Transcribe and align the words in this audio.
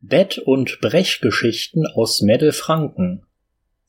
Bett- 0.00 0.38
und 0.38 0.78
Brechgeschichten 0.82 1.86
aus 1.86 2.20
Meddelfranken. 2.20 3.24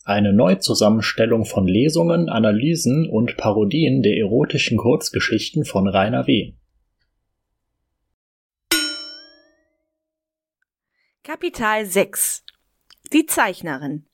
Eine 0.06 0.32
Neuzusammenstellung 0.32 1.44
von 1.44 1.68
Lesungen, 1.68 2.30
Analysen 2.30 3.10
und 3.10 3.36
Parodien 3.36 4.02
der 4.02 4.16
erotischen 4.18 4.78
Kurzgeschichten 4.78 5.66
von 5.66 5.88
Rainer 5.88 6.26
W. 6.26 6.54
Kapital 11.24 11.86
6 11.86 12.46
Die 13.12 13.26
Zeichnerin 13.26 14.06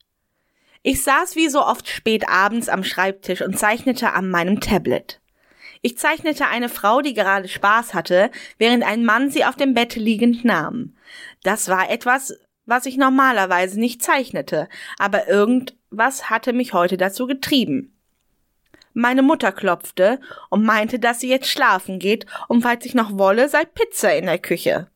Ich 0.81 1.03
saß 1.03 1.35
wie 1.35 1.47
so 1.47 1.63
oft 1.63 1.87
spät 1.87 2.27
abends 2.27 2.69
am 2.69 2.83
Schreibtisch 2.83 3.43
und 3.43 3.59
zeichnete 3.59 4.13
an 4.13 4.31
meinem 4.31 4.61
Tablet. 4.61 5.21
Ich 5.85 5.97
zeichnete 5.97 6.47
eine 6.47 6.69
Frau, 6.69 7.01
die 7.01 7.13
gerade 7.13 7.49
Spaß 7.49 7.93
hatte, 7.93 8.31
während 8.57 8.85
ein 8.85 9.03
Mann 9.03 9.29
sie 9.29 9.43
auf 9.43 9.57
dem 9.57 9.73
Bett 9.73 9.95
liegend 9.95 10.45
nahm. 10.45 10.95
Das 11.43 11.67
war 11.67 11.91
etwas, 11.91 12.39
was 12.65 12.85
ich 12.85 12.95
normalerweise 12.95 13.77
nicht 13.77 14.01
zeichnete, 14.01 14.69
aber 14.97 15.27
irgendwas 15.27 16.29
hatte 16.29 16.53
mich 16.53 16.71
heute 16.71 16.95
dazu 16.95 17.27
getrieben. 17.27 17.93
Meine 18.93 19.23
Mutter 19.23 19.51
klopfte 19.51 20.21
und 20.49 20.63
meinte, 20.63 20.99
dass 20.99 21.19
sie 21.19 21.27
jetzt 21.27 21.49
schlafen 21.49 21.99
geht 21.99 22.27
und 22.47 22.61
falls 22.61 22.85
ich 22.85 22.93
noch 22.93 23.17
wolle, 23.17 23.49
sei 23.49 23.65
Pizza 23.65 24.15
in 24.15 24.27
der 24.27 24.39
Küche. 24.39 24.87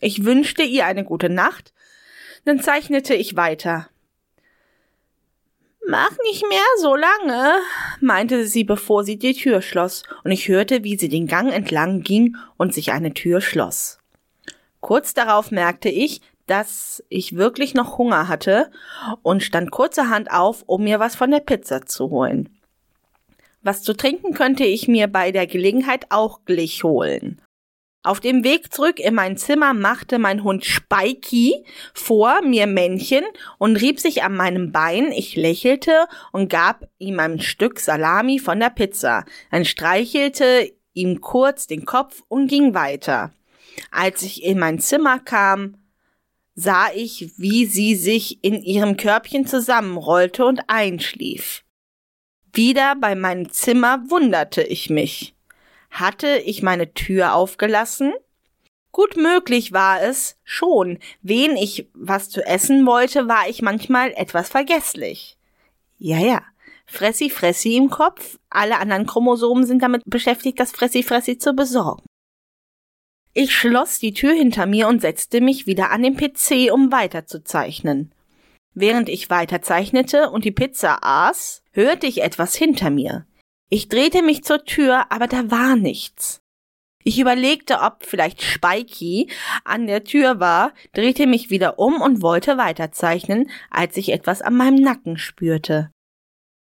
Ich 0.00 0.24
wünschte 0.24 0.62
ihr 0.62 0.86
eine 0.86 1.02
gute 1.02 1.28
Nacht, 1.28 1.72
dann 2.44 2.60
zeichnete 2.60 3.14
ich 3.14 3.34
weiter. 3.34 3.88
Mach 5.86 6.12
nicht 6.22 6.44
mehr 6.48 6.64
so 6.80 6.94
lange, 6.94 7.58
meinte 8.00 8.46
sie, 8.46 8.64
bevor 8.64 9.04
sie 9.04 9.18
die 9.18 9.34
Tür 9.34 9.60
schloss, 9.60 10.02
und 10.24 10.30
ich 10.30 10.48
hörte, 10.48 10.82
wie 10.82 10.96
sie 10.96 11.08
den 11.08 11.26
Gang 11.26 11.52
entlang 11.52 12.00
ging 12.00 12.36
und 12.56 12.72
sich 12.72 12.92
eine 12.92 13.12
Tür 13.12 13.40
schloss. 13.42 13.98
Kurz 14.80 15.12
darauf 15.12 15.50
merkte 15.50 15.90
ich, 15.90 16.22
dass 16.46 17.02
ich 17.08 17.36
wirklich 17.36 17.74
noch 17.74 17.98
Hunger 17.98 18.28
hatte 18.28 18.70
und 19.22 19.42
stand 19.42 19.70
kurzerhand 19.70 20.30
auf, 20.30 20.62
um 20.66 20.84
mir 20.84 21.00
was 21.00 21.16
von 21.16 21.30
der 21.30 21.40
Pizza 21.40 21.86
zu 21.86 22.10
holen. 22.10 22.48
Was 23.62 23.82
zu 23.82 23.94
trinken 23.94 24.34
könnte 24.34 24.64
ich 24.64 24.88
mir 24.88 25.06
bei 25.06 25.32
der 25.32 25.46
Gelegenheit 25.46 26.06
auch 26.10 26.40
gleich 26.44 26.84
holen. 26.84 27.40
Auf 28.04 28.20
dem 28.20 28.44
Weg 28.44 28.70
zurück 28.70 29.00
in 29.00 29.14
mein 29.14 29.38
Zimmer 29.38 29.72
machte 29.72 30.18
mein 30.18 30.44
Hund 30.44 30.66
Spikey 30.66 31.64
vor 31.94 32.42
mir 32.42 32.66
Männchen 32.66 33.24
und 33.56 33.76
rieb 33.76 33.98
sich 33.98 34.22
an 34.22 34.36
meinem 34.36 34.72
Bein. 34.72 35.10
Ich 35.10 35.36
lächelte 35.36 36.06
und 36.30 36.50
gab 36.50 36.86
ihm 36.98 37.18
ein 37.18 37.40
Stück 37.40 37.80
Salami 37.80 38.38
von 38.38 38.60
der 38.60 38.68
Pizza. 38.68 39.24
Dann 39.50 39.64
streichelte 39.64 40.70
ihm 40.92 41.22
kurz 41.22 41.66
den 41.66 41.86
Kopf 41.86 42.22
und 42.28 42.46
ging 42.46 42.74
weiter. 42.74 43.32
Als 43.90 44.20
ich 44.20 44.44
in 44.44 44.58
mein 44.58 44.80
Zimmer 44.80 45.18
kam, 45.18 45.78
sah 46.54 46.88
ich, 46.94 47.32
wie 47.38 47.64
sie 47.64 47.94
sich 47.94 48.44
in 48.44 48.62
ihrem 48.62 48.98
Körbchen 48.98 49.46
zusammenrollte 49.46 50.44
und 50.44 50.60
einschlief. 50.68 51.64
Wieder 52.52 52.96
bei 52.96 53.14
meinem 53.14 53.50
Zimmer 53.50 54.04
wunderte 54.10 54.62
ich 54.62 54.90
mich. 54.90 55.33
Hatte 55.94 56.38
ich 56.38 56.60
meine 56.60 56.92
Tür 56.92 57.34
aufgelassen? 57.34 58.12
Gut 58.90 59.16
möglich 59.16 59.70
war 59.70 60.02
es 60.02 60.36
schon. 60.42 60.98
Wen 61.22 61.56
ich 61.56 61.88
was 61.94 62.28
zu 62.30 62.44
essen 62.44 62.84
wollte, 62.84 63.28
war 63.28 63.48
ich 63.48 63.62
manchmal 63.62 64.12
etwas 64.16 64.48
vergesslich. 64.48 65.38
Ja, 65.98 66.18
ja. 66.18 66.42
Fressi, 66.84 67.30
Fressi 67.30 67.76
im 67.76 67.90
Kopf. 67.90 68.40
Alle 68.50 68.78
anderen 68.78 69.06
Chromosomen 69.06 69.66
sind 69.66 69.82
damit 69.84 70.02
beschäftigt, 70.04 70.58
das 70.58 70.72
Fressi, 70.72 71.04
Fressi 71.04 71.38
zu 71.38 71.54
besorgen. 71.54 72.04
Ich 73.32 73.54
schloss 73.54 74.00
die 74.00 74.14
Tür 74.14 74.32
hinter 74.32 74.66
mir 74.66 74.88
und 74.88 75.00
setzte 75.00 75.40
mich 75.40 75.68
wieder 75.68 75.92
an 75.92 76.02
den 76.02 76.16
PC, 76.16 76.72
um 76.72 76.90
weiterzuzeichnen. 76.90 78.12
Während 78.74 79.08
ich 79.08 79.30
weiterzeichnete 79.30 80.30
und 80.30 80.44
die 80.44 80.50
Pizza 80.50 80.98
aß, 81.02 81.62
hörte 81.70 82.08
ich 82.08 82.22
etwas 82.22 82.56
hinter 82.56 82.90
mir. 82.90 83.26
Ich 83.74 83.88
drehte 83.88 84.22
mich 84.22 84.44
zur 84.44 84.64
Tür, 84.64 85.10
aber 85.10 85.26
da 85.26 85.50
war 85.50 85.74
nichts. 85.74 86.40
Ich 87.02 87.18
überlegte, 87.18 87.80
ob 87.80 88.06
vielleicht 88.06 88.40
Spikey 88.40 89.28
an 89.64 89.88
der 89.88 90.04
Tür 90.04 90.38
war, 90.38 90.72
drehte 90.92 91.26
mich 91.26 91.50
wieder 91.50 91.76
um 91.80 92.00
und 92.00 92.22
wollte 92.22 92.56
weiterzeichnen, 92.56 93.50
als 93.70 93.96
ich 93.96 94.12
etwas 94.12 94.42
an 94.42 94.56
meinem 94.56 94.80
Nacken 94.80 95.18
spürte. 95.18 95.90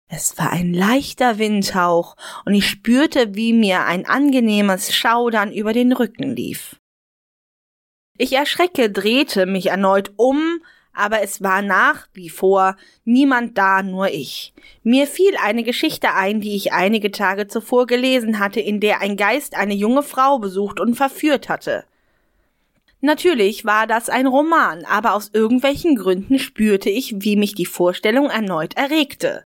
Es 0.09 0.38
war 0.38 0.48
ein 0.48 0.72
leichter 0.72 1.38
Windhauch, 1.38 2.16
und 2.47 2.54
ich 2.54 2.66
spürte, 2.66 3.34
wie 3.34 3.53
mir 3.53 3.84
ein 3.84 4.06
angenehmes 4.06 4.94
Schaudern 4.94 5.53
über 5.53 5.75
den 5.75 5.92
Rücken 5.92 6.34
lief. 6.34 6.81
Ich 8.16 8.32
erschrecke, 8.32 8.91
drehte 8.91 9.44
mich 9.44 9.66
erneut 9.66 10.15
um, 10.16 10.62
aber 10.94 11.22
es 11.22 11.43
war 11.43 11.62
nach 11.62 12.09
wie 12.15 12.31
vor 12.31 12.77
niemand 13.05 13.59
da, 13.59 13.82
nur 13.82 14.09
ich. 14.09 14.55
Mir 14.82 15.06
fiel 15.06 15.34
eine 15.43 15.62
Geschichte 15.62 16.15
ein, 16.15 16.41
die 16.41 16.55
ich 16.55 16.72
einige 16.72 17.10
Tage 17.10 17.47
zuvor 17.49 17.87
gelesen 17.87 18.38
hatte, 18.38 18.60
in 18.60 18.81
der 18.81 19.00
ein 19.00 19.16
Geist 19.16 19.56
eine 19.56 19.75
junge 19.75 20.03
Frau 20.03 20.38
besucht 20.38 20.81
und 20.81 20.94
verführt 20.94 21.49
hatte. 21.49 21.84
Natürlich 23.00 23.66
war 23.66 23.87
das 23.87 24.09
ein 24.09 24.27
Roman, 24.27 24.87
aber 24.87 25.12
aus 25.12 25.31
irgendwelchen 25.34 25.97
Gründen 25.97 26.38
spürte 26.38 26.88
ich, 26.88 27.15
wie 27.19 27.37
mich 27.37 27.54
die 27.54 27.66
Vorstellung 27.66 28.31
erneut 28.31 28.78
erregte. 28.78 29.44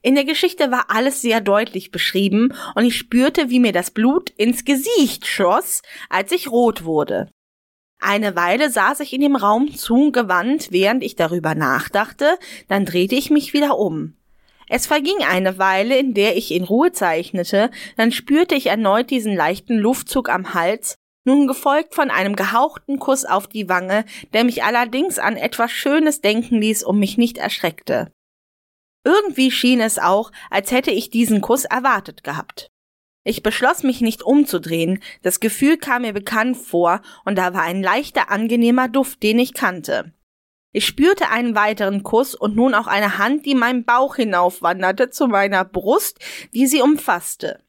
In 0.00 0.14
der 0.14 0.24
Geschichte 0.24 0.70
war 0.70 0.90
alles 0.90 1.22
sehr 1.22 1.40
deutlich 1.40 1.90
beschrieben 1.90 2.52
und 2.74 2.84
ich 2.84 2.96
spürte, 2.96 3.48
wie 3.48 3.58
mir 3.58 3.72
das 3.72 3.90
Blut 3.90 4.30
ins 4.30 4.64
Gesicht 4.64 5.26
schoss, 5.26 5.80
als 6.10 6.30
ich 6.30 6.50
rot 6.50 6.84
wurde. 6.84 7.30
Eine 8.06 8.36
Weile 8.36 8.68
saß 8.68 9.00
ich 9.00 9.14
in 9.14 9.22
dem 9.22 9.34
Raum 9.34 9.74
zugewandt, 9.74 10.70
während 10.70 11.02
ich 11.02 11.16
darüber 11.16 11.54
nachdachte, 11.54 12.38
dann 12.68 12.84
drehte 12.84 13.14
ich 13.14 13.30
mich 13.30 13.54
wieder 13.54 13.78
um. 13.78 14.14
Es 14.68 14.86
verging 14.86 15.24
eine 15.26 15.56
Weile, 15.56 15.96
in 15.96 16.12
der 16.12 16.36
ich 16.36 16.52
in 16.52 16.64
Ruhe 16.64 16.92
zeichnete, 16.92 17.70
dann 17.96 18.12
spürte 18.12 18.56
ich 18.56 18.66
erneut 18.66 19.08
diesen 19.08 19.34
leichten 19.34 19.78
Luftzug 19.78 20.28
am 20.28 20.52
Hals, 20.52 20.96
nun 21.24 21.46
gefolgt 21.46 21.94
von 21.94 22.10
einem 22.10 22.36
gehauchten 22.36 22.98
Kuss 22.98 23.24
auf 23.24 23.46
die 23.46 23.70
Wange, 23.70 24.04
der 24.34 24.44
mich 24.44 24.64
allerdings 24.64 25.18
an 25.18 25.38
etwas 25.38 25.72
Schönes 25.72 26.20
denken 26.20 26.60
ließ 26.60 26.84
und 26.84 26.98
mich 26.98 27.16
nicht 27.16 27.38
erschreckte. 27.38 28.12
Irgendwie 29.02 29.50
schien 29.50 29.80
es 29.80 29.98
auch, 29.98 30.30
als 30.50 30.72
hätte 30.72 30.90
ich 30.90 31.08
diesen 31.08 31.40
Kuss 31.40 31.64
erwartet 31.64 32.22
gehabt. 32.22 32.68
Ich 33.26 33.42
beschloss 33.42 33.82
mich 33.82 34.02
nicht 34.02 34.22
umzudrehen, 34.22 35.02
das 35.22 35.40
Gefühl 35.40 35.78
kam 35.78 36.02
mir 36.02 36.12
bekannt 36.12 36.58
vor, 36.58 37.00
und 37.24 37.36
da 37.36 37.54
war 37.54 37.62
ein 37.62 37.82
leichter, 37.82 38.30
angenehmer 38.30 38.88
Duft, 38.88 39.22
den 39.22 39.38
ich 39.38 39.54
kannte. 39.54 40.12
Ich 40.72 40.84
spürte 40.84 41.30
einen 41.30 41.54
weiteren 41.54 42.02
Kuss 42.02 42.34
und 42.34 42.54
nun 42.54 42.74
auch 42.74 42.86
eine 42.86 43.16
Hand, 43.16 43.46
die 43.46 43.54
meinen 43.54 43.84
Bauch 43.84 44.16
hinaufwanderte 44.16 45.08
zu 45.08 45.26
meiner 45.26 45.64
Brust, 45.64 46.18
die 46.52 46.66
sie 46.66 46.82
umfasste. 46.82 47.60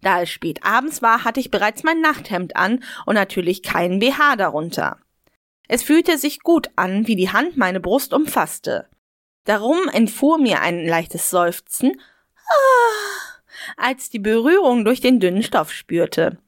Da 0.00 0.22
es 0.22 0.30
spät 0.30 0.64
abends 0.64 1.00
war, 1.00 1.24
hatte 1.24 1.40
ich 1.40 1.50
bereits 1.50 1.84
mein 1.84 2.00
Nachthemd 2.00 2.56
an 2.56 2.82
und 3.06 3.14
natürlich 3.14 3.62
keinen 3.62 4.00
BH 4.00 4.36
darunter. 4.36 4.98
Es 5.68 5.82
fühlte 5.82 6.18
sich 6.18 6.40
gut 6.40 6.70
an, 6.74 7.06
wie 7.06 7.16
die 7.16 7.30
Hand 7.30 7.56
meine 7.56 7.80
Brust 7.80 8.12
umfasste. 8.12 8.88
Darum 9.44 9.88
entfuhr 9.88 10.38
mir 10.38 10.60
ein 10.60 10.86
leichtes 10.86 11.30
Seufzen. 11.30 12.00
Ah 12.36 13.35
als 13.76 14.10
die 14.10 14.18
Berührung 14.18 14.84
durch 14.84 15.00
den 15.00 15.20
dünnen 15.20 15.42
Stoff 15.42 15.72
spürte. 15.72 16.38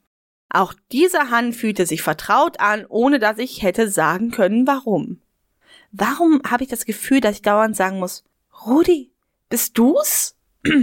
Auch 0.50 0.74
diese 0.92 1.30
Hand 1.30 1.54
fühlte 1.54 1.86
sich 1.86 2.02
vertraut 2.02 2.58
an, 2.60 2.86
ohne 2.88 3.18
dass 3.18 3.38
ich 3.38 3.62
hätte 3.62 3.88
sagen 3.88 4.30
können, 4.30 4.66
warum. 4.66 5.20
Warum 5.92 6.42
habe 6.48 6.64
ich 6.64 6.70
das 6.70 6.84
Gefühl, 6.84 7.20
dass 7.20 7.36
ich 7.36 7.42
dauernd 7.42 7.76
sagen 7.76 7.98
muss, 7.98 8.24
Rudi, 8.66 9.12
bist 9.48 9.76
du's? 9.78 10.36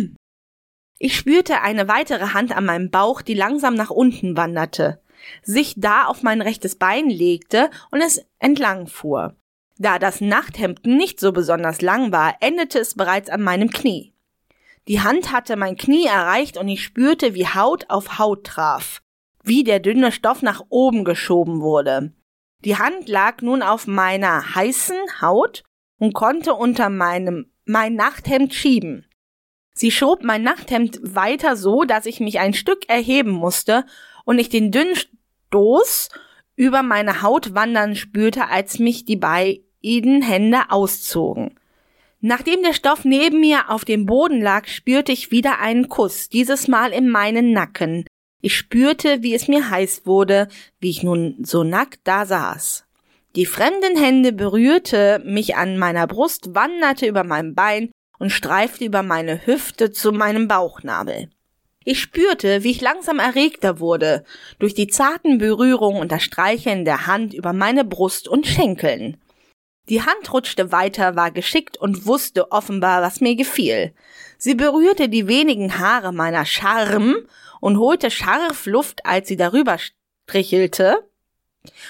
Ich 0.97 1.17
spürte 1.17 1.61
eine 1.61 1.89
weitere 1.89 2.27
Hand 2.27 2.55
an 2.55 2.65
meinem 2.65 2.89
Bauch, 2.89 3.21
die 3.21 3.33
langsam 3.33 3.75
nach 3.75 3.89
unten 3.89 4.37
wanderte, 4.37 5.01
sich 5.43 5.73
da 5.75 6.05
auf 6.05 6.23
mein 6.23 6.41
rechtes 6.41 6.77
Bein 6.77 7.09
legte 7.09 7.69
und 7.91 8.01
es 8.01 8.25
entlang 8.39 8.87
fuhr. 8.87 9.35
Da 9.77 9.99
das 9.99 10.21
Nachthemd 10.21 10.85
nicht 10.85 11.19
so 11.19 11.33
besonders 11.33 11.81
lang 11.81 12.13
war, 12.13 12.37
endete 12.39 12.79
es 12.79 12.95
bereits 12.95 13.29
an 13.29 13.41
meinem 13.41 13.69
Knie. 13.69 14.14
Die 14.87 15.01
Hand 15.01 15.31
hatte 15.31 15.55
mein 15.55 15.77
Knie 15.77 16.05
erreicht 16.05 16.57
und 16.57 16.67
ich 16.67 16.83
spürte, 16.83 17.33
wie 17.33 17.47
Haut 17.47 17.89
auf 17.89 18.19
Haut 18.19 18.45
traf, 18.45 19.01
wie 19.43 19.63
der 19.63 19.79
dünne 19.79 20.11
Stoff 20.11 20.41
nach 20.41 20.61
oben 20.69 21.03
geschoben 21.05 21.61
wurde. 21.61 22.13
Die 22.63 22.77
Hand 22.77 23.09
lag 23.09 23.41
nun 23.41 23.61
auf 23.61 23.87
meiner 23.87 24.55
heißen 24.55 24.97
Haut 25.21 25.63
und 25.97 26.13
konnte 26.13 26.53
unter 26.53 26.89
meinem 26.89 27.51
mein 27.65 27.95
Nachthemd 27.95 28.53
schieben. 28.53 29.07
Sie 29.73 29.91
schob 29.91 30.23
mein 30.23 30.43
Nachthemd 30.43 30.99
weiter 31.01 31.55
so, 31.55 31.83
dass 31.83 32.05
ich 32.05 32.19
mich 32.19 32.39
ein 32.39 32.53
Stück 32.53 32.87
erheben 32.87 33.31
musste 33.31 33.85
und 34.23 34.39
ich 34.39 34.49
den 34.49 34.71
dünnen 34.71 34.95
Stoß 34.95 36.09
über 36.55 36.83
meine 36.83 37.21
Haut 37.21 37.53
wandern 37.53 37.95
spürte, 37.95 38.47
als 38.47 38.79
mich 38.79 39.03
die 39.05 39.17
beiden 39.17 40.21
Hände 40.21 40.69
auszogen. 40.69 41.59
Nachdem 42.21 42.63
der 42.63 42.73
Stoff 42.73 43.05
neben 43.05 43.39
mir 43.39 43.69
auf 43.69 43.85
dem 43.85 44.05
Boden 44.05 44.41
lag, 44.41 44.67
spürte 44.67 45.11
ich 45.11 45.31
wieder 45.31 45.59
einen 45.59 45.89
Kuss, 45.89 46.29
dieses 46.29 46.67
Mal 46.67 46.91
in 46.91 47.09
meinen 47.09 47.51
Nacken. 47.51 48.05
Ich 48.41 48.55
spürte, 48.55 49.23
wie 49.23 49.33
es 49.33 49.47
mir 49.47 49.69
heiß 49.69 50.05
wurde, 50.05 50.47
wie 50.79 50.89
ich 50.89 51.03
nun 51.03 51.37
so 51.43 51.63
nackt 51.63 51.99
da 52.03 52.25
saß. 52.25 52.85
Die 53.35 53.45
fremden 53.45 53.97
Hände 53.97 54.31
berührte 54.31 55.21
mich 55.25 55.55
an 55.55 55.77
meiner 55.77 56.07
Brust, 56.07 56.55
wanderte 56.55 57.05
über 57.05 57.23
mein 57.23 57.53
Bein 57.53 57.91
und 58.17 58.29
streifte 58.29 58.85
über 58.85 59.03
meine 59.03 59.45
Hüfte 59.45 59.91
zu 59.91 60.11
meinem 60.11 60.47
Bauchnabel. 60.47 61.29
Ich 61.83 61.99
spürte, 61.99 62.63
wie 62.63 62.71
ich 62.71 62.81
langsam 62.81 63.19
erregter 63.19 63.79
wurde, 63.79 64.23
durch 64.57 64.73
die 64.73 64.87
zarten 64.87 65.37
Berührungen 65.37 66.01
und 66.01 66.11
das 66.11 66.23
Streicheln 66.23 66.85
der 66.85 67.05
Hand 67.07 67.33
über 67.33 67.53
meine 67.53 67.83
Brust 67.83 68.27
und 68.27 68.47
Schenkeln. 68.47 69.17
Die 69.89 70.01
Hand 70.01 70.33
rutschte 70.33 70.71
weiter, 70.71 71.15
war 71.15 71.31
geschickt 71.31 71.77
und 71.77 72.05
wusste 72.05 72.51
offenbar, 72.51 73.01
was 73.01 73.21
mir 73.21 73.35
gefiel. 73.35 73.93
Sie 74.37 74.55
berührte 74.55 75.09
die 75.09 75.27
wenigen 75.27 75.77
Haare 75.77 76.11
meiner 76.11 76.45
Scharm 76.45 77.15
und 77.61 77.77
holte 77.77 78.09
scharf 78.09 78.65
Luft, 78.65 79.05
als 79.05 79.27
sie 79.27 79.37
darüber 79.37 79.77
strichelte 79.77 81.07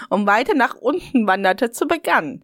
und 0.10 0.26
weiter 0.26 0.54
nach 0.54 0.76
unten 0.76 1.28
wanderte 1.28 1.72
zu 1.72 1.88
Begann. 1.88 2.44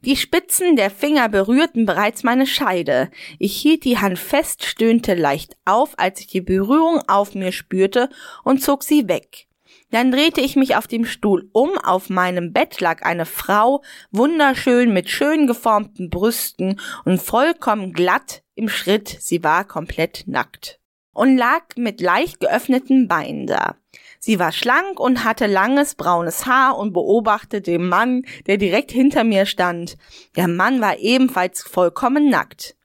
Die 0.00 0.16
Spitzen 0.16 0.76
der 0.76 0.90
Finger 0.90 1.28
berührten 1.28 1.84
bereits 1.84 2.22
meine 2.22 2.46
Scheide. 2.46 3.10
Ich 3.40 3.56
hielt 3.56 3.84
die 3.84 3.98
Hand 3.98 4.18
fest, 4.18 4.64
stöhnte 4.64 5.14
leicht 5.14 5.56
auf, 5.64 5.98
als 5.98 6.20
ich 6.20 6.28
die 6.28 6.40
Berührung 6.40 7.02
auf 7.08 7.34
mir 7.34 7.50
spürte 7.50 8.08
und 8.44 8.62
zog 8.62 8.84
sie 8.84 9.08
weg. 9.08 9.47
Dann 9.90 10.12
drehte 10.12 10.40
ich 10.42 10.54
mich 10.54 10.76
auf 10.76 10.86
dem 10.86 11.06
Stuhl 11.06 11.48
um, 11.52 11.78
auf 11.78 12.10
meinem 12.10 12.52
Bett 12.52 12.80
lag 12.80 13.02
eine 13.02 13.24
Frau, 13.24 13.82
wunderschön 14.10 14.92
mit 14.92 15.08
schön 15.08 15.46
geformten 15.46 16.10
Brüsten 16.10 16.78
und 17.04 17.22
vollkommen 17.22 17.92
glatt 17.94 18.42
im 18.54 18.68
Schritt, 18.68 19.16
sie 19.20 19.42
war 19.42 19.64
komplett 19.64 20.24
nackt 20.26 20.78
und 21.18 21.36
lag 21.36 21.62
mit 21.76 22.00
leicht 22.00 22.38
geöffneten 22.38 23.08
Beinen 23.08 23.46
da. 23.46 23.76
Sie 24.20 24.38
war 24.38 24.52
schlank 24.52 25.00
und 25.00 25.24
hatte 25.24 25.46
langes 25.46 25.94
braunes 25.94 26.46
Haar 26.46 26.76
und 26.76 26.92
beobachtete 26.92 27.72
den 27.72 27.88
Mann, 27.88 28.22
der 28.46 28.56
direkt 28.56 28.92
hinter 28.92 29.24
mir 29.24 29.46
stand. 29.46 29.96
Der 30.36 30.48
Mann 30.48 30.80
war 30.80 30.98
ebenfalls 30.98 31.62
vollkommen 31.62 32.28
nackt. 32.28 32.76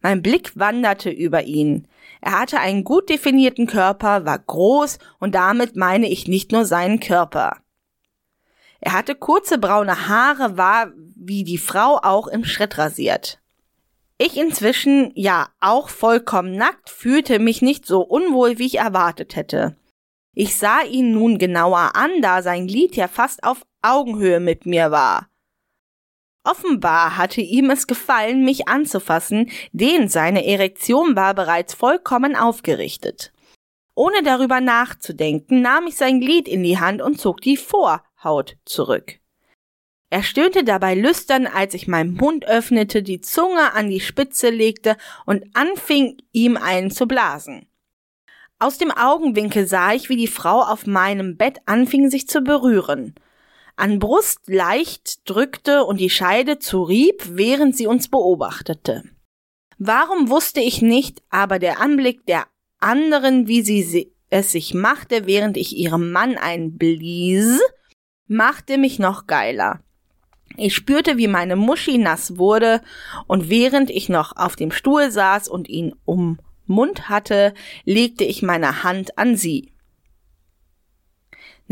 Mein 0.00 0.22
Blick 0.22 0.52
wanderte 0.58 1.10
über 1.10 1.44
ihn. 1.44 1.86
Er 2.22 2.38
hatte 2.38 2.60
einen 2.60 2.84
gut 2.84 3.10
definierten 3.10 3.66
Körper, 3.66 4.24
war 4.24 4.38
groß 4.38 4.98
und 5.18 5.34
damit 5.34 5.74
meine 5.74 6.08
ich 6.08 6.28
nicht 6.28 6.52
nur 6.52 6.64
seinen 6.64 7.00
Körper. 7.00 7.56
Er 8.80 8.92
hatte 8.92 9.16
kurze 9.16 9.58
braune 9.58 10.08
Haare, 10.08 10.56
war 10.56 10.92
wie 11.16 11.42
die 11.42 11.58
Frau 11.58 11.98
auch 12.00 12.28
im 12.28 12.44
Schritt 12.44 12.78
rasiert. 12.78 13.40
Ich 14.18 14.36
inzwischen, 14.36 15.10
ja, 15.16 15.48
auch 15.58 15.88
vollkommen 15.88 16.54
nackt, 16.54 16.90
fühlte 16.90 17.40
mich 17.40 17.60
nicht 17.60 17.86
so 17.86 18.02
unwohl, 18.02 18.58
wie 18.58 18.66
ich 18.66 18.78
erwartet 18.78 19.34
hätte. 19.34 19.76
Ich 20.32 20.56
sah 20.56 20.82
ihn 20.82 21.12
nun 21.12 21.38
genauer 21.38 21.96
an, 21.96 22.22
da 22.22 22.40
sein 22.42 22.68
Glied 22.68 22.94
ja 22.94 23.08
fast 23.08 23.42
auf 23.42 23.66
Augenhöhe 23.82 24.38
mit 24.38 24.64
mir 24.64 24.92
war. 24.92 25.28
Offenbar 26.44 27.16
hatte 27.16 27.40
ihm 27.40 27.70
es 27.70 27.86
gefallen, 27.86 28.44
mich 28.44 28.66
anzufassen, 28.66 29.50
denn 29.72 30.08
seine 30.08 30.44
Erektion 30.44 31.14
war 31.14 31.34
bereits 31.34 31.74
vollkommen 31.74 32.34
aufgerichtet. 32.34 33.32
Ohne 33.94 34.22
darüber 34.22 34.60
nachzudenken, 34.60 35.62
nahm 35.62 35.86
ich 35.86 35.96
sein 35.96 36.20
Glied 36.20 36.48
in 36.48 36.62
die 36.62 36.80
Hand 36.80 37.00
und 37.02 37.20
zog 37.20 37.40
die 37.42 37.56
Vorhaut 37.56 38.56
zurück. 38.64 39.20
Er 40.10 40.22
stöhnte 40.22 40.64
dabei 40.64 40.94
lüstern, 40.94 41.46
als 41.46 41.74
ich 41.74 41.88
meinen 41.88 42.14
Mund 42.14 42.44
öffnete, 42.46 43.02
die 43.02 43.20
Zunge 43.20 43.72
an 43.72 43.88
die 43.88 44.00
Spitze 44.00 44.50
legte 44.50 44.96
und 45.24 45.44
anfing, 45.54 46.18
ihm 46.32 46.56
einen 46.56 46.90
zu 46.90 47.06
blasen. 47.06 47.66
Aus 48.58 48.78
dem 48.78 48.90
Augenwinkel 48.90 49.66
sah 49.66 49.92
ich, 49.92 50.08
wie 50.08 50.16
die 50.16 50.26
Frau 50.26 50.60
auf 50.60 50.86
meinem 50.86 51.36
Bett 51.36 51.60
anfing, 51.66 52.10
sich 52.10 52.28
zu 52.28 52.42
berühren. 52.42 53.14
An 53.82 53.98
Brust 53.98 54.42
leicht 54.46 55.28
drückte 55.28 55.82
und 55.82 55.98
die 55.98 56.08
Scheide 56.08 56.60
zurieb, 56.60 57.20
während 57.30 57.76
sie 57.76 57.88
uns 57.88 58.06
beobachtete. 58.06 59.02
Warum 59.76 60.30
wusste 60.30 60.60
ich 60.60 60.82
nicht, 60.82 61.20
aber 61.30 61.58
der 61.58 61.80
Anblick 61.80 62.24
der 62.26 62.46
anderen, 62.78 63.48
wie 63.48 63.62
sie 63.62 64.12
es 64.30 64.52
sich 64.52 64.72
machte, 64.72 65.26
während 65.26 65.56
ich 65.56 65.76
ihrem 65.76 66.12
Mann 66.12 66.38
einblies, 66.38 67.60
machte 68.28 68.78
mich 68.78 69.00
noch 69.00 69.26
geiler. 69.26 69.80
Ich 70.56 70.76
spürte, 70.76 71.16
wie 71.16 71.26
meine 71.26 71.56
Muschi 71.56 71.98
nass 71.98 72.38
wurde, 72.38 72.82
und 73.26 73.50
während 73.50 73.90
ich 73.90 74.08
noch 74.08 74.36
auf 74.36 74.54
dem 74.54 74.70
Stuhl 74.70 75.10
saß 75.10 75.48
und 75.48 75.68
ihn 75.68 75.92
um 76.04 76.38
Mund 76.66 77.08
hatte, 77.08 77.52
legte 77.84 78.22
ich 78.22 78.42
meine 78.42 78.84
Hand 78.84 79.18
an 79.18 79.34
sie. 79.36 79.71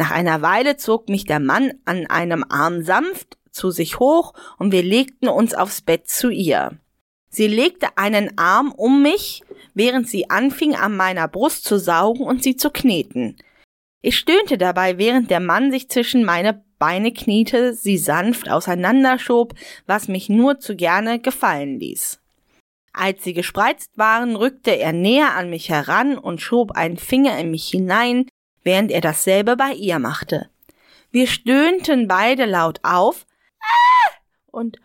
Nach 0.01 0.13
einer 0.13 0.41
Weile 0.41 0.79
zog 0.79 1.11
mich 1.11 1.27
der 1.27 1.41
Mann 1.41 1.75
an 1.85 2.07
einem 2.07 2.43
Arm 2.49 2.83
sanft 2.83 3.37
zu 3.51 3.71
sich 3.71 3.99
hoch 3.99 4.33
und 4.57 4.73
wir 4.73 4.83
legten 4.83 5.29
uns 5.29 5.53
aufs 5.53 5.83
Bett 5.83 6.09
zu 6.09 6.31
ihr. 6.31 6.79
Sie 7.29 7.47
legte 7.47 7.99
einen 7.99 8.39
Arm 8.39 8.73
um 8.73 9.03
mich, 9.03 9.43
während 9.75 10.09
sie 10.09 10.31
anfing, 10.31 10.75
an 10.75 10.97
meiner 10.97 11.29
Brust 11.29 11.65
zu 11.65 11.79
saugen 11.79 12.23
und 12.23 12.43
sie 12.43 12.57
zu 12.57 12.71
kneten. 12.71 13.37
Ich 14.01 14.17
stöhnte 14.17 14.57
dabei, 14.57 14.97
während 14.97 15.31
der 15.31 15.41
Mann 15.41 15.71
sich 15.71 15.91
zwischen 15.91 16.25
meine 16.25 16.65
Beine 16.79 17.13
kniete, 17.13 17.75
sie 17.75 17.99
sanft 17.99 18.51
auseinanderschob, 18.51 19.53
was 19.87 20.09
mich 20.09 20.31
nur 20.31 20.61
zu 20.61 20.77
gerne 20.77 21.21
gefallen 21.21 21.79
ließ. 21.79 22.23
Als 22.95 23.23
sie 23.23 23.35
gespreizt 23.35 23.91
waren, 23.97 24.35
rückte 24.35 24.71
er 24.71 24.95
näher 24.95 25.35
an 25.35 25.51
mich 25.51 25.69
heran 25.69 26.17
und 26.17 26.41
schob 26.41 26.71
einen 26.71 26.97
Finger 26.97 27.39
in 27.39 27.51
mich 27.51 27.69
hinein, 27.69 28.25
während 28.63 28.91
er 28.91 29.01
dasselbe 29.01 29.57
bei 29.57 29.73
ihr 29.73 29.99
machte. 29.99 30.49
Wir 31.11 31.27
stöhnten 31.27 32.09
beide 32.09 32.45
laut 32.45 32.81
auf 32.83 33.27
und 34.51 34.79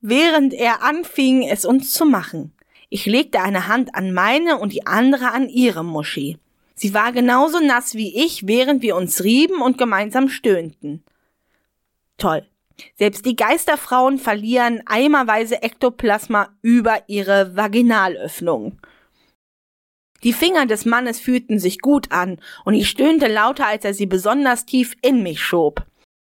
während 0.00 0.54
er 0.54 0.82
anfing, 0.82 1.42
es 1.48 1.64
uns 1.64 1.92
zu 1.92 2.04
machen. 2.04 2.54
Ich 2.88 3.06
legte 3.06 3.40
eine 3.40 3.68
Hand 3.68 3.94
an 3.94 4.12
meine 4.12 4.58
und 4.58 4.72
die 4.72 4.86
andere 4.86 5.30
an 5.30 5.48
ihre 5.48 5.84
Muschi. 5.84 6.38
Sie 6.74 6.94
war 6.94 7.12
genauso 7.12 7.60
nass 7.60 7.94
wie 7.94 8.24
ich, 8.24 8.46
während 8.46 8.82
wir 8.82 8.96
uns 8.96 9.22
rieben 9.22 9.60
und 9.60 9.78
gemeinsam 9.78 10.28
stöhnten. 10.28 11.04
Toll. 12.16 12.46
Selbst 12.96 13.26
die 13.26 13.36
Geisterfrauen 13.36 14.18
verlieren 14.18 14.82
eimerweise 14.86 15.62
Ektoplasma 15.62 16.48
über 16.62 17.02
ihre 17.06 17.54
Vaginalöffnung. 17.54 18.80
Die 20.22 20.32
Finger 20.32 20.66
des 20.66 20.84
Mannes 20.84 21.18
fühlten 21.18 21.58
sich 21.58 21.80
gut 21.80 22.12
an, 22.12 22.38
und 22.64 22.74
ich 22.74 22.88
stöhnte 22.88 23.26
lauter, 23.26 23.66
als 23.66 23.84
er 23.84 23.94
sie 23.94 24.06
besonders 24.06 24.66
tief 24.66 24.96
in 25.02 25.22
mich 25.22 25.40
schob. 25.40 25.86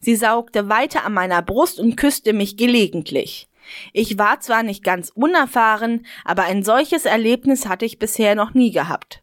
Sie 0.01 0.17
saugte 0.17 0.69
weiter 0.69 1.05
an 1.05 1.15
meiner 1.15 1.43
Brust 1.43 1.79
und 1.79 1.97
küsste 1.97 2.33
mich 2.33 2.57
gelegentlich. 2.57 3.49
Ich 3.93 4.19
war 4.19 4.41
zwar 4.41 4.63
nicht 4.63 4.83
ganz 4.83 5.11
unerfahren, 5.11 6.07
aber 6.25 6.45
ein 6.45 6.63
solches 6.63 7.05
Erlebnis 7.05 7.67
hatte 7.67 7.85
ich 7.85 7.99
bisher 7.99 8.35
noch 8.35 8.55
nie 8.55 8.73
gehabt. 8.73 9.23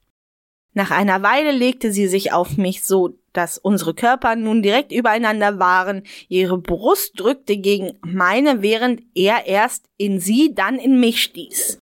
Nach 0.74 0.92
einer 0.92 1.24
Weile 1.24 1.52
legte 1.52 1.92
sie 1.92 2.08
sich 2.08 2.32
auf 2.32 2.58
mich 2.58 2.84
so, 2.84 3.18
dass 3.34 3.58
unsere 3.58 3.94
Körper 3.94 4.36
nun 4.36 4.62
direkt 4.62 4.92
übereinander 4.92 5.60
waren. 5.60 6.04
Ihre 6.28 6.58
Brust 6.58 7.20
drückte 7.20 7.58
gegen 7.58 7.98
meine, 8.02 8.62
während 8.62 9.02
er 9.16 9.46
erst 9.48 9.86
in 9.98 10.20
sie, 10.20 10.54
dann 10.54 10.78
in 10.78 11.00
mich 11.00 11.22
stieß. 11.22 11.79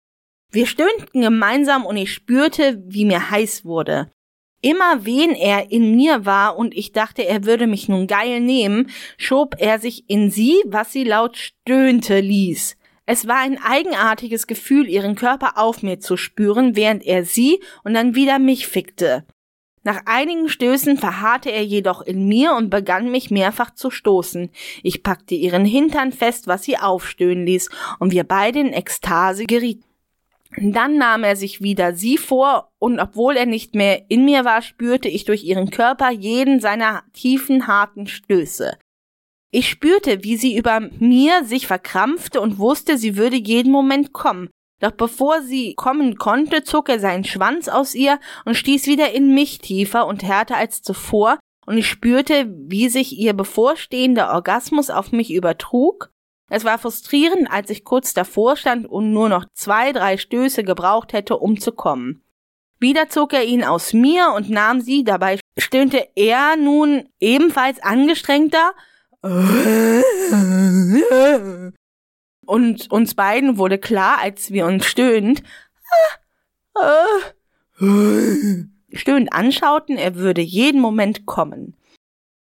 Wir 0.52 0.66
stöhnten 0.66 1.23
gemeinsam 1.23 1.87
und 1.87 1.97
ich 1.97 2.12
spürte, 2.12 2.82
wie 2.87 3.06
mir 3.06 3.30
heiß 3.30 3.64
wurde. 3.64 4.12
Immer 4.61 5.06
wen 5.06 5.30
er 5.30 5.73
in 5.73 5.97
mir 5.97 6.26
war 6.26 6.59
und 6.59 6.76
ich 6.76 6.92
dachte, 6.92 7.26
er 7.26 7.47
würde 7.47 7.66
mich 7.66 7.88
nun 7.88 8.06
geil 8.06 8.38
nehmen, 8.40 8.90
schob 9.16 9.56
er 9.59 9.78
sich 9.78 10.09
in 10.09 10.30
sie, 10.30 10.62
was 10.66 10.92
sie 10.92 11.04
laut 11.04 11.38
stöhnte 11.38 12.21
ließ. 12.21 12.76
Es 13.06 13.26
war 13.26 13.38
ein 13.38 13.59
eigenartiges 13.61 14.47
Gefühl, 14.47 14.88
ihren 14.88 15.16
Körper 15.16 15.56
auf 15.56 15.82
mir 15.82 15.99
zu 15.99 16.18
spüren, 16.18 16.76
während 16.76 17.02
er 17.02 17.25
sie 17.25 17.61
und 17.82 17.94
dann 17.94 18.14
wieder 18.14 18.38
mich 18.38 18.66
fickte. 18.66 19.25
Nach 19.85 20.02
einigen 20.04 20.49
Stößen 20.49 20.97
verharrte 20.99 21.50
er 21.50 21.64
jedoch 21.64 22.02
in 22.02 22.28
mir 22.28 22.52
und 22.54 22.71
begann 22.71 23.11
mich 23.11 23.30
mehrfach 23.30 23.75
zu 23.75 23.90
stoßen. 23.90 24.50
Ich 24.82 25.02
packte 25.02 25.35
ihren 25.35 25.64
Hintern 25.64 26.12
fest, 26.12 26.47
was 26.47 26.62
sie 26.62 26.78
aufstöhnen 26.78 27.47
ließ, 27.47 27.68
und 27.99 28.12
wir 28.12 28.23
beide 28.23 28.61
in 28.61 28.73
Ekstase 28.73 29.44
gerieten. 29.44 29.92
Dann 30.56 30.99
nahm 30.99 31.25
er 31.25 31.37
sich 31.37 31.62
wieder 31.62 31.94
sie 31.94 32.18
vor, 32.18 32.71
und 32.78 33.00
obwohl 33.00 33.37
er 33.37 33.47
nicht 33.47 33.75
mehr 33.75 34.11
in 34.11 34.25
mir 34.25 34.44
war, 34.44 34.61
spürte 34.61 35.09
ich 35.09 35.25
durch 35.25 35.44
ihren 35.44 35.71
Körper 35.71 36.11
jeden 36.11 36.61
seiner 36.61 37.04
tiefen, 37.14 37.66
harten 37.66 38.06
Stöße. 38.06 38.76
Ich 39.50 39.68
spürte, 39.68 40.25
wie 40.25 40.37
sie 40.37 40.56
über 40.56 40.80
mir 40.99 41.44
sich 41.44 41.66
verkrampfte 41.66 42.40
und 42.40 42.59
wusste, 42.59 42.97
sie 42.99 43.16
würde 43.16 43.37
jeden 43.37 43.73
Moment 43.73 44.12
kommen. 44.12 44.50
Doch 44.80 44.92
bevor 44.92 45.42
sie 45.42 45.75
kommen 45.75 46.16
konnte, 46.16 46.64
zog 46.64 46.88
er 46.88 46.99
seinen 46.99 47.25
Schwanz 47.25 47.68
aus 47.68 47.94
ihr 47.94 48.18
und 48.44 48.56
stieß 48.56 48.87
wieder 48.87 49.12
in 49.12 49.35
mich 49.35 49.59
tiefer 49.59 50.06
und 50.06 50.23
härter 50.23 50.56
als 50.56 50.82
zuvor, 50.82 51.38
und 51.64 51.78
ich 51.78 51.87
spürte, 51.87 52.52
wie 52.52 52.88
sich 52.88 53.16
ihr 53.16 53.35
bevorstehender 53.35 54.32
Orgasmus 54.32 54.90
auf 54.90 55.12
mich 55.12 55.32
übertrug. 55.32 56.12
Es 56.54 56.64
war 56.64 56.76
frustrierend, 56.76 57.50
als 57.50 57.71
ich 57.71 57.82
kurz 57.82 58.12
davor 58.12 58.56
stand 58.56 58.87
und 58.87 59.11
nur 59.11 59.30
noch 59.30 59.47
zwei, 59.54 59.90
drei 59.90 60.18
Stöße 60.18 60.64
gebraucht 60.64 61.14
hätte, 61.14 61.38
um 61.38 61.59
zu 61.59 61.73
kommen. 61.73 62.23
Wieder 62.78 63.09
zog 63.09 63.32
er 63.32 63.44
ihn 63.44 63.64
aus 63.64 63.94
mir 63.94 64.35
und 64.37 64.50
nahm 64.50 64.82
sie, 64.82 65.02
dabei 65.02 65.40
stöhnte 65.56 66.06
er 66.14 66.56
nun 66.56 67.09
ebenfalls 67.21 67.82
angestrengter. 67.82 68.73
Und 72.44 72.90
uns 72.90 73.14
beiden 73.14 73.56
wurde 73.56 73.78
klar, 73.78 74.18
als 74.21 74.50
wir 74.50 74.66
uns 74.66 74.85
stöhnend 74.85 75.42
stöhnend 78.92 79.32
anschauten, 79.32 79.97
er 79.97 80.16
würde 80.16 80.42
jeden 80.42 80.82
Moment 80.82 81.25
kommen. 81.25 81.78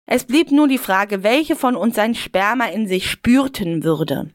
Es 0.05 0.25
blieb 0.25 0.51
nur 0.51 0.67
die 0.67 0.77
Frage, 0.77 1.23
welche 1.23 1.55
von 1.55 1.75
uns 1.75 1.95
sein 1.95 2.15
Sperma 2.15 2.65
in 2.65 2.87
sich 2.87 3.09
spürten 3.09 3.83
würde. 3.83 4.31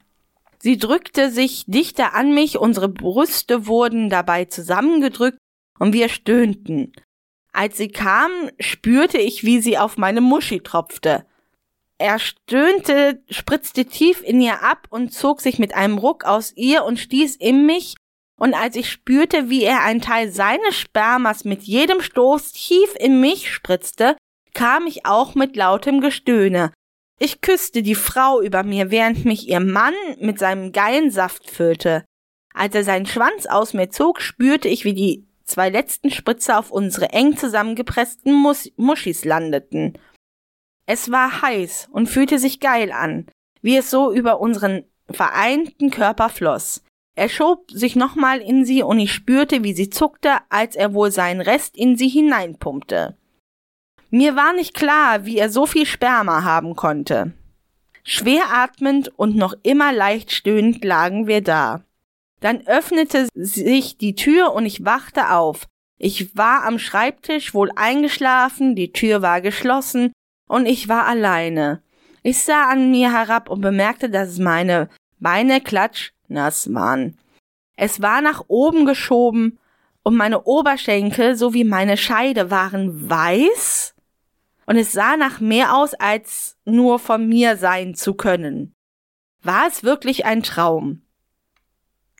Sie 0.60 0.76
drückte 0.76 1.30
sich 1.30 1.64
dichter 1.66 2.14
an 2.14 2.34
mich, 2.34 2.58
unsere 2.58 2.88
Brüste 2.88 3.66
wurden 3.66 4.10
dabei 4.10 4.46
zusammengedrückt 4.46 5.38
und 5.78 5.92
wir 5.92 6.08
stöhnten. 6.08 6.92
Als 7.52 7.76
sie 7.76 7.88
kam, 7.88 8.30
spürte 8.58 9.18
ich, 9.18 9.44
wie 9.44 9.60
sie 9.60 9.78
auf 9.78 9.96
meine 9.96 10.20
Muschi 10.20 10.60
tropfte. 10.60 11.24
Er 11.98 12.18
stöhnte, 12.18 13.22
spritzte 13.28 13.84
tief 13.86 14.22
in 14.22 14.40
ihr 14.40 14.62
ab 14.62 14.86
und 14.90 15.12
zog 15.12 15.40
sich 15.40 15.58
mit 15.58 15.74
einem 15.74 15.98
Ruck 15.98 16.24
aus 16.24 16.52
ihr 16.56 16.84
und 16.84 16.98
stieß 16.98 17.36
in 17.36 17.66
mich, 17.66 17.96
und 18.38 18.54
als 18.54 18.76
ich 18.76 18.90
spürte, 18.90 19.50
wie 19.50 19.64
er 19.64 19.82
einen 19.82 20.00
Teil 20.00 20.30
seines 20.30 20.76
Spermas 20.76 21.44
mit 21.44 21.64
jedem 21.64 22.00
Stoß 22.00 22.52
tief 22.52 22.94
in 22.98 23.20
mich 23.20 23.52
spritzte, 23.52 24.16
kam 24.58 24.88
ich 24.88 25.06
auch 25.06 25.36
mit 25.36 25.54
lautem 25.54 26.00
Gestöhne. 26.00 26.72
Ich 27.20 27.40
küsste 27.42 27.80
die 27.80 27.94
Frau 27.94 28.42
über 28.42 28.64
mir, 28.64 28.90
während 28.90 29.24
mich 29.24 29.48
ihr 29.48 29.60
Mann 29.60 29.94
mit 30.18 30.40
seinem 30.40 30.72
geilen 30.72 31.12
Saft 31.12 31.48
füllte. 31.48 32.04
Als 32.54 32.74
er 32.74 32.82
seinen 32.82 33.06
Schwanz 33.06 33.46
aus 33.46 33.72
mir 33.72 33.88
zog, 33.90 34.20
spürte 34.20 34.66
ich, 34.66 34.84
wie 34.84 34.94
die 34.94 35.28
zwei 35.44 35.70
letzten 35.70 36.10
Spritze 36.10 36.58
auf 36.58 36.72
unsere 36.72 37.10
eng 37.10 37.36
zusammengepressten 37.36 38.34
Mus 38.34 38.68
Muschis 38.76 39.24
landeten. 39.24 39.96
Es 40.86 41.12
war 41.12 41.40
heiß 41.40 41.88
und 41.92 42.08
fühlte 42.08 42.40
sich 42.40 42.58
geil 42.58 42.90
an, 42.90 43.26
wie 43.62 43.76
es 43.76 43.90
so 43.90 44.12
über 44.12 44.40
unseren 44.40 44.82
vereinten 45.08 45.90
Körper 45.90 46.30
floss. 46.30 46.82
Er 47.14 47.28
schob 47.28 47.70
sich 47.70 47.94
nochmal 47.94 48.40
in 48.40 48.64
sie 48.64 48.82
und 48.82 48.98
ich 48.98 49.12
spürte, 49.12 49.62
wie 49.62 49.72
sie 49.72 49.88
zuckte, 49.88 50.38
als 50.48 50.74
er 50.74 50.94
wohl 50.94 51.12
seinen 51.12 51.42
Rest 51.42 51.76
in 51.76 51.96
sie 51.96 52.08
hineinpumpte. 52.08 53.17
Mir 54.10 54.36
war 54.36 54.54
nicht 54.54 54.74
klar, 54.74 55.26
wie 55.26 55.36
er 55.36 55.50
so 55.50 55.66
viel 55.66 55.84
Sperma 55.84 56.42
haben 56.42 56.76
konnte. 56.76 57.32
Schwer 58.04 58.44
atmend 58.50 59.08
und 59.18 59.36
noch 59.36 59.54
immer 59.62 59.92
leicht 59.92 60.32
stöhnend 60.32 60.82
lagen 60.82 61.26
wir 61.26 61.42
da. 61.42 61.82
Dann 62.40 62.66
öffnete 62.66 63.28
sich 63.34 63.98
die 63.98 64.14
Tür 64.14 64.54
und 64.54 64.64
ich 64.64 64.84
wachte 64.84 65.32
auf. 65.32 65.66
Ich 65.98 66.34
war 66.34 66.64
am 66.64 66.78
Schreibtisch 66.78 67.52
wohl 67.52 67.70
eingeschlafen, 67.76 68.74
die 68.74 68.92
Tür 68.92 69.20
war 69.20 69.42
geschlossen 69.42 70.12
und 70.48 70.64
ich 70.64 70.88
war 70.88 71.06
alleine. 71.06 71.82
Ich 72.22 72.42
sah 72.42 72.70
an 72.70 72.90
mir 72.90 73.12
herab 73.12 73.50
und 73.50 73.60
bemerkte, 73.60 74.08
dass 74.08 74.38
meine 74.38 74.88
Beine 75.18 75.60
klatschnass 75.60 76.72
waren. 76.72 77.18
Es 77.76 78.00
war 78.00 78.22
nach 78.22 78.44
oben 78.48 78.86
geschoben 78.86 79.58
und 80.02 80.16
meine 80.16 80.44
Oberschenkel 80.44 81.36
sowie 81.36 81.64
meine 81.64 81.98
Scheide 81.98 82.50
waren 82.50 83.10
weiß 83.10 83.94
und 84.68 84.76
es 84.76 84.92
sah 84.92 85.16
nach 85.16 85.40
mehr 85.40 85.74
aus, 85.74 85.94
als 85.94 86.58
nur 86.66 86.98
von 86.98 87.26
mir 87.26 87.56
sein 87.56 87.94
zu 87.94 88.12
können. 88.12 88.74
War 89.40 89.66
es 89.66 89.82
wirklich 89.82 90.26
ein 90.26 90.42
Traum? 90.42 91.00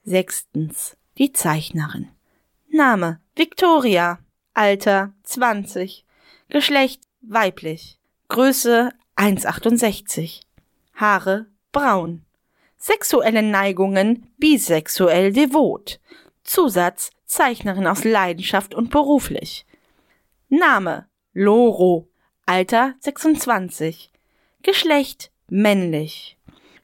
Sechstens. 0.03 0.97
Die 1.19 1.33
Zeichnerin. 1.33 2.09
Name 2.71 3.21
Victoria. 3.37 4.21
Alter 4.55 5.13
20. 5.25 6.07
Geschlecht 6.49 7.03
weiblich. 7.21 7.99
Größe 8.29 8.93
1,68. 9.17 10.41
Haare 10.95 11.49
braun. 11.71 12.25
Sexuelle 12.79 13.43
Neigungen 13.43 14.33
bisexuell 14.39 15.35
devot. 15.35 16.01
Zusatz 16.45 17.11
Zeichnerin 17.27 17.87
aus 17.87 18.05
Leidenschaft 18.05 18.75
und 18.75 18.89
beruflich. 18.89 19.67
Name 20.49 21.09
Loro. 21.35 22.09
Alter 22.49 22.95
26. 23.01 24.11
Geschlecht 24.63 25.31
männlich. 25.51 26.39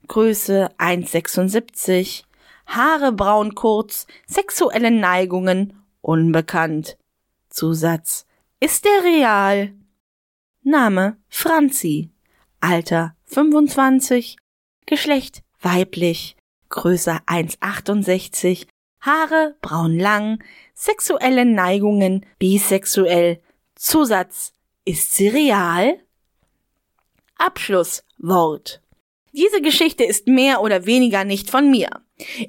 Größe 0.09 0.69
1,76. 0.77 2.25
Haare 2.67 3.13
braun 3.13 3.55
kurz, 3.55 4.07
sexuelle 4.27 4.91
Neigungen 4.91 5.83
unbekannt. 6.03 6.99
Zusatz. 7.49 8.27
Ist 8.61 8.85
der 8.85 9.05
real? 9.05 9.73
Name 10.63 11.17
Franzi. 11.31 12.11
Alter 12.61 13.17
25. 13.25 14.37
Geschlecht 14.85 15.45
weiblich. 15.63 16.37
Größe 16.69 17.21
1,68. 17.27 18.67
Haare 19.01 19.57
braun 19.63 19.99
lang. 19.99 20.45
Sexuelle 20.75 21.47
Neigungen 21.47 22.27
bisexuell. 22.39 23.41
Zusatz. 23.77 24.54
Ist 24.87 25.15
sie 25.15 25.29
real? 25.29 25.99
Abschlusswort. 27.39 28.83
Diese 29.33 29.63
Geschichte 29.63 30.05
ist 30.05 30.29
mehr 30.29 30.61
oder 30.61 30.85
weniger 30.85 31.25
nicht 31.25 31.51
von 31.51 31.71
mir. 31.71 31.89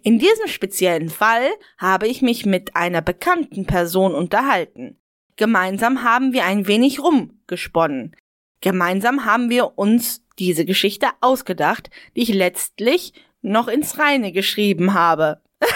In 0.03 0.19
diesem 0.19 0.47
speziellen 0.47 1.09
Fall 1.09 1.49
habe 1.77 2.07
ich 2.07 2.21
mich 2.21 2.45
mit 2.45 2.75
einer 2.75 3.01
bekannten 3.01 3.65
Person 3.65 4.13
unterhalten. 4.13 4.99
Gemeinsam 5.37 6.03
haben 6.03 6.33
wir 6.33 6.43
ein 6.43 6.67
wenig 6.67 6.99
rumgesponnen. 6.99 8.15
Gemeinsam 8.59 9.23
haben 9.23 9.49
wir 9.49 9.77
uns 9.77 10.21
diese 10.37 10.65
Geschichte 10.65 11.07
ausgedacht, 11.21 11.89
die 12.17 12.23
ich 12.23 12.33
letztlich 12.33 13.13
noch 13.41 13.69
ins 13.69 13.97
Reine 13.97 14.33
geschrieben 14.33 14.93
habe. 14.93 15.41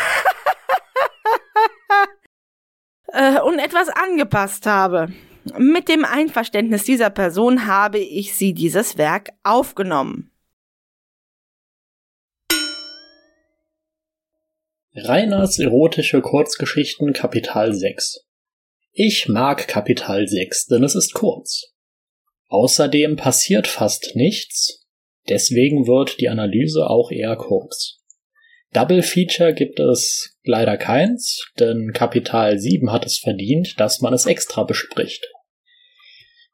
äh, 3.08 3.40
und 3.40 3.60
etwas 3.60 3.88
angepasst 3.88 4.66
habe. 4.66 5.14
Mit 5.58 5.90
dem 5.90 6.06
Einverständnis 6.06 6.84
dieser 6.84 7.10
Person 7.10 7.66
habe 7.66 8.00
ich 8.00 8.36
sie 8.36 8.54
dieses 8.54 8.98
Werk 8.98 9.30
aufgenommen. 9.44 10.32
Reiners 14.94 15.60
erotische 15.60 16.22
Kurzgeschichten 16.22 17.14
Kapital 17.14 17.74
6 17.74 18.26
Ich 18.92 19.28
mag 19.30 19.68
Kapital 19.68 20.28
6, 20.28 20.66
denn 20.66 20.84
es 20.84 20.96
ist 20.96 21.14
kurz. 21.14 21.74
Außerdem 22.48 23.16
passiert 23.16 23.68
fast 23.68 24.16
nichts, 24.16 24.88
deswegen 25.30 25.88
wird 25.88 26.20
die 26.20 26.28
Analyse 26.28 26.90
auch 26.90 27.12
eher 27.12 27.36
kurz. 27.36 28.00
Double 28.74 29.02
Feature 29.02 29.54
gibt 29.54 29.80
es 29.80 30.38
leider 30.44 30.78
keins, 30.78 31.50
denn 31.60 31.92
Kapital 31.94 32.60
7 32.60 32.92
hat 32.92 33.06
es 33.06 33.18
verdient, 33.18 33.80
dass 33.80 34.02
man 34.02 34.14
es 34.14 34.26
extra 34.26 34.64
bespricht. 34.64 35.26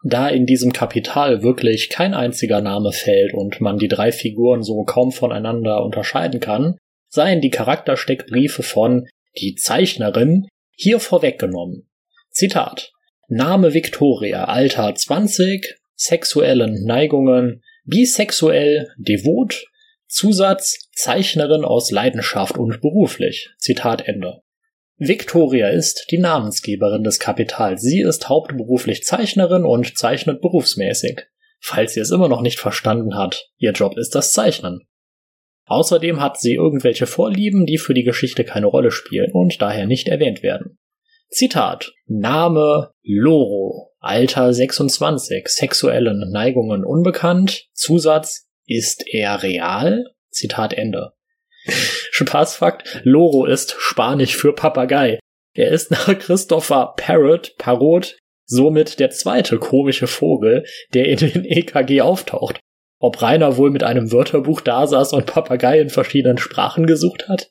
Da 0.08 0.30
in 0.30 0.46
diesem 0.46 0.72
Kapital 0.72 1.42
wirklich 1.42 1.90
kein 1.90 2.14
einziger 2.14 2.62
Name 2.62 2.92
fällt 2.92 3.34
und 3.34 3.60
man 3.60 3.80
die 3.80 3.88
drei 3.88 4.12
Figuren 4.12 4.62
so 4.62 4.84
kaum 4.84 5.12
voneinander 5.12 5.84
unterscheiden 5.84 6.40
kann, 6.40 6.78
seien 7.10 7.42
die 7.42 7.50
Charaktersteckbriefe 7.50 8.62
von 8.62 9.08
die 9.42 9.56
Zeichnerin 9.56 10.48
hier 10.76 11.00
vorweggenommen. 11.00 11.90
Zitat 12.30 12.92
Name 13.30 13.74
Victoria, 13.74 14.44
Alter 14.44 14.94
20, 14.94 15.76
sexuellen 15.96 16.86
Neigungen, 16.86 17.64
bisexuell, 17.86 18.90
devot, 19.00 19.66
Zusatz 20.08 20.88
Zeichnerin 20.94 21.66
aus 21.66 21.90
Leidenschaft 21.90 22.60
und 22.60 22.80
beruflich. 22.80 23.50
Zitat 23.58 24.08
Ende. 24.08 24.42
Victoria 24.98 25.70
ist 25.70 26.08
die 26.10 26.18
Namensgeberin 26.18 27.04
des 27.04 27.20
Kapitals. 27.20 27.82
Sie 27.82 28.00
ist 28.00 28.30
hauptberuflich 28.30 29.04
Zeichnerin 29.04 29.66
und 29.66 29.98
zeichnet 29.98 30.42
berufsmäßig. 30.42 31.24
Falls 31.60 31.94
sie 31.94 32.00
es 32.00 32.12
immer 32.12 32.30
noch 32.30 32.42
nicht 32.42 32.60
verstanden 32.60 33.18
hat, 33.18 33.50
ihr 33.58 33.72
Job 33.72 33.98
ist 33.98 34.16
das 34.16 34.32
Zeichnen. 34.32 34.88
Außerdem 35.66 36.22
hat 36.22 36.40
sie 36.40 36.54
irgendwelche 36.54 37.08
Vorlieben, 37.08 37.66
die 37.66 37.78
für 37.78 37.94
die 37.94 38.04
Geschichte 38.04 38.46
keine 38.46 38.68
Rolle 38.68 38.92
spielen 38.92 39.32
und 39.34 39.62
daher 39.62 39.86
nicht 39.86 40.08
erwähnt 40.08 40.44
werden. 40.44 40.78
Zitat 41.30 41.92
Name 42.06 42.92
Loro, 43.04 43.92
Alter 44.00 44.54
26, 44.54 45.48
sexuellen 45.48 46.32
Neigungen 46.32 46.86
unbekannt, 46.86 47.68
Zusatz 47.74 48.48
Ist 48.68 49.04
er 49.08 49.44
real? 49.44 50.06
Zitat 50.30 50.74
Ende. 50.74 51.14
Spaßfakt, 51.68 53.02
Loro 53.04 53.46
ist 53.46 53.76
Spanisch 53.78 54.36
für 54.36 54.54
Papagei. 54.54 55.20
Er 55.54 55.72
ist 55.72 55.92
nach 55.92 56.18
Christopher 56.18 56.94
Parrot, 56.98 57.56
Parrot, 57.58 58.18
somit 58.46 59.00
der 59.00 59.10
zweite 59.10 59.58
komische 59.58 60.08
Vogel, 60.08 60.66
der 60.94 61.08
in 61.08 61.18
den 61.18 61.46
EKG 61.46 62.02
auftaucht. 62.02 62.60
Ob 63.00 63.22
Rainer 63.22 63.58
wohl 63.58 63.72
mit 63.72 63.84
einem 63.84 64.12
Wörterbuch 64.12 64.62
dasaß 64.62 65.14
und 65.14 65.26
Papagei 65.26 65.80
in 65.80 65.90
verschiedenen 65.90 66.38
Sprachen 66.38 66.86
gesucht 66.86 67.28
hat? 67.28 67.50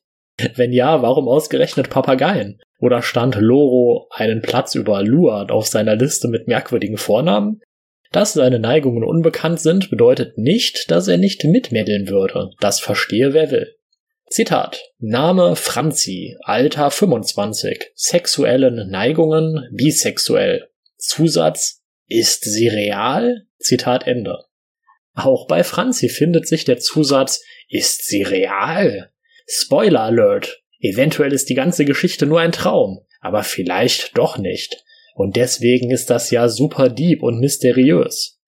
Wenn 0.56 0.72
ja, 0.72 1.02
warum 1.02 1.28
ausgerechnet 1.28 1.90
Papageien? 1.90 2.60
Oder 2.80 3.02
stand 3.02 3.36
Loro 3.36 4.08
einen 4.10 4.42
Platz 4.42 4.74
über 4.74 5.02
Luard 5.02 5.50
auf 5.52 5.66
seiner 5.66 5.96
Liste 5.96 6.28
mit 6.28 6.48
merkwürdigen 6.48 6.96
Vornamen? 6.96 7.60
Dass 8.10 8.32
seine 8.32 8.58
Neigungen 8.58 9.04
unbekannt 9.04 9.60
sind, 9.60 9.90
bedeutet 9.90 10.38
nicht, 10.38 10.90
dass 10.90 11.08
er 11.08 11.18
nicht 11.18 11.44
mitmeddeln 11.44 12.08
würde. 12.08 12.50
Das 12.60 12.80
verstehe 12.80 13.32
wer 13.32 13.50
will. 13.50 13.73
Zitat. 14.34 14.82
Name 14.98 15.54
Franzi, 15.54 16.36
Alter 16.40 16.90
25, 16.90 17.92
sexuellen 17.94 18.90
Neigungen 18.90 19.68
bisexuell. 19.70 20.70
Zusatz 20.98 21.84
Ist 22.08 22.42
sie 22.42 22.66
real? 22.66 23.46
Zitat 23.60 24.08
Ende. 24.08 24.40
Auch 25.12 25.46
bei 25.46 25.62
Franzi 25.62 26.08
findet 26.08 26.48
sich 26.48 26.64
der 26.64 26.80
Zusatz 26.80 27.44
Ist 27.68 28.06
sie 28.08 28.22
real? 28.22 29.12
Spoiler 29.46 30.00
Alert. 30.00 30.64
Eventuell 30.80 31.32
ist 31.32 31.48
die 31.48 31.54
ganze 31.54 31.84
Geschichte 31.84 32.26
nur 32.26 32.40
ein 32.40 32.50
Traum, 32.50 33.06
aber 33.20 33.44
vielleicht 33.44 34.18
doch 34.18 34.36
nicht. 34.36 34.82
Und 35.14 35.36
deswegen 35.36 35.92
ist 35.92 36.10
das 36.10 36.32
ja 36.32 36.48
super 36.48 36.88
deep 36.88 37.22
und 37.22 37.38
mysteriös. 37.38 38.40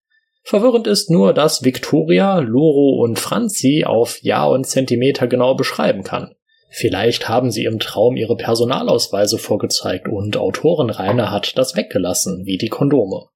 Verwirrend 0.48 0.86
ist 0.86 1.10
nur, 1.10 1.34
dass 1.34 1.64
Victoria, 1.64 2.38
Loro 2.38 3.02
und 3.02 3.18
Franzi 3.18 3.82
auf 3.84 4.22
Jahr 4.22 4.50
und 4.50 4.64
Zentimeter 4.64 5.26
genau 5.26 5.56
beschreiben 5.56 6.04
kann. 6.04 6.36
Vielleicht 6.70 7.28
haben 7.28 7.50
sie 7.50 7.64
im 7.64 7.80
Traum 7.80 8.14
ihre 8.14 8.36
Personalausweise 8.36 9.38
vorgezeigt 9.38 10.06
und 10.06 10.36
Autorin 10.36 10.90
Rainer 10.90 11.32
hat 11.32 11.58
das 11.58 11.74
weggelassen, 11.74 12.42
wie 12.44 12.58
die 12.58 12.68
Kondome. 12.68 13.26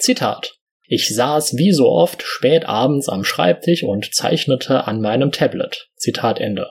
Zitat. 0.00 0.56
Ich 0.88 1.14
saß 1.14 1.56
wie 1.56 1.70
so 1.70 1.88
oft 1.88 2.24
spät 2.24 2.66
abends 2.66 3.08
am 3.08 3.22
Schreibtisch 3.22 3.84
und 3.84 4.12
zeichnete 4.12 4.88
an 4.88 5.00
meinem 5.00 5.30
Tablet. 5.30 5.88
Zitat 5.94 6.40
Ende. 6.40 6.66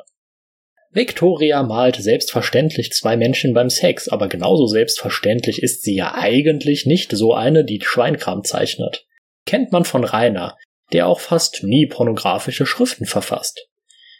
Victoria 0.92 1.64
malt 1.64 1.96
selbstverständlich 1.96 2.92
zwei 2.92 3.16
Menschen 3.16 3.54
beim 3.54 3.70
Sex, 3.70 4.10
aber 4.10 4.28
genauso 4.28 4.68
selbstverständlich 4.68 5.64
ist 5.64 5.84
sie 5.84 5.96
ja 5.96 6.16
eigentlich 6.16 6.86
nicht 6.86 7.14
so 7.14 7.34
eine, 7.34 7.64
die 7.64 7.80
Schweinkram 7.82 8.44
zeichnet. 8.44 9.06
Kennt 9.50 9.72
man 9.72 9.84
von 9.84 10.04
Rainer, 10.04 10.56
der 10.94 11.08
auch 11.08 11.20
fast 11.20 11.64
nie 11.64 11.88
pornografische 11.88 12.68
Schriften 12.68 13.08
verfasst. 13.08 13.68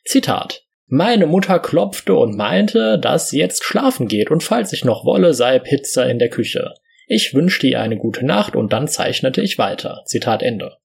Zitat. 0.04 0.64
Meine 0.88 1.28
Mutter 1.28 1.60
klopfte 1.60 2.16
und 2.16 2.36
meinte, 2.36 2.98
dass 2.98 3.30
sie 3.30 3.38
jetzt 3.38 3.64
schlafen 3.64 4.08
geht 4.08 4.32
und 4.32 4.42
falls 4.42 4.74
ich 4.74 4.86
noch 4.86 5.06
wolle, 5.06 5.36
sei 5.36 5.60
Pizza 5.60 6.10
in 6.10 6.18
der 6.18 6.32
Küche. 6.32 6.74
Ich 7.06 7.36
wünschte 7.36 7.68
ihr 7.68 7.80
eine 7.80 7.96
gute 7.96 8.26
Nacht 8.26 8.56
und 8.56 8.74
dann 8.74 8.88
zeichnete 8.88 9.44
ich 9.44 9.60
weiter. 9.60 10.02
Zitat 10.08 10.42
Ende. 10.42 10.78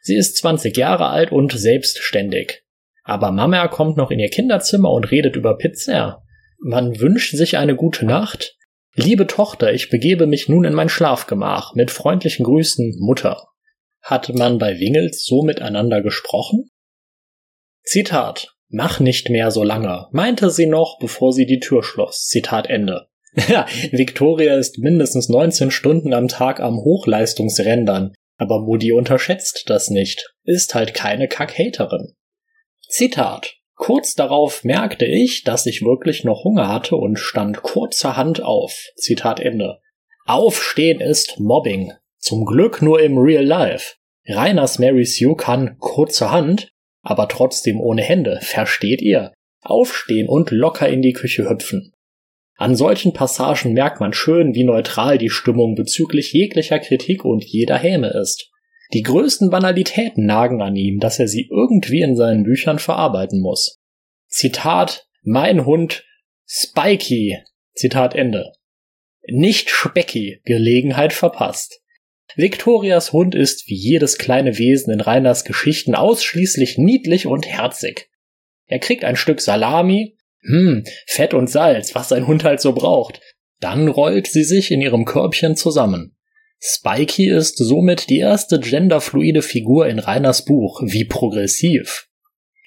Sie 0.00 0.16
ist 0.16 0.38
20 0.38 0.74
Jahre 0.78 1.08
alt 1.08 1.30
und 1.30 1.52
selbstständig. 1.52 2.62
Aber 3.02 3.32
Mama 3.32 3.68
kommt 3.68 3.98
noch 3.98 4.10
in 4.10 4.18
ihr 4.18 4.30
Kinderzimmer 4.30 4.90
und 4.92 5.10
redet 5.10 5.36
über 5.36 5.58
Pizza. 5.58 6.22
Man 6.58 7.00
wünscht 7.00 7.36
sich 7.36 7.58
eine 7.58 7.76
gute 7.76 8.06
Nacht. 8.06 8.56
Liebe 8.94 9.26
Tochter, 9.26 9.74
ich 9.74 9.90
begebe 9.90 10.26
mich 10.26 10.48
nun 10.48 10.64
in 10.64 10.72
mein 10.72 10.88
Schlafgemach. 10.88 11.74
Mit 11.74 11.90
freundlichen 11.90 12.46
Grüßen, 12.46 12.96
Mutter. 12.98 13.48
Hat 14.04 14.34
man 14.34 14.58
bei 14.58 14.78
Wingels 14.78 15.24
so 15.24 15.42
miteinander 15.42 16.02
gesprochen? 16.02 16.68
Zitat. 17.82 18.54
Mach 18.68 19.00
nicht 19.00 19.30
mehr 19.30 19.50
so 19.50 19.62
lange, 19.62 20.08
meinte 20.10 20.50
sie 20.50 20.66
noch, 20.66 20.98
bevor 20.98 21.32
sie 21.32 21.46
die 21.46 21.60
Tür 21.60 21.82
schloss. 21.82 22.26
Zitat 22.26 22.68
Ende. 22.68 23.06
Ja, 23.48 23.66
Victoria 23.90 24.56
ist 24.56 24.78
mindestens 24.78 25.28
19 25.28 25.70
Stunden 25.70 26.12
am 26.12 26.28
Tag 26.28 26.60
am 26.60 26.76
Hochleistungsrendern, 26.76 28.14
aber 28.36 28.60
Moody 28.60 28.92
unterschätzt 28.92 29.64
das 29.66 29.90
nicht, 29.90 30.34
ist 30.44 30.74
halt 30.74 30.94
keine 30.94 31.26
Kackhaterin. 31.26 32.14
Zitat. 32.88 33.54
Kurz 33.74 34.14
darauf 34.14 34.64
merkte 34.64 35.04
ich, 35.04 35.42
dass 35.42 35.66
ich 35.66 35.82
wirklich 35.82 36.24
noch 36.24 36.44
Hunger 36.44 36.68
hatte 36.68 36.96
und 36.96 37.18
stand 37.18 37.62
kurzerhand 37.62 38.42
auf. 38.42 38.90
Zitat 38.96 39.40
Ende. 39.40 39.80
Aufstehen 40.26 41.00
ist 41.00 41.40
Mobbing. 41.40 41.92
Zum 42.24 42.46
Glück 42.46 42.80
nur 42.80 43.02
im 43.02 43.18
Real 43.18 43.44
Life. 43.44 43.96
Reiners 44.26 44.78
Mary 44.78 45.04
Sue 45.04 45.36
kann 45.36 45.76
kurzerhand, 45.78 46.70
aber 47.02 47.28
trotzdem 47.28 47.78
ohne 47.78 48.00
Hände, 48.00 48.38
versteht 48.40 49.02
ihr? 49.02 49.34
Aufstehen 49.60 50.26
und 50.30 50.50
locker 50.50 50.88
in 50.88 51.02
die 51.02 51.12
Küche 51.12 51.50
hüpfen. 51.50 51.92
An 52.56 52.76
solchen 52.76 53.12
Passagen 53.12 53.74
merkt 53.74 54.00
man 54.00 54.14
schön, 54.14 54.54
wie 54.54 54.64
neutral 54.64 55.18
die 55.18 55.28
Stimmung 55.28 55.74
bezüglich 55.74 56.32
jeglicher 56.32 56.78
Kritik 56.78 57.26
und 57.26 57.44
jeder 57.44 57.76
Häme 57.76 58.08
ist. 58.08 58.50
Die 58.94 59.02
größten 59.02 59.50
Banalitäten 59.50 60.24
nagen 60.24 60.62
an 60.62 60.76
ihm, 60.76 61.00
dass 61.00 61.18
er 61.18 61.28
sie 61.28 61.50
irgendwie 61.50 62.00
in 62.00 62.16
seinen 62.16 62.44
Büchern 62.44 62.78
verarbeiten 62.78 63.42
muss. 63.42 63.82
Zitat 64.28 65.08
Mein 65.24 65.66
Hund 65.66 66.06
Spikey. 66.46 67.36
Zitat 67.74 68.14
Ende. 68.14 68.52
Nicht 69.26 69.68
Specky, 69.68 70.40
Gelegenheit 70.46 71.12
verpasst. 71.12 71.82
Victorias 72.36 73.12
Hund 73.12 73.34
ist 73.34 73.68
wie 73.68 73.76
jedes 73.76 74.18
kleine 74.18 74.58
Wesen 74.58 74.92
in 74.92 75.00
Reiners 75.00 75.44
Geschichten 75.44 75.94
ausschließlich 75.94 76.78
niedlich 76.78 77.26
und 77.26 77.46
herzig. 77.46 78.10
Er 78.66 78.78
kriegt 78.78 79.04
ein 79.04 79.16
Stück 79.16 79.40
Salami, 79.40 80.16
hm, 80.42 80.84
Fett 81.06 81.32
und 81.32 81.48
Salz, 81.48 81.94
was 81.94 82.12
ein 82.12 82.26
Hund 82.26 82.44
halt 82.44 82.60
so 82.60 82.72
braucht. 82.72 83.20
Dann 83.60 83.88
rollt 83.88 84.26
sie 84.26 84.44
sich 84.44 84.70
in 84.70 84.80
ihrem 84.80 85.04
Körbchen 85.04 85.56
zusammen. 85.56 86.16
Spikey 86.60 87.28
ist 87.28 87.58
somit 87.58 88.10
die 88.10 88.18
erste 88.18 88.58
genderfluide 88.58 89.42
Figur 89.42 89.86
in 89.86 89.98
Rainers 89.98 90.44
Buch. 90.44 90.80
Wie 90.84 91.04
progressiv. 91.04 92.08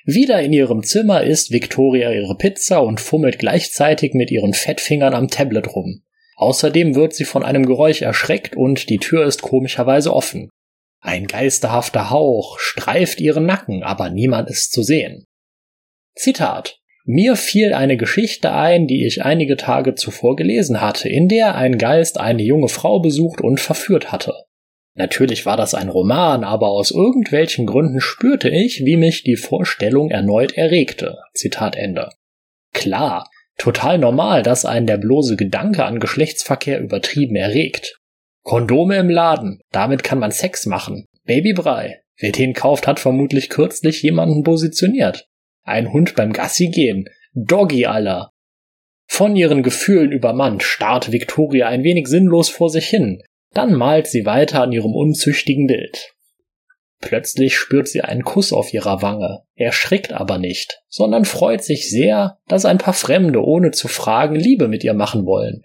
Wieder 0.05 0.41
in 0.41 0.53
ihrem 0.53 0.83
Zimmer 0.83 1.23
isst 1.23 1.51
Victoria 1.51 2.13
ihre 2.13 2.37
Pizza 2.37 2.81
und 2.81 3.01
fummelt 3.01 3.39
gleichzeitig 3.39 4.13
mit 4.13 4.31
ihren 4.31 4.53
Fettfingern 4.53 5.13
am 5.13 5.27
Tablet 5.27 5.75
rum. 5.75 6.03
Außerdem 6.37 6.95
wird 6.95 7.13
sie 7.13 7.25
von 7.25 7.43
einem 7.43 7.65
Geräusch 7.65 8.01
erschreckt 8.01 8.55
und 8.55 8.89
die 8.89 8.99
Tür 8.99 9.25
ist 9.25 9.41
komischerweise 9.41 10.13
offen. 10.13 10.49
Ein 11.01 11.27
geisterhafter 11.27 12.09
Hauch 12.09 12.59
streift 12.59 13.19
ihren 13.19 13.45
Nacken, 13.45 13.83
aber 13.83 14.09
niemand 14.09 14.49
ist 14.49 14.71
zu 14.71 14.83
sehen. 14.83 15.25
Zitat 16.15 16.79
mir 17.09 17.37
fiel 17.37 17.73
eine 17.73 17.95
Geschichte 17.95 18.51
ein, 18.51 18.85
die 18.85 19.05
ich 19.05 19.23
einige 19.23 19.55
Tage 19.55 19.95
zuvor 19.95 20.35
gelesen 20.35 20.81
hatte, 20.81 21.07
in 21.07 21.29
der 21.29 21.55
ein 21.55 21.77
Geist 21.77 22.19
eine 22.19 22.43
junge 22.43 22.67
Frau 22.67 22.99
besucht 22.99 23.39
und 23.39 23.61
verführt 23.61 24.11
hatte. 24.11 24.33
Natürlich 24.93 25.45
war 25.45 25.55
das 25.55 25.73
ein 25.73 25.87
Roman, 25.87 26.43
aber 26.43 26.67
aus 26.67 26.91
irgendwelchen 26.91 27.65
Gründen 27.65 28.01
spürte 28.01 28.49
ich, 28.49 28.83
wie 28.83 28.97
mich 28.97 29.23
die 29.23 29.37
Vorstellung 29.37 30.11
erneut 30.11 30.57
erregte. 30.57 31.17
Zitat 31.33 31.77
Ende. 31.77 32.09
Klar, 32.73 33.29
total 33.57 33.97
normal, 33.97 34.43
dass 34.43 34.65
einen 34.65 34.87
der 34.87 34.97
bloße 34.97 35.35
Gedanke 35.35 35.85
an 35.85 35.99
Geschlechtsverkehr 35.99 36.79
übertrieben 36.79 37.35
erregt. 37.35 37.99
Kondome 38.43 38.97
im 38.97 39.09
Laden, 39.09 39.59
damit 39.71 40.03
kann 40.03 40.19
man 40.19 40.31
Sex 40.31 40.65
machen. 40.65 41.05
Babybrei. 41.25 42.01
Wer 42.19 42.31
den 42.31 42.53
kauft, 42.53 42.87
hat 42.87 42.99
vermutlich 42.99 43.49
kürzlich 43.49 44.01
jemanden 44.01 44.43
positioniert. 44.43 45.27
Ein 45.63 45.91
Hund 45.91 46.15
beim 46.15 46.33
Gassi 46.33 46.69
gehen. 46.69 47.05
Doggy 47.33 47.85
aller. 47.85 48.31
Von 49.07 49.35
ihren 49.35 49.63
Gefühlen 49.63 50.11
übermannt 50.11 50.63
starrt 50.63 51.11
Victoria 51.11 51.67
ein 51.67 51.83
wenig 51.83 52.07
sinnlos 52.07 52.49
vor 52.49 52.69
sich 52.69 52.87
hin. 52.87 53.21
Dann 53.53 53.73
malt 53.73 54.07
sie 54.07 54.25
weiter 54.25 54.63
an 54.63 54.71
ihrem 54.71 54.93
unzüchtigen 54.93 55.67
Bild. 55.67 56.13
Plötzlich 56.99 57.55
spürt 57.55 57.87
sie 57.87 58.01
einen 58.01 58.23
Kuss 58.23 58.51
auf 58.51 58.73
ihrer 58.73 59.01
Wange, 59.01 59.43
erschrickt 59.55 60.13
aber 60.13 60.37
nicht, 60.39 60.81
sondern 60.87 61.25
freut 61.25 61.63
sich 61.63 61.89
sehr, 61.89 62.39
dass 62.47 62.65
ein 62.65 62.79
paar 62.79 62.93
Fremde 62.93 63.43
ohne 63.43 63.71
zu 63.71 63.87
fragen 63.87 64.35
Liebe 64.35 64.67
mit 64.67 64.83
ihr 64.83 64.93
machen 64.93 65.25
wollen. 65.25 65.61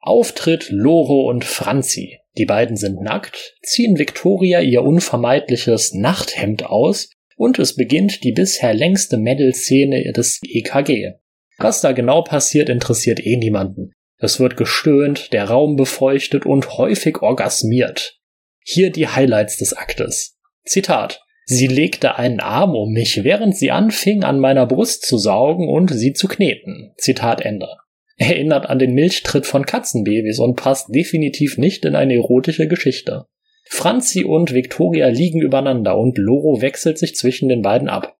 Auftritt 0.00 0.70
Loro 0.70 1.28
und 1.28 1.44
Franzi. 1.44 2.18
Die 2.38 2.46
beiden 2.46 2.76
sind 2.76 3.02
nackt, 3.02 3.56
ziehen 3.62 3.98
Victoria 3.98 4.60
ihr 4.60 4.82
unvermeidliches 4.82 5.94
Nachthemd 5.94 6.64
aus 6.64 7.10
und 7.36 7.58
es 7.58 7.74
beginnt 7.74 8.22
die 8.22 8.32
bisher 8.32 8.74
längste 8.74 9.16
Medal-Szene 9.16 10.12
des 10.12 10.40
EKG. 10.42 11.14
Was 11.58 11.80
da 11.80 11.92
genau 11.92 12.22
passiert, 12.22 12.68
interessiert 12.68 13.24
eh 13.24 13.36
niemanden. 13.36 13.92
Es 14.18 14.38
wird 14.38 14.56
gestöhnt, 14.56 15.32
der 15.32 15.44
Raum 15.46 15.76
befeuchtet 15.76 16.46
und 16.46 16.76
häufig 16.76 17.22
orgasmiert. 17.22 18.18
Hier 18.62 18.90
die 18.90 19.08
Highlights 19.08 19.56
des 19.56 19.72
Aktes. 19.72 20.38
Zitat. 20.64 21.22
Sie 21.46 21.66
legte 21.66 22.16
einen 22.16 22.40
Arm 22.40 22.76
um 22.76 22.92
mich, 22.92 23.24
während 23.24 23.56
sie 23.56 23.70
anfing, 23.72 24.22
an 24.22 24.38
meiner 24.38 24.66
Brust 24.66 25.04
zu 25.04 25.18
saugen 25.18 25.68
und 25.68 25.90
sie 25.90 26.12
zu 26.12 26.28
kneten. 26.28 26.92
Zitat 26.96 27.40
Ende. 27.40 27.68
Erinnert 28.16 28.66
an 28.66 28.78
den 28.78 28.94
Milchtritt 28.94 29.46
von 29.46 29.66
Katzenbabys 29.66 30.38
und 30.38 30.56
passt 30.56 30.94
definitiv 30.94 31.58
nicht 31.58 31.84
in 31.84 31.96
eine 31.96 32.14
erotische 32.14 32.68
Geschichte. 32.68 33.26
Franzi 33.64 34.24
und 34.24 34.52
Victoria 34.52 35.08
liegen 35.08 35.40
übereinander 35.40 35.96
und 35.96 36.18
Loro 36.18 36.60
wechselt 36.60 36.98
sich 36.98 37.14
zwischen 37.14 37.48
den 37.48 37.62
beiden 37.62 37.88
ab. 37.88 38.16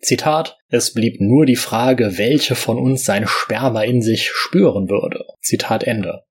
Zitat, 0.00 0.56
es 0.68 0.94
blieb 0.94 1.20
nur 1.20 1.44
die 1.44 1.56
Frage, 1.56 2.16
welche 2.16 2.54
von 2.54 2.78
uns 2.78 3.04
sein 3.04 3.26
Sperma 3.26 3.82
in 3.82 4.00
sich 4.00 4.30
spüren 4.30 4.88
würde. 4.88 5.24
Zitat 5.40 5.84
Ende. 5.84 6.22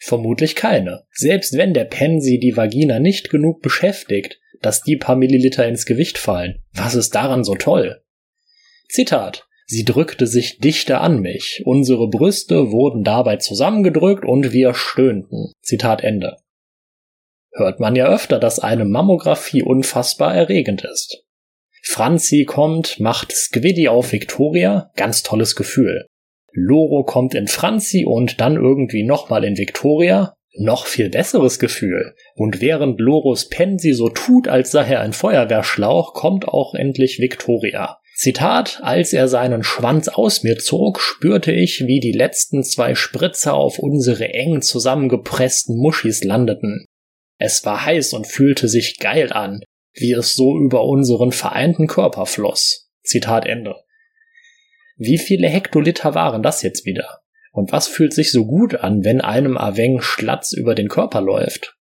Vermutlich 0.00 0.54
keine. 0.54 1.04
Selbst 1.10 1.56
wenn 1.56 1.74
der 1.74 1.84
Pensi 1.84 2.38
die 2.38 2.56
Vagina 2.56 3.00
nicht 3.00 3.30
genug 3.30 3.62
beschäftigt, 3.62 4.40
dass 4.64 4.82
die 4.82 4.96
paar 4.96 5.16
Milliliter 5.16 5.66
ins 5.66 5.86
Gewicht 5.86 6.18
fallen. 6.18 6.62
Was 6.72 6.94
ist 6.94 7.14
daran 7.14 7.44
so 7.44 7.54
toll? 7.54 8.02
Zitat. 8.88 9.46
Sie 9.66 9.84
drückte 9.84 10.26
sich 10.26 10.58
dichter 10.58 11.00
an 11.00 11.20
mich, 11.20 11.62
unsere 11.64 12.08
Brüste 12.08 12.70
wurden 12.70 13.02
dabei 13.02 13.36
zusammengedrückt 13.36 14.24
und 14.24 14.52
wir 14.52 14.74
stöhnten. 14.74 15.52
Zitat 15.62 16.04
Ende. 16.04 16.36
Hört 17.52 17.80
man 17.80 17.96
ja 17.96 18.06
öfter, 18.06 18.38
dass 18.38 18.58
eine 18.58 18.84
Mammographie 18.84 19.62
unfassbar 19.62 20.34
erregend 20.34 20.84
ist. 20.84 21.24
Franzi 21.82 22.44
kommt, 22.44 22.98
macht 23.00 23.32
Squiddy 23.32 23.88
auf 23.88 24.12
Victoria, 24.12 24.90
ganz 24.96 25.22
tolles 25.22 25.54
Gefühl. 25.54 26.06
Loro 26.52 27.04
kommt 27.04 27.34
in 27.34 27.46
Franzi 27.48 28.04
und 28.04 28.40
dann 28.40 28.56
irgendwie 28.56 29.02
nochmal 29.02 29.44
in 29.44 29.56
Victoria, 29.56 30.33
noch 30.56 30.86
viel 30.86 31.10
besseres 31.10 31.58
Gefühl. 31.58 32.14
Und 32.34 32.60
während 32.60 33.00
Loros 33.00 33.48
Pensi 33.48 33.92
so 33.92 34.08
tut, 34.08 34.48
als 34.48 34.70
sei 34.70 34.86
er 34.86 35.00
ein 35.00 35.12
Feuerwehrschlauch, 35.12 36.14
kommt 36.14 36.48
auch 36.48 36.74
endlich 36.74 37.18
Victoria. 37.18 37.98
Zitat, 38.16 38.80
als 38.82 39.12
er 39.12 39.26
seinen 39.26 39.64
Schwanz 39.64 40.08
aus 40.08 40.44
mir 40.44 40.58
zog, 40.58 41.00
spürte 41.00 41.50
ich, 41.50 41.86
wie 41.86 41.98
die 41.98 42.12
letzten 42.12 42.62
zwei 42.62 42.94
Spritzer 42.94 43.54
auf 43.54 43.80
unsere 43.80 44.32
eng 44.32 44.62
zusammengepressten 44.62 45.76
Muschis 45.76 46.22
landeten. 46.22 46.86
Es 47.38 47.64
war 47.64 47.84
heiß 47.84 48.12
und 48.12 48.28
fühlte 48.28 48.68
sich 48.68 48.98
geil 48.98 49.32
an, 49.32 49.62
wie 49.94 50.12
es 50.12 50.34
so 50.34 50.56
über 50.56 50.84
unseren 50.84 51.32
vereinten 51.32 51.88
Körper 51.88 52.26
floss. 52.26 52.88
Zitat 53.02 53.46
Ende. 53.46 53.74
Wie 54.96 55.18
viele 55.18 55.48
Hektoliter 55.48 56.14
waren 56.14 56.42
das 56.42 56.62
jetzt 56.62 56.86
wieder? 56.86 57.23
Und 57.54 57.70
was 57.70 57.86
fühlt 57.86 58.12
sich 58.12 58.32
so 58.32 58.46
gut 58.46 58.74
an, 58.74 59.04
wenn 59.04 59.20
einem 59.20 59.56
Aveng 59.56 60.00
Schlatz 60.00 60.52
über 60.52 60.74
den 60.74 60.88
Körper 60.88 61.20
läuft? 61.20 61.76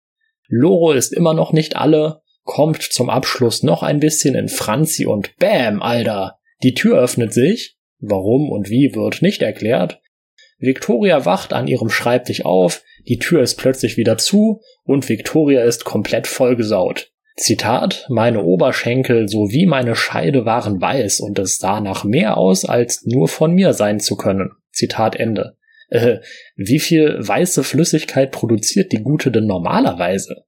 Loro 0.47 0.93
ist 0.93 1.15
immer 1.15 1.33
noch 1.33 1.55
nicht 1.55 1.77
alle, 1.77 2.21
kommt 2.45 2.83
zum 2.83 3.09
Abschluss 3.09 3.63
noch 3.63 3.83
ein 3.83 3.99
bisschen 3.99 4.35
in 4.35 4.51
Franzi 4.51 5.07
und 5.07 5.35
Bäm, 5.39 5.81
Alter! 5.81 6.37
Die 6.63 6.75
Tür 6.75 6.99
öffnet 6.99 7.33
sich. 7.33 7.79
Warum 8.01 8.51
und 8.51 8.69
wie 8.69 8.95
wird 8.95 9.23
nicht 9.23 9.41
erklärt. 9.41 10.03
Victoria 10.59 11.25
wacht 11.25 11.55
an 11.55 11.67
ihrem 11.67 11.89
Schreibtisch 11.89 12.45
auf, 12.45 12.83
die 13.09 13.19
Tür 13.19 13.43
ist 13.43 13.55
plötzlich 13.55 13.97
wieder 13.97 14.19
zu 14.19 14.61
und 14.85 15.09
Victoria 15.09 15.63
ist 15.63 15.85
komplett 15.85 16.27
vollgesaut. 16.27 17.13
Zitat, 17.37 18.07
meine 18.11 18.43
Oberschenkel 18.43 19.27
sowie 19.27 19.65
meine 19.65 19.97
Scheide 19.97 20.45
waren 20.45 20.83
weiß 20.83 21.21
und 21.21 21.39
es 21.39 21.57
sah 21.57 21.81
nach 21.81 22.05
mehr 22.05 22.37
aus, 22.37 22.67
als 22.67 23.07
nur 23.07 23.27
von 23.27 23.55
mir 23.55 23.73
sein 23.73 24.01
zu 24.01 24.17
können. 24.17 24.51
Zitat 24.71 25.17
Ende. 25.17 25.57
Äh, 25.92 26.20
wie 26.57 26.78
viel 26.78 27.18
weiße 27.18 27.62
Flüssigkeit 27.64 28.31
produziert 28.31 28.92
die 28.92 29.02
Gute 29.02 29.31
denn 29.31 29.44
normalerweise? 29.44 30.46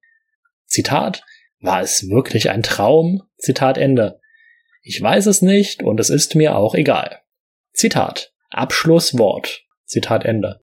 Zitat, 0.65 1.23
war 1.61 1.83
es 1.83 2.09
wirklich 2.09 2.49
ein 2.49 2.63
Traum? 2.63 3.23
Zitat 3.37 3.77
Ende. 3.77 4.21
Ich 4.81 5.01
weiß 5.03 5.27
es 5.27 5.43
nicht 5.43 5.83
und 5.83 6.01
es 6.01 6.09
ist 6.09 6.35
mir 6.35 6.57
auch 6.57 6.75
egal. 6.75 7.21
Zitat. 7.75 8.33
Abschlusswort. 8.49 9.67
Zitat 9.85 10.25
Ende. 10.25 10.63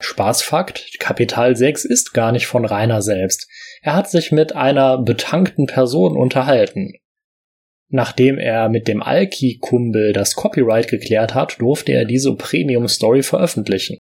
Spaßfakt, 0.00 0.98
Kapital 0.98 1.54
6 1.54 1.84
ist 1.84 2.12
gar 2.12 2.32
nicht 2.32 2.48
von 2.48 2.64
Rainer 2.64 3.02
selbst. 3.02 3.48
Er 3.80 3.94
hat 3.94 4.10
sich 4.10 4.32
mit 4.32 4.56
einer 4.56 4.98
betankten 4.98 5.66
Person 5.66 6.16
unterhalten. 6.16 6.94
Nachdem 7.88 8.38
er 8.38 8.68
mit 8.70 8.88
dem 8.88 9.04
Alki-Kumpel 9.04 10.12
das 10.12 10.34
Copyright 10.34 10.88
geklärt 10.88 11.34
hat, 11.34 11.60
durfte 11.60 11.92
er 11.92 12.04
diese 12.04 12.34
Premium-Story 12.34 13.22
veröffentlichen. 13.22 13.98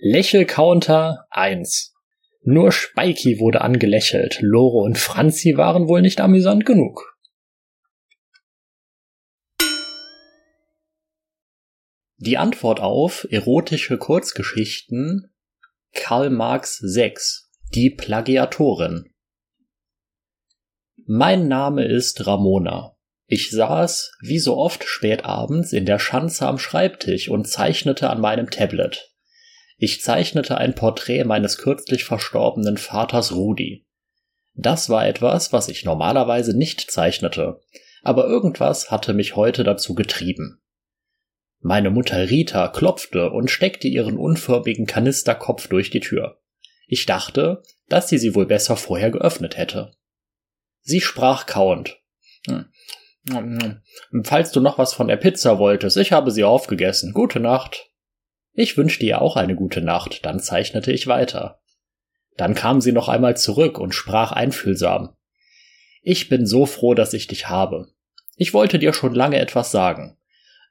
Lächel-Counter 0.00 1.26
1. 1.30 1.92
Nur 2.42 2.70
Spikey 2.70 3.40
wurde 3.40 3.62
angelächelt, 3.62 4.38
Lore 4.40 4.84
und 4.84 4.96
Franzi 4.96 5.56
waren 5.56 5.88
wohl 5.88 6.02
nicht 6.02 6.20
amüsant 6.20 6.64
genug. 6.64 7.18
Die 12.18 12.38
Antwort 12.38 12.78
auf 12.78 13.26
erotische 13.28 13.98
Kurzgeschichten 13.98 15.34
Karl 15.92 16.30
Marx 16.30 16.78
6 16.78 17.50
Die 17.74 17.90
Plagiatorin 17.90 19.12
Mein 21.08 21.48
Name 21.48 21.84
ist 21.84 22.24
Ramona. 22.24 22.96
Ich 23.26 23.50
saß, 23.50 24.12
wie 24.20 24.38
so 24.38 24.58
oft 24.58 24.84
spät 24.84 25.24
abends, 25.24 25.72
in 25.72 25.86
der 25.86 25.98
Schanze 25.98 26.46
am 26.46 26.58
Schreibtisch 26.58 27.28
und 27.28 27.48
zeichnete 27.48 28.10
an 28.10 28.20
meinem 28.20 28.48
Tablet. 28.48 29.12
Ich 29.80 30.02
zeichnete 30.02 30.58
ein 30.58 30.74
Porträt 30.74 31.24
meines 31.24 31.56
kürzlich 31.58 32.04
verstorbenen 32.04 32.76
Vaters 32.76 33.32
Rudi. 33.32 33.86
Das 34.54 34.90
war 34.90 35.06
etwas, 35.06 35.52
was 35.52 35.68
ich 35.68 35.84
normalerweise 35.84 36.56
nicht 36.56 36.90
zeichnete, 36.90 37.60
aber 38.02 38.26
irgendwas 38.26 38.90
hatte 38.90 39.14
mich 39.14 39.36
heute 39.36 39.62
dazu 39.62 39.94
getrieben. 39.94 40.60
Meine 41.60 41.90
Mutter 41.90 42.28
Rita 42.28 42.66
klopfte 42.68 43.30
und 43.30 43.52
steckte 43.52 43.86
ihren 43.86 44.16
unförmigen 44.16 44.86
Kanisterkopf 44.86 45.68
durch 45.68 45.90
die 45.90 46.00
Tür. 46.00 46.40
Ich 46.88 47.06
dachte, 47.06 47.62
dass 47.88 48.08
sie 48.08 48.18
sie 48.18 48.34
wohl 48.34 48.46
besser 48.46 48.76
vorher 48.76 49.12
geöffnet 49.12 49.56
hätte. 49.56 49.92
Sie 50.80 51.00
sprach 51.00 51.46
kauend. 51.46 52.00
Hm. 52.46 52.66
Hm, 53.30 53.82
hm. 54.10 54.24
Falls 54.24 54.50
du 54.50 54.60
noch 54.60 54.78
was 54.78 54.94
von 54.94 55.06
der 55.06 55.16
Pizza 55.16 55.58
wolltest, 55.58 55.96
ich 55.96 56.12
habe 56.12 56.30
sie 56.30 56.44
aufgegessen. 56.44 57.12
Gute 57.12 57.40
Nacht. 57.40 57.87
Ich 58.60 58.76
wünschte 58.76 59.06
ihr 59.06 59.22
auch 59.22 59.36
eine 59.36 59.54
gute 59.54 59.80
Nacht, 59.80 60.26
dann 60.26 60.40
zeichnete 60.40 60.90
ich 60.90 61.06
weiter. 61.06 61.60
Dann 62.36 62.56
kam 62.56 62.80
sie 62.80 62.90
noch 62.90 63.08
einmal 63.08 63.36
zurück 63.36 63.78
und 63.78 63.94
sprach 63.94 64.32
einfühlsam. 64.32 65.14
Ich 66.02 66.28
bin 66.28 66.44
so 66.44 66.66
froh, 66.66 66.94
dass 66.94 67.12
ich 67.12 67.28
dich 67.28 67.48
habe. 67.48 67.86
Ich 68.34 68.54
wollte 68.54 68.80
dir 68.80 68.92
schon 68.92 69.14
lange 69.14 69.38
etwas 69.38 69.70
sagen. 69.70 70.18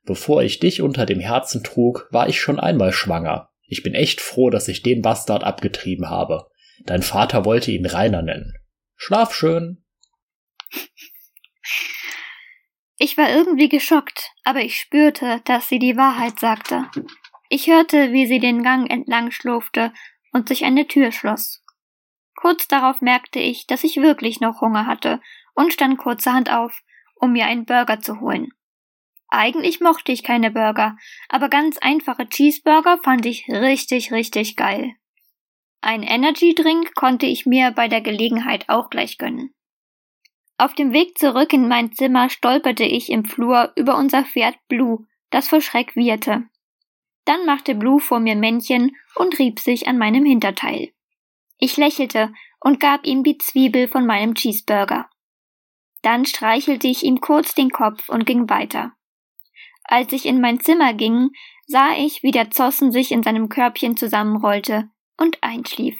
Bevor 0.04 0.44
ich 0.44 0.60
dich 0.60 0.82
unter 0.82 1.06
dem 1.06 1.22
Herzen 1.22 1.64
trug, 1.64 2.10
war 2.12 2.28
ich 2.28 2.42
schon 2.42 2.60
einmal 2.60 2.92
schwanger. 2.92 3.52
Ich 3.68 3.84
bin 3.84 3.94
echt 3.94 4.20
froh, 4.20 4.50
dass 4.50 4.68
ich 4.68 4.84
den 4.84 5.02
Bastard 5.02 5.46
abgetrieben 5.46 6.10
habe. 6.10 6.50
Dein 6.84 7.04
Vater 7.04 7.46
wollte 7.46 7.72
ihn 7.72 7.86
Rainer 7.86 8.22
nennen. 8.22 8.54
Schlaf 8.98 9.34
schön. 9.34 9.82
Ich 12.98 13.18
war 13.18 13.30
irgendwie 13.30 13.70
geschockt, 13.70 14.32
aber 14.44 14.60
ich 14.60 14.76
spürte, 14.78 15.40
dass 15.46 15.70
sie 15.70 15.80
die 15.80 15.96
Wahrheit 15.96 16.38
sagte. 16.38 16.84
Ich 17.50 17.68
hörte, 17.68 18.12
wie 18.12 18.26
sie 18.26 18.40
den 18.40 18.64
Gang 18.64 18.90
entlang 18.90 19.32
schlurfte 19.32 19.94
und 20.34 20.50
sich 20.50 20.66
eine 20.66 20.88
Tür 20.88 21.12
schloss. 21.12 21.64
Kurz 22.36 22.68
darauf 22.68 23.02
merkte 23.02 23.40
ich, 23.40 23.68
dass 23.68 23.84
ich 23.84 23.98
wirklich 23.98 24.42
noch 24.42 24.62
Hunger 24.62 24.86
hatte 24.86 25.22
und 25.56 25.74
stand 25.74 25.98
kurzerhand 25.98 26.52
auf, 26.52 26.84
um 27.16 27.32
mir 27.32 27.46
einen 27.46 27.66
Burger 27.66 28.00
zu 28.00 28.20
holen. 28.20 28.52
Eigentlich 29.30 29.82
mochte 29.82 30.12
ich 30.12 30.24
keine 30.24 30.52
Burger, 30.52 30.98
aber 31.30 31.50
ganz 31.50 31.78
einfache 31.80 32.30
Cheeseburger 32.30 33.00
fand 33.04 33.26
ich 33.26 33.48
richtig, 33.50 34.12
richtig 34.12 34.56
geil. 34.56 34.94
Ein 35.82 36.04
Energy 36.04 36.54
Drink 36.54 36.96
konnte 36.96 37.26
ich 37.26 37.46
mir 37.46 37.72
bei 37.72 37.88
der 37.88 38.02
Gelegenheit 38.02 38.70
auch 38.70 38.90
gleich 38.90 39.18
gönnen. 39.18 39.54
Auf 40.58 40.74
dem 40.74 40.92
Weg 40.92 41.18
zurück 41.18 41.54
in 41.54 41.68
mein 41.68 41.92
Zimmer 41.94 42.30
stolperte 42.30 42.84
ich 42.84 43.12
im 43.12 43.26
Flur 43.26 43.74
über 43.76 43.98
unser 43.98 44.24
Pferd 44.24 44.56
Blue, 44.68 45.06
das 45.30 45.50
vor 45.50 45.62
Schreck 45.62 45.96
wieherte. 45.96 46.48
Dann 47.28 47.46
machte 47.46 47.76
Blue 47.76 48.00
vor 48.00 48.22
mir 48.22 48.38
Männchen 48.38 48.96
und 49.16 49.38
rieb 49.38 49.60
sich 49.60 49.86
an 49.86 49.98
meinem 49.98 50.24
Hinterteil. 50.24 50.94
Ich 51.58 51.76
lächelte 51.76 52.32
und 52.62 52.80
gab 52.80 53.06
ihm 53.06 53.22
die 53.26 53.38
Zwiebel 53.38 53.90
von 53.90 54.06
meinem 54.06 54.34
Cheeseburger. 54.34 55.10
Dann 56.02 56.26
streichelte 56.26 56.88
ich 56.88 57.04
ihm 57.04 57.20
kurz 57.20 57.54
den 57.54 57.70
Kopf 57.70 58.08
und 58.08 58.26
ging 58.26 58.50
weiter. 58.50 58.94
Als 59.84 60.14
ich 60.14 60.26
in 60.26 60.40
mein 60.40 60.62
Zimmer 60.62 60.94
ging, 60.94 61.32
sah 61.66 61.98
ich, 61.98 62.24
wie 62.24 62.32
der 62.32 62.50
Zossen 62.50 62.94
sich 62.94 63.12
in 63.12 63.24
seinem 63.24 63.50
Körbchen 63.50 63.98
zusammenrollte 63.98 64.90
und 65.18 65.44
einschlief. 65.44 65.98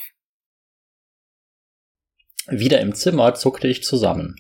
Wieder 2.48 2.80
im 2.80 2.96
Zimmer 2.96 3.36
zuckte 3.36 3.68
ich 3.68 3.84
zusammen. 3.84 4.38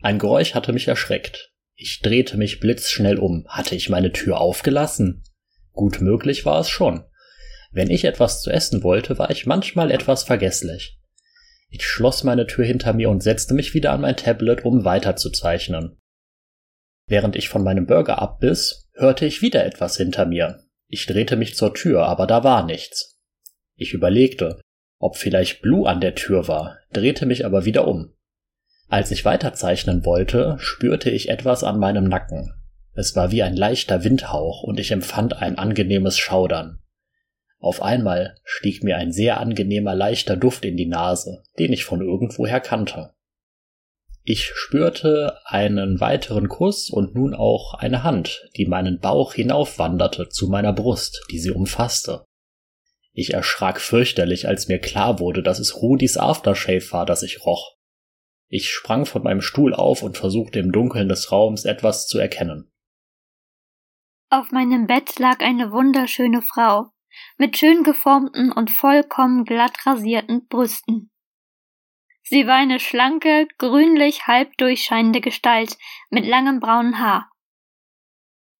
Ein 0.00 0.18
Geräusch 0.18 0.54
hatte 0.54 0.72
mich 0.72 0.88
erschreckt. 0.88 1.52
Ich 1.74 2.00
drehte 2.00 2.38
mich 2.38 2.58
blitzschnell 2.58 3.18
um. 3.18 3.44
Hatte 3.48 3.74
ich 3.74 3.90
meine 3.90 4.12
Tür 4.12 4.40
aufgelassen? 4.40 5.24
Gut 5.72 6.00
möglich 6.00 6.44
war 6.44 6.60
es 6.60 6.68
schon. 6.68 7.04
Wenn 7.70 7.90
ich 7.90 8.04
etwas 8.04 8.42
zu 8.42 8.50
essen 8.50 8.82
wollte, 8.82 9.18
war 9.18 9.30
ich 9.30 9.46
manchmal 9.46 9.90
etwas 9.90 10.24
vergesslich. 10.24 10.98
Ich 11.70 11.86
schloss 11.86 12.22
meine 12.22 12.46
Tür 12.46 12.66
hinter 12.66 12.92
mir 12.92 13.08
und 13.08 13.22
setzte 13.22 13.54
mich 13.54 13.72
wieder 13.72 13.92
an 13.92 14.02
mein 14.02 14.16
Tablet, 14.16 14.64
um 14.64 14.84
weiterzuzeichnen. 14.84 15.98
Während 17.06 17.34
ich 17.34 17.48
von 17.48 17.64
meinem 17.64 17.86
Burger 17.86 18.20
abbiss, 18.20 18.90
hörte 18.94 19.24
ich 19.24 19.40
wieder 19.40 19.64
etwas 19.64 19.96
hinter 19.96 20.26
mir. 20.26 20.64
Ich 20.88 21.06
drehte 21.06 21.36
mich 21.36 21.56
zur 21.56 21.72
Tür, 21.72 22.04
aber 22.04 22.26
da 22.26 22.44
war 22.44 22.64
nichts. 22.64 23.18
Ich 23.74 23.94
überlegte, 23.94 24.60
ob 24.98 25.16
vielleicht 25.16 25.62
Blue 25.62 25.88
an 25.88 26.00
der 26.00 26.14
Tür 26.14 26.46
war, 26.46 26.78
drehte 26.92 27.24
mich 27.24 27.46
aber 27.46 27.64
wieder 27.64 27.88
um. 27.88 28.14
Als 28.88 29.10
ich 29.10 29.24
weiterzeichnen 29.24 30.04
wollte, 30.04 30.56
spürte 30.60 31.08
ich 31.08 31.30
etwas 31.30 31.64
an 31.64 31.78
meinem 31.78 32.04
Nacken. 32.04 32.52
Es 32.94 33.16
war 33.16 33.30
wie 33.30 33.42
ein 33.42 33.56
leichter 33.56 34.04
Windhauch 34.04 34.62
und 34.62 34.78
ich 34.78 34.90
empfand 34.90 35.38
ein 35.38 35.58
angenehmes 35.58 36.18
Schaudern. 36.18 36.78
Auf 37.58 37.80
einmal 37.80 38.36
stieg 38.44 38.82
mir 38.82 38.96
ein 38.96 39.12
sehr 39.12 39.40
angenehmer 39.40 39.94
leichter 39.94 40.36
Duft 40.36 40.64
in 40.64 40.76
die 40.76 40.86
Nase, 40.86 41.44
den 41.58 41.72
ich 41.72 41.84
von 41.84 42.00
irgendwoher 42.00 42.60
kannte. 42.60 43.14
Ich 44.24 44.52
spürte 44.54 45.38
einen 45.44 46.00
weiteren 46.00 46.48
Kuss 46.48 46.90
und 46.90 47.14
nun 47.14 47.34
auch 47.34 47.74
eine 47.74 48.02
Hand, 48.02 48.48
die 48.56 48.66
meinen 48.66 49.00
Bauch 49.00 49.34
hinaufwanderte 49.34 50.28
zu 50.28 50.48
meiner 50.48 50.72
Brust, 50.72 51.24
die 51.30 51.38
sie 51.38 51.50
umfasste. 51.50 52.24
Ich 53.12 53.34
erschrak 53.34 53.80
fürchterlich, 53.80 54.48
als 54.48 54.68
mir 54.68 54.78
klar 54.78 55.18
wurde, 55.18 55.42
dass 55.42 55.58
es 55.58 55.82
Rudis 55.82 56.16
Aftershave 56.16 56.92
war, 56.92 57.06
das 57.06 57.22
ich 57.22 57.44
roch. 57.44 57.76
Ich 58.48 58.70
sprang 58.70 59.06
von 59.06 59.22
meinem 59.22 59.40
Stuhl 59.40 59.74
auf 59.74 60.02
und 60.02 60.16
versuchte 60.16 60.58
im 60.58 60.72
Dunkeln 60.72 61.08
des 61.08 61.32
Raums 61.32 61.64
etwas 61.64 62.06
zu 62.06 62.18
erkennen. 62.18 62.71
Auf 64.32 64.50
meinem 64.50 64.86
Bett 64.86 65.18
lag 65.18 65.40
eine 65.40 65.72
wunderschöne 65.72 66.40
Frau, 66.40 66.86
mit 67.36 67.58
schön 67.58 67.82
geformten 67.82 68.50
und 68.50 68.70
vollkommen 68.70 69.44
glatt 69.44 69.84
rasierten 69.84 70.48
Brüsten. 70.48 71.10
Sie 72.22 72.46
war 72.46 72.54
eine 72.54 72.80
schlanke, 72.80 73.46
grünlich 73.58 74.26
halb 74.26 74.56
durchscheinende 74.56 75.20
Gestalt 75.20 75.76
mit 76.08 76.24
langem 76.24 76.60
braunen 76.60 76.98
Haar. 76.98 77.30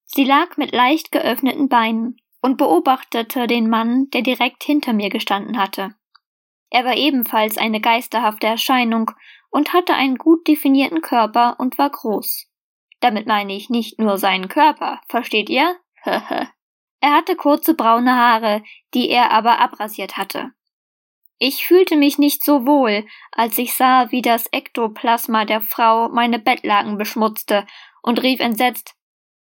Sie 0.05 0.25
lag 0.25 0.59
mit 0.59 0.73
leicht 0.73 1.11
geöffneten 1.11 1.71
Beinen 1.71 2.19
und 2.43 2.59
beobachtete 2.59 3.47
den 3.47 3.71
Mann, 3.71 4.11
der 4.11 4.21
direkt 4.21 4.65
hinter 4.65 4.93
mir 4.93 5.09
gestanden 5.09 5.57
hatte. 5.57 5.95
Er 6.69 6.85
war 6.85 6.99
ebenfalls 6.99 7.57
eine 7.57 7.81
geisterhafte 7.81 8.47
Erscheinung 8.47 9.11
und 9.49 9.73
hatte 9.73 9.95
einen 9.95 10.17
gut 10.17 10.47
definierten 10.47 11.01
Körper 11.01 11.59
und 11.59 11.79
war 11.79 11.89
groß. 11.89 12.52
Damit 13.03 13.27
meine 13.27 13.53
ich 13.53 13.69
nicht 13.69 13.99
nur 13.99 14.17
seinen 14.17 14.49
Körper, 14.49 15.01
versteht 15.09 15.51
ihr? 15.51 15.77
er 16.05 16.47
hatte 17.03 17.35
kurze 17.35 17.75
braune 17.75 18.15
Haare, 18.15 18.63
die 18.95 19.11
er 19.11 19.33
aber 19.33 19.59
abrasiert 19.59 20.17
hatte. 20.17 20.53
Ich 21.39 21.67
fühlte 21.67 21.97
mich 21.97 22.19
nicht 22.19 22.45
so 22.45 22.65
wohl, 22.65 23.05
als 23.33 23.59
ich 23.59 23.75
sah, 23.75 24.13
wie 24.13 24.23
das 24.23 24.47
Ektoplasma 24.47 25.45
der 25.45 25.61
Frau 25.61 26.09
meine 26.11 26.39
Bettlaken 26.39 26.97
beschmutzte 26.97 27.67
und 28.03 28.23
rief 28.23 28.39
entsetzt 28.39 28.95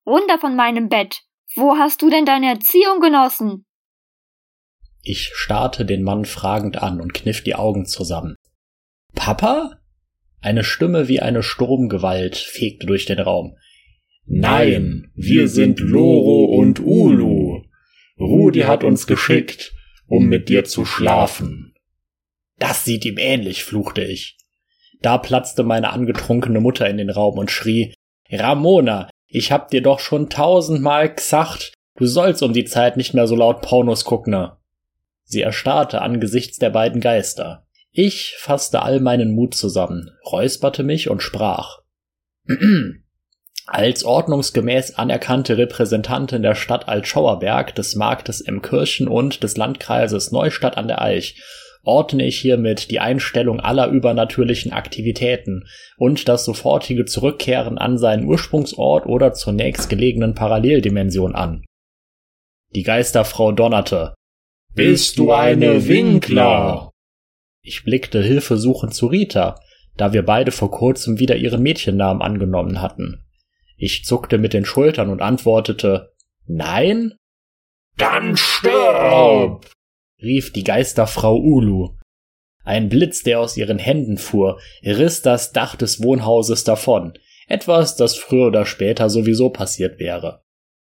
Runter 0.05 0.39
von 0.39 0.55
meinem 0.55 0.87
Bett. 0.87 1.23
Wo 1.53 1.77
hast 1.77 2.01
du 2.01 2.09
denn 2.09 2.25
deine 2.25 2.47
Erziehung 2.47 3.01
genossen? 3.01 3.65
Ich 5.01 5.31
starrte 5.33 5.85
den 5.85 6.03
Mann 6.03 6.23
fragend 6.23 6.77
an 6.81 7.01
und 7.01 7.13
kniff 7.13 7.43
die 7.43 7.55
Augen 7.55 7.85
zusammen. 7.85 8.35
Papa? 9.15 9.82
Eine 10.43 10.65
Stimme 10.65 11.07
wie 11.07 11.21
eine 11.21 11.41
Sturmgewalt 11.41 12.35
fegte 12.35 12.85
durch 12.85 13.05
den 13.05 13.19
Raum. 13.19 13.55
Nein, 14.25 15.09
wir 15.15 15.47
sind 15.47 15.79
Loro 15.79 16.57
und 16.57 16.81
Ulu. 16.81 17.63
Rudi 18.19 18.59
hat 18.59 18.83
uns 18.83 19.07
geschickt, 19.07 19.73
um 20.05 20.25
mit 20.25 20.49
dir 20.49 20.65
zu 20.65 20.83
schlafen. 20.83 21.73
Das 22.59 22.83
sieht 22.83 23.05
ihm 23.05 23.17
ähnlich, 23.17 23.63
fluchte 23.63 24.03
ich. 24.03 24.37
Da 25.01 25.17
platzte 25.17 25.63
meine 25.63 25.91
angetrunkene 25.91 26.59
Mutter 26.59 26.89
in 26.89 26.97
den 26.97 27.09
Raum 27.09 27.37
und 27.37 27.49
schrie 27.49 27.93
Ramona, 28.29 29.09
ich 29.27 29.53
hab 29.53 29.69
dir 29.69 29.81
doch 29.81 30.01
schon 30.01 30.29
tausendmal 30.29 31.13
gesagt, 31.13 31.71
du 31.95 32.05
sollst 32.05 32.43
um 32.43 32.51
die 32.51 32.65
Zeit 32.65 32.97
nicht 32.97 33.13
mehr 33.13 33.27
so 33.27 33.37
laut 33.37 33.61
Pornos 33.61 34.03
gucken. 34.03 34.49
Sie 35.23 35.41
erstarrte 35.41 36.01
angesichts 36.01 36.59
der 36.59 36.69
beiden 36.69 36.99
Geister. 36.99 37.65
Ich 37.95 38.35
fasste 38.39 38.81
all 38.81 38.99
meinen 38.99 39.35
Mut 39.35 39.53
zusammen, 39.53 40.09
räusperte 40.25 40.81
mich 40.81 41.09
und 41.09 41.21
sprach. 41.21 41.79
Als 43.67 44.03
ordnungsgemäß 44.03 44.95
anerkannte 44.95 45.57
Repräsentantin 45.57 46.41
der 46.41 46.55
Stadt 46.55 46.89
Altschauerberg, 46.89 47.75
des 47.75 47.95
Marktes 47.95 48.41
Emkirchen 48.41 49.07
und 49.07 49.43
des 49.43 49.57
Landkreises 49.57 50.31
Neustadt 50.31 50.75
an 50.75 50.87
der 50.87 51.01
Eich 51.01 51.41
ordne 51.83 52.25
ich 52.25 52.39
hiermit 52.39 52.91
die 52.91 52.99
Einstellung 52.99 53.59
aller 53.59 53.87
übernatürlichen 53.89 54.71
Aktivitäten 54.71 55.65
und 55.97 56.27
das 56.27 56.45
sofortige 56.45 57.05
Zurückkehren 57.05 57.77
an 57.77 57.97
seinen 57.97 58.25
Ursprungsort 58.25 59.05
oder 59.05 59.33
zur 59.33 59.53
nächstgelegenen 59.53 60.33
Paralleldimension 60.33 61.35
an. 61.35 61.63
Die 62.73 62.83
Geisterfrau 62.83 63.51
donnerte. 63.51 64.15
Bist 64.73 65.19
du 65.19 65.31
eine 65.31 65.87
Winkler? 65.87 66.92
Ich 67.63 67.85
blickte 67.85 68.21
hilfesuchend 68.21 68.93
zu 68.93 69.07
Rita, 69.07 69.59
da 69.95 70.11
wir 70.11 70.23
beide 70.23 70.51
vor 70.51 70.69
kurzem 70.69 71.19
wieder 71.19 71.37
ihren 71.37 71.63
Mädchennamen 71.63 72.21
angenommen 72.21 72.81
hatten. 72.81 73.23
Ich 73.77 74.03
zuckte 74.03 74.37
mit 74.37 74.53
den 74.53 74.65
Schultern 74.65 75.09
und 75.09 75.21
antwortete 75.21 76.11
Nein? 76.45 77.13
Dann 77.97 78.35
stirb! 78.35 79.71
rief 80.21 80.51
die 80.51 80.63
Geisterfrau 80.63 81.37
Ulu. 81.37 81.95
Ein 82.65 82.89
Blitz, 82.89 83.23
der 83.23 83.39
aus 83.39 83.55
ihren 83.55 83.79
Händen 83.79 84.17
fuhr, 84.17 84.59
riss 84.83 85.21
das 85.21 85.53
Dach 85.53 85.75
des 85.75 86.03
Wohnhauses 86.03 86.63
davon, 86.63 87.13
etwas, 87.47 87.95
das 87.95 88.15
früher 88.15 88.47
oder 88.47 88.65
später 88.65 89.09
sowieso 89.09 89.49
passiert 89.49 89.99
wäre. 89.99 90.43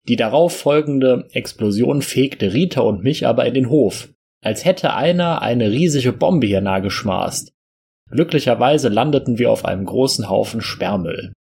Die 0.08 0.16
darauf 0.16 0.56
folgende 0.56 1.28
Explosion 1.32 2.02
fegte 2.02 2.54
Rita 2.54 2.82
und 2.82 3.04
mich 3.04 3.26
aber 3.26 3.46
in 3.46 3.54
den 3.54 3.70
Hof, 3.70 4.10
als 4.46 4.64
hätte 4.64 4.94
einer 4.94 5.42
eine 5.42 5.72
riesige 5.72 6.14
Bombe 6.14 6.46
hier 6.48 6.62
nahe 6.62 6.82
geschmaßt. 6.82 7.52
Glücklicherweise 8.12 8.90
landeten 8.90 9.40
wir 9.40 9.52
auf 9.52 9.66
einem 9.66 9.86
großen 9.86 10.30
Haufen 10.30 10.62
Sperrmüll. 10.62 11.34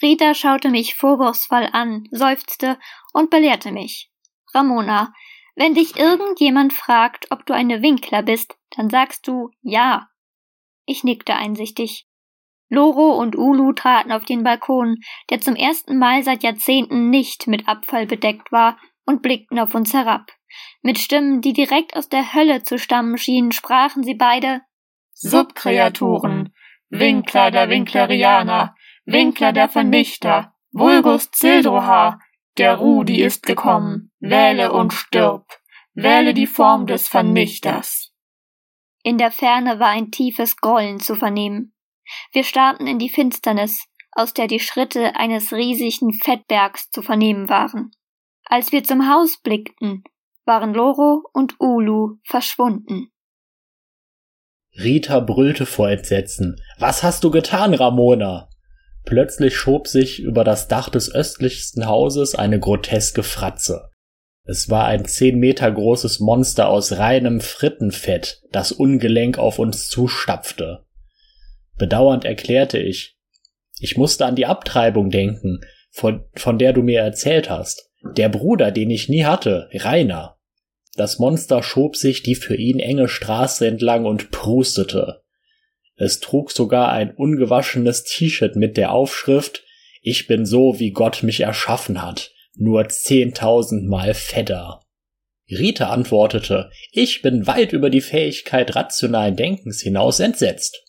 Rita 0.00 0.34
schaute 0.34 0.68
mich 0.68 0.94
vorwurfsvoll 0.94 1.68
an, 1.72 2.04
seufzte 2.12 2.78
und 3.12 3.30
belehrte 3.30 3.72
mich. 3.72 4.10
Ramona, 4.54 5.12
wenn 5.56 5.74
dich 5.74 5.96
irgendjemand 5.96 6.72
fragt, 6.72 7.26
ob 7.30 7.44
du 7.46 7.54
eine 7.54 7.82
Winkler 7.82 8.22
bist, 8.22 8.56
dann 8.76 8.88
sagst 8.88 9.26
du 9.26 9.50
ja. 9.62 10.08
Ich 10.84 11.02
nickte 11.02 11.34
einsichtig. 11.34 12.06
Loro 12.68 13.16
und 13.18 13.36
Ulu 13.36 13.72
traten 13.72 14.12
auf 14.12 14.24
den 14.24 14.44
Balkon, 14.44 14.96
der 15.30 15.40
zum 15.40 15.56
ersten 15.56 15.98
Mal 15.98 16.22
seit 16.22 16.42
Jahrzehnten 16.42 17.10
nicht 17.10 17.46
mit 17.46 17.66
Abfall 17.66 18.06
bedeckt 18.06 18.52
war, 18.52 18.78
und 19.06 19.22
blickten 19.22 19.58
auf 19.58 19.74
uns 19.74 19.94
herab. 19.94 20.35
Mit 20.82 20.98
Stimmen, 20.98 21.40
die 21.40 21.52
direkt 21.52 21.96
aus 21.96 22.08
der 22.08 22.34
Hölle 22.34 22.62
zu 22.62 22.78
stammen 22.78 23.18
schienen, 23.18 23.52
sprachen 23.52 24.02
sie 24.02 24.14
beide 24.14 24.60
Subkreaturen, 25.12 26.54
Winkler 26.90 27.50
der 27.50 27.68
Winklerianer, 27.68 28.74
Winkler 29.04 29.52
der 29.52 29.68
Vernichter, 29.68 30.54
Vulgus 30.72 31.30
Zildroha, 31.30 32.20
der 32.58 32.76
Rudi 32.76 33.22
ist 33.22 33.44
gekommen, 33.44 34.12
wähle 34.20 34.72
und 34.72 34.92
stirb, 34.92 35.46
wähle 35.94 36.34
die 36.34 36.46
Form 36.46 36.86
des 36.86 37.08
Vernichters. 37.08 38.12
In 39.02 39.18
der 39.18 39.30
Ferne 39.30 39.78
war 39.78 39.88
ein 39.88 40.10
tiefes 40.10 40.56
Grollen 40.56 41.00
zu 41.00 41.14
vernehmen. 41.14 41.74
Wir 42.32 42.44
starrten 42.44 42.86
in 42.86 42.98
die 42.98 43.08
Finsternis, 43.08 43.86
aus 44.12 44.34
der 44.34 44.46
die 44.48 44.60
Schritte 44.60 45.16
eines 45.16 45.52
riesigen 45.52 46.12
Fettbergs 46.12 46.90
zu 46.90 47.02
vernehmen 47.02 47.48
waren. 47.48 47.90
Als 48.44 48.72
wir 48.72 48.84
zum 48.84 49.08
Haus 49.08 49.38
blickten, 49.38 50.04
waren 50.46 50.74
Loro 50.74 51.24
und 51.32 51.60
Ulu 51.60 52.18
verschwunden. 52.24 53.08
Rita 54.78 55.20
brüllte 55.20 55.66
vor 55.66 55.90
Entsetzen. 55.90 56.60
Was 56.78 57.02
hast 57.02 57.24
du 57.24 57.30
getan, 57.30 57.74
Ramona? 57.74 58.48
Plötzlich 59.04 59.56
schob 59.56 59.88
sich 59.88 60.20
über 60.20 60.44
das 60.44 60.68
Dach 60.68 60.88
des 60.88 61.14
östlichsten 61.14 61.86
Hauses 61.86 62.34
eine 62.34 62.58
groteske 62.58 63.22
Fratze. 63.22 63.90
Es 64.44 64.68
war 64.70 64.86
ein 64.86 65.04
zehn 65.04 65.38
Meter 65.38 65.70
großes 65.70 66.20
Monster 66.20 66.68
aus 66.68 66.98
reinem 66.98 67.40
Frittenfett, 67.40 68.42
das 68.52 68.70
ungelenk 68.70 69.38
auf 69.38 69.58
uns 69.58 69.88
zustapfte. 69.88 70.84
Bedauernd 71.76 72.24
erklärte 72.24 72.78
ich, 72.78 73.18
ich 73.80 73.96
musste 73.96 74.24
an 74.24 74.36
die 74.36 74.46
Abtreibung 74.46 75.10
denken, 75.10 75.60
von, 75.90 76.24
von 76.34 76.58
der 76.58 76.72
du 76.72 76.82
mir 76.82 77.00
erzählt 77.00 77.50
hast. 77.50 77.90
Der 78.16 78.28
Bruder, 78.28 78.70
den 78.70 78.90
ich 78.90 79.08
nie 79.08 79.24
hatte, 79.24 79.68
Rainer. 79.72 80.35
Das 80.96 81.18
Monster 81.18 81.62
schob 81.62 81.96
sich 81.96 82.22
die 82.22 82.34
für 82.34 82.56
ihn 82.56 82.78
enge 82.78 83.08
Straße 83.08 83.66
entlang 83.66 84.06
und 84.06 84.30
prustete. 84.30 85.22
Es 85.96 86.20
trug 86.20 86.50
sogar 86.50 86.92
ein 86.92 87.14
ungewaschenes 87.14 88.04
T-Shirt 88.04 88.56
mit 88.56 88.76
der 88.76 88.92
Aufschrift 88.92 89.64
Ich 90.02 90.26
bin 90.26 90.46
so, 90.46 90.78
wie 90.78 90.90
Gott 90.90 91.22
mich 91.22 91.40
erschaffen 91.40 92.02
hat, 92.02 92.32
nur 92.54 92.88
zehntausendmal 92.88 94.14
fetter. 94.14 94.80
Rita 95.50 95.90
antwortete, 95.90 96.70
ich 96.90 97.22
bin 97.22 97.46
weit 97.46 97.72
über 97.72 97.88
die 97.88 98.00
Fähigkeit 98.00 98.74
rationalen 98.74 99.36
Denkens 99.36 99.80
hinaus 99.80 100.18
entsetzt. 100.20 100.85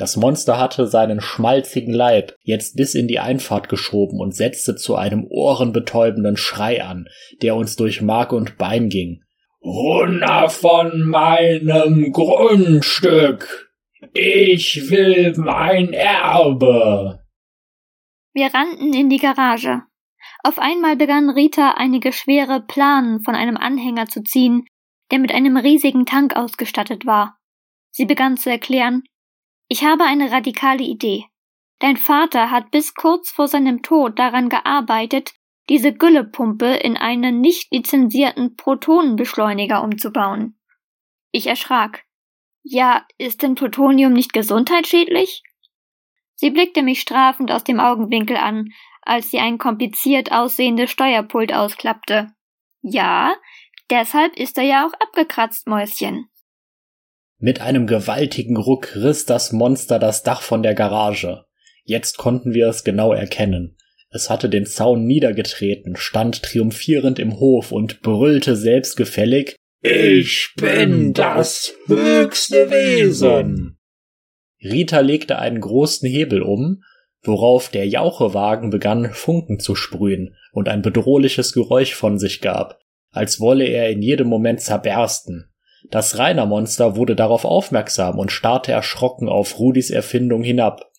Das 0.00 0.16
Monster 0.16 0.58
hatte 0.58 0.86
seinen 0.86 1.20
schmalzigen 1.20 1.92
Leib 1.92 2.34
jetzt 2.40 2.74
bis 2.74 2.94
in 2.94 3.06
die 3.06 3.18
Einfahrt 3.18 3.68
geschoben 3.68 4.18
und 4.18 4.34
setzte 4.34 4.74
zu 4.74 4.96
einem 4.96 5.26
ohrenbetäubenden 5.28 6.38
Schrei 6.38 6.82
an, 6.82 7.06
der 7.42 7.54
uns 7.54 7.76
durch 7.76 8.00
Mark 8.00 8.32
und 8.32 8.56
Bein 8.56 8.88
ging. 8.88 9.20
Runter 9.62 10.48
von 10.48 11.02
meinem 11.02 12.12
Grundstück! 12.12 13.70
Ich 14.14 14.90
will 14.90 15.34
mein 15.36 15.92
Erbe. 15.92 17.20
Wir 18.32 18.54
rannten 18.54 18.94
in 18.94 19.10
die 19.10 19.18
Garage. 19.18 19.82
Auf 20.42 20.58
einmal 20.58 20.96
begann 20.96 21.28
Rita 21.28 21.74
einige 21.76 22.14
schwere 22.14 22.62
Planen 22.66 23.20
von 23.22 23.34
einem 23.34 23.58
Anhänger 23.58 24.06
zu 24.06 24.22
ziehen, 24.22 24.64
der 25.10 25.18
mit 25.18 25.30
einem 25.30 25.58
riesigen 25.58 26.06
Tank 26.06 26.36
ausgestattet 26.36 27.04
war. 27.04 27.36
Sie 27.90 28.06
begann 28.06 28.38
zu 28.38 28.48
erklären 28.48 29.02
Ich 29.72 29.84
habe 29.84 30.02
eine 30.02 30.32
radikale 30.32 30.82
Idee. 30.82 31.26
Dein 31.78 31.96
Vater 31.96 32.50
hat 32.50 32.72
bis 32.72 32.92
kurz 32.94 33.30
vor 33.30 33.46
seinem 33.46 33.82
Tod 33.82 34.18
daran 34.18 34.48
gearbeitet, 34.48 35.32
diese 35.68 35.92
Güllepumpe 35.92 36.66
in 36.66 36.96
einen 36.96 37.40
nicht 37.40 37.72
lizenzierten 37.72 38.56
Protonenbeschleuniger 38.56 39.80
umzubauen. 39.84 40.58
Ich 41.30 41.46
erschrak. 41.46 42.02
Ja, 42.64 43.06
ist 43.16 43.42
denn 43.42 43.54
Plutonium 43.54 44.12
nicht 44.12 44.32
gesundheitsschädlich? 44.32 45.44
Sie 46.34 46.50
blickte 46.50 46.82
mich 46.82 47.00
strafend 47.00 47.52
aus 47.52 47.62
dem 47.62 47.78
Augenwinkel 47.78 48.38
an, 48.38 48.70
als 49.02 49.30
sie 49.30 49.38
ein 49.38 49.58
kompliziert 49.58 50.32
aussehendes 50.32 50.90
Steuerpult 50.90 51.52
ausklappte. 51.52 52.34
Ja, 52.82 53.36
deshalb 53.88 54.36
ist 54.36 54.58
er 54.58 54.64
ja 54.64 54.84
auch 54.84 54.94
abgekratzt, 54.94 55.68
Mäuschen. 55.68 56.28
Mit 57.42 57.62
einem 57.62 57.86
gewaltigen 57.86 58.58
Ruck 58.58 58.94
riss 58.94 59.24
das 59.24 59.50
Monster 59.50 59.98
das 59.98 60.22
Dach 60.22 60.42
von 60.42 60.62
der 60.62 60.74
Garage. 60.74 61.46
Jetzt 61.84 62.18
konnten 62.18 62.52
wir 62.52 62.68
es 62.68 62.84
genau 62.84 63.14
erkennen. 63.14 63.78
Es 64.10 64.28
hatte 64.28 64.50
den 64.50 64.66
Zaun 64.66 65.06
niedergetreten, 65.06 65.96
stand 65.96 66.42
triumphierend 66.42 67.18
im 67.18 67.40
Hof 67.40 67.72
und 67.72 68.02
brüllte 68.02 68.56
selbstgefällig 68.56 69.56
Ich 69.80 70.52
bin 70.56 71.14
das 71.14 71.74
höchste 71.86 72.70
Wesen. 72.70 73.78
Rita 74.62 75.00
legte 75.00 75.38
einen 75.38 75.62
großen 75.62 76.06
Hebel 76.06 76.42
um, 76.42 76.82
worauf 77.22 77.70
der 77.70 77.88
Jauchewagen 77.88 78.68
begann 78.68 79.14
Funken 79.14 79.60
zu 79.60 79.74
sprühen 79.74 80.36
und 80.52 80.68
ein 80.68 80.82
bedrohliches 80.82 81.54
Geräusch 81.54 81.94
von 81.94 82.18
sich 82.18 82.42
gab, 82.42 82.78
als 83.12 83.40
wolle 83.40 83.64
er 83.64 83.88
in 83.88 84.02
jedem 84.02 84.26
Moment 84.28 84.60
zerbersten. 84.60 85.49
Das 85.90 86.18
Rainer-Monster 86.18 86.94
wurde 86.94 87.16
darauf 87.16 87.44
aufmerksam 87.44 88.18
und 88.18 88.30
starrte 88.30 88.70
erschrocken 88.70 89.28
auf 89.28 89.58
Rudis 89.58 89.90
Erfindung 89.90 90.42
hinab. 90.42 90.90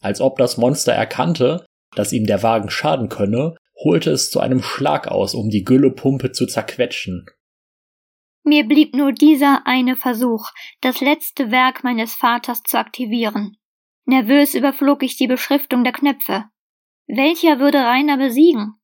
Als 0.00 0.20
ob 0.20 0.36
das 0.36 0.58
Monster 0.58 0.92
erkannte, 0.92 1.64
dass 1.96 2.12
ihm 2.12 2.26
der 2.26 2.42
Wagen 2.42 2.70
schaden 2.70 3.08
könne, 3.08 3.56
holte 3.82 4.10
es 4.10 4.30
zu 4.30 4.40
einem 4.40 4.62
Schlag 4.62 5.08
aus, 5.08 5.34
um 5.34 5.48
die 5.48 5.64
Güllepumpe 5.64 6.32
zu 6.32 6.46
zerquetschen. 6.46 7.26
Mir 8.44 8.66
blieb 8.66 8.94
nur 8.94 9.12
dieser 9.12 9.66
eine 9.66 9.96
Versuch, 9.96 10.50
das 10.80 11.00
letzte 11.00 11.50
Werk 11.50 11.84
meines 11.84 12.14
Vaters 12.14 12.62
zu 12.62 12.78
aktivieren. 12.78 13.56
Nervös 14.04 14.54
überflog 14.54 15.02
ich 15.02 15.16
die 15.16 15.26
Beschriftung 15.26 15.84
der 15.84 15.92
Knöpfe. 15.92 16.44
Welcher 17.06 17.58
würde 17.60 17.78
Rainer 17.78 18.18
besiegen? 18.18 18.74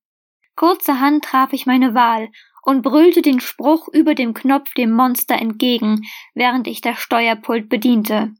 Kurzerhand 0.57 1.25
traf 1.25 1.53
ich 1.53 1.67
meine 1.67 1.95
Wahl 1.95 2.29
und 2.64 2.83
brüllte 2.83 3.22
den 3.22 3.40
Spruch 3.40 3.88
über 3.88 4.14
dem 4.14 4.35
Knopf 4.35 4.72
dem 4.74 4.92
Monster 4.92 5.37
entgegen, 5.37 6.03
während 6.35 6.66
ich 6.66 6.81
das 6.81 6.98
Steuerpult 6.98 7.68
bediente. 7.68 8.33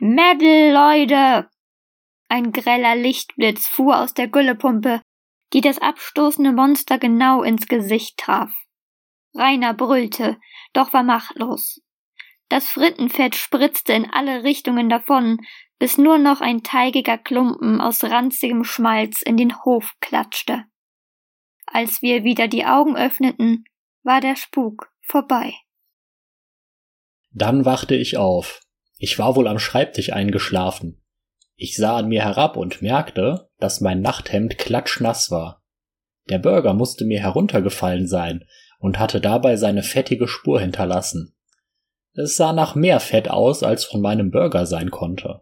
Medal, 0.00 0.72
Leute! 0.72 1.48
Ein 2.28 2.52
greller 2.52 2.96
Lichtblitz 2.96 3.66
fuhr 3.66 4.00
aus 4.00 4.14
der 4.14 4.28
Güllepumpe, 4.28 5.00
die 5.52 5.60
das 5.60 5.78
abstoßende 5.78 6.52
Monster 6.52 6.98
genau 6.98 7.42
ins 7.42 7.66
Gesicht 7.68 8.18
traf. 8.18 8.52
Rainer 9.34 9.74
brüllte, 9.74 10.38
doch 10.72 10.92
war 10.92 11.02
machtlos. 11.02 11.80
Das 12.48 12.68
Frittenfett 12.68 13.34
spritzte 13.34 13.92
in 13.92 14.10
alle 14.10 14.44
Richtungen 14.44 14.88
davon, 14.88 15.38
bis 15.78 15.98
nur 15.98 16.18
noch 16.18 16.40
ein 16.40 16.62
teigiger 16.62 17.18
Klumpen 17.18 17.80
aus 17.80 18.04
ranzigem 18.04 18.64
Schmalz 18.64 19.22
in 19.22 19.36
den 19.36 19.64
Hof 19.64 19.92
klatschte. 20.00 20.64
Als 21.76 22.02
wir 22.02 22.22
wieder 22.22 22.46
die 22.46 22.64
Augen 22.64 22.96
öffneten, 22.96 23.64
war 24.04 24.20
der 24.20 24.36
Spuk 24.36 24.92
vorbei. 25.00 25.54
Dann 27.32 27.64
wachte 27.64 27.96
ich 27.96 28.16
auf. 28.16 28.60
Ich 28.96 29.18
war 29.18 29.34
wohl 29.34 29.48
am 29.48 29.58
Schreibtisch 29.58 30.12
eingeschlafen. 30.12 31.02
Ich 31.56 31.76
sah 31.76 31.96
an 31.96 32.06
mir 32.06 32.22
herab 32.22 32.56
und 32.56 32.80
merkte, 32.80 33.50
dass 33.58 33.80
mein 33.80 34.02
Nachthemd 34.02 34.56
klatschnass 34.56 35.32
war. 35.32 35.64
Der 36.28 36.38
Burger 36.38 36.74
musste 36.74 37.04
mir 37.04 37.18
heruntergefallen 37.18 38.06
sein 38.06 38.44
und 38.78 39.00
hatte 39.00 39.20
dabei 39.20 39.56
seine 39.56 39.82
fettige 39.82 40.28
Spur 40.28 40.60
hinterlassen. 40.60 41.34
Es 42.12 42.36
sah 42.36 42.52
nach 42.52 42.76
mehr 42.76 43.00
Fett 43.00 43.28
aus, 43.28 43.64
als 43.64 43.84
von 43.84 44.00
meinem 44.00 44.30
Burger 44.30 44.66
sein 44.66 44.92
konnte. 44.92 45.40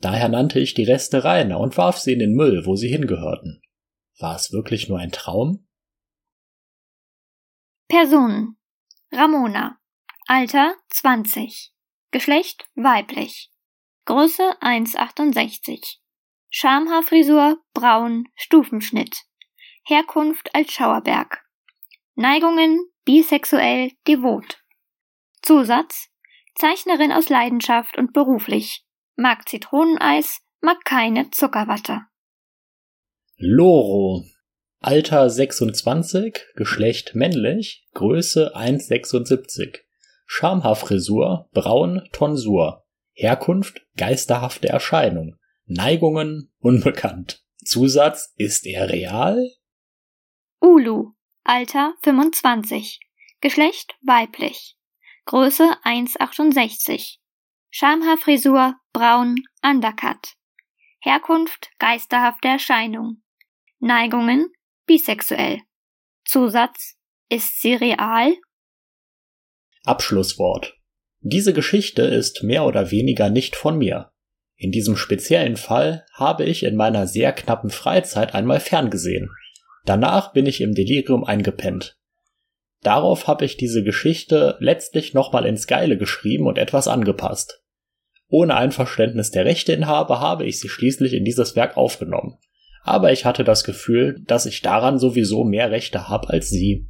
Daher 0.00 0.30
nannte 0.30 0.58
ich 0.58 0.72
die 0.72 0.84
Reste 0.84 1.22
Rainer 1.22 1.60
und 1.60 1.76
warf 1.76 1.98
sie 1.98 2.14
in 2.14 2.18
den 2.18 2.32
Müll, 2.32 2.64
wo 2.64 2.76
sie 2.76 2.88
hingehörten. 2.88 3.60
War 4.20 4.36
es 4.36 4.52
wirklich 4.52 4.88
nur 4.88 4.98
ein 4.98 5.12
Traum? 5.12 5.66
Personen. 7.88 8.58
Ramona. 9.10 9.80
Alter 10.26 10.76
20. 10.90 11.72
Geschlecht 12.10 12.68
weiblich. 12.74 13.50
Größe 14.04 14.42
1,68. 14.60 15.96
Schamhaarfrisur 16.50 17.58
braun, 17.72 18.28
Stufenschnitt. 18.34 19.24
Herkunft 19.84 20.54
als 20.54 20.72
Schauerberg. 20.72 21.44
Neigungen 22.14 22.78
bisexuell, 23.04 23.92
devot. 24.06 24.62
Zusatz 25.42 26.10
Zeichnerin 26.54 27.10
aus 27.12 27.30
Leidenschaft 27.30 27.96
und 27.96 28.12
beruflich. 28.12 28.84
Mag 29.16 29.48
Zitroneneis, 29.48 30.42
mag 30.60 30.84
keine 30.84 31.30
Zuckerwatte. 31.30 32.09
Loro. 33.42 34.26
Alter 34.80 35.30
26, 35.30 36.40
Geschlecht 36.56 37.14
männlich, 37.14 37.88
Größe 37.94 38.54
1,76. 38.54 39.78
Schamhaarfrisur, 40.26 41.48
braun, 41.54 42.06
Tonsur. 42.12 42.84
Herkunft, 43.12 43.80
geisterhafte 43.96 44.68
Erscheinung. 44.68 45.36
Neigungen, 45.64 46.52
unbekannt. 46.58 47.42
Zusatz, 47.64 48.34
ist 48.36 48.66
er 48.66 48.90
real? 48.90 49.50
Ulu. 50.60 51.12
Alter 51.42 51.94
25. 52.02 53.00
Geschlecht 53.40 53.96
weiblich. 54.02 54.76
Größe 55.24 55.64
1,68. 55.84 57.16
Schamhaarfrisur, 57.70 58.74
braun, 58.92 59.36
Undercut. 59.62 60.34
Herkunft, 61.00 61.70
geisterhafte 61.78 62.48
Erscheinung. 62.48 63.22
Neigungen 63.82 64.52
bisexuell. 64.86 65.60
Zusatz 66.26 66.96
ist 67.30 67.62
sie 67.62 67.72
real? 67.72 68.34
Abschlusswort. 69.84 70.76
Diese 71.20 71.54
Geschichte 71.54 72.02
ist 72.02 72.42
mehr 72.42 72.66
oder 72.66 72.90
weniger 72.90 73.30
nicht 73.30 73.56
von 73.56 73.78
mir. 73.78 74.12
In 74.56 74.70
diesem 74.70 74.98
speziellen 74.98 75.56
Fall 75.56 76.04
habe 76.12 76.44
ich 76.44 76.62
in 76.62 76.76
meiner 76.76 77.06
sehr 77.06 77.32
knappen 77.32 77.70
Freizeit 77.70 78.34
einmal 78.34 78.60
ferngesehen. 78.60 79.30
Danach 79.86 80.34
bin 80.34 80.44
ich 80.44 80.60
im 80.60 80.74
Delirium 80.74 81.24
eingepennt. 81.24 81.96
Darauf 82.82 83.28
habe 83.28 83.46
ich 83.46 83.56
diese 83.56 83.82
Geschichte 83.82 84.58
letztlich 84.60 85.14
nochmal 85.14 85.46
ins 85.46 85.66
Geile 85.66 85.96
geschrieben 85.96 86.46
und 86.46 86.58
etwas 86.58 86.86
angepasst. 86.86 87.62
Ohne 88.28 88.56
Einverständnis 88.56 89.30
der 89.30 89.46
Rechteinhaber 89.46 90.20
habe 90.20 90.44
ich 90.44 90.60
sie 90.60 90.68
schließlich 90.68 91.14
in 91.14 91.24
dieses 91.24 91.56
Werk 91.56 91.78
aufgenommen 91.78 92.36
aber 92.82 93.12
ich 93.12 93.24
hatte 93.24 93.44
das 93.44 93.64
Gefühl, 93.64 94.20
dass 94.26 94.46
ich 94.46 94.62
daran 94.62 94.98
sowieso 94.98 95.44
mehr 95.44 95.70
Rechte 95.70 96.08
habe 96.08 96.30
als 96.30 96.48
sie. 96.48 96.88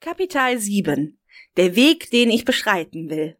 Kapital 0.00 0.58
7 0.58 1.18
Der 1.56 1.76
Weg, 1.76 2.10
den 2.10 2.30
ich 2.30 2.44
beschreiten 2.44 3.08
will. 3.08 3.36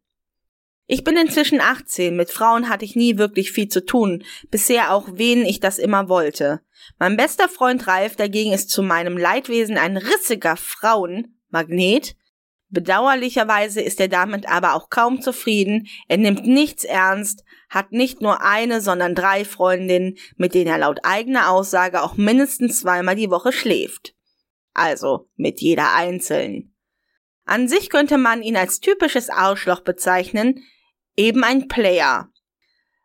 Ich 0.86 1.02
bin 1.02 1.16
inzwischen 1.16 1.60
18, 1.60 2.14
mit 2.14 2.30
Frauen 2.30 2.68
hatte 2.68 2.84
ich 2.84 2.94
nie 2.94 3.16
wirklich 3.16 3.52
viel 3.52 3.68
zu 3.68 3.84
tun, 3.84 4.22
bisher 4.50 4.92
auch 4.92 5.08
wen 5.12 5.46
ich 5.46 5.60
das 5.60 5.78
immer 5.78 6.08
wollte. 6.08 6.60
Mein 6.98 7.16
bester 7.16 7.48
Freund 7.48 7.86
Ralf 7.86 8.16
dagegen 8.16 8.52
ist 8.52 8.68
zu 8.70 8.82
meinem 8.82 9.16
Leidwesen 9.16 9.78
ein 9.78 9.96
rissiger 9.96 10.56
Frauenmagnet, 10.56 12.16
Bedauerlicherweise 12.74 13.80
ist 13.80 14.00
er 14.00 14.08
damit 14.08 14.48
aber 14.48 14.74
auch 14.74 14.90
kaum 14.90 15.22
zufrieden, 15.22 15.86
er 16.08 16.16
nimmt 16.16 16.44
nichts 16.44 16.82
ernst, 16.82 17.44
hat 17.70 17.92
nicht 17.92 18.20
nur 18.20 18.42
eine, 18.42 18.80
sondern 18.80 19.14
drei 19.14 19.44
Freundinnen, 19.44 20.18
mit 20.36 20.54
denen 20.54 20.66
er 20.66 20.78
laut 20.78 20.98
eigener 21.04 21.50
Aussage 21.50 22.02
auch 22.02 22.16
mindestens 22.16 22.80
zweimal 22.80 23.14
die 23.14 23.30
Woche 23.30 23.52
schläft. 23.52 24.16
Also 24.72 25.28
mit 25.36 25.60
jeder 25.60 25.94
einzeln. 25.94 26.74
An 27.44 27.68
sich 27.68 27.90
könnte 27.90 28.18
man 28.18 28.42
ihn 28.42 28.56
als 28.56 28.80
typisches 28.80 29.30
Arschloch 29.30 29.80
bezeichnen, 29.80 30.64
eben 31.16 31.44
ein 31.44 31.68
Player. 31.68 32.28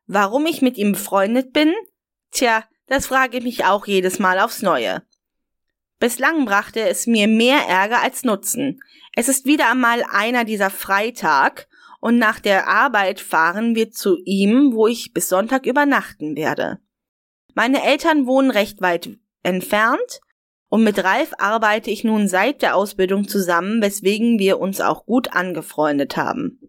Warum 0.08 0.48
ich 0.48 0.64
mit 0.64 0.80
ihm 0.80 0.94
befreundet 0.94 1.54
bin? 1.54 1.76
Tja, 2.32 2.64
das 2.88 3.06
frage 3.06 3.38
ich 3.38 3.44
mich 3.44 3.66
auch 3.66 3.86
jedes 3.86 4.18
Mal 4.18 4.40
aufs 4.40 4.64
Neue. 4.64 5.04
Bislang 6.00 6.46
brachte 6.46 6.80
es 6.88 7.08
mir 7.08 7.28
mehr 7.28 7.68
Ärger 7.68 8.02
als 8.02 8.24
Nutzen. 8.24 8.82
Es 9.16 9.28
ist 9.28 9.46
wieder 9.46 9.70
einmal 9.70 10.04
einer 10.10 10.46
dieser 10.46 10.70
Freitag 10.70 11.68
und 12.00 12.18
nach 12.18 12.40
der 12.40 12.68
Arbeit 12.68 13.20
fahren 13.20 13.76
wir 13.76 13.92
zu 13.92 14.18
ihm, 14.24 14.74
wo 14.74 14.88
ich 14.88 15.14
bis 15.14 15.28
Sonntag 15.28 15.66
übernachten 15.66 16.38
werde. 16.38 16.80
Meine 17.54 17.84
Eltern 17.84 18.26
wohnen 18.26 18.52
recht 18.52 18.82
weit 18.82 19.18
entfernt 19.44 20.22
Und 20.70 20.84
mit 20.84 21.04
Ralf 21.04 21.34
arbeite 21.40 21.90
ich 21.90 22.04
nun 22.04 22.28
seit 22.28 22.62
der 22.62 22.76
Ausbildung 22.76 23.28
zusammen, 23.28 23.82
weswegen 23.82 24.38
wir 24.38 24.60
uns 24.60 24.82
auch 24.82 25.06
gut 25.06 25.34
angefreundet 25.34 26.16
haben. 26.16 26.60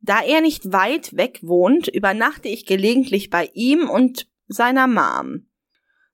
Da 0.00 0.20
er 0.20 0.40
nicht 0.40 0.72
weit 0.72 1.16
weg 1.16 1.38
wohnt, 1.42 1.88
übernachte 1.88 2.48
ich 2.48 2.66
gelegentlich 2.66 3.30
bei 3.30 3.50
ihm 3.54 3.88
und 3.88 4.28
seiner 4.48 4.86
Mom. 4.86 5.47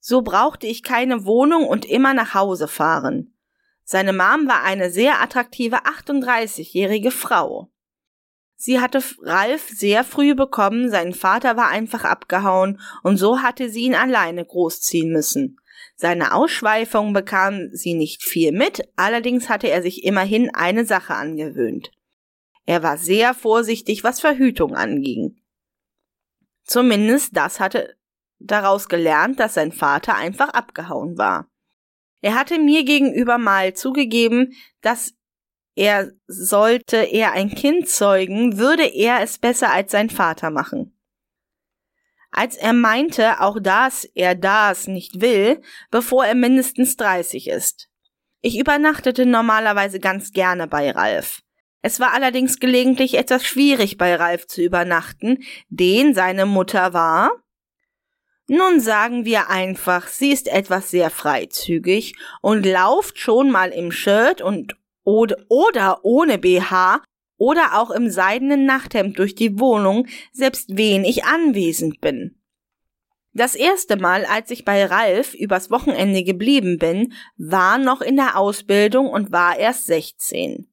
So 0.06 0.20
brauchte 0.20 0.66
ich 0.66 0.82
keine 0.82 1.24
Wohnung 1.24 1.66
und 1.66 1.86
immer 1.86 2.12
nach 2.12 2.34
Hause 2.34 2.68
fahren. 2.68 3.34
Seine 3.84 4.12
Mom 4.12 4.46
war 4.46 4.62
eine 4.62 4.90
sehr 4.90 5.22
attraktive 5.22 5.86
38-jährige 5.86 7.10
Frau. 7.10 7.70
Sie 8.54 8.80
hatte 8.80 9.02
Ralf 9.22 9.66
sehr 9.70 10.04
früh 10.04 10.34
bekommen, 10.34 10.90
sein 10.90 11.14
Vater 11.14 11.56
war 11.56 11.68
einfach 11.68 12.04
abgehauen 12.04 12.82
und 13.02 13.16
so 13.16 13.40
hatte 13.40 13.70
sie 13.70 13.84
ihn 13.84 13.94
alleine 13.94 14.44
großziehen 14.44 15.10
müssen. 15.10 15.56
Seine 15.96 16.34
Ausschweifung 16.34 17.14
bekam 17.14 17.70
sie 17.72 17.94
nicht 17.94 18.22
viel 18.22 18.52
mit, 18.52 18.86
allerdings 18.96 19.48
hatte 19.48 19.70
er 19.70 19.80
sich 19.80 20.04
immerhin 20.04 20.54
eine 20.54 20.84
Sache 20.84 21.14
angewöhnt. 21.14 21.92
Er 22.66 22.82
war 22.82 22.98
sehr 22.98 23.32
vorsichtig, 23.32 24.04
was 24.04 24.20
Verhütung 24.20 24.74
anging. 24.74 25.40
Zumindest 26.62 27.34
das 27.34 27.58
hatte 27.58 27.96
daraus 28.46 28.88
gelernt, 28.88 29.40
dass 29.40 29.54
sein 29.54 29.72
Vater 29.72 30.14
einfach 30.14 30.50
abgehauen 30.50 31.18
war. 31.18 31.48
Er 32.20 32.34
hatte 32.34 32.58
mir 32.58 32.84
gegenüber 32.84 33.38
mal 33.38 33.74
zugegeben, 33.74 34.54
dass 34.80 35.14
er 35.76 36.12
sollte 36.26 36.96
er 36.96 37.32
ein 37.32 37.50
Kind 37.50 37.88
zeugen, 37.88 38.58
würde 38.58 38.86
er 38.86 39.20
es 39.20 39.38
besser 39.38 39.70
als 39.72 39.92
sein 39.92 40.08
Vater 40.08 40.50
machen. 40.50 40.98
Als 42.30 42.56
er 42.56 42.72
meinte, 42.72 43.40
auch 43.40 43.58
dass 43.60 44.04
er 44.04 44.34
das 44.34 44.86
nicht 44.86 45.20
will, 45.20 45.60
bevor 45.90 46.24
er 46.24 46.34
mindestens 46.34 46.96
30 46.96 47.48
ist. 47.48 47.88
Ich 48.40 48.58
übernachtete 48.58 49.24
normalerweise 49.24 50.00
ganz 50.00 50.32
gerne 50.32 50.66
bei 50.66 50.90
Ralf. 50.90 51.42
Es 51.80 52.00
war 52.00 52.12
allerdings 52.12 52.58
gelegentlich 52.58 53.14
etwas 53.18 53.44
schwierig 53.44 53.98
bei 53.98 54.14
Ralf 54.16 54.46
zu 54.46 54.62
übernachten, 54.62 55.44
den 55.68 56.14
seine 56.14 56.46
Mutter 56.46 56.92
war. 56.92 57.43
Nun 58.46 58.80
sagen 58.80 59.24
wir 59.24 59.48
einfach, 59.48 60.06
sie 60.06 60.30
ist 60.30 60.48
etwas 60.48 60.90
sehr 60.90 61.08
freizügig 61.08 62.14
und 62.42 62.66
lauft 62.66 63.18
schon 63.18 63.50
mal 63.50 63.70
im 63.70 63.90
Shirt 63.90 64.42
und 64.42 64.76
oder, 65.02 65.36
oder 65.48 66.04
ohne 66.04 66.38
BH 66.38 67.02
oder 67.36 67.78
auch 67.78 67.90
im 67.90 68.10
seidenen 68.10 68.66
Nachthemd 68.66 69.18
durch 69.18 69.34
die 69.34 69.58
Wohnung, 69.58 70.06
selbst 70.32 70.76
wen 70.76 71.04
ich 71.04 71.24
anwesend 71.24 72.00
bin. 72.00 72.38
Das 73.32 73.54
erste 73.54 73.96
Mal, 73.96 74.24
als 74.26 74.50
ich 74.50 74.64
bei 74.64 74.84
Ralf 74.84 75.34
übers 75.34 75.70
Wochenende 75.70 76.22
geblieben 76.22 76.78
bin, 76.78 77.14
war 77.36 77.78
noch 77.78 78.00
in 78.00 78.16
der 78.16 78.38
Ausbildung 78.38 79.08
und 79.08 79.32
war 79.32 79.58
erst 79.58 79.86
16. 79.86 80.68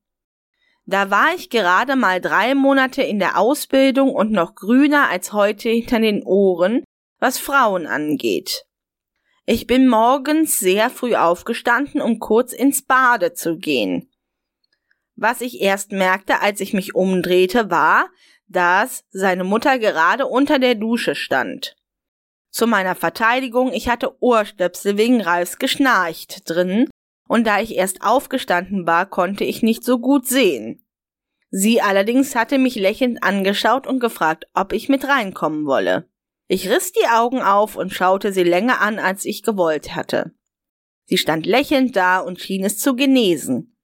Da 0.86 1.10
war 1.10 1.34
ich 1.36 1.50
gerade 1.50 1.96
mal 1.96 2.22
drei 2.22 2.54
Monate 2.54 3.02
in 3.02 3.18
der 3.18 3.38
Ausbildung 3.38 4.12
und 4.12 4.32
noch 4.32 4.56
grüner 4.56 5.10
als 5.10 5.34
heute 5.34 5.70
hinter 5.70 6.00
den 6.00 6.24
Ohren, 6.24 6.84
was 7.22 7.38
Frauen 7.38 7.88
angeht. 7.88 8.66
Ich 9.46 9.68
bin 9.68 9.88
morgens 9.88 10.60
sehr 10.60 10.90
früh 10.90 11.16
aufgestanden, 11.16 12.02
um 12.02 12.20
kurz 12.20 12.52
ins 12.52 12.82
Bade 12.82 13.34
zu 13.34 13.58
gehen. 13.58 14.12
Was 15.16 15.42
ich 15.42 15.62
erst 15.62 15.92
merkte, 15.92 16.42
als 16.42 16.60
ich 16.60 16.74
mich 16.74 16.96
umdrehte, 16.96 17.70
war, 17.70 18.10
dass 18.48 19.06
seine 19.12 19.44
Mutter 19.44 19.78
gerade 19.78 20.26
unter 20.26 20.58
der 20.58 20.76
Dusche 20.76 21.16
stand. 21.16 21.76
Zu 22.50 22.66
meiner 22.68 22.96
Verteidigung, 22.96 23.72
ich 23.72 23.88
hatte 23.88 24.22
Ohrstöpsel 24.22 24.98
wegen 24.98 25.22
Ralfs 25.22 25.58
Geschnarcht 25.58 26.50
drin, 26.50 26.90
und 27.28 27.46
da 27.46 27.62
ich 27.62 27.76
erst 27.76 28.02
aufgestanden 28.02 28.88
war, 28.88 29.06
konnte 29.06 29.46
ich 29.46 29.64
nicht 29.64 29.86
so 29.86 30.00
gut 30.00 30.28
sehen. 30.28 30.86
Sie 31.50 31.82
allerdings 31.82 32.36
hatte 32.36 32.58
mich 32.58 32.76
lächelnd 32.76 33.24
angeschaut 33.24 33.86
und 33.86 34.00
gefragt, 34.00 34.48
ob 34.54 34.74
ich 34.74 34.90
mit 34.90 35.08
reinkommen 35.08 35.66
wolle. 35.66 36.11
Ich 36.54 36.70
riss 36.70 36.92
die 36.92 37.08
Augen 37.08 37.42
auf 37.42 37.78
und 37.78 37.94
schaute 37.94 38.34
sie 38.34 38.44
länger 38.44 38.82
an, 38.82 39.00
als 39.00 39.24
ich 39.24 39.42
gewollt 39.42 39.96
hatte. 39.96 40.34
Sie 41.06 41.18
stand 41.18 41.46
lächelnd 41.46 41.96
da 41.96 42.20
und 42.20 42.42
schien 42.42 42.66
es 42.66 42.78
zu 42.78 42.94
genesen. 42.98 43.78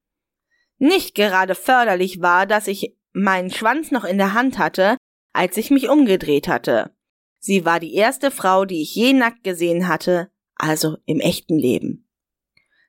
Nicht 0.77 1.15
gerade 1.15 1.55
förderlich 1.55 2.19
war, 2.19 2.45
dass 2.45 2.67
ich 2.67 2.97
meinen 3.13 3.51
Schwanz 3.51 3.91
noch 3.91 4.03
in 4.03 4.17
der 4.17 4.33
Hand 4.33 4.57
hatte, 4.57 4.97
als 5.31 5.55
ich 5.55 5.71
mich 5.71 5.87
umgedreht 5.87 6.49
hatte. 6.49 6.91
Sie 7.39 7.63
war 7.63 7.79
die 7.79 7.93
erste 7.93 8.31
Frau, 8.31 8.65
die 8.65 8.81
ich 8.81 8.93
je 8.93 9.13
nackt 9.13 9.45
gesehen 9.45 9.87
hatte, 9.87 10.29
also 10.55 10.97
im 11.05 11.21
echten 11.21 11.57
Leben. 11.57 12.09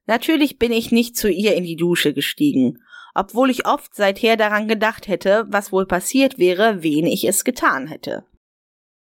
Natürlich 0.07 0.59
bin 0.59 0.73
ich 0.73 0.91
nicht 0.91 1.17
zu 1.17 1.31
ihr 1.31 1.55
in 1.55 1.63
die 1.63 1.77
Dusche 1.77 2.13
gestiegen, 2.13 2.83
obwohl 3.15 3.49
ich 3.49 3.65
oft 3.65 3.95
seither 3.95 4.37
daran 4.37 4.67
gedacht 4.67 5.07
hätte, 5.07 5.47
was 5.47 5.71
wohl 5.71 5.87
passiert 5.87 6.37
wäre, 6.37 6.83
wen 6.83 7.07
ich 7.07 7.29
es 7.29 7.45
getan 7.45 7.87
hätte. 7.87 8.25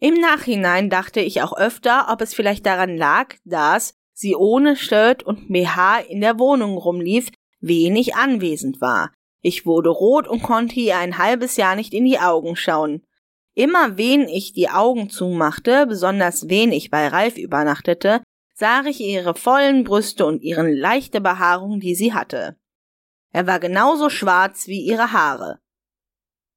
Im 0.03 0.15
Nachhinein 0.15 0.89
dachte 0.89 1.21
ich 1.21 1.41
auch 1.41 1.55
öfter, 1.55 2.07
ob 2.09 2.19
es 2.19 2.33
vielleicht 2.33 2.65
daran 2.65 2.97
lag, 2.97 3.35
dass 3.45 3.95
sie 4.11 4.35
ohne 4.35 4.75
Shirt 4.75 5.23
und 5.23 5.47
BH 5.47 5.99
in 5.99 6.19
der 6.19 6.37
Wohnung 6.39 6.77
rumlief, 6.77 7.31
wenig 7.61 8.13
anwesend 8.13 8.81
war. 8.81 9.13
Ich 9.41 9.65
wurde 9.65 9.91
rot 9.91 10.27
und 10.27 10.43
konnte 10.43 10.77
ihr 10.77 10.97
ein 10.97 11.17
halbes 11.19 11.55
Jahr 11.55 11.77
nicht 11.77 11.93
in 11.93 12.03
die 12.03 12.19
Augen 12.19 12.57
schauen. 12.57 13.05
Immer 13.55 13.95
wen 13.95 14.27
ich 14.27 14.51
die 14.51 14.67
Augen 14.67 15.09
zumachte, 15.09 15.87
besonders 15.87 16.49
wen 16.49 16.73
ich 16.73 16.91
bei 16.91 17.07
Ralf 17.07 17.37
übernachtete, 17.37 18.23
sah 18.55 18.83
ich 18.83 18.99
ihre 18.99 19.35
vollen 19.35 19.85
Brüste 19.85 20.25
und 20.25 20.41
ihren 20.41 20.73
leichte 20.73 21.21
Behaarung, 21.21 21.79
die 21.79 21.95
sie 21.95 22.13
hatte. 22.13 22.57
Er 23.31 23.47
war 23.47 23.61
genauso 23.61 24.09
schwarz 24.09 24.67
wie 24.67 24.81
ihre 24.81 25.13
Haare. 25.13 25.59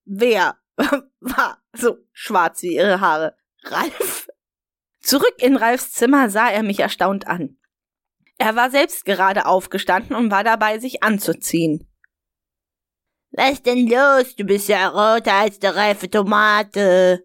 Wer 0.05 0.57
war 1.21 1.63
so 1.73 2.06
schwarz 2.17 2.63
wie 2.63 2.75
ihre 2.75 3.01
Haare? 3.01 3.37
Ralf? 3.65 4.29
Zurück 5.01 5.35
in 5.39 5.57
Ralfs 5.57 5.93
Zimmer 5.93 6.31
sah 6.31 6.51
er 6.51 6.63
mich 6.63 6.81
erstaunt 6.81 7.29
an. 7.29 7.59
Er 8.39 8.57
war 8.57 8.71
selbst 8.71 9.05
gerade 9.05 9.47
aufgestanden 9.47 10.17
und 10.17 10.31
war 10.31 10.43
dabei, 10.43 10.79
sich 10.79 11.03
anzuziehen. 11.03 11.87
Was 13.31 13.63
denn 13.63 13.87
los? 13.87 14.35
Du 14.35 14.45
bist 14.45 14.69
ja 14.69 14.89
roter 14.89 15.35
als 15.35 15.59
der 15.59 15.77
reife 15.77 16.11
Tomate. 16.11 17.25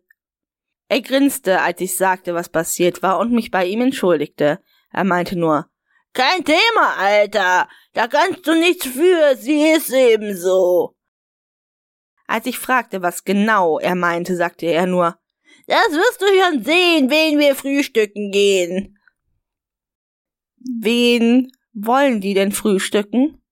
Er 0.89 1.01
grinste, 1.01 1.61
als 1.61 1.79
ich 1.79 1.95
sagte, 1.95 2.33
was 2.33 2.49
passiert 2.49 3.01
war 3.01 3.19
und 3.19 3.31
mich 3.31 3.49
bei 3.49 3.65
ihm 3.65 3.81
entschuldigte. 3.81 4.59
Er 4.91 5.03
meinte 5.03 5.37
nur, 5.37 5.69
kein 6.13 6.43
Thema, 6.43 6.97
Alter. 6.97 7.69
Da 7.93 8.07
kannst 8.07 8.45
du 8.45 8.53
nichts 8.53 8.87
für, 8.87 9.35
sie 9.37 9.71
ist 9.71 9.93
eben 9.93 10.35
so. 10.35 10.95
Als 12.31 12.45
ich 12.45 12.57
fragte, 12.57 13.01
was 13.01 13.25
genau 13.25 13.77
er 13.77 13.93
meinte, 13.93 14.37
sagte 14.37 14.65
er 14.65 14.87
nur, 14.87 15.19
das 15.67 15.91
wirst 15.91 16.21
du 16.21 16.25
schon 16.27 16.63
sehen, 16.63 17.09
wen 17.09 17.37
wir 17.39 17.55
frühstücken 17.55 18.31
gehen. 18.31 18.97
Wen 20.55 21.51
wollen 21.73 22.21
die 22.21 22.33
denn 22.33 22.53
frühstücken? 22.53 23.43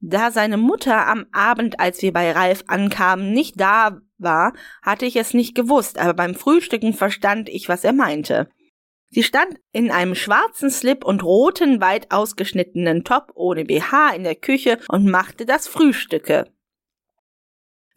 Da 0.00 0.32
seine 0.32 0.56
Mutter 0.56 1.06
am 1.06 1.26
Abend, 1.30 1.78
als 1.78 2.02
wir 2.02 2.12
bei 2.12 2.32
Ralf 2.32 2.64
ankamen, 2.66 3.32
nicht 3.32 3.60
da 3.60 4.00
war, 4.18 4.54
hatte 4.82 5.06
ich 5.06 5.14
es 5.14 5.32
nicht 5.32 5.54
gewusst, 5.54 5.98
aber 5.98 6.14
beim 6.14 6.34
Frühstücken 6.34 6.94
verstand 6.94 7.48
ich, 7.48 7.68
was 7.68 7.84
er 7.84 7.92
meinte. 7.92 8.50
Sie 9.10 9.22
stand 9.22 9.54
in 9.70 9.92
einem 9.92 10.16
schwarzen 10.16 10.70
Slip 10.70 11.04
und 11.04 11.22
roten, 11.22 11.80
weit 11.80 12.10
ausgeschnittenen 12.10 13.04
Top 13.04 13.30
ohne 13.36 13.64
BH 13.64 14.16
in 14.16 14.24
der 14.24 14.34
Küche 14.34 14.78
und 14.88 15.08
machte 15.08 15.46
das 15.46 15.68
Frühstücke. 15.68 16.52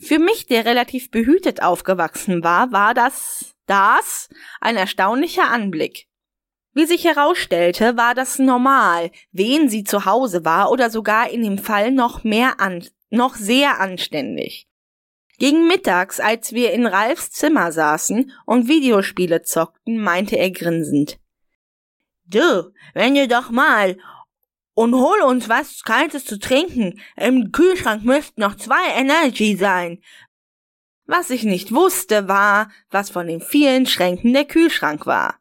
Für 0.01 0.17
mich, 0.17 0.47
der 0.47 0.65
relativ 0.65 1.11
behütet 1.11 1.61
aufgewachsen 1.61 2.43
war, 2.43 2.71
war 2.71 2.93
das, 2.93 3.53
das 3.67 4.29
ein 4.59 4.75
erstaunlicher 4.75 5.49
Anblick. 5.49 6.07
Wie 6.73 6.85
sich 6.85 7.03
herausstellte, 7.03 7.97
war 7.97 8.15
das 8.15 8.39
normal, 8.39 9.11
wen 9.31 9.69
sie 9.69 9.83
zu 9.83 10.05
Hause 10.05 10.43
war 10.43 10.71
oder 10.71 10.89
sogar 10.89 11.29
in 11.29 11.43
dem 11.43 11.57
Fall 11.59 11.91
noch 11.91 12.23
mehr 12.23 12.59
an, 12.59 12.83
noch 13.09 13.35
sehr 13.35 13.79
anständig. 13.79 14.67
Gegen 15.37 15.67
mittags, 15.67 16.19
als 16.19 16.53
wir 16.53 16.71
in 16.71 16.85
Ralfs 16.85 17.31
Zimmer 17.31 17.71
saßen 17.71 18.31
und 18.45 18.67
Videospiele 18.67 19.43
zockten, 19.43 20.01
meinte 20.01 20.37
er 20.37 20.51
grinsend. 20.51 21.19
Du, 22.25 22.71
wenn 22.93 23.15
du 23.15 23.27
doch 23.27 23.51
mal 23.51 23.97
und 24.73 24.95
hol 24.95 25.21
uns 25.21 25.49
was 25.49 25.83
Kaltes 25.83 26.25
zu 26.25 26.39
trinken. 26.39 26.99
Im 27.15 27.51
Kühlschrank 27.51 28.03
müssten 28.03 28.41
noch 28.41 28.55
zwei 28.55 28.95
Energy 28.95 29.55
sein. 29.55 30.01
Was 31.05 31.29
ich 31.29 31.43
nicht 31.43 31.73
wusste, 31.73 32.27
war, 32.27 32.71
was 32.89 33.09
von 33.09 33.27
den 33.27 33.41
vielen 33.41 33.85
Schränken 33.85 34.33
der 34.33 34.45
Kühlschrank 34.45 35.05
war. 35.05 35.39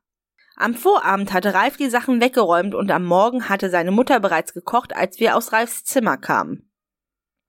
Am 0.57 0.75
Vorabend 0.75 1.33
hatte 1.33 1.55
Ralf 1.55 1.77
die 1.77 1.89
Sachen 1.89 2.21
weggeräumt 2.21 2.75
und 2.75 2.91
am 2.91 3.05
Morgen 3.05 3.49
hatte 3.49 3.71
seine 3.71 3.93
Mutter 3.93 4.21
bereits 4.21 4.53
gekocht, 4.53 4.95
als 4.95 5.19
wir 5.19 5.37
aus 5.37 5.53
Ralfs 5.53 5.85
Zimmer 5.85 6.19
kamen. 6.19 6.71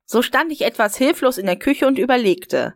So 0.05 0.21
stand 0.21 0.51
ich 0.51 0.61
etwas 0.61 0.95
hilflos 0.97 1.37
in 1.37 1.45
der 1.45 1.57
Küche 1.57 1.87
und 1.87 1.97
überlegte. 1.97 2.75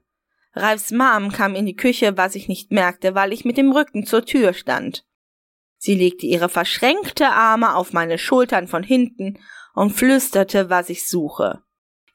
Ralfs 0.53 0.91
Mom 0.91 1.32
kam 1.32 1.53
in 1.53 1.66
die 1.66 1.76
Küche, 1.76 2.18
was 2.18 2.36
ich 2.36 2.47
nicht 2.47 2.72
merkte, 2.72 3.14
weil 3.14 3.34
ich 3.34 3.45
mit 3.45 3.58
dem 3.58 3.72
Rücken 3.72 4.06
zur 4.06 4.26
Tür 4.26 4.53
stand. 4.53 5.06
Sie 5.86 5.93
legte 5.93 6.25
ihre 6.25 6.49
verschränkte 6.49 7.27
Arme 7.27 7.75
auf 7.75 7.93
meine 7.93 8.17
Schultern 8.17 8.67
von 8.67 8.81
hinten 8.81 9.38
und 9.75 9.91
flüsterte, 9.91 10.71
was 10.71 10.89
ich 10.89 11.07
suche. 11.07 11.61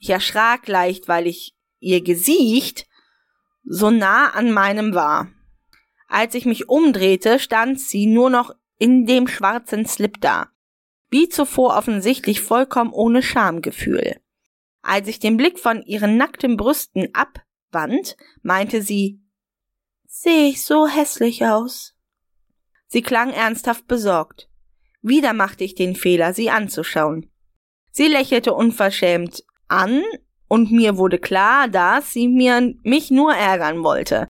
Ich 0.00 0.10
erschrak 0.10 0.66
leicht, 0.66 1.06
weil 1.06 1.28
ich 1.28 1.56
ihr 1.78 2.02
Gesicht 2.02 2.88
so 3.62 3.90
nah 3.90 4.30
an 4.30 4.50
meinem 4.50 4.96
war. 4.96 5.28
Als 6.08 6.34
ich 6.34 6.46
mich 6.46 6.68
umdrehte, 6.68 7.38
stand 7.38 7.80
sie 7.80 8.06
nur 8.06 8.28
noch 8.28 8.52
in 8.78 9.06
dem 9.06 9.28
schwarzen 9.28 9.86
Slip 9.86 10.20
da. 10.20 10.48
Wie 11.08 11.28
zuvor 11.28 11.76
offensichtlich 11.76 12.40
vollkommen 12.40 12.90
ohne 12.90 13.22
Schamgefühl. 13.22 14.20
Als 14.82 15.06
ich 15.06 15.20
den 15.20 15.36
Blick 15.36 15.60
von 15.60 15.84
ihren 15.84 16.16
nackten 16.16 16.56
Brüsten 16.56 17.10
abwand, 17.14 18.16
meinte 18.42 18.82
sie, 18.82 19.22
Sehe 20.08 20.48
ich 20.48 20.64
so 20.64 20.88
hässlich 20.88 21.46
aus? 21.46 21.94
Sie 22.92 23.02
klang 23.02 23.30
ernsthaft 23.30 23.86
besorgt. 23.86 24.48
Wieder 25.00 25.32
machte 25.32 25.64
ich 25.64 25.74
den 25.74 25.94
Fehler, 25.94 26.34
sie 26.34 26.50
anzuschauen. 26.50 27.30
Sie 27.92 28.08
lächelte 28.08 28.52
unverschämt 28.52 29.44
an, 29.68 30.02
und 30.48 30.72
mir 30.72 30.96
wurde 30.96 31.18
klar, 31.18 31.68
dass 31.68 32.12
sie 32.12 32.26
mir 32.26 32.74
mich 32.82 33.12
nur 33.12 33.32
ärgern 33.32 33.84
wollte. 33.84 34.26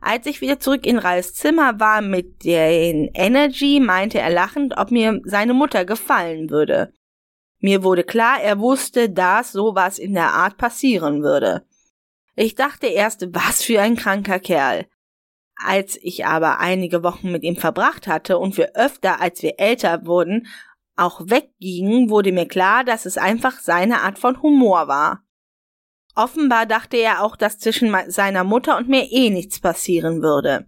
Als 0.00 0.26
ich 0.26 0.40
wieder 0.40 0.60
zurück 0.60 0.86
in 0.86 0.98
Ralfs 0.98 1.34
Zimmer 1.34 1.80
war 1.80 2.02
mit 2.02 2.44
den 2.44 3.10
Energy, 3.14 3.80
meinte 3.80 4.20
er 4.20 4.30
lachend, 4.30 4.74
ob 4.76 4.92
mir 4.92 5.20
seine 5.24 5.54
Mutter 5.54 5.84
gefallen 5.84 6.50
würde. 6.50 6.92
Mir 7.58 7.82
wurde 7.82 8.04
klar, 8.04 8.40
er 8.40 8.60
wusste, 8.60 9.10
dass 9.10 9.50
sowas 9.50 9.98
in 9.98 10.14
der 10.14 10.32
Art 10.32 10.56
passieren 10.56 11.24
würde. 11.24 11.66
Ich 12.36 12.54
dachte 12.54 12.86
erst, 12.86 13.34
was 13.34 13.64
für 13.64 13.80
ein 13.80 13.96
kranker 13.96 14.38
Kerl. 14.38 14.86
Als 15.56 15.98
ich 16.02 16.26
aber 16.26 16.60
einige 16.60 17.02
Wochen 17.02 17.32
mit 17.32 17.42
ihm 17.42 17.56
verbracht 17.56 18.06
hatte 18.06 18.38
und 18.38 18.56
wir 18.56 18.76
öfter, 18.76 19.20
als 19.20 19.42
wir 19.42 19.58
älter 19.58 20.06
wurden, 20.06 20.46
auch 20.96 21.20
weggingen, 21.24 22.10
wurde 22.10 22.32
mir 22.32 22.46
klar, 22.46 22.84
dass 22.84 23.06
es 23.06 23.18
einfach 23.18 23.58
seine 23.60 24.02
Art 24.02 24.18
von 24.18 24.40
Humor 24.42 24.88
war. 24.88 25.22
Offenbar 26.14 26.66
dachte 26.66 26.96
er 26.96 27.22
auch, 27.22 27.36
dass 27.36 27.58
zwischen 27.58 27.94
seiner 28.08 28.44
Mutter 28.44 28.76
und 28.76 28.88
mir 28.88 29.10
eh 29.10 29.30
nichts 29.30 29.60
passieren 29.60 30.22
würde. 30.22 30.66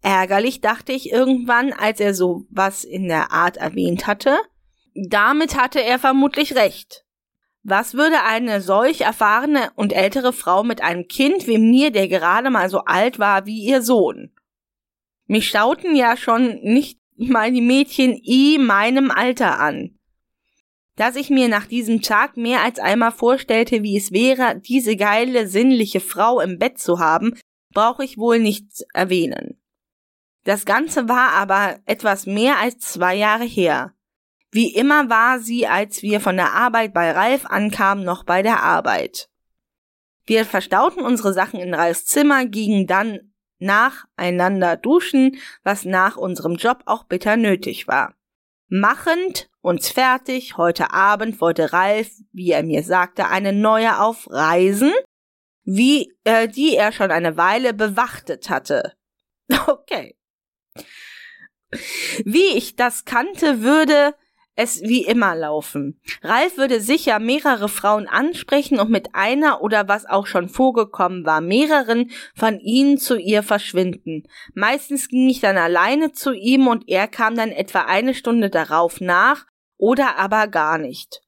Ärgerlich 0.00 0.60
dachte 0.60 0.92
ich 0.92 1.10
irgendwann, 1.10 1.72
als 1.72 2.00
er 2.00 2.14
so 2.14 2.46
was 2.50 2.84
in 2.84 3.08
der 3.08 3.32
Art 3.32 3.56
erwähnt 3.56 4.06
hatte. 4.06 4.38
Damit 4.94 5.56
hatte 5.56 5.82
er 5.82 5.98
vermutlich 5.98 6.54
recht. 6.54 7.04
Was 7.70 7.92
würde 7.92 8.22
eine 8.22 8.62
solch 8.62 9.02
erfahrene 9.02 9.72
und 9.74 9.92
ältere 9.92 10.32
Frau 10.32 10.64
mit 10.64 10.80
einem 10.80 11.06
Kind 11.06 11.46
wie 11.46 11.58
mir, 11.58 11.90
der 11.90 12.08
gerade 12.08 12.48
mal 12.48 12.70
so 12.70 12.78
alt 12.86 13.18
war 13.18 13.44
wie 13.44 13.62
ihr 13.62 13.82
Sohn? 13.82 14.30
Mich 15.26 15.50
schauten 15.50 15.94
ja 15.94 16.16
schon 16.16 16.60
nicht 16.62 16.98
mal 17.18 17.52
die 17.52 17.60
Mädchen 17.60 18.18
i 18.24 18.56
meinem 18.58 19.10
Alter 19.10 19.60
an. 19.60 19.98
Dass 20.96 21.14
ich 21.14 21.28
mir 21.28 21.48
nach 21.48 21.66
diesem 21.66 22.00
Tag 22.00 22.38
mehr 22.38 22.62
als 22.62 22.78
einmal 22.78 23.12
vorstellte, 23.12 23.82
wie 23.82 23.98
es 23.98 24.12
wäre, 24.12 24.58
diese 24.58 24.96
geile, 24.96 25.46
sinnliche 25.46 26.00
Frau 26.00 26.40
im 26.40 26.58
Bett 26.58 26.78
zu 26.78 27.00
haben, 27.00 27.38
brauche 27.74 28.02
ich 28.02 28.16
wohl 28.16 28.38
nicht 28.38 28.86
erwähnen. 28.94 29.60
Das 30.44 30.64
Ganze 30.64 31.06
war 31.10 31.32
aber 31.32 31.80
etwas 31.84 32.24
mehr 32.24 32.58
als 32.60 32.78
zwei 32.78 33.14
Jahre 33.14 33.44
her. 33.44 33.92
Wie 34.50 34.74
immer 34.74 35.10
war 35.10 35.40
sie, 35.40 35.66
als 35.66 36.02
wir 36.02 36.20
von 36.20 36.36
der 36.36 36.52
Arbeit 36.54 36.94
bei 36.94 37.10
Ralf 37.10 37.44
ankamen, 37.44 38.04
noch 38.04 38.24
bei 38.24 38.42
der 38.42 38.62
Arbeit. 38.62 39.28
Wir 40.24 40.44
verstauten 40.44 41.02
unsere 41.02 41.32
Sachen 41.32 41.60
in 41.60 41.74
Ralfs 41.74 42.06
Zimmer, 42.06 42.46
gingen 42.46 42.86
dann 42.86 43.32
nacheinander 43.58 44.76
duschen, 44.76 45.38
was 45.64 45.84
nach 45.84 46.16
unserem 46.16 46.54
Job 46.56 46.82
auch 46.86 47.04
bitter 47.04 47.36
nötig 47.36 47.88
war. 47.88 48.14
Machend 48.68 49.48
uns 49.60 49.88
fertig, 49.88 50.56
heute 50.56 50.92
Abend 50.92 51.40
wollte 51.40 51.72
Ralf, 51.72 52.10
wie 52.32 52.52
er 52.52 52.62
mir 52.62 52.82
sagte, 52.82 53.28
eine 53.28 53.52
neue 53.52 54.00
auf 54.00 54.30
Reisen, 54.30 54.92
wie 55.64 56.14
äh, 56.24 56.48
die 56.48 56.76
er 56.76 56.92
schon 56.92 57.10
eine 57.10 57.36
Weile 57.36 57.74
bewachtet 57.74 58.50
hatte. 58.50 58.94
Okay. 59.66 60.14
Wie 62.24 62.56
ich 62.56 62.76
das 62.76 63.04
kannte, 63.04 63.62
würde 63.62 64.14
es 64.58 64.82
wie 64.82 65.04
immer 65.04 65.36
laufen. 65.36 66.00
Ralf 66.20 66.56
würde 66.56 66.80
sicher 66.80 67.20
mehrere 67.20 67.68
Frauen 67.68 68.08
ansprechen 68.08 68.80
und 68.80 68.90
mit 68.90 69.14
einer 69.14 69.62
oder 69.62 69.86
was 69.86 70.04
auch 70.04 70.26
schon 70.26 70.48
vorgekommen 70.48 71.24
war, 71.24 71.40
mehreren 71.40 72.10
von 72.34 72.58
ihnen 72.58 72.98
zu 72.98 73.16
ihr 73.16 73.44
verschwinden. 73.44 74.24
Meistens 74.54 75.08
ging 75.08 75.28
ich 75.28 75.38
dann 75.38 75.56
alleine 75.56 76.10
zu 76.10 76.32
ihm 76.32 76.66
und 76.66 76.88
er 76.88 77.06
kam 77.06 77.36
dann 77.36 77.52
etwa 77.52 77.82
eine 77.82 78.14
Stunde 78.14 78.50
darauf 78.50 79.00
nach 79.00 79.46
oder 79.76 80.18
aber 80.18 80.48
gar 80.48 80.76
nicht. 80.76 81.20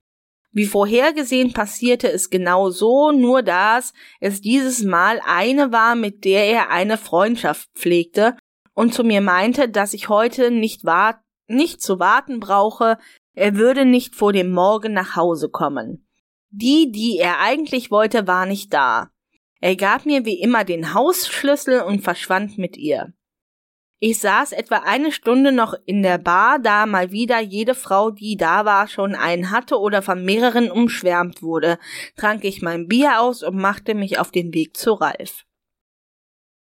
Wie 0.50 0.66
vorhergesehen 0.66 1.52
passierte 1.52 2.10
es 2.10 2.30
genau 2.30 2.70
so, 2.70 3.12
nur 3.12 3.44
dass 3.44 3.92
es 4.18 4.40
dieses 4.40 4.82
Mal 4.82 5.20
eine 5.24 5.70
war, 5.70 5.94
mit 5.94 6.24
der 6.24 6.46
er 6.46 6.70
eine 6.70 6.98
Freundschaft 6.98 7.68
pflegte 7.76 8.36
und 8.74 8.92
zu 8.92 9.04
mir 9.04 9.20
meinte, 9.20 9.68
dass 9.68 9.94
ich 9.94 10.08
heute 10.08 10.50
nicht, 10.50 10.84
wart 10.84 11.20
nicht 11.50 11.82
zu 11.82 11.98
warten 11.98 12.40
brauche, 12.40 12.96
er 13.34 13.56
würde 13.56 13.84
nicht 13.84 14.14
vor 14.14 14.32
dem 14.32 14.52
Morgen 14.52 14.92
nach 14.92 15.16
Hause 15.16 15.48
kommen. 15.48 16.06
Die, 16.50 16.90
die 16.90 17.18
er 17.18 17.40
eigentlich 17.40 17.90
wollte, 17.90 18.26
war 18.26 18.46
nicht 18.46 18.72
da. 18.72 19.10
Er 19.60 19.76
gab 19.76 20.06
mir 20.06 20.24
wie 20.24 20.40
immer 20.40 20.64
den 20.64 20.94
Hausschlüssel 20.94 21.82
und 21.82 22.00
verschwand 22.00 22.58
mit 22.58 22.76
ihr. 22.76 23.12
Ich 24.02 24.18
saß 24.18 24.52
etwa 24.52 24.78
eine 24.78 25.12
Stunde 25.12 25.52
noch 25.52 25.74
in 25.84 26.02
der 26.02 26.16
Bar, 26.16 26.58
da 26.58 26.86
mal 26.86 27.12
wieder 27.12 27.38
jede 27.38 27.74
Frau, 27.74 28.10
die 28.10 28.38
da 28.38 28.64
war, 28.64 28.88
schon 28.88 29.14
einen 29.14 29.50
hatte 29.50 29.78
oder 29.78 30.00
von 30.00 30.24
mehreren 30.24 30.70
umschwärmt 30.70 31.42
wurde, 31.42 31.78
trank 32.16 32.44
ich 32.44 32.62
mein 32.62 32.88
Bier 32.88 33.20
aus 33.20 33.42
und 33.42 33.56
machte 33.56 33.94
mich 33.94 34.18
auf 34.18 34.30
den 34.30 34.54
Weg 34.54 34.74
zu 34.78 34.94
Ralf. 34.94 35.44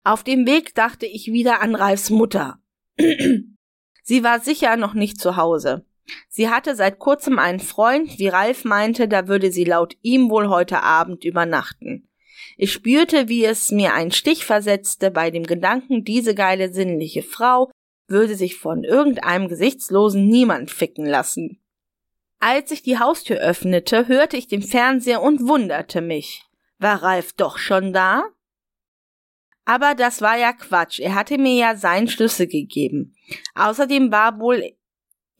Auf 0.03 0.24
dem 0.24 0.46
Weg 0.46 0.74
dachte 0.74 1.07
ich 1.07 1.28
wieder 1.28 1.62
an 1.62 1.76
Ralfs 1.76 2.11
Mutter. 2.11 2.61
Sie 4.03 4.24
war 4.24 4.40
sicher 4.40 4.76
noch 4.76 4.94
nicht 4.94 5.20
zu 5.20 5.36
Hause. 5.36 5.86
Sie 6.28 6.48
hatte 6.48 6.74
seit 6.74 6.98
kurzem 6.98 7.38
einen 7.38 7.61
Freund, 7.61 8.18
wie 8.18 8.28
Ralf 8.28 8.64
meinte, 8.64 9.09
da 9.09 9.28
würde 9.28 9.50
sie 9.53 9.64
laut 9.64 9.96
ihm 10.03 10.30
wohl 10.30 10.48
heute 10.48 10.82
Abend 10.82 11.24
übernachten. 11.24 12.09
Ich 12.57 12.72
spürte, 12.72 13.28
wie 13.28 13.44
es 13.44 13.70
mir 13.70 13.94
einen 13.94 14.12
Stich 14.12 14.44
versetzte 14.44 15.11
bei 15.11 15.30
dem 15.30 15.44
Gedanken, 15.44 16.05
diese 16.05 16.34
geile 16.34 16.72
sinnliche 16.72 17.22
Frau 17.22 17.70
würde 18.09 18.34
sich 18.34 18.57
von 18.57 18.84
irgendeinem 18.84 19.48
gesichtslosen 19.48 20.28
Niemand 20.28 20.70
ficken 20.70 21.07
lassen. 21.07 21.62
Als 22.38 22.70
ich 22.70 22.82
die 22.82 22.98
Haustür 22.98 23.38
öffnete, 23.38 24.09
hörte 24.09 24.36
ich 24.36 24.48
den 24.48 24.62
Fernseher 24.62 25.22
und 25.22 25.46
wunderte 25.46 26.00
mich. 26.00 26.44
War 26.78 27.03
Ralf 27.03 27.32
doch 27.32 27.57
schon 27.57 27.92
da? 27.92 28.24
Aber 29.64 29.94
das 29.94 30.20
war 30.20 30.36
ja 30.36 30.53
Quatsch, 30.53 30.98
er 30.98 31.14
hatte 31.14 31.38
mir 31.38 31.55
ja 31.55 31.76
seinen 31.76 32.09
Schlüssel 32.09 32.48
gegeben. 32.48 33.14
Außerdem 33.55 34.11
war 34.11 34.40
wohl 34.40 34.72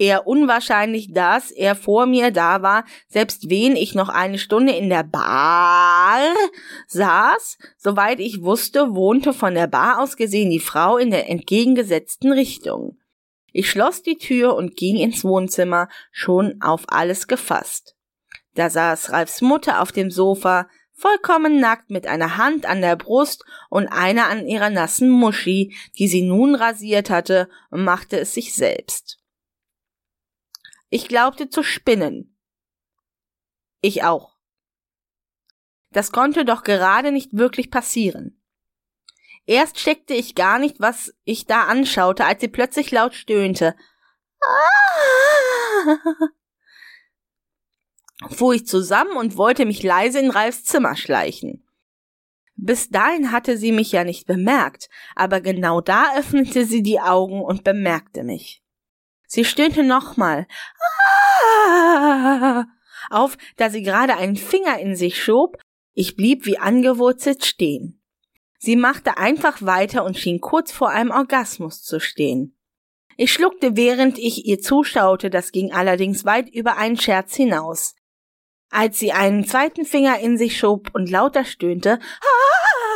eher 0.03 0.27
unwahrscheinlich, 0.27 1.13
dass 1.13 1.53
er 1.53 1.77
vor 1.77 2.07
mir 2.07 2.33
da 2.33 2.61
war, 2.61 2.85
selbst 3.09 3.49
wen 3.49 3.77
ich 3.77 3.95
noch 3.95 4.09
eine 4.09 4.39
Stunde 4.39 4.73
in 4.73 4.91
der 4.91 5.05
Bar 5.05 6.19
saß. 6.89 7.57
Soweit 7.79 8.19
ich 8.19 8.43
wusste, 8.43 8.97
wohnte 8.97 9.33
von 9.33 9.55
der 9.55 9.69
Bar 9.69 10.01
aus 10.01 10.17
gesehen 10.17 10.51
die 10.51 10.59
Frau 10.59 10.99
in 10.99 11.13
der 11.13 11.31
entgegengesetzten 11.31 12.33
Richtung. 12.33 12.99
Ich 13.53 13.71
schloss 13.71 14.03
die 14.03 14.19
Tür 14.19 14.57
und 14.57 14.77
ging 14.77 14.97
ins 14.97 15.25
Wohnzimmer, 15.25 15.89
schon 16.11 16.61
auf 16.61 16.85
alles 16.89 17.29
gefasst. 17.29 17.95
Da 18.55 18.71
saß 18.71 19.13
Ralfs 19.13 19.41
Mutter 19.41 19.81
auf 19.81 19.93
dem 19.93 20.11
Sofa, 20.11 20.67
vollkommen 20.93 21.61
nackt 21.61 21.91
mit 21.91 22.09
einer 22.09 22.37
Hand 22.39 22.67
an 22.67 22.81
der 22.81 22.97
Brust 22.97 23.45
und 23.71 23.87
einer 23.87 24.29
an 24.29 24.49
ihrer 24.49 24.71
nassen 24.71 25.11
Muschi, 25.11 25.77
die 25.99 26.09
sie 26.09 26.23
nun 26.23 26.57
rasiert 26.57 27.09
hatte 27.09 27.49
und 27.71 27.85
machte 27.85 28.19
es 28.19 28.35
sich 28.35 28.55
selbst. 28.55 29.22
Ich 30.95 31.09
glaubte 31.09 31.49
zu 31.49 31.63
spinnen. 31.63 32.37
Ich 33.81 34.05
auch. 34.05 34.37
Das 35.89 36.13
konnte 36.13 36.45
doch 36.45 36.65
gerade 36.65 37.13
nicht 37.13 37.35
wirklich 37.35 37.71
passieren. 37.71 38.43
Erst 39.47 39.81
steckte 39.81 40.13
ich 40.13 40.35
gar 40.35 40.59
nicht, 40.59 40.81
was 40.81 41.15
ich 41.25 41.47
da 41.47 41.63
anschaute, 41.63 42.27
als 42.27 42.43
sie 42.43 42.49
plötzlich 42.49 42.91
laut 42.91 43.15
stöhnte. 43.15 43.75
Fuhr 48.29 48.53
ich 48.53 48.67
zusammen 48.67 49.17
und 49.17 49.39
wollte 49.39 49.65
mich 49.65 49.83
leise 49.83 50.19
in 50.19 50.31
Ralfs 50.31 50.65
Zimmer 50.65 50.95
schleichen. 50.95 51.67
Bis 52.55 52.91
dahin 52.91 53.33
hatte 53.33 53.57
sie 53.57 53.73
mich 53.73 53.93
ja 53.93 54.05
nicht 54.05 54.27
bemerkt, 54.27 54.91
aber 55.17 55.41
genau 55.41 55.81
da 55.81 56.19
öffnete 56.19 56.67
sie 56.67 56.83
die 56.83 57.01
Augen 57.01 57.41
und 57.41 57.65
bemerkte 57.65 58.25
mich. 58.25 58.62
Sie 59.35 59.47
stöhnte 59.47 59.83
nochmal 59.83 60.47
ah! 61.65 62.67
auf, 63.09 63.39
da 63.57 63.71
sie 63.71 63.83
gerade 63.83 64.19
einen 64.19 64.37
Finger 64.37 64.79
in 64.79 64.95
sich 64.95 65.25
schob. 65.25 65.57
Ich 65.95 66.17
blieb 66.17 66.45
wie 66.45 66.59
angewurzelt 66.59 67.43
stehen. 67.43 68.03
Sie 68.59 68.77
machte 68.77 69.17
einfach 69.17 69.63
weiter 69.63 70.05
und 70.05 70.19
schien 70.19 70.43
kurz 70.43 70.71
vor 70.71 70.91
einem 70.91 71.11
Orgasmus 71.11 71.83
zu 71.83 71.99
stehen. 71.99 72.59
Ich 73.17 73.33
schluckte, 73.33 73.75
während 73.75 74.19
ich 74.19 74.45
ihr 74.45 74.61
zuschaute, 74.61 75.31
das 75.31 75.51
ging 75.51 75.73
allerdings 75.73 76.27
weit 76.27 76.51
über 76.51 76.77
einen 76.77 76.99
Scherz 76.99 77.35
hinaus. 77.35 77.95
Als 78.69 78.99
sie 78.99 79.13
einen 79.13 79.47
zweiten 79.47 79.87
Finger 79.87 80.19
in 80.19 80.37
sich 80.37 80.59
schob 80.59 80.91
und 80.93 81.09
lauter 81.09 81.47
stöhnte, 81.47 82.01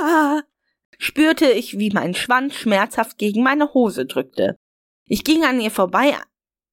ah, 0.02 0.42
spürte 0.98 1.50
ich, 1.50 1.78
wie 1.78 1.92
mein 1.92 2.14
Schwanz 2.14 2.56
schmerzhaft 2.56 3.16
gegen 3.16 3.42
meine 3.42 3.72
Hose 3.72 4.04
drückte. 4.04 4.58
Ich 5.06 5.24
ging 5.24 5.44
an 5.44 5.60
ihr 5.60 5.70
vorbei 5.70 6.16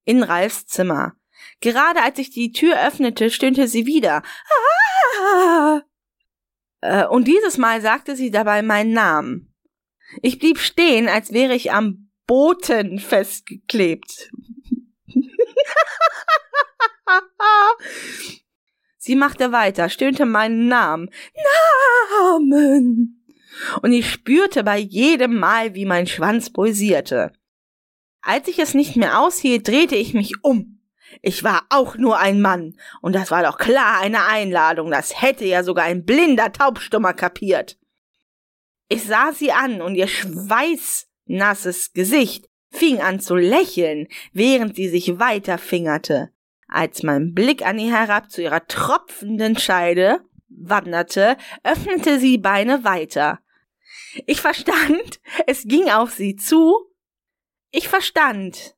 in 0.06 0.24
Ralfs 0.24 0.66
Zimmer. 0.66 1.16
Gerade 1.62 2.02
als 2.02 2.18
ich 2.20 2.32
die 2.32 2.52
Tür 2.52 2.76
öffnete, 2.86 3.30
stöhnte 3.30 3.68
sie 3.68 3.86
wieder. 3.86 4.24
Ah! 5.22 5.82
Äh, 6.82 7.06
und 7.06 7.28
dieses 7.28 7.58
Mal 7.58 7.82
sagte 7.82 8.16
sie 8.16 8.32
dabei 8.32 8.62
meinen 8.64 8.94
Namen. 8.94 9.54
Ich 10.22 10.40
blieb 10.40 10.58
stehen, 10.60 11.08
als 11.08 11.32
wäre 11.32 11.54
ich 11.56 11.72
am 11.72 12.10
Boten 12.26 13.00
festgeklebt. 13.00 14.32
sie 18.98 19.16
machte 19.16 19.52
weiter, 19.52 19.90
stöhnte 19.90 20.26
meinen 20.26 20.68
Namen. 20.68 21.10
Namen! 22.20 23.26
Und 23.82 23.92
ich 23.94 24.10
spürte 24.10 24.64
bei 24.64 24.78
jedem 24.78 25.38
Mal, 25.38 25.76
wie 25.76 25.86
mein 25.86 26.08
Schwanz 26.08 26.52
pulsierte. 26.52 27.32
Als 28.24 28.48
ich 28.48 28.58
es 28.58 28.74
nicht 28.74 28.96
mehr 28.96 29.20
aushielt, 29.20 29.68
drehte 29.68 29.96
ich 29.96 30.14
mich 30.14 30.44
um. 30.44 30.80
Ich 31.22 31.44
war 31.44 31.66
auch 31.70 31.96
nur 31.98 32.18
ein 32.18 32.42
Mann, 32.42 32.76
und 33.02 33.14
das 33.14 33.30
war 33.30 33.44
doch 33.44 33.58
klar 33.58 34.00
eine 34.00 34.26
Einladung, 34.26 34.90
das 34.90 35.22
hätte 35.22 35.46
ja 35.46 35.64
sogar 35.64 35.86
ein 35.86 36.06
blinder 36.06 36.52
Taubstummer 36.52 37.14
kapiert. 37.14 37.78
Ich 38.88 39.04
sah 39.04 39.32
sie 39.34 39.52
an, 39.52 39.82
und 39.82 39.96
ihr 39.96 40.08
schweißnasses 40.08 41.94
Gesicht 41.94 42.50
fing 42.72 43.02
an 43.02 43.20
zu 43.20 43.36
lächeln, 43.36 44.08
während 44.32 44.76
sie 44.76 44.88
sich 44.88 45.20
weiter 45.20 45.58
fingerte. 45.58 46.32
Als 46.68 47.04
mein 47.04 47.34
Blick 47.34 47.64
an 47.64 47.78
ihr 47.78 47.92
herab 47.94 48.32
zu 48.32 48.42
ihrer 48.42 48.66
tropfenden 48.66 49.58
Scheide 49.60 50.22
wanderte, 50.48 51.38
öffnete 51.64 52.20
sie 52.20 52.38
Beine 52.38 52.84
weiter. 52.84 53.40
Ich 54.26 54.42
verstand, 54.42 55.20
es 55.46 55.64
ging 55.68 55.90
auf 55.90 56.14
sie 56.14 56.36
zu. 56.36 56.93
Ich 57.76 57.88
verstand, 57.88 58.76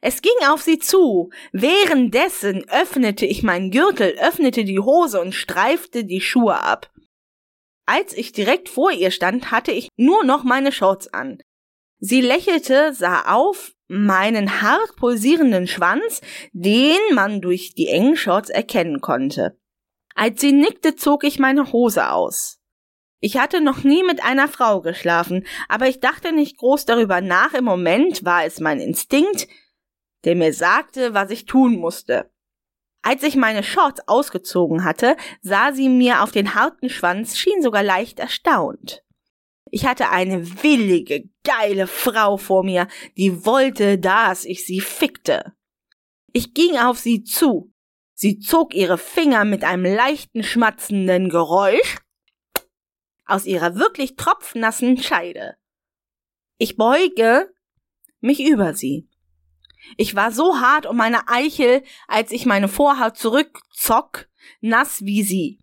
es 0.00 0.20
ging 0.20 0.32
auf 0.48 0.62
sie 0.62 0.80
zu. 0.80 1.30
Währenddessen 1.52 2.68
öffnete 2.68 3.24
ich 3.24 3.44
meinen 3.44 3.70
Gürtel, 3.70 4.18
öffnete 4.18 4.64
die 4.64 4.80
Hose 4.80 5.20
und 5.20 5.32
streifte 5.32 6.04
die 6.04 6.20
Schuhe 6.20 6.60
ab. 6.60 6.90
Als 7.86 8.12
ich 8.12 8.32
direkt 8.32 8.68
vor 8.68 8.90
ihr 8.90 9.12
stand, 9.12 9.52
hatte 9.52 9.70
ich 9.70 9.88
nur 9.96 10.24
noch 10.24 10.42
meine 10.42 10.72
Shorts 10.72 11.06
an. 11.06 11.40
Sie 12.00 12.20
lächelte, 12.20 12.92
sah 12.94 13.32
auf 13.32 13.74
meinen 13.86 14.60
hart 14.60 14.96
pulsierenden 14.96 15.68
Schwanz, 15.68 16.20
den 16.52 16.98
man 17.14 17.40
durch 17.40 17.74
die 17.74 17.86
engen 17.86 18.16
Shorts 18.16 18.50
erkennen 18.50 19.00
konnte. 19.00 19.56
Als 20.16 20.40
sie 20.40 20.52
nickte, 20.52 20.96
zog 20.96 21.22
ich 21.22 21.38
meine 21.38 21.72
Hose 21.72 22.10
aus. 22.10 22.61
Ich 23.24 23.36
hatte 23.36 23.60
noch 23.60 23.84
nie 23.84 24.02
mit 24.02 24.24
einer 24.24 24.48
Frau 24.48 24.80
geschlafen, 24.80 25.46
aber 25.68 25.86
ich 25.86 26.00
dachte 26.00 26.32
nicht 26.32 26.58
groß 26.58 26.86
darüber 26.86 27.20
nach. 27.20 27.54
Im 27.54 27.64
Moment 27.64 28.24
war 28.24 28.44
es 28.44 28.58
mein 28.58 28.80
Instinkt, 28.80 29.46
der 30.24 30.34
mir 30.34 30.52
sagte, 30.52 31.14
was 31.14 31.30
ich 31.30 31.46
tun 31.46 31.76
musste. 31.76 32.28
Als 33.00 33.22
ich 33.22 33.36
meine 33.36 33.62
Shorts 33.62 34.08
ausgezogen 34.08 34.82
hatte, 34.82 35.16
sah 35.40 35.72
sie 35.72 35.88
mir 35.88 36.24
auf 36.24 36.32
den 36.32 36.56
harten 36.56 36.90
Schwanz, 36.90 37.38
schien 37.38 37.62
sogar 37.62 37.84
leicht 37.84 38.18
erstaunt. 38.18 39.04
Ich 39.70 39.86
hatte 39.86 40.10
eine 40.10 40.64
willige, 40.64 41.22
geile 41.44 41.86
Frau 41.86 42.38
vor 42.38 42.64
mir, 42.64 42.88
die 43.16 43.46
wollte, 43.46 43.98
dass 43.98 44.44
ich 44.44 44.66
sie 44.66 44.80
fickte. 44.80 45.52
Ich 46.32 46.54
ging 46.54 46.76
auf 46.76 46.98
sie 46.98 47.22
zu. 47.22 47.72
Sie 48.14 48.40
zog 48.40 48.74
ihre 48.74 48.98
Finger 48.98 49.44
mit 49.44 49.62
einem 49.62 49.84
leichten 49.94 50.42
schmatzenden 50.42 51.28
Geräusch 51.28 51.98
aus 53.32 53.46
ihrer 53.46 53.76
wirklich 53.76 54.16
tropfnassen 54.16 54.98
Scheide. 54.98 55.56
Ich 56.58 56.76
beuge 56.76 57.52
mich 58.20 58.40
über 58.44 58.74
sie. 58.74 59.08
Ich 59.96 60.14
war 60.14 60.30
so 60.30 60.60
hart 60.60 60.86
um 60.86 60.96
meine 60.96 61.28
Eichel, 61.28 61.82
als 62.06 62.30
ich 62.30 62.46
meine 62.46 62.68
Vorhaut 62.68 63.16
zurückzock, 63.16 64.28
nass 64.60 65.04
wie 65.04 65.22
sie. 65.22 65.58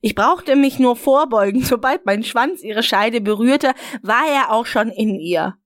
Ich 0.00 0.14
brauchte 0.14 0.56
mich 0.56 0.78
nur 0.78 0.96
vorbeugen, 0.96 1.62
sobald 1.62 2.06
mein 2.06 2.24
Schwanz 2.24 2.62
ihre 2.62 2.82
Scheide 2.82 3.20
berührte, 3.20 3.74
war 4.02 4.26
er 4.26 4.50
auch 4.50 4.66
schon 4.66 4.88
in 4.88 5.20
ihr. 5.20 5.58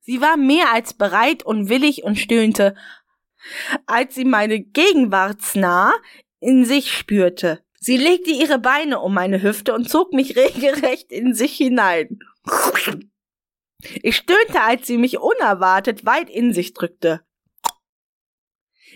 Sie 0.00 0.20
war 0.20 0.36
mehr 0.36 0.72
als 0.72 0.92
bereit 0.92 1.42
und 1.42 1.70
willig 1.70 2.04
und 2.04 2.16
stöhnte, 2.16 2.74
als 3.86 4.14
sie 4.14 4.26
meine 4.26 4.60
Gegenwartsnah 4.60 5.94
in 6.40 6.66
sich 6.66 6.92
spürte. 6.92 7.63
Sie 7.84 7.98
legte 7.98 8.30
ihre 8.30 8.58
Beine 8.58 9.00
um 9.00 9.12
meine 9.12 9.42
Hüfte 9.42 9.74
und 9.74 9.90
zog 9.90 10.14
mich 10.14 10.36
regelrecht 10.36 11.12
in 11.12 11.34
sich 11.34 11.54
hinein. 11.54 12.18
Ich 14.02 14.16
stöhnte, 14.16 14.62
als 14.62 14.86
sie 14.86 14.96
mich 14.96 15.18
unerwartet 15.18 16.06
weit 16.06 16.30
in 16.30 16.54
sich 16.54 16.72
drückte. 16.72 17.20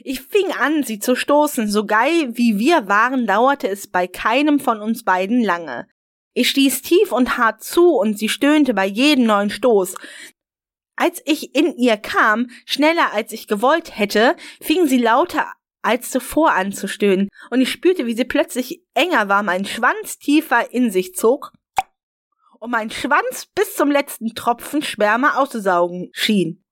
Ich 0.04 0.22
fing 0.22 0.52
an, 0.52 0.84
sie 0.84 1.00
zu 1.00 1.16
stoßen. 1.16 1.68
So 1.68 1.84
geil 1.84 2.30
wie 2.38 2.58
wir 2.58 2.88
waren, 2.88 3.26
dauerte 3.26 3.68
es 3.68 3.88
bei 3.88 4.06
keinem 4.06 4.58
von 4.58 4.80
uns 4.80 5.04
beiden 5.04 5.44
lange. 5.44 5.86
Ich 6.32 6.48
stieß 6.48 6.80
tief 6.80 7.12
und 7.12 7.36
hart 7.36 7.62
zu 7.62 7.90
und 7.90 8.18
sie 8.18 8.30
stöhnte 8.30 8.72
bei 8.72 8.86
jedem 8.86 9.26
neuen 9.26 9.50
Stoß. 9.50 9.96
Als 10.96 11.20
ich 11.26 11.54
in 11.54 11.76
ihr 11.76 11.98
kam, 11.98 12.48
schneller 12.64 13.12
als 13.12 13.32
ich 13.32 13.48
gewollt 13.48 13.98
hätte, 13.98 14.34
fing 14.62 14.86
sie 14.86 14.98
lauter 14.98 15.52
als 15.88 16.10
zuvor 16.10 16.52
an 16.52 16.70
zu 16.70 16.86
stöhnen, 16.86 17.30
und 17.48 17.62
ich 17.62 17.72
spürte, 17.72 18.04
wie 18.04 18.14
sie 18.14 18.26
plötzlich 18.26 18.82
enger 18.92 19.30
war, 19.30 19.42
mein 19.42 19.64
Schwanz 19.64 20.18
tiefer 20.18 20.70
in 20.70 20.90
sich 20.90 21.14
zog 21.14 21.52
und 22.58 22.70
mein 22.70 22.90
Schwanz 22.90 23.46
bis 23.54 23.74
zum 23.74 23.90
letzten 23.90 24.34
Tropfen 24.34 24.82
Sperma 24.82 25.36
auszusaugen 25.36 26.10
schien. 26.12 26.62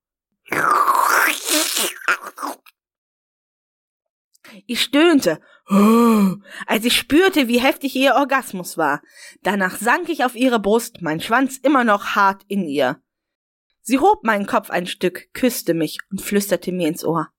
Ich 4.67 4.83
stöhnte, 4.83 5.41
als 6.67 6.85
ich 6.85 6.95
spürte, 6.95 7.49
wie 7.49 7.61
heftig 7.61 7.97
ihr 7.97 8.17
Orgasmus 8.17 8.77
war. 8.77 9.01
Danach 9.43 9.79
sank 9.79 10.11
ich 10.11 10.27
auf 10.27 10.35
ihre 10.35 10.61
Brust, 10.61 11.01
mein 11.01 11.23
Schwanz 11.23 11.57
immer 11.57 11.85
noch 11.85 12.17
hart 12.17 12.43
in 12.49 12.69
ihr. 12.69 13.01
Sie 13.81 13.99
hob 13.99 14.25
meinen 14.25 14.47
Kopf 14.47 14.69
ein 14.69 14.87
Stück, 14.87 15.33
küsste 15.33 15.73
mich 15.73 16.01
und 16.11 16.21
flüsterte 16.21 16.71
mir 16.71 16.89
ins 16.89 17.03
Ohr. 17.03 17.31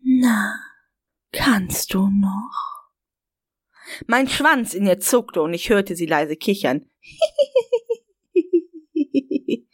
Na, 0.00 0.67
kannst 1.32 1.94
du 1.94 2.08
noch? 2.08 2.88
Mein 4.06 4.28
Schwanz 4.28 4.74
in 4.74 4.86
ihr 4.86 5.00
zuckte 5.00 5.42
und 5.42 5.54
ich 5.54 5.70
hörte 5.70 5.96
sie 5.96 6.06
leise 6.06 6.36
kichern. 6.36 6.88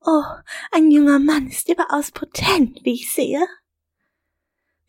oh, 0.00 0.22
ein 0.70 0.90
junger 0.90 1.18
Mann 1.18 1.48
ist 1.48 1.68
überaus 1.68 2.12
potent, 2.12 2.80
wie 2.84 2.94
ich 2.94 3.12
sehe. 3.12 3.46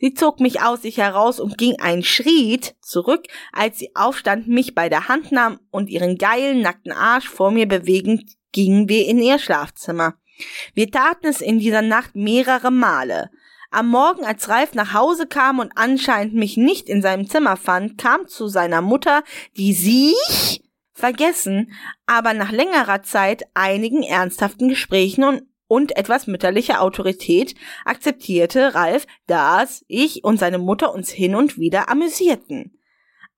Sie 0.01 0.15
zog 0.15 0.39
mich 0.39 0.61
aus 0.61 0.81
sich 0.81 0.97
heraus 0.97 1.39
und 1.39 1.59
ging 1.59 1.79
einen 1.79 2.03
Schritt 2.03 2.75
zurück, 2.81 3.27
als 3.51 3.77
sie 3.77 3.95
aufstand, 3.95 4.47
mich 4.47 4.73
bei 4.73 4.89
der 4.89 5.07
Hand 5.07 5.31
nahm 5.31 5.59
und 5.69 5.89
ihren 5.89 6.17
geilen, 6.17 6.61
nackten 6.61 6.91
Arsch 6.91 7.29
vor 7.29 7.51
mir 7.51 7.67
bewegend, 7.67 8.31
gingen 8.51 8.89
wir 8.89 9.07
in 9.07 9.19
ihr 9.19 9.37
Schlafzimmer. 9.37 10.15
Wir 10.73 10.89
taten 10.89 11.27
es 11.27 11.39
in 11.39 11.59
dieser 11.59 11.83
Nacht 11.83 12.15
mehrere 12.15 12.71
Male. 12.71 13.29
Am 13.73 13.87
Morgen, 13.87 14.25
als 14.25 14.49
Ralf 14.49 14.73
nach 14.73 14.93
Hause 14.93 15.27
kam 15.27 15.59
und 15.59 15.71
anscheinend 15.75 16.33
mich 16.33 16.57
nicht 16.57 16.89
in 16.89 17.01
seinem 17.01 17.29
Zimmer 17.29 17.55
fand, 17.55 17.97
kam 17.97 18.27
zu 18.27 18.49
seiner 18.49 18.81
Mutter, 18.81 19.23
die 19.55 19.71
sich 19.73 20.61
vergessen, 20.93 21.71
aber 22.05 22.33
nach 22.33 22.51
längerer 22.51 23.01
Zeit 23.01 23.43
einigen 23.53 24.03
ernsthaften 24.03 24.67
Gesprächen 24.67 25.23
und, 25.23 25.43
und 25.67 25.95
etwas 25.95 26.27
mütterlicher 26.27 26.81
Autorität 26.81 27.55
akzeptierte 27.85 28.75
Ralf, 28.75 29.07
dass 29.25 29.85
ich 29.87 30.25
und 30.25 30.37
seine 30.37 30.57
Mutter 30.57 30.93
uns 30.93 31.09
hin 31.09 31.33
und 31.33 31.57
wieder 31.57 31.87
amüsierten. 31.87 32.77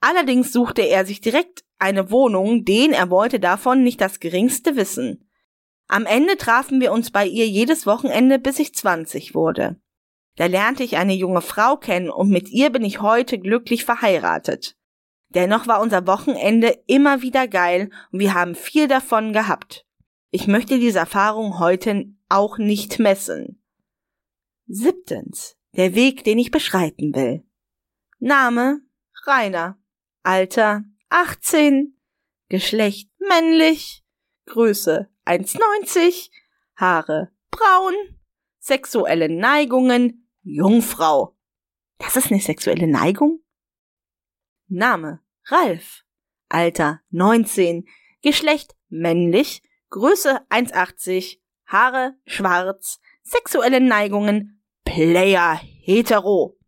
Allerdings 0.01 0.51
suchte 0.51 0.81
er 0.81 1.05
sich 1.05 1.21
direkt 1.21 1.63
eine 1.77 2.09
Wohnung, 2.09 2.65
den 2.65 2.91
er 2.91 3.11
wollte 3.11 3.39
davon 3.39 3.84
nicht 3.84 4.01
das 4.01 4.19
geringste 4.19 4.75
wissen. 4.75 5.29
Am 5.88 6.07
Ende 6.07 6.38
trafen 6.38 6.81
wir 6.81 6.91
uns 6.91 7.11
bei 7.11 7.27
ihr 7.27 7.47
jedes 7.47 7.86
Wochenende, 7.86 8.39
bis 8.39 8.57
ich 8.57 8.73
zwanzig 8.73 9.36
wurde. 9.36 9.79
Da 10.36 10.47
lernte 10.47 10.84
ich 10.84 10.97
eine 10.97 11.13
junge 11.13 11.41
Frau 11.41 11.77
kennen 11.77 12.09
und 12.09 12.29
mit 12.29 12.49
ihr 12.49 12.71
bin 12.71 12.84
ich 12.84 13.01
heute 13.01 13.38
glücklich 13.38 13.86
verheiratet. 13.86 14.75
Dennoch 15.29 15.67
war 15.67 15.81
unser 15.81 16.05
Wochenende 16.07 16.79
immer 16.88 17.21
wieder 17.21 17.47
geil 17.47 17.89
und 18.11 18.19
wir 18.19 18.34
haben 18.34 18.55
viel 18.55 18.88
davon 18.88 19.34
gehabt. 19.34 19.86
Ich 20.31 20.47
möchte 20.47 20.79
diese 20.79 20.99
Erfahrung 20.99 21.59
heute 21.59 22.05
auch 22.29 22.57
nicht 22.57 22.99
messen. 22.99 23.63
Siebtens. 24.67 25.57
Der 25.75 25.95
Weg, 25.95 26.23
den 26.23 26.38
ich 26.38 26.51
beschreiten 26.51 27.15
will. 27.15 27.43
Name 28.19 28.81
Rainer. 29.25 29.79
Alter 30.21 30.84
18. 31.09 31.97
Geschlecht 32.49 33.09
männlich. 33.19 34.03
Größe 34.45 35.09
1,90. 35.25 36.29
Haare 36.75 37.31
braun, 37.51 37.93
sexuelle 38.59 39.29
Neigungen 39.29 40.22
Jungfrau. 40.44 41.36
Das 41.98 42.18
ist 42.18 42.32
eine 42.32 42.41
sexuelle 42.41 42.88
Neigung? 42.88 43.41
Name 44.68 45.22
Ralf. 45.46 46.04
Alter 46.50 47.02
19. 47.10 47.88
Geschlecht 48.22 48.76
männlich. 48.89 49.64
Größe 49.89 50.41
1,80. 50.50 51.39
Haare 51.66 52.16
schwarz. 52.26 53.00
Sexuelle 53.24 53.80
Neigungen 53.80 54.62
Player 54.84 55.56
hetero. 55.56 56.60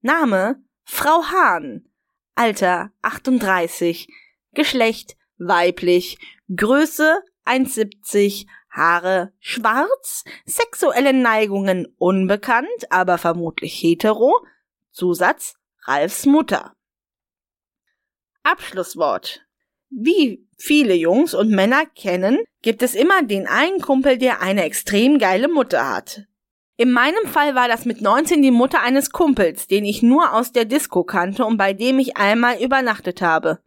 Name 0.00 0.62
Frau 0.84 1.24
Hahn. 1.24 1.88
Alter 2.36 2.92
38. 3.02 4.08
Geschlecht 4.52 5.16
weiblich. 5.38 6.18
Größe 6.54 7.20
1,70. 7.44 8.46
Haare 8.76 9.32
schwarz. 9.40 10.24
Sexuelle 10.44 11.12
Neigungen 11.12 11.86
unbekannt, 11.98 12.90
aber 12.90 13.18
vermutlich 13.18 13.74
hetero. 13.74 14.46
Zusatz 14.92 15.56
Ralfs 15.84 16.26
Mutter. 16.26 16.74
Abschlusswort. 18.42 19.46
Wie 19.88 20.46
viele 20.58 20.94
Jungs 20.94 21.32
und 21.34 21.50
Männer 21.50 21.86
kennen, 21.86 22.38
gibt 22.62 22.82
es 22.82 22.94
immer 22.94 23.22
den 23.22 23.46
einen 23.46 23.80
Kumpel, 23.80 24.18
der 24.18 24.42
eine 24.42 24.64
extrem 24.64 25.18
geile 25.18 25.48
Mutter 25.48 25.88
hat. 25.88 26.26
In 26.76 26.92
meinem 26.92 27.26
Fall 27.26 27.54
war 27.54 27.68
das 27.68 27.86
mit 27.86 28.02
19 28.02 28.42
die 28.42 28.50
Mutter 28.50 28.82
eines 28.82 29.10
Kumpels, 29.10 29.66
den 29.66 29.84
ich 29.84 30.02
nur 30.02 30.34
aus 30.34 30.52
der 30.52 30.66
Disco 30.66 31.04
kannte 31.04 31.44
und 31.46 31.56
bei 31.56 31.72
dem 31.72 31.98
ich 31.98 32.18
einmal 32.18 32.62
übernachtet 32.62 33.22
habe. 33.22 33.60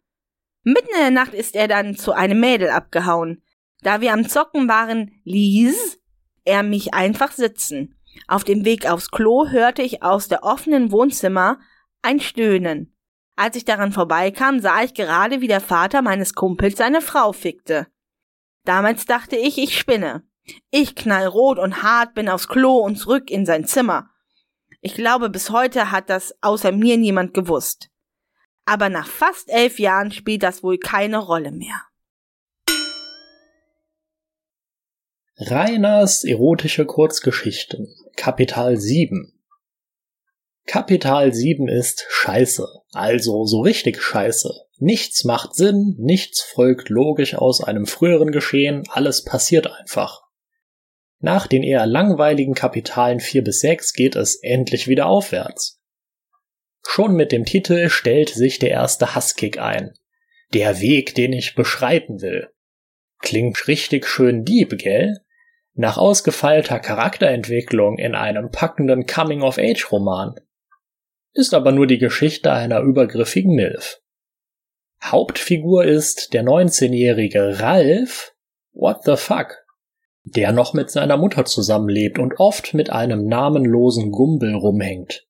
Mitten 0.62 0.94
in 0.94 1.00
der 1.00 1.10
Nacht 1.10 1.34
ist 1.34 1.56
er 1.56 1.66
dann 1.66 1.96
zu 1.96 2.12
einem 2.12 2.38
Mädel 2.38 2.68
abgehauen. 2.70 3.42
Da 3.82 4.00
wir 4.00 4.12
am 4.12 4.28
Zocken 4.28 4.68
waren, 4.68 5.12
ließ 5.24 5.98
er 6.44 6.62
mich 6.62 6.94
einfach 6.94 7.32
sitzen. 7.32 7.96
Auf 8.26 8.44
dem 8.44 8.64
Weg 8.64 8.90
aufs 8.90 9.10
Klo 9.10 9.48
hörte 9.48 9.82
ich 9.82 10.02
aus 10.02 10.28
der 10.28 10.42
offenen 10.42 10.92
Wohnzimmer 10.92 11.58
ein 12.02 12.20
Stöhnen. 12.20 12.96
Als 13.36 13.56
ich 13.56 13.64
daran 13.64 13.92
vorbeikam, 13.92 14.60
sah 14.60 14.82
ich 14.82 14.94
gerade, 14.94 15.40
wie 15.40 15.48
der 15.48 15.60
Vater 15.60 16.02
meines 16.02 16.34
Kumpels 16.34 16.76
seine 16.76 17.00
Frau 17.00 17.32
fickte. 17.32 17.86
Damals 18.64 19.06
dachte 19.06 19.36
ich, 19.36 19.58
ich 19.58 19.78
spinne. 19.78 20.24
Ich 20.70 20.94
knallrot 20.94 21.58
und 21.58 21.82
hart 21.82 22.14
bin 22.14 22.28
aufs 22.28 22.48
Klo 22.48 22.78
und 22.78 22.96
zurück 22.96 23.30
in 23.30 23.46
sein 23.46 23.64
Zimmer. 23.64 24.10
Ich 24.80 24.94
glaube, 24.94 25.30
bis 25.30 25.50
heute 25.50 25.90
hat 25.90 26.10
das 26.10 26.34
außer 26.40 26.72
mir 26.72 26.96
niemand 26.96 27.34
gewusst. 27.34 27.90
Aber 28.64 28.88
nach 28.88 29.06
fast 29.06 29.48
elf 29.48 29.78
Jahren 29.78 30.10
spielt 30.10 30.42
das 30.42 30.62
wohl 30.62 30.78
keine 30.78 31.18
Rolle 31.18 31.52
mehr. 31.52 31.82
Reiners 35.42 36.22
erotische 36.22 36.84
Kurzgeschichten 36.84 37.88
Kapital 38.14 38.76
7 38.76 39.32
Kapital 40.66 41.32
7 41.32 41.66
ist 41.66 42.04
Scheiße, 42.10 42.68
also 42.92 43.46
so 43.46 43.62
richtig 43.62 44.02
Scheiße. 44.02 44.50
Nichts 44.76 45.24
macht 45.24 45.54
Sinn, 45.54 45.94
nichts 45.96 46.42
folgt 46.42 46.90
logisch 46.90 47.36
aus 47.36 47.64
einem 47.64 47.86
früheren 47.86 48.32
Geschehen, 48.32 48.82
alles 48.90 49.24
passiert 49.24 49.66
einfach. 49.66 50.20
Nach 51.20 51.46
den 51.46 51.62
eher 51.62 51.86
langweiligen 51.86 52.52
Kapitalen 52.52 53.18
4 53.18 53.42
bis 53.42 53.60
6 53.60 53.94
geht 53.94 54.16
es 54.16 54.34
endlich 54.42 54.88
wieder 54.88 55.06
aufwärts. 55.06 55.80
Schon 56.86 57.14
mit 57.14 57.32
dem 57.32 57.46
Titel 57.46 57.88
stellt 57.88 58.28
sich 58.28 58.58
der 58.58 58.72
erste 58.72 59.14
Hasskick 59.14 59.58
ein. 59.58 59.94
Der 60.52 60.82
Weg, 60.82 61.14
den 61.14 61.32
ich 61.32 61.54
beschreiten 61.54 62.20
will. 62.20 62.50
Klingt 63.20 63.68
richtig 63.68 64.06
schön 64.06 64.44
Dieb, 64.44 64.76
gell? 64.76 65.24
Nach 65.80 65.96
ausgefeilter 65.96 66.78
Charakterentwicklung 66.78 67.96
in 67.96 68.14
einem 68.14 68.50
packenden 68.50 69.06
Coming-of-Age-Roman 69.06 70.34
ist 71.32 71.54
aber 71.54 71.72
nur 71.72 71.86
die 71.86 71.96
Geschichte 71.96 72.52
einer 72.52 72.80
übergriffigen 72.80 73.54
Milf. 73.54 74.02
Hauptfigur 75.02 75.86
ist 75.86 76.34
der 76.34 76.44
19-jährige 76.44 77.60
Ralf, 77.60 78.34
what 78.74 79.04
the 79.04 79.16
fuck, 79.16 79.56
der 80.24 80.52
noch 80.52 80.74
mit 80.74 80.90
seiner 80.90 81.16
Mutter 81.16 81.46
zusammenlebt 81.46 82.18
und 82.18 82.34
oft 82.38 82.74
mit 82.74 82.90
einem 82.90 83.24
namenlosen 83.24 84.12
Gumbel 84.12 84.54
rumhängt. 84.54 85.26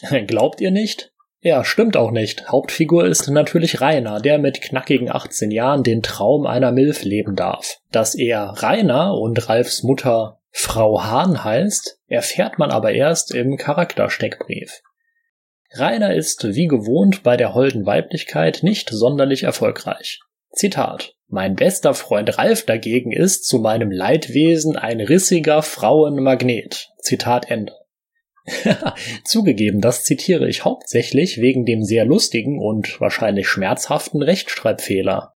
Glaubt 0.28 0.60
ihr 0.60 0.70
nicht? 0.70 1.11
Ja, 1.44 1.64
stimmt 1.64 1.96
auch 1.96 2.12
nicht. 2.12 2.48
Hauptfigur 2.48 3.04
ist 3.04 3.28
natürlich 3.28 3.80
Rainer, 3.80 4.20
der 4.20 4.38
mit 4.38 4.62
knackigen 4.62 5.10
18 5.10 5.50
Jahren 5.50 5.82
den 5.82 6.00
Traum 6.00 6.46
einer 6.46 6.70
Milf 6.70 7.02
leben 7.02 7.34
darf. 7.34 7.78
Dass 7.90 8.14
er 8.14 8.54
Rainer 8.58 9.18
und 9.18 9.48
Ralfs 9.48 9.82
Mutter 9.82 10.38
Frau 10.50 11.02
Hahn 11.02 11.42
heißt, 11.42 11.98
erfährt 12.06 12.60
man 12.60 12.70
aber 12.70 12.92
erst 12.92 13.34
im 13.34 13.56
Charaktersteckbrief. 13.56 14.82
Rainer 15.72 16.14
ist 16.14 16.54
wie 16.54 16.68
gewohnt 16.68 17.24
bei 17.24 17.36
der 17.36 17.54
holden 17.54 17.86
Weiblichkeit 17.86 18.60
nicht 18.62 18.90
sonderlich 18.90 19.42
erfolgreich. 19.42 20.20
Zitat 20.52 21.16
Mein 21.26 21.56
bester 21.56 21.94
Freund 21.94 22.38
Ralf 22.38 22.66
dagegen 22.66 23.10
ist 23.10 23.46
zu 23.46 23.58
meinem 23.58 23.90
Leidwesen 23.90 24.76
ein 24.76 25.00
rissiger 25.00 25.62
Frauenmagnet. 25.62 26.90
Zitat 26.98 27.50
Ende. 27.50 27.72
Zugegeben, 29.24 29.80
das 29.80 30.04
zitiere 30.04 30.48
ich 30.48 30.64
hauptsächlich 30.64 31.40
wegen 31.40 31.64
dem 31.64 31.84
sehr 31.84 32.04
lustigen 32.04 32.58
und 32.58 33.00
wahrscheinlich 33.00 33.48
schmerzhaften 33.48 34.22
Rechtschreibfehler. 34.22 35.34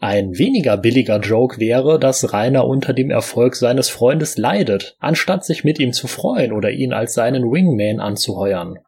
Ein 0.00 0.38
weniger 0.38 0.76
billiger 0.76 1.18
Joke 1.18 1.58
wäre, 1.58 1.98
dass 1.98 2.32
Rainer 2.32 2.66
unter 2.66 2.92
dem 2.92 3.10
Erfolg 3.10 3.56
seines 3.56 3.88
Freundes 3.88 4.38
leidet, 4.38 4.96
anstatt 5.00 5.44
sich 5.44 5.64
mit 5.64 5.80
ihm 5.80 5.92
zu 5.92 6.06
freuen 6.06 6.52
oder 6.52 6.70
ihn 6.70 6.92
als 6.92 7.14
seinen 7.14 7.50
Wingman 7.50 7.98
anzuheuern. 7.98 8.78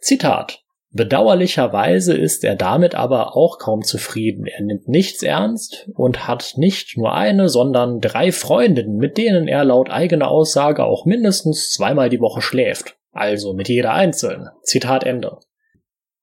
Zitat 0.00 0.63
Bedauerlicherweise 0.96 2.16
ist 2.16 2.44
er 2.44 2.54
damit 2.54 2.94
aber 2.94 3.36
auch 3.36 3.58
kaum 3.58 3.82
zufrieden. 3.82 4.46
Er 4.46 4.62
nimmt 4.62 4.86
nichts 4.86 5.24
ernst 5.24 5.90
und 5.92 6.28
hat 6.28 6.54
nicht 6.56 6.96
nur 6.96 7.12
eine, 7.12 7.48
sondern 7.48 8.00
drei 8.00 8.30
Freundinnen, 8.30 8.96
mit 8.96 9.18
denen 9.18 9.48
er 9.48 9.64
laut 9.64 9.90
eigener 9.90 10.28
Aussage 10.28 10.84
auch 10.84 11.04
mindestens 11.04 11.72
zweimal 11.72 12.10
die 12.10 12.20
Woche 12.20 12.42
schläft. 12.42 12.96
Also 13.10 13.54
mit 13.54 13.68
jeder 13.68 13.92
einzeln. 13.92 14.48
Zitat 14.62 15.02
Ende. 15.02 15.38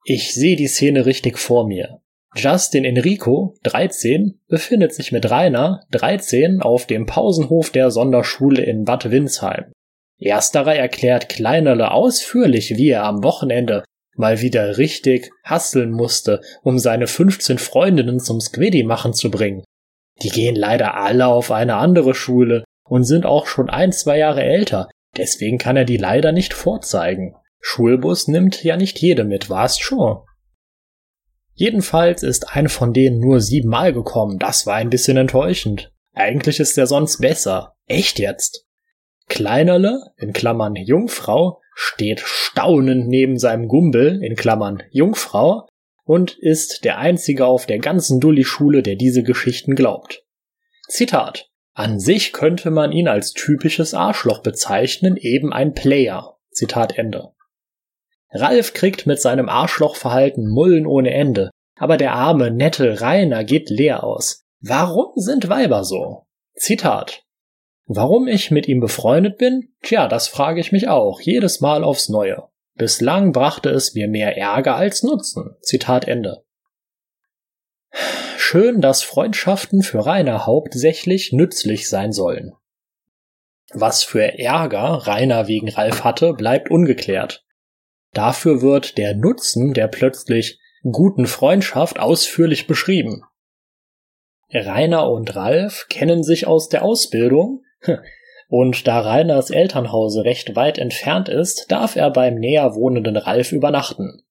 Ich 0.06 0.34
sehe 0.34 0.56
die 0.56 0.68
Szene 0.68 1.06
richtig 1.06 1.38
vor 1.38 1.68
mir. 1.68 2.00
Justin 2.34 2.86
Enrico, 2.86 3.56
13, 3.64 4.40
befindet 4.48 4.94
sich 4.94 5.12
mit 5.12 5.30
Rainer, 5.30 5.82
13, 5.92 6.62
auf 6.62 6.86
dem 6.86 7.06
Pausenhof 7.06 7.72
der 7.72 7.92
Sonderschule 7.92 8.64
in 8.64 8.86
Bad 8.86 9.12
Windsheim. 9.12 9.74
Ersterer 10.18 10.76
erklärt 10.76 11.28
Kleinerle 11.28 11.92
ausführlich, 11.92 12.78
wie 12.78 12.90
er 12.90 13.04
am 13.04 13.22
Wochenende 13.22 13.84
mal 14.16 14.42
wieder 14.42 14.78
richtig 14.78 15.32
hasseln 15.44 15.92
musste, 15.92 16.42
um 16.64 16.80
seine 16.80 17.08
15 17.08 17.58
Freundinnen 17.58 18.20
zum 18.20 18.40
Squiddy 18.40 18.84
machen 18.84 19.14
zu 19.14 19.32
bringen. 19.32 19.64
Die 20.22 20.30
gehen 20.30 20.56
leider 20.56 20.96
alle 20.96 21.28
auf 21.28 21.52
eine 21.52 21.76
andere 21.76 22.14
Schule 22.14 22.64
und 22.84 23.04
sind 23.04 23.26
auch 23.26 23.48
schon 23.48 23.70
ein, 23.70 23.92
zwei 23.92 24.18
Jahre 24.18 24.44
älter, 24.44 24.90
deswegen 25.18 25.58
kann 25.58 25.78
er 25.78 25.86
die 25.86 25.98
leider 25.98 26.32
nicht 26.32 26.54
vorzeigen. 26.54 27.36
Schulbus 27.60 28.28
nimmt 28.28 28.64
ja 28.64 28.78
nicht 28.78 29.00
jede 29.00 29.24
mit, 29.24 29.50
warst 29.50 29.82
schon. 29.82 30.20
Jedenfalls 31.54 32.24
ist 32.24 32.56
eine 32.56 32.70
von 32.70 32.94
denen 32.94 33.20
nur 33.20 33.40
siebenmal 33.40 33.94
gekommen, 33.94 34.40
das 34.40 34.66
war 34.66 34.76
ein 34.76 34.90
bisschen 34.90 35.18
enttäuschend. 35.18 35.92
Eigentlich 36.14 36.60
ist 36.60 36.78
er 36.78 36.88
sonst 36.88 37.20
besser. 37.22 37.76
Echt 37.88 38.20
jetzt? 38.20 38.66
Kleinerle, 39.28 40.12
in 40.18 40.34
Klammern 40.34 40.76
Jungfrau, 40.76 41.62
steht 41.74 42.20
staunend 42.20 43.08
neben 43.08 43.38
seinem 43.38 43.68
Gumbel, 43.68 44.24
in 44.24 44.36
Klammern 44.36 44.84
Jungfrau, 44.92 45.68
und 46.04 46.38
ist 46.38 46.84
der 46.84 46.98
einzige 46.98 47.46
auf 47.46 47.66
der 47.66 47.80
ganzen 47.80 48.20
Dulli-Schule, 48.20 48.84
der 48.84 48.96
diese 48.96 49.24
Geschichten 49.24 49.76
glaubt. 49.76 50.24
Zitat. 50.88 51.48
An 51.74 52.00
sich 52.00 52.34
könnte 52.34 52.70
man 52.70 52.92
ihn 52.92 53.08
als 53.08 53.32
typisches 53.32 53.94
Arschloch 53.94 54.40
bezeichnen, 54.40 55.16
eben 55.16 55.54
ein 55.54 55.74
Player. 55.74 56.38
Zitat 56.52 56.98
Ende. 56.98 57.30
Ralf 58.34 58.74
kriegt 58.74 59.08
mit 59.08 59.22
seinem 59.22 59.48
Arschlochverhalten 59.48 60.50
Mullen 60.50 60.86
ohne 60.86 61.14
Ende, 61.14 61.50
aber 61.76 61.98
der 61.98 62.14
arme, 62.14 62.52
nette 62.52 63.02
Rainer 63.02 63.44
geht 63.44 63.70
leer 63.70 64.04
aus. 64.04 64.44
Warum 64.60 65.14
sind 65.16 65.50
Weiber 65.50 65.84
so? 65.84 66.26
Zitat. 66.56 67.21
Warum 67.94 68.30
ich 68.30 68.52
mit 68.52 68.70
ihm 68.70 68.80
befreundet 68.80 69.38
bin? 69.38 69.74
Tja, 69.82 70.08
das 70.08 70.30
frage 70.30 70.62
ich 70.62 70.72
mich 70.72 70.88
auch, 70.88 71.20
jedes 71.20 71.60
Mal 71.60 71.84
aufs 71.84 72.08
Neue. 72.08 72.48
Bislang 72.76 73.34
brachte 73.34 73.70
es 73.70 73.96
mir 73.96 74.08
mehr 74.08 74.38
Ärger 74.38 74.78
als 74.78 75.04
Nutzen. 75.04 75.58
Zitat 75.62 76.08
Ende. 76.08 76.46
Schön, 78.38 78.80
dass 78.80 79.04
Freundschaften 79.04 79.82
für 79.82 80.06
Rainer 80.06 80.46
hauptsächlich 80.46 81.34
nützlich 81.34 81.90
sein 81.90 82.14
sollen. 82.14 82.54
Was 83.74 84.06
für 84.06 84.40
Ärger 84.40 85.06
Rainer 85.06 85.50
wegen 85.50 85.68
Ralf 85.68 86.06
hatte, 86.06 86.32
bleibt 86.32 86.72
ungeklärt. 86.72 87.44
Dafür 88.14 88.62
wird 88.62 88.98
der 88.98 89.16
Nutzen 89.16 89.74
der 89.74 89.90
plötzlich 89.90 90.62
guten 90.90 91.26
Freundschaft 91.26 92.00
ausführlich 92.00 92.68
beschrieben. 92.68 93.24
Rainer 94.50 95.10
und 95.10 95.36
Ralf 95.36 95.88
kennen 95.90 96.24
sich 96.24 96.48
aus 96.48 96.70
der 96.70 96.84
Ausbildung, 96.84 97.66
und 98.50 98.88
da 98.88 99.00
Rainers 99.00 99.50
Elternhause 99.50 100.24
recht 100.24 100.56
weit 100.56 100.78
entfernt 100.78 101.30
ist, 101.30 101.72
darf 101.72 101.96
er 101.96 102.12
beim 102.12 102.36
näher 102.36 102.76
wohnenden 102.76 103.18
Ralf 103.18 103.52
übernachten. 103.52 104.24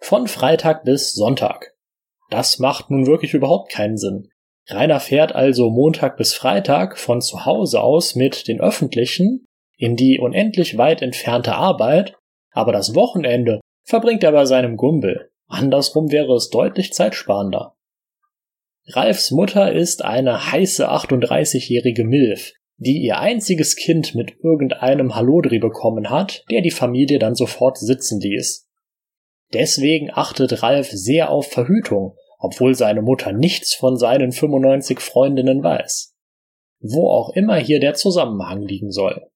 Von 0.00 0.28
Freitag 0.28 0.84
bis 0.84 1.12
Sonntag. 1.12 1.74
Das 2.30 2.58
macht 2.58 2.90
nun 2.90 3.06
wirklich 3.06 3.34
überhaupt 3.34 3.70
keinen 3.70 3.98
Sinn. 3.98 4.30
Rainer 4.68 5.00
fährt 5.00 5.34
also 5.34 5.68
Montag 5.68 6.16
bis 6.16 6.32
Freitag 6.32 6.98
von 6.98 7.20
zu 7.20 7.44
Hause 7.44 7.80
aus 7.80 8.14
mit 8.14 8.46
den 8.48 8.60
öffentlichen 8.60 9.46
in 9.76 9.96
die 9.96 10.18
unendlich 10.18 10.78
weit 10.78 11.02
entfernte 11.02 11.54
Arbeit, 11.54 12.14
aber 12.52 12.70
das 12.70 12.94
Wochenende 12.94 13.60
verbringt 13.84 14.22
er 14.22 14.32
bei 14.32 14.44
seinem 14.44 14.76
Gumbel. 14.76 15.30
Andersrum 15.48 16.12
wäre 16.12 16.34
es 16.34 16.50
deutlich 16.50 16.92
zeitsparender. 16.92 17.74
Ralfs 18.88 19.30
Mutter 19.30 19.72
ist 19.72 20.04
eine 20.04 20.52
heiße 20.52 20.90
38-jährige 20.90 22.04
Milf, 22.04 22.52
die 22.80 23.02
ihr 23.02 23.18
einziges 23.18 23.76
Kind 23.76 24.14
mit 24.14 24.38
irgendeinem 24.42 25.14
Hallodri 25.14 25.58
bekommen 25.58 26.08
hat, 26.08 26.44
der 26.50 26.62
die 26.62 26.70
Familie 26.70 27.18
dann 27.18 27.34
sofort 27.34 27.76
sitzen 27.76 28.20
ließ. 28.20 28.66
Deswegen 29.52 30.10
achtet 30.10 30.62
Ralf 30.62 30.88
sehr 30.90 31.30
auf 31.30 31.48
Verhütung, 31.48 32.16
obwohl 32.38 32.74
seine 32.74 33.02
Mutter 33.02 33.32
nichts 33.32 33.74
von 33.74 33.98
seinen 33.98 34.32
95 34.32 34.98
Freundinnen 34.98 35.62
weiß. 35.62 36.16
Wo 36.80 37.10
auch 37.10 37.34
immer 37.34 37.56
hier 37.56 37.80
der 37.80 37.92
Zusammenhang 37.92 38.62
liegen 38.62 38.90
soll. 38.90 39.28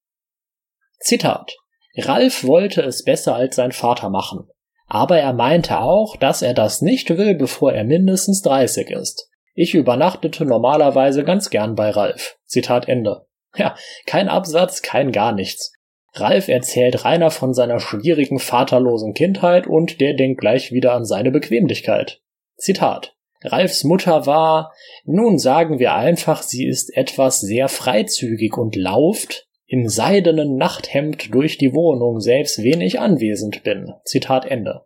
Zitat. 0.99 1.55
Ralf 1.97 2.43
wollte 2.45 2.81
es 2.81 3.03
besser 3.03 3.35
als 3.35 3.55
sein 3.57 3.71
Vater 3.71 4.09
machen. 4.09 4.49
Aber 4.87 5.19
er 5.19 5.33
meinte 5.33 5.79
auch, 5.79 6.17
dass 6.17 6.41
er 6.41 6.55
das 6.55 6.81
nicht 6.81 7.15
will, 7.15 7.35
bevor 7.35 7.73
er 7.73 7.83
mindestens 7.83 8.41
30 8.41 8.89
ist. 8.89 9.29
Ich 9.53 9.75
übernachtete 9.75 10.45
normalerweise 10.45 11.23
ganz 11.23 11.51
gern 11.51 11.75
bei 11.75 11.91
Ralf. 11.91 12.37
Zitat 12.45 12.87
Ende. 12.87 13.24
Ja, 13.57 13.75
kein 14.05 14.27
Absatz, 14.29 14.81
kein 14.81 15.11
gar 15.11 15.31
nichts. 15.31 15.73
Ralf 16.13 16.47
erzählt 16.47 17.03
Rainer 17.03 17.31
von 17.31 17.53
seiner 17.53 17.79
schwierigen 17.79 18.39
vaterlosen 18.39 19.13
Kindheit 19.13 19.67
und 19.67 19.99
der 19.99 20.13
denkt 20.13 20.39
gleich 20.39 20.71
wieder 20.71 20.93
an 20.93 21.05
seine 21.05 21.31
Bequemlichkeit. 21.31 22.21
Zitat. 22.57 23.15
Ralfs 23.43 23.83
Mutter 23.83 24.25
war, 24.25 24.73
nun 25.03 25.37
sagen 25.37 25.77
wir 25.77 25.93
einfach, 25.93 26.41
sie 26.41 26.65
ist 26.65 26.95
etwas 26.95 27.41
sehr 27.41 27.67
freizügig 27.67 28.57
und 28.57 28.75
lauft, 28.75 29.47
im 29.67 29.89
seidenen 29.89 30.57
Nachthemd 30.57 31.33
durch 31.33 31.57
die 31.57 31.73
Wohnung, 31.73 32.21
selbst 32.21 32.63
wenn 32.63 32.81
ich 32.81 32.99
anwesend 32.99 33.63
bin. 33.63 33.93
Zitat 34.03 34.45
Ende. 34.45 34.84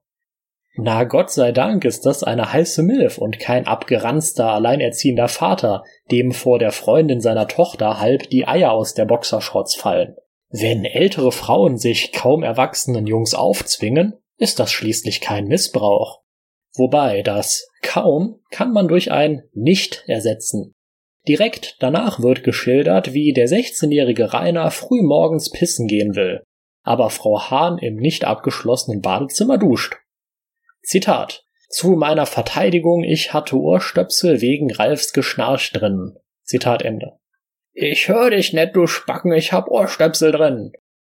Na 0.82 1.04
Gott 1.04 1.30
sei 1.30 1.52
Dank 1.52 1.84
ist 1.84 2.06
das 2.06 2.24
eine 2.24 2.54
heiße 2.54 2.84
Milf 2.84 3.18
und 3.18 3.38
kein 3.38 3.68
abgeranzter, 3.68 4.54
alleinerziehender 4.54 5.28
Vater, 5.28 5.84
dem 6.10 6.32
vor 6.32 6.58
der 6.58 6.72
Freundin 6.72 7.20
seiner 7.20 7.50
Tochter 7.50 8.00
halb 8.00 8.30
die 8.30 8.48
Eier 8.48 8.72
aus 8.72 8.94
der 8.94 9.04
Boxershorts 9.04 9.76
fallen. 9.76 10.16
Wenn 10.50 10.86
ältere 10.86 11.34
Frauen 11.34 11.78
sich 11.78 12.14
kaum 12.14 12.44
erwachsenen 12.44 13.08
Jungs 13.08 13.34
aufzwingen, 13.34 14.14
ist 14.38 14.62
das 14.62 14.72
schließlich 14.72 15.20
kein 15.20 15.48
Missbrauch. 15.48 16.22
Wobei 16.78 17.24
das 17.24 17.68
kaum 17.82 18.40
kann 18.50 18.72
man 18.72 18.88
durch 18.88 19.12
ein 19.12 19.44
nicht 19.52 20.06
ersetzen. 20.08 20.72
Direkt 21.28 21.76
danach 21.82 22.22
wird 22.22 22.46
geschildert, 22.46 23.14
wie 23.14 23.34
der 23.34 23.50
16-jährige 23.50 24.34
Rainer 24.34 24.72
früh 24.72 25.02
morgens 25.02 25.52
pissen 25.52 25.88
gehen 25.88 26.16
will, 26.16 26.42
aber 26.84 27.10
Frau 27.10 27.50
Hahn 27.50 27.80
im 27.80 27.98
nicht 27.98 28.24
abgeschlossenen 28.24 29.02
Badezimmer 29.02 29.58
duscht. 29.58 29.98
Zitat 30.82 31.44
Zu 31.70 31.92
meiner 31.92 32.26
Verteidigung, 32.26 33.04
ich 33.04 33.34
hatte 33.34 33.58
Ohrstöpsel 33.58 34.42
wegen 34.42 34.72
Ralfs 34.72 35.14
Geschnarch 35.14 35.72
drin. 35.72 36.18
Zitat 36.44 36.82
Ende. 36.82 37.20
Ich 37.74 38.08
hör 38.08 38.32
dich 38.32 38.54
net, 38.54 38.76
du 38.76 38.88
Spacken, 38.88 39.32
ich 39.34 39.54
hab 39.54 39.70
Ohrstöpsel 39.70 40.32
drin. 40.32 40.72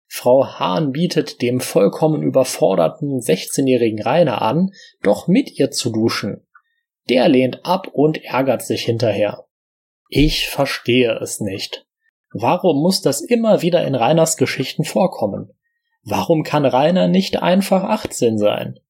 Frau 0.07 0.45
Hahn 0.59 0.91
bietet 0.91 1.41
dem 1.41 1.61
vollkommen 1.61 2.23
überforderten 2.23 3.21
16-jährigen 3.21 4.03
Rainer 4.03 4.43
an, 4.43 4.73
doch 5.03 5.29
mit 5.29 5.57
ihr 5.59 5.71
zu 5.71 5.91
duschen. 5.91 6.47
Der 7.09 7.29
lehnt 7.29 7.65
ab 7.65 7.89
und 7.93 8.25
ärgert 8.25 8.63
sich 8.63 8.83
hinterher. 8.83 9.47
Ich 10.09 10.49
verstehe 10.49 11.13
es 11.21 11.41
nicht. 11.41 11.87
Warum 12.33 12.83
muss 12.83 13.03
das 13.03 13.21
immer 13.21 13.63
wieder 13.63 13.87
in 13.87 13.95
Rainers 13.95 14.37
Geschichten 14.37 14.85
vorkommen? 14.85 15.53
Warum 16.03 16.43
kann 16.43 16.65
Rainer 16.65 17.07
nicht 17.07 17.41
einfach 17.41 17.85
18 17.85 18.37
sein? 18.37 18.81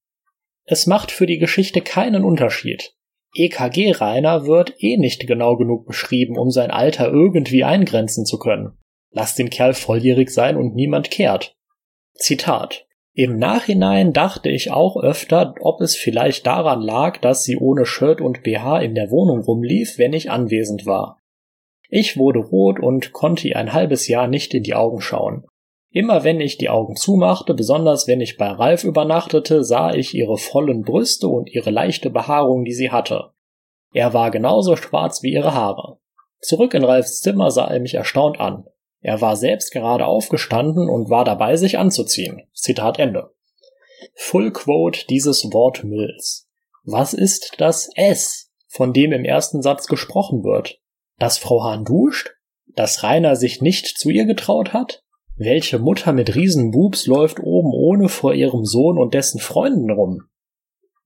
Es 0.71 0.87
macht 0.87 1.11
für 1.11 1.27
die 1.27 1.39
Geschichte 1.39 1.81
keinen 1.81 2.23
Unterschied. 2.23 2.95
EKG 3.35 3.91
Rainer 3.91 4.47
wird 4.47 4.75
eh 4.79 4.99
nicht 4.99 5.27
genau 5.27 5.57
genug 5.57 5.85
beschrieben, 5.85 6.39
um 6.39 6.53
sein 6.53 6.71
Alter 6.71 7.11
irgendwie 7.11 7.65
eingrenzen 7.65 8.25
zu 8.25 8.39
können. 8.39 8.79
Lass 9.11 9.35
den 9.35 9.51
Kerl 9.51 9.75
volljährig 9.75 10.31
sein 10.31 10.57
und 10.57 10.77
niemand 10.77 11.11
kehrt. 11.11 11.57
Zitat. 12.15 12.87
Im 13.15 13.37
Nachhinein 13.37 14.13
dachte 14.13 14.49
ich 14.49 14.71
auch 14.71 14.97
öfter, 14.97 15.57
ob 15.59 15.81
es 15.81 15.97
vielleicht 15.97 16.47
daran 16.47 16.83
lag, 16.83 17.19
dass 17.19 17.43
sie 17.43 17.57
ohne 17.57 17.85
Shirt 17.85 18.21
und 18.21 18.45
BH 18.45 18.79
in 18.79 18.95
der 18.95 19.11
Wohnung 19.11 19.41
rumlief, 19.41 19.99
wenn 19.99 20.13
ich 20.13 20.31
anwesend 20.31 20.87
war. 20.87 21.19
Ich 21.89 22.17
wurde 22.17 22.39
rot 22.39 22.79
und 22.79 23.11
konnte 23.11 23.49
ihr 23.49 23.57
ein 23.57 23.73
halbes 23.73 24.07
Jahr 24.07 24.29
nicht 24.29 24.55
in 24.55 24.63
die 24.63 24.75
Augen 24.75 25.01
schauen. 25.01 25.45
Immer 25.93 26.23
wenn 26.23 26.41
ich 26.41 26.57
die 26.57 26.69
Augen 26.69 26.95
zumachte, 26.95 27.53
besonders 27.53 28.07
wenn 28.07 28.21
ich 28.21 28.37
bei 28.37 28.49
Ralf 28.49 28.85
übernachtete, 28.85 29.65
sah 29.65 29.93
ich 29.93 30.15
ihre 30.15 30.39
vollen 30.39 30.83
Brüste 30.83 31.27
und 31.27 31.51
ihre 31.51 31.71
leichte 31.71 32.11
Behaarung, 32.11 32.65
die 32.65 32.75
sie 32.75 32.91
hatte. 32.91 33.33
Er 33.93 34.15
war 34.15 34.31
genauso 34.31 34.77
schwarz 34.77 35.23
wie 35.25 35.33
ihre 35.33 35.53
Haare. 35.53 35.99
Zurück 36.41 36.75
in 36.75 36.85
Ralfs 36.85 37.21
Zimmer 37.21 37.51
sah 37.51 37.67
er 37.67 37.81
mich 37.81 37.95
erstaunt 37.95 38.39
an. 38.39 38.65
Er 39.01 39.21
war 39.21 39.35
selbst 39.35 39.73
gerade 39.73 40.07
aufgestanden 40.07 40.89
und 40.89 41.11
war 41.11 41.25
dabei, 41.25 41.57
sich 41.57 41.79
anzuziehen. 41.79 42.43
Zitat 42.53 42.99
Ende. 42.99 43.33
Full 44.15 44.53
Quote 44.53 45.07
dieses 45.09 45.45
Wortmülls. 45.53 46.49
Was 46.85 47.15
ist 47.15 47.55
das 47.59 47.91
S, 47.97 48.53
von 48.69 48.93
dem 48.93 49.13
im 49.13 49.25
ersten 49.25 49.61
Satz 49.61 49.87
gesprochen 49.87 50.45
wird? 50.45 50.81
Dass 51.19 51.39
Frau 51.39 51.65
Hahn 51.65 51.85
duscht? 51.85 52.37
Dass 52.67 53.03
Rainer 53.03 53.37
sich 53.37 53.61
nicht 53.61 53.99
zu 53.99 54.11
ihr 54.11 54.25
getraut 54.25 54.73
hat? 54.73 55.00
Welche 55.43 55.79
Mutter 55.79 56.13
mit 56.13 56.35
Riesenbubs 56.35 57.07
läuft 57.07 57.41
oben 57.41 57.73
ohne 57.73 58.11
vor 58.11 58.35
ihrem 58.35 58.67
Sohn 58.67 58.99
und 58.99 59.15
dessen 59.15 59.41
Freunden 59.41 59.91
rum? 59.91 60.25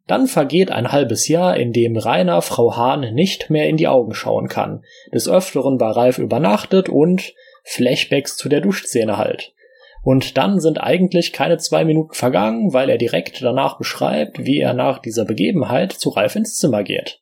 Dann 0.08 0.26
vergeht 0.26 0.72
ein 0.72 0.90
halbes 0.90 1.28
Jahr, 1.28 1.56
in 1.56 1.72
dem 1.72 1.96
Rainer 1.96 2.42
Frau 2.42 2.76
Hahn 2.76 3.14
nicht 3.14 3.48
mehr 3.48 3.68
in 3.68 3.76
die 3.76 3.86
Augen 3.86 4.12
schauen 4.12 4.48
kann, 4.48 4.82
des 5.12 5.28
Öfteren 5.28 5.78
bei 5.78 5.88
Ralf 5.88 6.18
übernachtet 6.18 6.88
und 6.88 7.32
Flashbacks 7.62 8.36
zu 8.36 8.48
der 8.48 8.60
Duschszene 8.60 9.18
halt. 9.18 9.54
Und 10.02 10.36
dann 10.36 10.58
sind 10.58 10.78
eigentlich 10.78 11.32
keine 11.32 11.58
zwei 11.58 11.84
Minuten 11.84 12.14
vergangen, 12.14 12.72
weil 12.72 12.90
er 12.90 12.98
direkt 12.98 13.40
danach 13.40 13.78
beschreibt, 13.78 14.44
wie 14.44 14.58
er 14.58 14.74
nach 14.74 14.98
dieser 14.98 15.24
Begebenheit 15.24 15.92
zu 15.92 16.08
Ralf 16.08 16.34
ins 16.34 16.58
Zimmer 16.58 16.82
geht. 16.82 17.20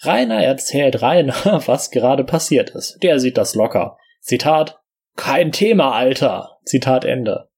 Rainer 0.00 0.42
erzählt 0.42 1.00
Rainer, 1.00 1.62
was 1.66 1.92
gerade 1.92 2.24
passiert 2.24 2.70
ist. 2.70 2.98
Der 3.04 3.20
sieht 3.20 3.38
das 3.38 3.54
locker. 3.54 3.98
Zitat, 4.20 4.80
kein 5.16 5.52
Thema, 5.52 5.92
Alter. 5.92 6.58
Zitat 6.64 7.04
Ende. 7.04 7.48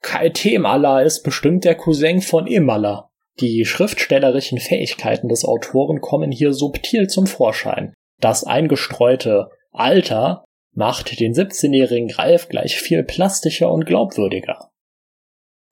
Kai 0.00 0.30
Themala 0.30 1.02
ist 1.02 1.22
bestimmt 1.22 1.64
der 1.64 1.74
Cousin 1.74 2.22
von 2.22 2.46
Imala. 2.46 3.10
Die 3.40 3.64
schriftstellerischen 3.64 4.58
Fähigkeiten 4.58 5.28
des 5.28 5.44
Autoren 5.44 6.00
kommen 6.00 6.32
hier 6.32 6.52
subtil 6.52 7.08
zum 7.08 7.26
Vorschein. 7.26 7.94
Das 8.20 8.44
eingestreute 8.44 9.50
Alter 9.72 10.44
macht 10.72 11.20
den 11.20 11.34
17-jährigen 11.34 12.10
Ralf 12.10 12.48
gleich 12.48 12.80
viel 12.80 13.02
plastischer 13.02 13.70
und 13.70 13.86
glaubwürdiger. 13.86 14.70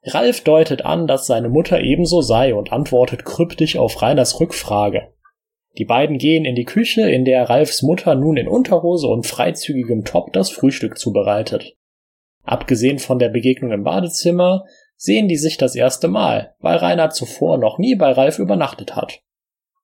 Ralf 0.03 0.43
deutet 0.43 0.85
an, 0.85 1.07
dass 1.07 1.27
seine 1.27 1.49
Mutter 1.49 1.81
ebenso 1.81 2.23
sei 2.23 2.55
und 2.55 2.73
antwortet 2.73 3.25
kryptisch 3.25 3.77
auf 3.77 4.01
Reiners 4.01 4.41
Rückfrage. 4.41 5.13
Die 5.79 5.85
beiden 5.85 6.19
gehen 6.19 6.45
in 6.45 6.57
die 6.57 6.65
Küche, 6.65 7.09
in 7.09 7.25
der 7.25 7.49
Ralfs 7.49 7.83
Mutter 7.83 8.17
nun 8.17 8.37
in 8.37 8.49
Unterhose 8.49 9.07
und 9.07 9.27
freizügigem 9.27 10.05
Top 10.05 10.33
das 10.33 10.51
Frühstück 10.51 10.99
zubereitet. 10.99 11.77
Abgesehen 12.43 12.99
von 12.99 13.21
der 13.21 13.29
Begegnung 13.29 13.71
im 13.71 13.85
Badezimmer 13.85 14.65
sehen 14.97 15.29
die 15.29 15.37
sich 15.37 15.57
das 15.57 15.77
erste 15.77 16.09
Mal, 16.09 16.57
weil 16.59 16.79
Rainer 16.79 17.11
zuvor 17.11 17.59
noch 17.59 17.79
nie 17.79 17.95
bei 17.95 18.11
Ralf 18.11 18.39
übernachtet 18.39 18.97
hat. 18.97 19.21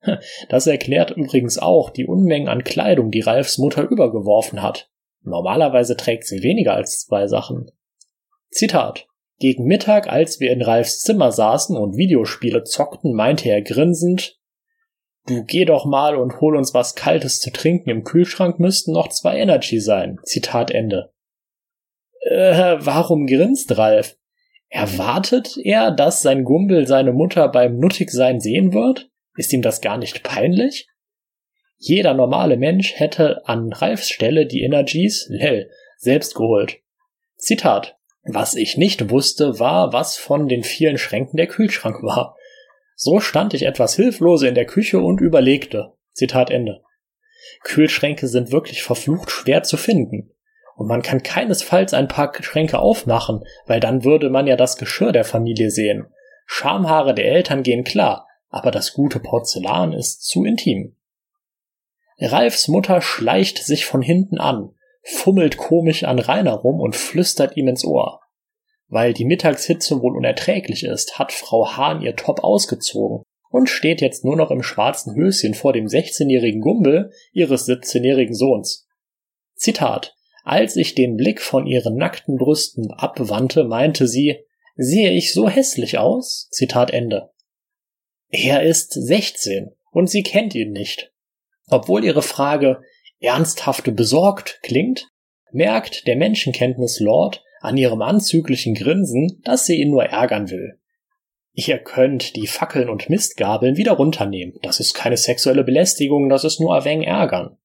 Das 0.51 0.67
erklärt 0.67 1.13
übrigens 1.13 1.57
auch 1.57 1.89
die 1.89 2.07
Unmengen 2.07 2.49
an 2.49 2.63
Kleidung, 2.63 3.11
die 3.11 3.23
Ralfs 3.23 3.57
Mutter 3.57 3.83
übergeworfen 3.85 4.61
hat. 4.61 4.91
Normalerweise 5.23 5.97
trägt 5.97 6.27
sie 6.27 6.43
weniger 6.43 6.75
als 6.75 7.07
zwei 7.07 7.27
Sachen. 7.27 7.71
Zitat. 8.51 9.07
Gegen 9.39 9.65
Mittag, 9.65 10.07
als 10.07 10.41
wir 10.41 10.53
in 10.53 10.61
Ralfs 10.61 11.01
Zimmer 11.01 11.33
saßen 11.33 11.77
und 11.77 11.97
Videospiele 11.97 12.65
zockten, 12.65 13.15
meinte 13.15 13.49
er 13.49 13.63
grinsend, 13.63 14.39
Du 15.27 15.43
geh 15.45 15.65
doch 15.65 15.87
mal 15.87 16.17
und 16.17 16.41
hol 16.41 16.57
uns 16.57 16.75
was 16.75 16.95
Kaltes 16.95 17.41
zu 17.41 17.51
trinken. 17.51 17.89
Im 17.89 18.05
Kühlschrank 18.05 18.59
müssten 18.59 18.93
noch 18.93 19.09
zwei 19.09 19.39
Energy 19.39 19.81
sein. 19.81 20.19
Zitat 20.25 20.71
Ende. 20.71 21.13
Äh, 22.21 22.77
warum 22.81 23.27
grinst 23.27 23.77
Ralf? 23.77 24.17
Erwartet 24.69 25.57
er, 25.63 25.91
dass 25.93 26.21
sein 26.21 26.45
Gumbel 26.45 26.87
seine 26.87 27.13
Mutter 27.13 27.49
beim 27.49 27.79
Nuttigsein 27.79 28.41
sehen 28.41 28.73
wird? 28.73 29.09
Ist 29.37 29.53
ihm 29.53 29.63
das 29.63 29.81
gar 29.81 29.99
nicht 29.99 30.23
peinlich? 30.23 30.89
Jeder 31.79 32.15
normale 32.15 32.57
Mensch 32.57 32.95
hätte 32.97 33.47
an 33.47 33.73
Ralfs 33.73 34.09
Stelle 34.09 34.47
die 34.47 34.63
Energies, 34.63 35.27
lell, 35.29 35.71
selbst 35.97 36.35
geholt. 36.35 36.79
Zitat. 37.37 37.97
Was 38.25 38.55
ich 38.55 38.79
nicht 38.79 39.11
wusste, 39.11 39.59
war, 39.59 39.93
was 39.93 40.17
von 40.17 40.49
den 40.49 40.63
vielen 40.63 40.97
Schränken 40.97 41.37
der 41.37 41.47
Kühlschrank 41.47 42.03
war. 42.03 42.37
So 43.05 43.21
stand 43.21 43.53
ich 43.53 43.65
etwas 43.65 43.97
hilflose 43.97 44.49
in 44.49 44.55
der 44.55 44.65
Küche 44.65 44.99
und 44.99 45.21
überlegte. 45.21 45.93
Zitat 46.15 46.51
Ende. 46.51 46.81
Kühlschränke 47.63 48.29
sind 48.29 48.51
wirklich 48.51 48.83
verflucht 48.83 49.31
schwer 49.31 49.63
zu 49.63 49.77
finden. 49.77 50.31
Und 50.75 50.87
man 50.89 51.03
kann 51.03 51.23
keinesfalls 51.23 51.93
ein 51.93 52.09
paar 52.09 52.33
Schränke 52.41 52.79
aufmachen, 52.79 53.45
weil 53.67 53.79
dann 53.79 54.05
würde 54.05 54.31
man 54.31 54.47
ja 54.47 54.57
das 54.57 54.79
Geschirr 54.79 55.13
der 55.13 55.27
Familie 55.27 55.71
sehen. 55.71 56.07
Schamhaare 56.47 57.15
der 57.15 57.27
Eltern 57.27 57.63
gehen 57.63 57.85
klar, 57.85 58.27
aber 58.49 58.71
das 58.71 58.95
gute 58.95 59.21
Porzellan 59.21 59.93
ist 59.93 60.25
zu 60.25 60.47
intim. 60.47 60.97
Ralfs 62.19 62.69
Mutter 62.69 63.03
schleicht 63.03 63.59
sich 63.59 63.85
von 63.85 64.01
hinten 64.01 64.39
an, 64.39 64.71
fummelt 65.03 65.59
komisch 65.59 66.05
an 66.05 66.19
Rainer 66.19 66.55
rum 66.55 66.81
und 66.81 66.97
flüstert 66.97 67.55
ihm 67.59 67.69
ins 67.69 67.85
Ohr. 67.85 68.24
Weil 68.89 69.15
die 69.15 69.25
Mittagshitze 69.25 70.01
wohl 70.01 70.17
unerträglich 70.17 70.85
ist, 70.85 71.19
hat 71.19 71.33
Frau 71.33 71.77
Hahn 71.77 72.03
ihr 72.03 72.17
Top 72.17 72.45
ausgezogen 72.45 73.23
und 73.51 73.69
steht 73.69 74.01
jetzt 74.01 74.25
nur 74.25 74.37
noch 74.37 74.51
im 74.51 74.63
schwarzen 74.63 75.15
Höschen 75.15 75.55
vor 75.55 75.73
dem 75.73 75.87
16-jährigen 75.87 76.61
Gumbel 76.61 77.13
ihres 77.33 77.69
17-jährigen 77.69 78.35
Sohns. 78.35 78.87
Zitat. 79.55 80.15
Als 80.43 80.77
ich 80.77 80.95
den 80.95 81.17
Blick 81.17 81.41
von 81.41 81.67
ihren 81.67 81.97
nackten 81.97 82.37
Brüsten 82.37 82.91
abwandte, 82.91 83.65
meinte 83.65 84.07
sie, 84.07 84.45
sehe 84.77 85.13
ich 85.13 85.33
so 85.33 85.49
hässlich 85.49 85.99
aus? 85.99 86.49
Zitat 86.51 86.91
Ende. 86.91 87.31
Er 88.29 88.63
ist 88.63 88.93
16 88.93 89.71
und 89.93 90.11
sie 90.11 90.23
kennt 90.23 90.55
ihn 90.55 90.73
nicht. 90.73 91.13
Obwohl 91.69 92.05
ihre 92.05 92.23
Frage 92.23 92.83
ernsthafte 93.21 93.93
besorgt 93.93 94.59
klingt, 94.63 95.09
merkt 95.53 96.07
der 96.07 96.17
Menschenkenntnis-Lord 96.17 97.43
an 97.65 97.77
ihrem 97.77 98.03
anzüglichen 98.03 98.75
Grinsen, 98.75 99.41
dass 99.45 99.67
sie 99.67 99.81
ihn 99.81 99.91
nur 99.91 100.05
ärgern 100.05 100.51
will. 100.51 100.79
Ihr 101.53 101.79
könnt 101.79 102.37
die 102.37 102.47
Fackeln 102.47 102.89
und 102.89 103.09
Mistgabeln 103.09 103.77
wieder 103.77 103.93
runternehmen. 103.93 104.59
Das 104.63 104.81
ist 104.81 104.95
keine 104.95 105.17
sexuelle 105.17 105.65
Belästigung, 105.65 106.29
das 106.29 106.45
ist 106.45 106.61
nur 106.61 106.75
ein 106.75 106.85
wenig 106.85 107.07
ärgern. 107.07 107.57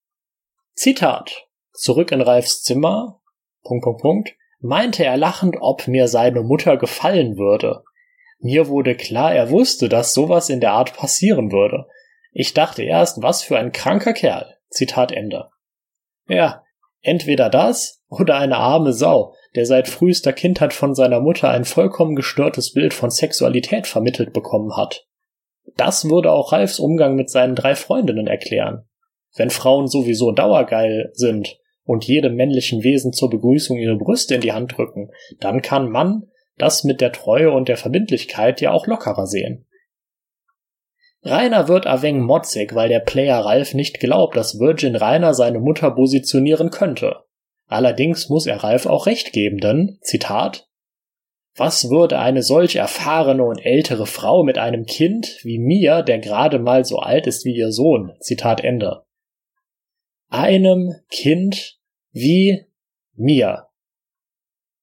Zitat. 0.73 1.47
Zurück 1.73 2.11
in 2.11 2.21
Ralfs 2.21 2.61
Zimmer. 2.61 3.19
Punkt, 3.63 3.83
Punkt, 3.83 4.01
Punkt. 4.01 4.35
Meinte 4.59 5.03
er 5.03 5.17
lachend, 5.17 5.57
ob 5.59 5.87
mir 5.87 6.07
seine 6.07 6.43
Mutter 6.43 6.77
gefallen 6.77 7.37
würde. 7.37 7.83
Mir 8.39 8.67
wurde 8.67 8.95
klar, 8.95 9.33
er 9.33 9.49
wusste, 9.49 9.89
dass 9.89 10.13
sowas 10.13 10.49
in 10.49 10.61
der 10.61 10.71
Art 10.71 10.93
passieren 10.95 11.51
würde. 11.51 11.87
Ich 12.31 12.53
dachte 12.53 12.83
erst, 12.83 13.21
was 13.21 13.43
für 13.43 13.57
ein 13.57 13.71
kranker 13.71 14.13
Kerl. 14.13 14.55
Zitat 14.69 15.11
Ende. 15.11 15.49
Ja, 16.27 16.63
entweder 17.01 17.49
das 17.49 18.01
oder 18.07 18.37
eine 18.37 18.57
arme 18.57 18.93
Sau, 18.93 19.33
der 19.55 19.65
seit 19.65 19.87
frühester 19.87 20.33
Kindheit 20.33 20.73
von 20.73 20.93
seiner 20.93 21.19
Mutter 21.19 21.49
ein 21.49 21.65
vollkommen 21.65 22.15
gestörtes 22.15 22.73
Bild 22.73 22.93
von 22.93 23.09
Sexualität 23.09 23.87
vermittelt 23.87 24.33
bekommen 24.33 24.75
hat. 24.77 25.07
Das 25.75 26.05
würde 26.05 26.31
auch 26.31 26.51
Ralfs 26.51 26.79
Umgang 26.79 27.15
mit 27.15 27.29
seinen 27.29 27.55
drei 27.55 27.75
Freundinnen 27.75 28.27
erklären. 28.27 28.85
Wenn 29.35 29.49
Frauen 29.49 29.87
sowieso 29.87 30.31
dauergeil 30.31 31.11
sind 31.13 31.59
und 31.83 32.05
jedem 32.05 32.35
männlichen 32.35 32.83
Wesen 32.83 33.13
zur 33.13 33.29
Begrüßung 33.29 33.77
ihre 33.77 33.97
Brüste 33.97 34.35
in 34.35 34.41
die 34.41 34.53
Hand 34.53 34.77
drücken, 34.77 35.11
dann 35.39 35.61
kann 35.61 35.89
man 35.89 36.23
das 36.57 36.83
mit 36.83 37.01
der 37.01 37.11
Treue 37.11 37.51
und 37.51 37.69
der 37.69 37.77
Verbindlichkeit 37.77 38.61
ja 38.61 38.71
auch 38.71 38.85
lockerer 38.85 39.25
sehen. 39.27 39.65
Rainer 41.23 41.67
wird 41.67 41.85
Aveng 41.85 42.21
motzig, 42.21 42.75
weil 42.75 42.89
der 42.89 42.99
Player 42.99 43.39
Ralf 43.39 43.73
nicht 43.73 43.99
glaubt, 43.99 44.37
dass 44.37 44.59
Virgin 44.59 44.95
Rainer 44.95 45.33
seine 45.33 45.59
Mutter 45.59 45.91
positionieren 45.91 46.69
könnte. 46.69 47.23
Allerdings 47.69 48.29
muss 48.29 48.47
er 48.47 48.63
Ralf 48.63 48.87
auch 48.87 49.05
recht 49.05 49.31
geben, 49.31 49.59
denn, 49.59 49.99
Zitat, 50.01 50.67
was 51.55 51.91
würde 51.91 52.17
eine 52.17 52.41
solch 52.41 52.77
erfahrene 52.77 53.43
und 53.43 53.59
ältere 53.59 54.07
Frau 54.07 54.43
mit 54.43 54.57
einem 54.57 54.85
Kind 54.85 55.39
wie 55.43 55.59
mir, 55.59 56.01
der 56.01 56.17
gerade 56.17 56.57
mal 56.57 56.83
so 56.83 56.97
alt 56.97 57.27
ist 57.27 57.45
wie 57.45 57.55
ihr 57.55 57.71
Sohn? 57.71 58.13
Zitat 58.21 58.61
Ende. 58.63 59.03
Einem 60.29 60.95
Kind 61.11 61.77
wie 62.11 62.65
mir. 63.13 63.67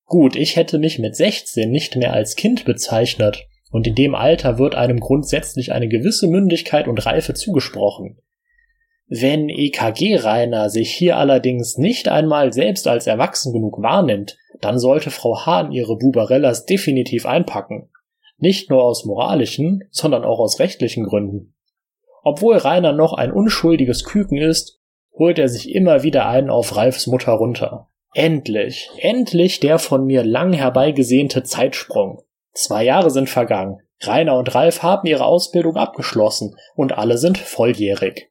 Gut, 0.04 0.36
ich 0.36 0.54
hätte 0.54 0.78
mich 0.78 1.00
mit 1.00 1.16
16 1.16 1.68
nicht 1.68 1.96
mehr 1.96 2.12
als 2.12 2.36
Kind 2.36 2.64
bezeichnet, 2.64 3.48
und 3.72 3.88
in 3.88 3.96
dem 3.96 4.14
Alter 4.14 4.58
wird 4.58 4.76
einem 4.76 5.00
grundsätzlich 5.00 5.72
eine 5.72 5.88
gewisse 5.88 6.28
Mündigkeit 6.28 6.86
und 6.86 7.04
Reife 7.04 7.34
zugesprochen. 7.34 8.20
Wenn 9.08 9.48
EKG-Rainer 9.48 10.68
sich 10.68 10.92
hier 10.92 11.16
allerdings 11.16 11.78
nicht 11.78 12.08
einmal 12.08 12.52
selbst 12.52 12.88
als 12.88 13.06
erwachsen 13.06 13.52
genug 13.52 13.80
wahrnimmt, 13.80 14.36
dann 14.60 14.80
sollte 14.80 15.10
Frau 15.10 15.46
Hahn 15.46 15.70
ihre 15.70 15.96
Bubarellas 15.96 16.66
definitiv 16.66 17.24
einpacken. 17.24 17.88
Nicht 18.38 18.68
nur 18.68 18.82
aus 18.82 19.04
moralischen, 19.04 19.84
sondern 19.90 20.24
auch 20.24 20.40
aus 20.40 20.58
rechtlichen 20.58 21.04
Gründen. 21.04 21.54
Obwohl 22.24 22.56
Rainer 22.56 22.92
noch 22.92 23.12
ein 23.12 23.30
unschuldiges 23.30 24.04
Küken 24.04 24.38
ist, 24.38 24.80
holt 25.16 25.38
er 25.38 25.48
sich 25.48 25.72
immer 25.72 26.02
wieder 26.02 26.26
einen 26.26 26.50
auf 26.50 26.76
Ralfs 26.76 27.06
Mutter 27.06 27.32
runter. 27.32 27.88
Endlich, 28.12 28.90
endlich 28.98 29.60
der 29.60 29.78
von 29.78 30.04
mir 30.04 30.24
lang 30.24 30.52
herbeigesehnte 30.52 31.44
Zeitsprung. 31.44 32.22
Zwei 32.52 32.84
Jahre 32.84 33.10
sind 33.10 33.30
vergangen. 33.30 33.80
Rainer 34.00 34.36
und 34.36 34.54
Ralf 34.54 34.82
haben 34.82 35.06
ihre 35.06 35.24
Ausbildung 35.24 35.76
abgeschlossen 35.76 36.56
und 36.74 36.98
alle 36.98 37.18
sind 37.18 37.38
volljährig. 37.38 38.30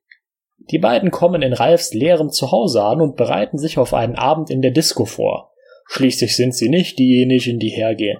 Die 0.58 0.80
beiden 0.80 1.12
kommen 1.12 1.42
in 1.42 1.54
Ralfs 1.54 1.94
leerem 1.94 2.32
Zuhause 2.32 2.84
an 2.84 3.02
und 3.02 3.16
bereiten 3.16 3.58
sich 3.58 3.78
auf 3.78 3.94
einen 3.94 4.16
Abend 4.16 4.50
in 4.50 4.62
der 4.62 4.72
Disco 4.72 5.06
vor. 5.06 5.52
Schließlich 5.88 6.36
sind 6.36 6.56
sie 6.56 6.70
nicht 6.70 6.98
diejenigen, 6.98 7.60
die 7.60 7.70
hergehen. 7.70 8.20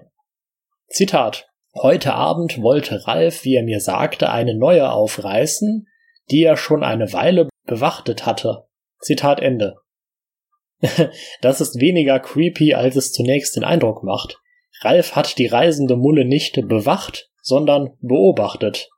Zitat. 0.88 1.48
Heute 1.74 2.14
Abend 2.14 2.62
wollte 2.62 3.06
Ralf, 3.06 3.44
wie 3.44 3.56
er 3.56 3.64
mir 3.64 3.82
sagte, 3.82 4.30
eine 4.30 4.56
neue 4.56 4.92
aufreißen, 4.92 5.88
die 6.32 6.44
er 6.44 6.56
schon 6.56 6.84
eine 6.84 7.12
Weile 7.12 7.50
bewachtet 7.66 8.26
hatte. 8.26 8.68
Zitat 9.00 9.42
Ende. 9.42 9.76
das 11.42 11.62
ist 11.62 11.80
weniger 11.80 12.20
creepy, 12.20 12.74
als 12.76 12.96
es 12.96 13.12
zunächst 13.12 13.56
den 13.56 13.64
Eindruck 13.64 14.04
macht. 14.04 14.40
Ralf 14.82 15.16
hat 15.16 15.38
die 15.38 15.48
reisende 15.48 15.96
Mulle 15.96 16.26
nicht 16.26 16.56
bewacht, 16.68 17.30
sondern 17.42 17.98
beobachtet. 18.02 18.90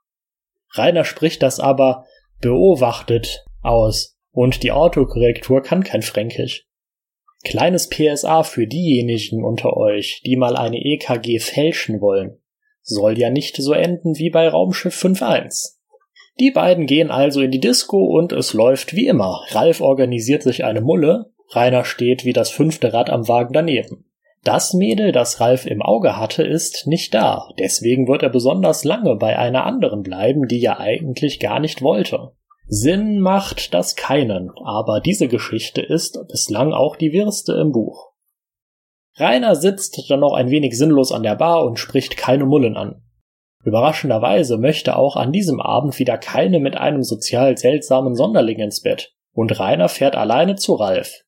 Rainer 0.72 1.04
spricht 1.04 1.42
das 1.42 1.60
aber 1.60 2.04
beobachtet 2.40 3.44
aus 3.62 4.16
und 4.32 4.62
die 4.62 4.72
Autokorrektur 4.72 5.62
kann 5.62 5.84
kein 5.84 6.02
Fränkisch. 6.02 6.66
Kleines 7.44 7.88
PSA 7.88 8.42
für 8.42 8.66
diejenigen 8.66 9.44
unter 9.44 9.76
euch, 9.76 10.22
die 10.24 10.36
mal 10.36 10.56
eine 10.56 10.78
EKG 10.78 11.38
fälschen 11.38 12.00
wollen. 12.00 12.40
Soll 12.82 13.18
ja 13.18 13.30
nicht 13.30 13.56
so 13.56 13.72
enden 13.72 14.18
wie 14.18 14.30
bei 14.30 14.48
Raumschiff 14.48 14.96
5.1. 14.96 15.76
Die 16.40 16.50
beiden 16.50 16.86
gehen 16.86 17.10
also 17.10 17.40
in 17.40 17.50
die 17.50 17.60
Disco 17.60 17.98
und 17.98 18.32
es 18.32 18.52
läuft 18.52 18.94
wie 18.94 19.06
immer. 19.06 19.42
Ralf 19.50 19.80
organisiert 19.80 20.42
sich 20.42 20.64
eine 20.64 20.80
Mulle, 20.80 21.32
Rainer 21.50 21.84
steht 21.84 22.24
wie 22.24 22.32
das 22.32 22.50
fünfte 22.50 22.92
Rad 22.92 23.10
am 23.10 23.26
Wagen 23.28 23.52
daneben. 23.52 24.04
Das 24.44 24.72
Mädel, 24.72 25.12
das 25.12 25.40
Ralf 25.40 25.66
im 25.66 25.82
Auge 25.82 26.16
hatte, 26.16 26.42
ist 26.42 26.86
nicht 26.86 27.12
da, 27.12 27.48
deswegen 27.58 28.08
wird 28.08 28.22
er 28.22 28.30
besonders 28.30 28.84
lange 28.84 29.16
bei 29.16 29.38
einer 29.38 29.66
anderen 29.66 30.02
bleiben, 30.02 30.46
die 30.46 30.62
er 30.62 30.80
eigentlich 30.80 31.40
gar 31.40 31.60
nicht 31.60 31.82
wollte. 31.82 32.32
Sinn 32.66 33.20
macht 33.20 33.72
das 33.74 33.96
keinen, 33.96 34.50
aber 34.64 35.00
diese 35.00 35.26
Geschichte 35.26 35.80
ist 35.80 36.18
bislang 36.28 36.72
auch 36.72 36.96
die 36.96 37.12
wirste 37.12 37.54
im 37.54 37.72
Buch. 37.72 38.12
Rainer 39.16 39.56
sitzt 39.56 40.04
dann 40.08 40.20
noch 40.20 40.34
ein 40.34 40.50
wenig 40.50 40.78
sinnlos 40.78 41.10
an 41.10 41.22
der 41.22 41.34
Bar 41.34 41.64
und 41.64 41.78
spricht 41.78 42.16
keine 42.16 42.44
Mullen 42.44 42.76
an. 42.76 43.02
Überraschenderweise 43.64 44.58
möchte 44.58 44.96
auch 44.96 45.16
an 45.16 45.32
diesem 45.32 45.60
Abend 45.60 45.98
wieder 45.98 46.16
keine 46.18 46.60
mit 46.60 46.76
einem 46.76 47.02
sozial 47.02 47.56
seltsamen 47.56 48.14
Sonderling 48.14 48.60
ins 48.60 48.82
Bett, 48.82 49.12
und 49.32 49.58
Rainer 49.58 49.88
fährt 49.88 50.14
alleine 50.14 50.54
zu 50.54 50.74
Ralf. 50.74 51.24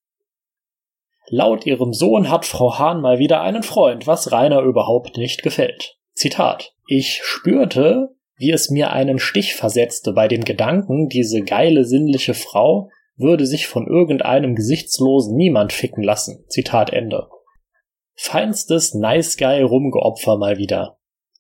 Laut 1.33 1.65
ihrem 1.65 1.93
Sohn 1.93 2.29
hat 2.29 2.45
Frau 2.45 2.79
Hahn 2.79 3.01
mal 3.01 3.21
wieder 3.21 3.41
einen 3.41 3.63
Freund, 3.63 4.09
was 4.09 4.33
Rainer 4.33 4.63
überhaupt 4.63 5.17
nicht 5.17 5.45
gefällt. 5.45 5.97
Zitat. 6.13 6.75
Ich 6.89 7.21
spürte, 7.23 8.09
wie 8.37 8.51
es 8.51 8.69
mir 8.69 8.91
einen 8.91 9.21
Stich 9.21 9.55
versetzte 9.55 10.13
bei 10.13 10.27
dem 10.27 10.45
Gedanken, 10.45 11.09
diese 11.09 11.43
geile 11.43 11.85
sinnliche 11.85 12.35
Frau 12.35 12.91
würde 13.17 13.47
sich 13.47 13.69
von 13.69 13.87
irgendeinem 13.87 14.57
gesichtslosen 14.57 15.37
Niemand 15.37 15.73
ficken 15.73 16.03
lassen. 16.03 16.45
Zitat 16.49 16.93
Ende. 16.93 17.29
Feinstes 18.17 18.95
Nice 18.95 19.37
Guy 19.37 19.63
Rumgeopfer 19.63 20.37
mal 20.37 20.59
wieder. 20.59 20.99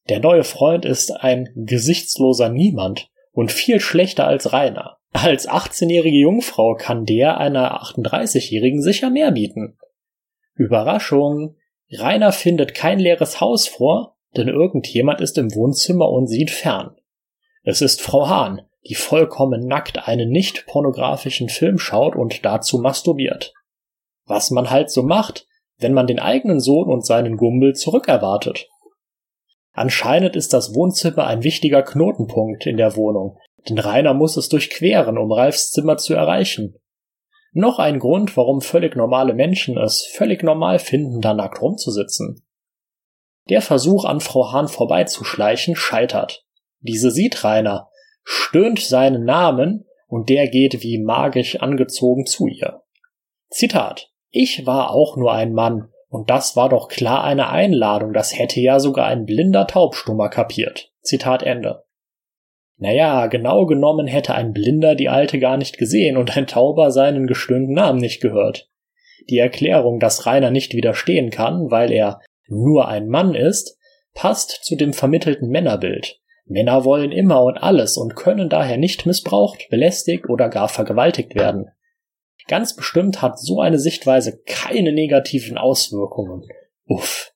Der 0.09 0.20
neue 0.20 0.45
Freund 0.45 0.84
ist 0.84 1.11
ein 1.11 1.49
gesichtsloser 1.57 2.49
Niemand 2.49 3.11
und 3.32 3.51
viel 3.51 3.80
schlechter 3.80 4.26
als 4.26 4.53
Rainer. 4.53 4.99
Als 5.13 5.49
18-jährige 5.49 6.19
Jungfrau 6.19 6.77
kann 6.77 7.05
der 7.05 7.39
einer 7.39 7.83
38-jährigen 7.83 8.81
sicher 8.81 9.11
mehr 9.11 9.33
bieten. 9.33 9.77
Überraschung! 10.55 11.57
Rainer 11.93 12.31
findet 12.31 12.75
kein 12.75 13.01
leeres 13.01 13.41
Haus 13.41 13.67
vor, 13.67 14.17
denn 14.37 14.47
irgendjemand 14.47 15.21
ist 15.21 15.37
im 15.39 15.53
Wohnzimmer 15.55 16.09
und 16.09 16.29
sieht 16.29 16.51
fern. 16.51 16.97
Es 17.65 17.83
ist 17.83 18.01
Frau 18.01 18.29
Hahn, 18.29 18.63
die 18.89 18.95
vollkommen 18.95 19.67
nackt 19.67 20.07
einen 20.07 20.31
nicht 20.31 20.67
pornografischen 20.67 21.49
Film 21.49 21.79
schaut 21.79 22.15
und 22.15 22.45
dazu 22.45 22.79
masturbiert. 22.79 23.53
Was 24.27 24.51
man 24.51 24.71
halt 24.71 24.91
so 24.91 25.03
macht, 25.03 25.47
wenn 25.79 25.93
man 25.93 26.07
den 26.07 26.21
eigenen 26.21 26.61
Sohn 26.61 26.89
und 26.89 27.05
seinen 27.05 27.37
Gumbel 27.37 27.75
zurückerwartet. 27.75 28.69
Anscheinend 29.73 30.37
ist 30.37 30.53
das 30.53 30.75
Wohnzimmer 30.75 31.27
ein 31.27 31.43
wichtiger 31.43 31.83
Knotenpunkt 31.83 32.67
in 32.67 32.77
der 32.77 32.97
Wohnung, 32.97 33.39
denn 33.69 33.79
Rainer 33.79 34.15
muss 34.15 34.37
es 34.37 34.49
durchqueren, 34.49 35.19
um 35.19 35.31
Ralfs 35.33 35.71
Zimmer 35.71 35.97
zu 35.97 36.15
erreichen. 36.15 36.77
Noch 37.53 37.79
ein 37.79 37.99
Grund, 37.99 38.37
warum 38.37 38.61
völlig 38.61 38.95
normale 38.95 39.35
Menschen 39.35 39.77
es 39.77 40.09
völlig 40.15 40.43
normal 40.43 40.79
finden, 40.79 41.21
da 41.21 41.35
nackt 41.35 41.61
rumzusitzen. 41.61 42.45
Der 43.49 43.61
Versuch, 43.61 44.05
an 44.05 44.21
Frau 44.21 44.53
Hahn 44.53 44.69
vorbeizuschleichen, 44.69 45.75
scheitert. 45.75 46.45
Diese 46.81 47.11
sieht 47.11 47.43
Rainer, 47.43 47.89
stöhnt 48.23 48.79
seinen 48.79 49.25
Namen 49.25 49.87
und 50.07 50.29
der 50.29 50.49
geht 50.49 50.83
wie 50.83 50.99
magisch 50.99 51.57
angezogen 51.61 52.27
zu 52.27 52.47
ihr. 52.47 52.83
Zitat 53.49 54.13
Ich 54.31 54.67
war 54.67 54.91
auch 54.91 55.17
nur 55.17 55.33
ein 55.33 55.53
Mann, 55.53 55.89
und 56.09 56.31
das 56.31 56.57
war 56.57 56.69
doch 56.69 56.89
klar 56.89 57.25
eine 57.25 57.49
Einladung, 57.49 58.13
das 58.13 58.37
hätte 58.37 58.61
ja 58.61 58.79
sogar 58.81 59.07
ein 59.07 59.27
blinder 59.27 59.67
Taubstummer 59.67 60.29
kapiert. 60.29 60.93
Zitat 61.03 61.43
Ende. 61.43 61.85
Naja, 62.81 63.26
genau 63.26 63.66
genommen 63.66 64.07
hätte 64.07 64.35
ein 64.35 64.55
Blinder 64.55 64.95
die 64.95 65.11
Alte 65.11 65.39
gar 65.39 65.59
nicht 65.59 65.76
gesehen 65.76 66.16
und 66.16 66.35
ein 66.35 66.47
Tauber 66.47 66.91
seinen 66.91 67.26
gestöhnten 67.26 67.74
Namen 67.74 68.01
nicht 68.01 68.22
gehört. 68.22 68.70
Die 69.28 69.37
Erklärung, 69.37 70.01
dass 70.01 70.24
Rainer 70.24 70.51
nicht 70.51 70.72
widerstehen 70.72 71.28
kann, 71.28 71.70
weil 71.70 71.93
er 71.93 72.20
nur 72.49 72.89
ein 72.89 73.09
Mann 73.09 73.35
ist, 73.35 73.76
passt 74.14 74.64
zu 74.64 74.76
dem 74.76 74.95
vermittelten 74.95 75.51
Männerbild. 75.51 76.20
Männer 76.47 76.87
wollen 76.87 77.12
immer 77.12 77.45
und 77.45 77.59
alles 77.59 77.99
und 77.99 78.16
können 78.16 78.49
daher 78.49 78.78
nicht 78.78 79.05
missbraucht, 79.05 79.68
belästigt 79.68 80.31
oder 80.31 80.49
gar 80.49 80.70
vergewaltigt 80.70 81.35
werden. 81.35 81.66
Ganz 82.49 82.74
bestimmt 82.74 83.20
hat 83.20 83.39
so 83.39 83.61
eine 83.61 83.78
Sichtweise 83.78 84.41
keine 84.47 84.93
negativen 84.93 85.59
Auswirkungen. 85.59 86.49
Uff. 86.87 87.35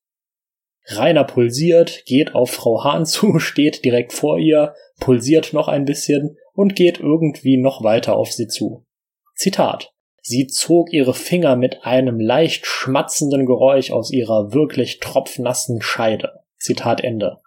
Rainer 0.86 1.24
pulsiert, 1.24 2.04
geht 2.06 2.34
auf 2.34 2.50
Frau 2.50 2.82
Hahn 2.82 3.04
zu, 3.04 3.38
steht 3.38 3.84
direkt 3.84 4.14
vor 4.14 4.38
ihr, 4.38 4.74
pulsiert 5.04 5.52
noch 5.52 5.68
ein 5.68 5.84
bisschen 5.84 6.38
und 6.54 6.74
geht 6.74 6.98
irgendwie 6.98 7.58
noch 7.58 7.84
weiter 7.84 8.16
auf 8.16 8.32
sie 8.32 8.46
zu. 8.46 8.86
Zitat. 9.34 9.92
Sie 10.22 10.46
zog 10.46 10.94
ihre 10.94 11.12
Finger 11.12 11.56
mit 11.56 11.84
einem 11.84 12.18
leicht 12.18 12.64
schmatzenden 12.64 13.44
Geräusch 13.44 13.90
aus 13.90 14.10
ihrer 14.10 14.54
wirklich 14.54 15.00
tropfnassen 15.00 15.82
Scheide. 15.82 16.40
Zitat 16.56 17.04
Ende. 17.04 17.42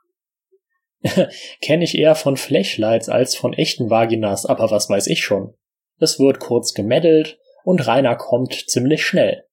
Kenne 1.61 1.83
ich 1.83 1.97
eher 1.97 2.13
von 2.13 2.37
Flashlights 2.37 3.09
als 3.09 3.35
von 3.35 3.53
echten 3.53 3.89
Vaginas, 3.89 4.45
aber 4.45 4.69
was 4.69 4.87
weiß 4.87 5.07
ich 5.07 5.23
schon. 5.23 5.55
Es 5.99 6.19
wird 6.19 6.39
kurz 6.39 6.75
gemeddelt 6.75 7.39
und 7.63 7.87
Rainer 7.87 8.17
kommt 8.17 8.53
ziemlich 8.53 9.03
schnell. 9.03 9.45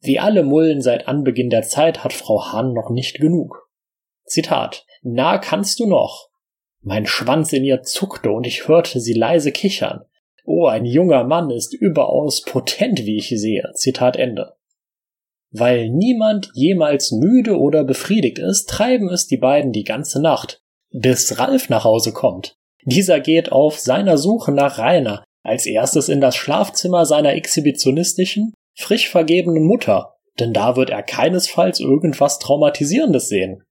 Wie 0.00 0.20
alle 0.20 0.44
Mullen 0.44 0.80
seit 0.80 1.08
Anbeginn 1.08 1.50
der 1.50 1.62
Zeit 1.62 2.04
hat 2.04 2.12
Frau 2.12 2.52
Hahn 2.52 2.72
noch 2.72 2.90
nicht 2.90 3.18
genug. 3.18 3.68
Zitat. 4.26 4.86
Na, 5.02 5.38
kannst 5.38 5.80
du 5.80 5.86
noch? 5.86 6.28
Mein 6.82 7.06
Schwanz 7.06 7.52
in 7.52 7.64
ihr 7.64 7.82
zuckte 7.82 8.32
und 8.32 8.46
ich 8.46 8.66
hörte 8.66 9.00
sie 9.00 9.14
leise 9.14 9.52
kichern. 9.52 10.04
Oh, 10.44 10.66
ein 10.66 10.84
junger 10.84 11.22
Mann 11.22 11.50
ist 11.50 11.72
überaus 11.72 12.42
potent, 12.42 13.06
wie 13.06 13.18
ich 13.18 13.28
sehe. 13.28 13.70
Zitat 13.74 14.16
Ende. 14.16 14.54
Weil 15.52 15.88
niemand 15.90 16.50
jemals 16.54 17.12
müde 17.12 17.58
oder 17.58 17.84
befriedigt 17.84 18.38
ist, 18.38 18.68
treiben 18.68 19.08
es 19.08 19.28
die 19.28 19.36
beiden 19.36 19.70
die 19.70 19.84
ganze 19.84 20.20
Nacht, 20.20 20.60
bis 20.90 21.38
Ralf 21.38 21.68
nach 21.68 21.84
Hause 21.84 22.12
kommt. 22.12 22.56
Dieser 22.84 23.20
geht 23.20 23.52
auf 23.52 23.78
seiner 23.78 24.18
Suche 24.18 24.50
nach 24.50 24.78
Rainer 24.78 25.22
als 25.44 25.66
erstes 25.66 26.08
in 26.08 26.20
das 26.20 26.36
Schlafzimmer 26.36 27.06
seiner 27.06 27.34
exhibitionistischen, 27.34 28.54
frisch 28.76 29.08
vergebenen 29.08 29.64
Mutter, 29.64 30.14
denn 30.40 30.52
da 30.52 30.76
wird 30.76 30.90
er 30.90 31.02
keinesfalls 31.02 31.78
irgendwas 31.80 32.38
Traumatisierendes 32.38 33.28
sehen. 33.28 33.62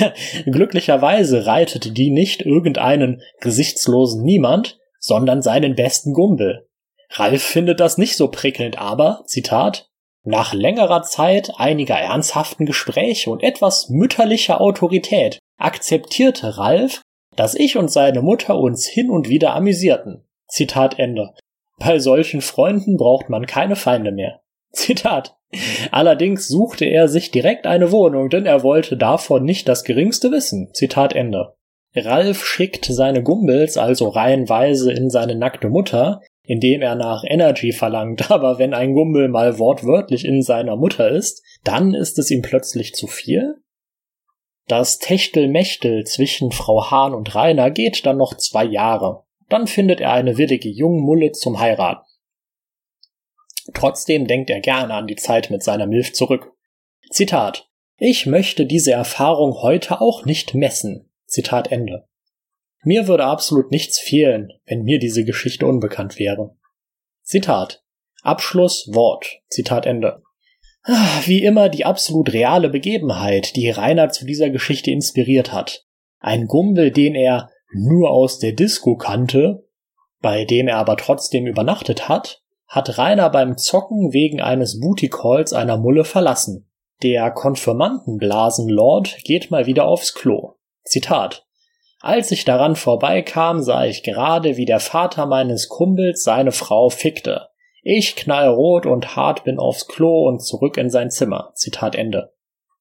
Glücklicherweise 0.46 1.46
reitet 1.46 1.96
die 1.96 2.10
nicht 2.10 2.42
irgendeinen 2.42 3.22
gesichtslosen 3.40 4.22
Niemand, 4.22 4.78
sondern 4.98 5.42
seinen 5.42 5.74
besten 5.74 6.12
Gumbel. 6.12 6.68
Ralf 7.10 7.42
findet 7.42 7.80
das 7.80 7.98
nicht 7.98 8.16
so 8.16 8.28
prickelnd, 8.28 8.78
aber, 8.78 9.22
Zitat, 9.26 9.88
nach 10.24 10.52
längerer 10.52 11.02
Zeit 11.02 11.52
einiger 11.56 11.96
ernsthaften 11.96 12.66
Gespräche 12.66 13.30
und 13.30 13.42
etwas 13.42 13.88
mütterlicher 13.88 14.60
Autorität 14.60 15.38
akzeptierte 15.58 16.58
Ralf, 16.58 17.02
dass 17.34 17.54
ich 17.54 17.76
und 17.76 17.90
seine 17.90 18.22
Mutter 18.22 18.58
uns 18.58 18.86
hin 18.86 19.10
und 19.10 19.28
wieder 19.28 19.54
amüsierten. 19.54 20.24
Zitat 20.48 20.98
Ende. 20.98 21.34
Bei 21.78 21.98
solchen 21.98 22.40
Freunden 22.40 22.96
braucht 22.96 23.28
man 23.28 23.46
keine 23.46 23.76
Feinde 23.76 24.12
mehr. 24.12 24.40
Zitat. 24.72 25.36
Allerdings 25.90 26.46
suchte 26.48 26.84
er 26.84 27.08
sich 27.08 27.30
direkt 27.30 27.66
eine 27.66 27.90
Wohnung, 27.90 28.28
denn 28.28 28.44
er 28.44 28.62
wollte 28.62 28.96
davon 28.96 29.44
nicht 29.44 29.66
das 29.68 29.84
geringste 29.84 30.30
wissen. 30.30 30.70
Zitat 30.74 31.14
Ende. 31.14 31.54
Ralf 31.94 32.44
schickt 32.44 32.84
seine 32.84 33.22
Gumbels 33.22 33.76
also 33.78 34.08
reihenweise 34.08 34.92
in 34.92 35.08
seine 35.08 35.34
nackte 35.34 35.70
Mutter, 35.70 36.20
indem 36.42 36.82
er 36.82 36.94
nach 36.94 37.24
Energy 37.26 37.72
verlangt, 37.72 38.30
aber 38.30 38.58
wenn 38.58 38.74
ein 38.74 38.94
Gumbel 38.94 39.28
mal 39.28 39.58
wortwörtlich 39.58 40.24
in 40.24 40.42
seiner 40.42 40.76
Mutter 40.76 41.08
ist, 41.08 41.42
dann 41.64 41.94
ist 41.94 42.18
es 42.18 42.30
ihm 42.30 42.42
plötzlich 42.42 42.94
zu 42.94 43.06
viel? 43.06 43.56
Das 44.66 44.98
Techtelmechtel 44.98 46.04
zwischen 46.04 46.52
Frau 46.52 46.90
Hahn 46.90 47.14
und 47.14 47.34
Rainer 47.34 47.70
geht 47.70 48.04
dann 48.04 48.18
noch 48.18 48.34
zwei 48.36 48.64
Jahre. 48.64 49.24
Dann 49.48 49.66
findet 49.66 50.02
er 50.02 50.12
eine 50.12 50.36
willige 50.36 50.68
Jungmulle 50.68 51.32
zum 51.32 51.58
Heiraten. 51.58 52.04
Trotzdem 53.74 54.26
denkt 54.26 54.50
er 54.50 54.60
gerne 54.60 54.94
an 54.94 55.06
die 55.06 55.16
Zeit 55.16 55.50
mit 55.50 55.62
seiner 55.62 55.86
Milf 55.86 56.12
zurück. 56.12 56.52
Zitat. 57.10 57.68
Ich 57.98 58.26
möchte 58.26 58.66
diese 58.66 58.92
Erfahrung 58.92 59.60
heute 59.62 60.00
auch 60.00 60.24
nicht 60.24 60.54
messen. 60.54 61.10
Zitat 61.26 61.72
Ende. 61.72 62.06
Mir 62.84 63.08
würde 63.08 63.24
absolut 63.24 63.70
nichts 63.70 63.98
fehlen, 63.98 64.52
wenn 64.66 64.82
mir 64.82 64.98
diese 64.98 65.24
Geschichte 65.24 65.66
unbekannt 65.66 66.18
wäre. 66.18 66.56
Zitat. 67.22 67.82
Abschluss 68.22 68.88
Wort. 68.92 69.40
Zitat 69.48 69.84
Ende. 69.84 70.22
Ah, 70.84 71.20
wie 71.26 71.42
immer 71.42 71.68
die 71.68 71.84
absolut 71.84 72.32
reale 72.32 72.70
Begebenheit, 72.70 73.56
die 73.56 73.68
Rainer 73.68 74.10
zu 74.10 74.24
dieser 74.24 74.48
Geschichte 74.48 74.90
inspiriert 74.90 75.52
hat. 75.52 75.84
Ein 76.18 76.46
Gumbel, 76.46 76.90
den 76.90 77.14
er 77.14 77.50
nur 77.72 78.10
aus 78.10 78.38
der 78.38 78.52
Disco 78.52 78.96
kannte, 78.96 79.66
bei 80.20 80.44
dem 80.44 80.68
er 80.68 80.76
aber 80.76 80.96
trotzdem 80.96 81.46
übernachtet 81.46 82.08
hat, 82.08 82.42
hat 82.68 82.98
Rainer 82.98 83.30
beim 83.30 83.56
Zocken 83.56 84.12
wegen 84.12 84.40
eines 84.40 84.78
Booty 84.78 85.08
Calls 85.08 85.52
einer 85.52 85.78
Mulle 85.78 86.04
verlassen. 86.04 86.70
Der 87.02 87.30
Konfirmandenblasenlord 87.30 89.24
geht 89.24 89.50
mal 89.50 89.66
wieder 89.66 89.86
aufs 89.86 90.14
Klo. 90.14 90.54
Zitat. 90.84 91.46
Als 92.00 92.30
ich 92.30 92.44
daran 92.44 92.76
vorbeikam, 92.76 93.62
sah 93.62 93.84
ich 93.84 94.02
gerade, 94.02 94.56
wie 94.56 94.66
der 94.66 94.80
Vater 94.80 95.26
meines 95.26 95.68
Kumpels 95.68 96.22
seine 96.22 96.52
Frau 96.52 96.90
fickte. 96.90 97.48
Ich 97.82 98.16
knallrot 98.16 98.86
und 98.86 99.16
hart 99.16 99.44
bin 99.44 99.58
aufs 99.58 99.88
Klo 99.88 100.28
und 100.28 100.40
zurück 100.40 100.76
in 100.76 100.90
sein 100.90 101.10
Zimmer. 101.10 101.52
Zitat 101.54 101.94
Ende. 101.94 102.32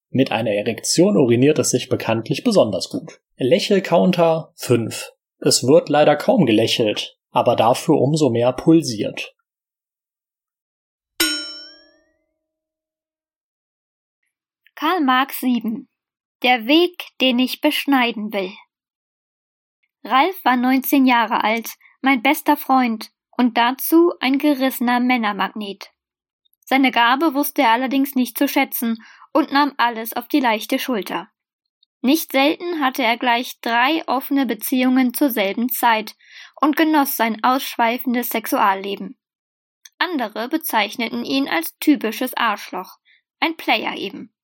Mit 0.10 0.32
einer 0.32 0.52
Erektion 0.52 1.18
uriniert 1.18 1.60
es 1.60 1.70
sich 1.70 1.90
bekanntlich 1.90 2.44
besonders 2.44 2.90
gut. 2.90 3.20
Lächelcounter 3.38 4.52
5. 4.56 5.14
Es 5.40 5.64
wird 5.66 5.90
leider 5.90 6.16
kaum 6.16 6.46
gelächelt, 6.46 7.18
aber 7.32 7.56
dafür 7.56 8.00
umso 8.00 8.30
mehr 8.30 8.52
pulsiert. 8.52 9.36
Karl 14.80 15.02
Marx 15.02 15.40
7. 15.40 15.90
Der 16.44 16.68
Weg, 16.68 17.08
den 17.20 17.40
ich 17.40 17.62
beschneiden 17.62 18.32
will. 18.32 18.54
Ralf 20.04 20.46
war 20.46 20.56
19 20.56 21.08
Jahre 21.08 21.44
alt, 21.44 21.72
mein 22.02 22.22
bester 22.22 22.56
Freund 22.56 23.10
und 23.32 23.58
dazu 23.58 24.14
ein 24.20 24.38
gerissener 24.38 25.00
Männermagnet. 25.00 25.90
Seine 26.64 26.92
Gabe 26.92 27.34
wusste 27.34 27.64
er 27.64 27.72
allerdings 27.72 28.14
nicht 28.14 28.38
zu 28.38 28.48
schätzen 28.48 29.04
und 29.34 29.52
nahm 29.52 29.74
alles 29.78 30.14
auf 30.14 30.28
die 30.28 30.42
leichte 30.42 30.78
Schulter. 30.78 31.28
Nicht 32.02 32.32
selten 32.32 32.80
hatte 32.80 33.02
er 33.02 33.18
gleich 33.18 33.60
drei 33.62 34.08
offene 34.08 34.46
Beziehungen 34.46 35.12
zur 35.16 35.32
selben 35.32 35.70
Zeit 35.70 36.16
und 36.62 36.76
genoss 36.76 37.18
sein 37.18 37.44
ausschweifendes 37.44 38.30
Sexualleben. 38.30 39.18
Andere 39.98 40.50
bezeichneten 40.50 41.26
ihn 41.26 41.50
als 41.50 41.76
typisches 41.80 42.38
Arschloch, 42.38 42.98
ein 43.40 43.58
Player 43.58 43.96
eben. 43.96 44.36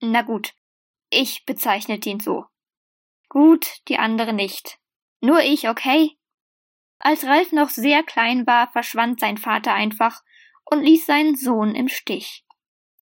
Na 0.00 0.22
gut, 0.22 0.54
ich 1.10 1.44
bezeichnete 1.46 2.10
ihn 2.10 2.20
so. 2.20 2.44
Gut, 3.28 3.80
die 3.88 3.98
andere 3.98 4.32
nicht. 4.32 4.78
Nur 5.20 5.40
ich, 5.40 5.68
okay? 5.68 6.16
Als 6.98 7.24
Ralf 7.24 7.52
noch 7.52 7.70
sehr 7.70 8.02
klein 8.02 8.46
war, 8.46 8.70
verschwand 8.70 9.20
sein 9.20 9.38
Vater 9.38 9.74
einfach 9.74 10.22
und 10.64 10.82
ließ 10.82 11.06
seinen 11.06 11.36
Sohn 11.36 11.74
im 11.74 11.88
Stich. 11.88 12.44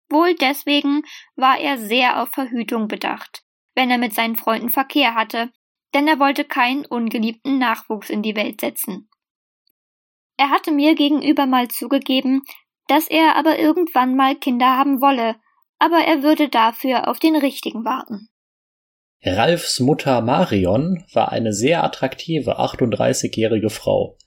Wohl 0.09 0.35
deswegen 0.35 1.03
war 1.35 1.59
er 1.59 1.77
sehr 1.77 2.21
auf 2.21 2.29
Verhütung 2.29 2.87
bedacht, 2.87 3.43
wenn 3.75 3.89
er 3.89 3.97
mit 3.97 4.13
seinen 4.13 4.35
Freunden 4.35 4.69
Verkehr 4.69 5.15
hatte, 5.15 5.51
denn 5.93 6.07
er 6.07 6.19
wollte 6.19 6.45
keinen 6.45 6.85
ungeliebten 6.85 7.57
Nachwuchs 7.57 8.09
in 8.09 8.21
die 8.21 8.35
Welt 8.35 8.61
setzen. 8.61 9.09
Er 10.37 10.49
hatte 10.49 10.71
mir 10.71 10.95
gegenüber 10.95 11.45
mal 11.45 11.67
zugegeben, 11.67 12.43
dass 12.87 13.07
er 13.07 13.35
aber 13.35 13.59
irgendwann 13.59 14.15
mal 14.15 14.35
Kinder 14.35 14.77
haben 14.77 15.01
wolle, 15.01 15.35
aber 15.83 16.05
er 16.07 16.23
würde 16.23 16.47
dafür 16.47 17.09
auf 17.09 17.19
den 17.19 17.35
richtigen 17.35 17.83
warten. 17.83 18.29
Ralfs 19.21 19.81
Mutter 19.81 20.21
Marion 20.21 21.03
war 21.11 21.33
eine 21.33 21.51
sehr 21.51 21.83
attraktive 21.83 22.57
38-jährige 22.57 23.69
Frau. 23.69 24.17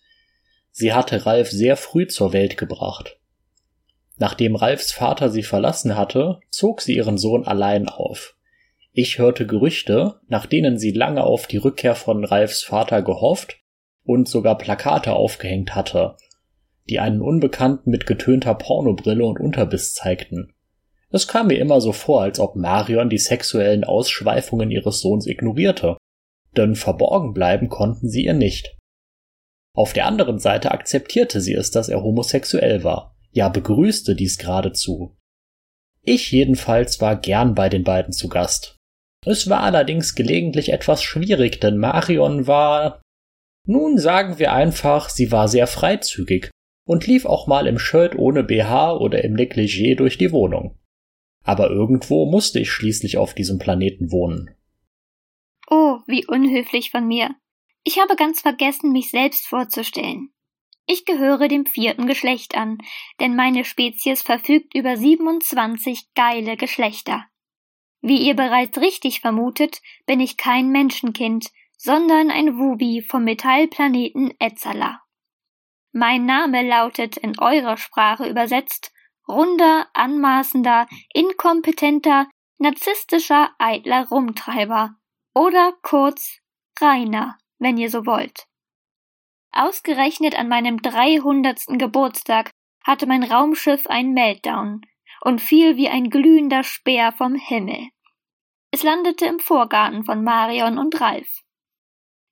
Sie 0.70 0.92
hatte 0.92 1.24
Ralf 1.24 1.50
sehr 1.50 1.78
früh 1.78 2.06
zur 2.08 2.34
Welt 2.34 2.58
gebracht. 2.58 3.18
Nachdem 4.18 4.54
Ralfs 4.54 4.92
Vater 4.92 5.30
sie 5.30 5.42
verlassen 5.42 5.96
hatte, 5.96 6.40
zog 6.50 6.82
sie 6.82 6.94
ihren 6.94 7.16
Sohn 7.16 7.46
allein 7.46 7.88
auf. 7.88 8.36
Ich 8.92 9.18
hörte 9.18 9.46
Gerüchte, 9.46 10.20
nach 10.28 10.44
denen 10.44 10.78
sie 10.78 10.90
lange 10.90 11.24
auf 11.24 11.46
die 11.46 11.58
Rückkehr 11.58 11.94
von 11.94 12.22
Ralfs 12.24 12.64
Vater 12.64 13.00
gehofft 13.00 13.60
und 14.04 14.28
sogar 14.28 14.58
Plakate 14.58 15.14
aufgehängt 15.14 15.74
hatte, 15.74 16.16
die 16.90 17.00
einen 17.00 17.22
Unbekannten 17.22 17.88
mit 17.90 18.06
getönter 18.06 18.54
Pornobrille 18.54 19.24
und 19.24 19.40
Unterbiss 19.40 19.94
zeigten. 19.94 20.52
Es 21.12 21.28
kam 21.28 21.48
mir 21.48 21.58
immer 21.58 21.80
so 21.80 21.92
vor, 21.92 22.22
als 22.22 22.40
ob 22.40 22.56
Marion 22.56 23.08
die 23.08 23.18
sexuellen 23.18 23.84
Ausschweifungen 23.84 24.70
ihres 24.70 25.00
Sohns 25.00 25.26
ignorierte, 25.26 25.96
denn 26.56 26.74
verborgen 26.74 27.32
bleiben 27.32 27.68
konnten 27.68 28.08
sie 28.08 28.24
ihr 28.24 28.34
nicht. 28.34 28.76
Auf 29.74 29.92
der 29.92 30.06
anderen 30.06 30.38
Seite 30.38 30.72
akzeptierte 30.72 31.40
sie 31.40 31.52
es, 31.52 31.70
dass 31.70 31.88
er 31.88 32.02
homosexuell 32.02 32.82
war, 32.82 33.14
ja 33.30 33.48
begrüßte 33.48 34.16
dies 34.16 34.38
geradezu. 34.38 35.16
Ich 36.02 36.32
jedenfalls 36.32 37.00
war 37.00 37.16
gern 37.16 37.54
bei 37.54 37.68
den 37.68 37.84
beiden 37.84 38.12
zu 38.12 38.28
Gast. 38.28 38.76
Es 39.24 39.50
war 39.50 39.60
allerdings 39.60 40.14
gelegentlich 40.14 40.72
etwas 40.72 41.02
schwierig, 41.02 41.60
denn 41.60 41.78
Marion 41.78 42.46
war, 42.46 43.02
nun 43.66 43.98
sagen 43.98 44.38
wir 44.38 44.52
einfach, 44.52 45.08
sie 45.08 45.32
war 45.32 45.48
sehr 45.48 45.66
freizügig 45.66 46.50
und 46.86 47.06
lief 47.06 47.26
auch 47.26 47.46
mal 47.46 47.66
im 47.66 47.78
Shirt 47.78 48.16
ohne 48.16 48.44
BH 48.44 48.96
oder 48.96 49.24
im 49.24 49.34
Negligé 49.34 49.96
durch 49.96 50.16
die 50.16 50.30
Wohnung. 50.30 50.78
Aber 51.46 51.70
irgendwo 51.70 52.26
musste 52.26 52.58
ich 52.58 52.70
schließlich 52.70 53.18
auf 53.18 53.32
diesem 53.32 53.58
Planeten 53.58 54.10
wohnen. 54.10 54.50
Oh, 55.70 56.00
wie 56.06 56.26
unhöflich 56.26 56.90
von 56.90 57.06
mir. 57.06 57.34
Ich 57.84 58.00
habe 58.00 58.16
ganz 58.16 58.40
vergessen, 58.40 58.90
mich 58.90 59.10
selbst 59.10 59.46
vorzustellen. 59.46 60.30
Ich 60.88 61.04
gehöre 61.04 61.46
dem 61.46 61.64
vierten 61.64 62.06
Geschlecht 62.06 62.56
an, 62.56 62.78
denn 63.20 63.36
meine 63.36 63.64
Spezies 63.64 64.22
verfügt 64.22 64.74
über 64.74 64.96
27 64.96 66.12
geile 66.14 66.56
Geschlechter. 66.56 67.24
Wie 68.00 68.18
ihr 68.18 68.34
bereits 68.34 68.78
richtig 68.78 69.20
vermutet, 69.20 69.82
bin 70.04 70.18
ich 70.20 70.36
kein 70.36 70.70
Menschenkind, 70.70 71.46
sondern 71.76 72.30
ein 72.30 72.58
Wubi 72.58 73.02
vom 73.02 73.22
Metallplaneten 73.22 74.34
Etzala. 74.40 75.00
Mein 75.92 76.26
Name 76.26 76.66
lautet 76.66 77.16
in 77.16 77.38
eurer 77.38 77.76
Sprache 77.76 78.28
übersetzt 78.28 78.92
runder, 79.28 79.88
anmaßender, 79.92 80.86
inkompetenter, 81.12 82.28
narzisstischer, 82.58 83.50
eitler 83.58 84.08
Rumtreiber 84.08 84.96
oder 85.34 85.72
kurz 85.82 86.40
Rainer, 86.80 87.38
wenn 87.58 87.76
ihr 87.76 87.90
so 87.90 88.06
wollt. 88.06 88.46
Ausgerechnet 89.52 90.38
an 90.38 90.48
meinem 90.48 90.82
dreihundertsten 90.82 91.78
Geburtstag 91.78 92.50
hatte 92.84 93.06
mein 93.06 93.22
Raumschiff 93.22 93.86
einen 93.86 94.12
Meltdown 94.12 94.82
und 95.22 95.40
fiel 95.40 95.76
wie 95.76 95.88
ein 95.88 96.10
glühender 96.10 96.62
Speer 96.62 97.12
vom 97.12 97.34
Himmel. 97.34 97.88
Es 98.70 98.82
landete 98.82 99.26
im 99.26 99.38
Vorgarten 99.38 100.04
von 100.04 100.22
Marion 100.22 100.78
und 100.78 101.00
Ralf. 101.00 101.42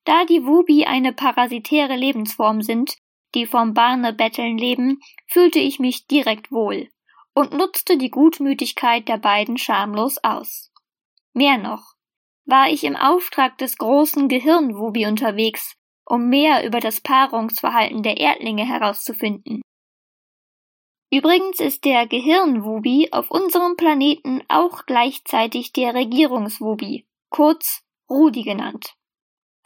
Da 0.05 0.27
die 0.27 0.45
Wubi 0.45 0.85
eine 0.85 1.13
parasitäre 1.13 1.97
Lebensform 1.97 2.61
sind, 2.61 2.99
die 3.35 3.47
vom 3.47 3.75
Barnebetteln 3.75 4.57
leben, 4.57 5.01
fühlte 5.27 5.59
ich 5.59 5.79
mich 5.79 6.07
direkt 6.07 6.51
wohl 6.53 6.89
und 7.35 7.53
nutzte 7.53 7.99
die 7.99 8.11
Gutmütigkeit 8.11 9.09
der 9.09 9.19
beiden 9.19 9.59
schamlos 9.59 10.19
aus. 10.23 10.73
Mehr 11.33 11.59
noch, 11.59 11.95
war 12.47 12.69
ich 12.69 12.85
im 12.85 12.97
Auftrag 12.97 13.59
des 13.59 13.77
großen 13.77 14.29
Gehirnwubi 14.29 15.07
unterwegs, 15.07 15.77
um 16.05 16.29
mehr 16.29 16.65
über 16.65 16.81
das 16.81 17.01
Paarungsverhalten 17.01 18.03
der 18.03 18.19
Erdlinge 18.19 18.67
herauszufinden. 18.67 19.63
Übrigens 21.11 21.61
ist 21.61 21.85
der 21.85 22.07
Gehirnwubi 22.07 23.09
auf 23.13 23.31
unserem 23.31 23.77
Planeten 23.77 24.43
auch 24.49 24.85
gleichzeitig 24.85 25.73
der 25.73 25.95
Regierungswubi, 25.95 27.07
kurz 27.31 27.83
Rudi 28.11 28.43
genannt. 28.43 28.95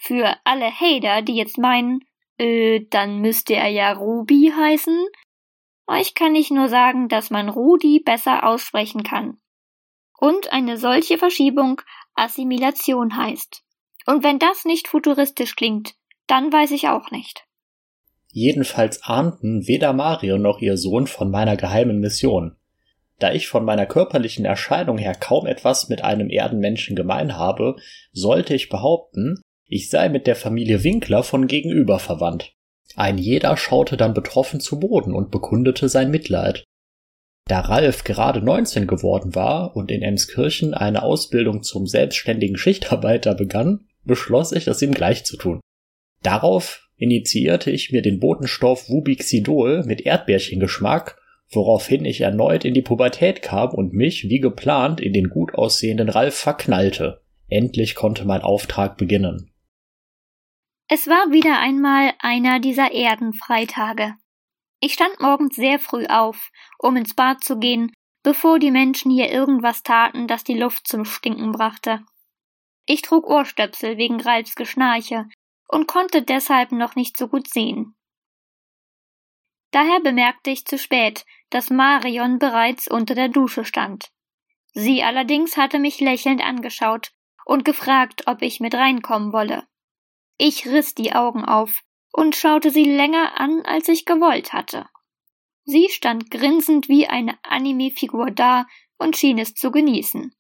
Für 0.01 0.37
alle 0.45 0.71
Hater, 0.71 1.23
die 1.23 1.35
jetzt 1.35 1.59
meinen, 1.59 2.05
äh, 2.39 2.87
dann 2.91 3.21
müsste 3.21 3.55
er 3.55 3.69
ja 3.69 3.93
Ruby 3.93 4.53
heißen. 4.57 5.07
Euch 5.87 6.15
kann 6.15 6.35
ich 6.35 6.51
nur 6.51 6.69
sagen, 6.69 7.09
dass 7.09 7.31
man 7.31 7.49
Rudi 7.49 8.01
besser 8.05 8.47
aussprechen 8.47 9.03
kann. 9.03 9.39
Und 10.19 10.53
eine 10.53 10.77
solche 10.77 11.19
Verschiebung 11.19 11.81
Assimilation 12.15 13.17
heißt. 13.17 13.63
Und 14.07 14.25
wenn 14.25 14.39
das 14.39 14.65
nicht 14.65 14.89
futuristisch 14.89 15.55
klingt, 15.55 15.95
dann 16.27 16.53
weiß 16.53 16.73
ich 16.73 16.89
auch 16.89 17.11
nicht. 17.11 17.45
Jedenfalls 18.31 19.03
ahnten 19.03 19.67
weder 19.67 19.93
Mario 19.93 20.39
noch 20.39 20.61
ihr 20.61 20.77
Sohn 20.77 21.07
von 21.07 21.31
meiner 21.31 21.57
geheimen 21.57 22.01
Mission. 22.01 22.57
Da 23.19 23.33
ich 23.33 23.49
von 23.49 23.65
meiner 23.65 23.87
körperlichen 23.87 24.45
Erscheinung 24.45 24.99
her 24.99 25.15
kaum 25.15 25.47
etwas 25.47 25.89
mit 25.89 26.05
einem 26.05 26.31
Erdenmenschen 26.31 26.95
gemein 26.95 27.37
habe, 27.37 27.77
sollte 28.13 28.55
ich 28.55 28.69
behaupten, 28.69 29.41
ich 29.69 29.91
sei 29.91 30.09
mit 30.09 30.27
der 30.27 30.35
Familie 30.35 30.83
Winkler 30.83 31.23
von 31.23 31.47
gegenüber 31.47 31.99
verwandt. 31.99 32.55
Ein 32.97 33.19
jeder 33.19 33.57
schaute 33.57 33.97
dann 33.97 34.15
betroffen 34.15 34.61
zu 34.61 34.81
Boden 34.81 35.13
und 35.13 35.31
bekundete 35.31 35.89
sein 35.89 36.11
Mitleid. 36.11 36.65
Da 37.47 37.61
Ralf 37.61 38.05
gerade 38.05 38.43
19 38.43 38.87
geworden 38.87 39.35
war 39.35 39.77
und 39.77 39.91
in 39.91 40.03
Emskirchen 40.03 40.75
eine 40.75 41.03
Ausbildung 41.03 41.63
zum 41.63 41.87
selbstständigen 41.87 42.57
Schichtarbeiter 42.57 43.35
begann, 43.35 43.87
beschloss 44.05 44.53
ich, 44.53 44.67
es 44.67 44.83
ihm 44.83 44.93
gleich 44.93 45.25
zu 45.25 45.37
tun. 45.37 45.61
Darauf 46.23 46.89
initiierte 46.97 47.71
ich 47.71 47.93
mir 47.93 48.03
den 48.03 48.21
Botenstoff 48.21 48.89
Wubixidol 48.89 49.85
mit 49.85 50.01
Erdbeerchengeschmack, 50.01 51.21
woraufhin 51.51 52.05
ich 52.05 52.23
erneut 52.23 52.65
in 52.65 52.75
die 52.75 52.83
Pubertät 52.83 53.43
kam 53.43 53.71
und 53.71 53.93
mich, 53.93 54.29
wie 54.29 54.41
geplant, 54.41 55.01
in 55.01 55.13
den 55.13 55.29
gut 55.29 55.55
aussehenden 55.55 56.09
Ralf 56.09 56.35
verknallte. 56.35 57.21
Endlich 57.49 57.95
konnte 57.95 58.25
mein 58.25 58.43
Auftrag 58.43 58.99
beginnen. 58.99 59.51
Es 60.91 61.07
war 61.07 61.31
wieder 61.31 61.59
einmal 61.59 62.15
einer 62.19 62.61
dieser 62.61 62.93
Erdenfreitage. 62.93 64.15
Ich 64.81 64.95
stand 64.95 65.21
morgens 65.21 65.55
sehr 65.55 65.79
früh 65.79 66.07
auf, 66.07 66.51
um 66.79 66.97
ins 66.97 67.15
Bad 67.15 67.45
zu 67.45 67.59
gehen, 67.59 67.93
bevor 68.23 68.59
die 68.59 68.71
Menschen 68.71 69.11
hier 69.11 69.31
irgendwas 69.31 69.83
taten, 69.83 70.27
das 70.27 70.45
die 70.45 70.59
Luft 70.59 70.89
zum 70.89 71.05
Stinken 71.05 71.53
brachte. 71.53 72.07
Ich 72.87 73.03
trug 73.03 73.27
Ohrstöpsel 73.27 73.99
wegen 73.99 74.19
Ralfs 74.19 74.55
Geschnarche 74.55 75.29
und 75.67 75.89
konnte 75.89 76.23
deshalb 76.23 76.73
noch 76.73 76.97
nicht 76.97 77.19
so 77.19 77.29
gut 77.29 77.49
sehen. 77.49 77.95
Daher 79.73 80.01
bemerkte 80.01 80.49
ich 80.49 80.65
zu 80.65 80.79
spät, 80.79 81.27
dass 81.51 81.69
Marion 81.69 82.39
bereits 82.39 82.89
unter 82.89 83.15
der 83.15 83.29
Dusche 83.29 83.67
stand. 83.67 84.11
Sie 84.73 85.03
allerdings 85.03 85.59
hatte 85.59 85.79
mich 85.79 86.01
lächelnd 86.01 86.43
angeschaut 86.43 87.13
und 87.45 87.67
gefragt, 87.67 88.23
ob 88.27 88.41
ich 88.41 88.61
mit 88.61 88.75
reinkommen 88.75 89.35
wolle. 89.35 89.68
Ich 90.39 90.67
riss 90.67 90.95
die 90.95 91.13
Augen 91.13 91.45
auf 91.45 91.83
und 92.13 92.37
schaute 92.37 92.71
sie 92.71 92.85
länger 92.85 93.39
an, 93.41 93.63
als 93.63 93.89
ich 93.89 94.05
gewollt 94.05 94.53
hatte. 94.53 94.89
Sie 95.65 95.89
stand 95.91 96.31
grinsend 96.31 96.89
wie 96.89 97.09
eine 97.09 97.37
Anime-Figur 97.43 98.31
da 98.31 98.67
und 98.99 99.17
schien 99.17 99.39
es 99.39 99.55
zu 99.55 99.71
genießen. 99.71 100.35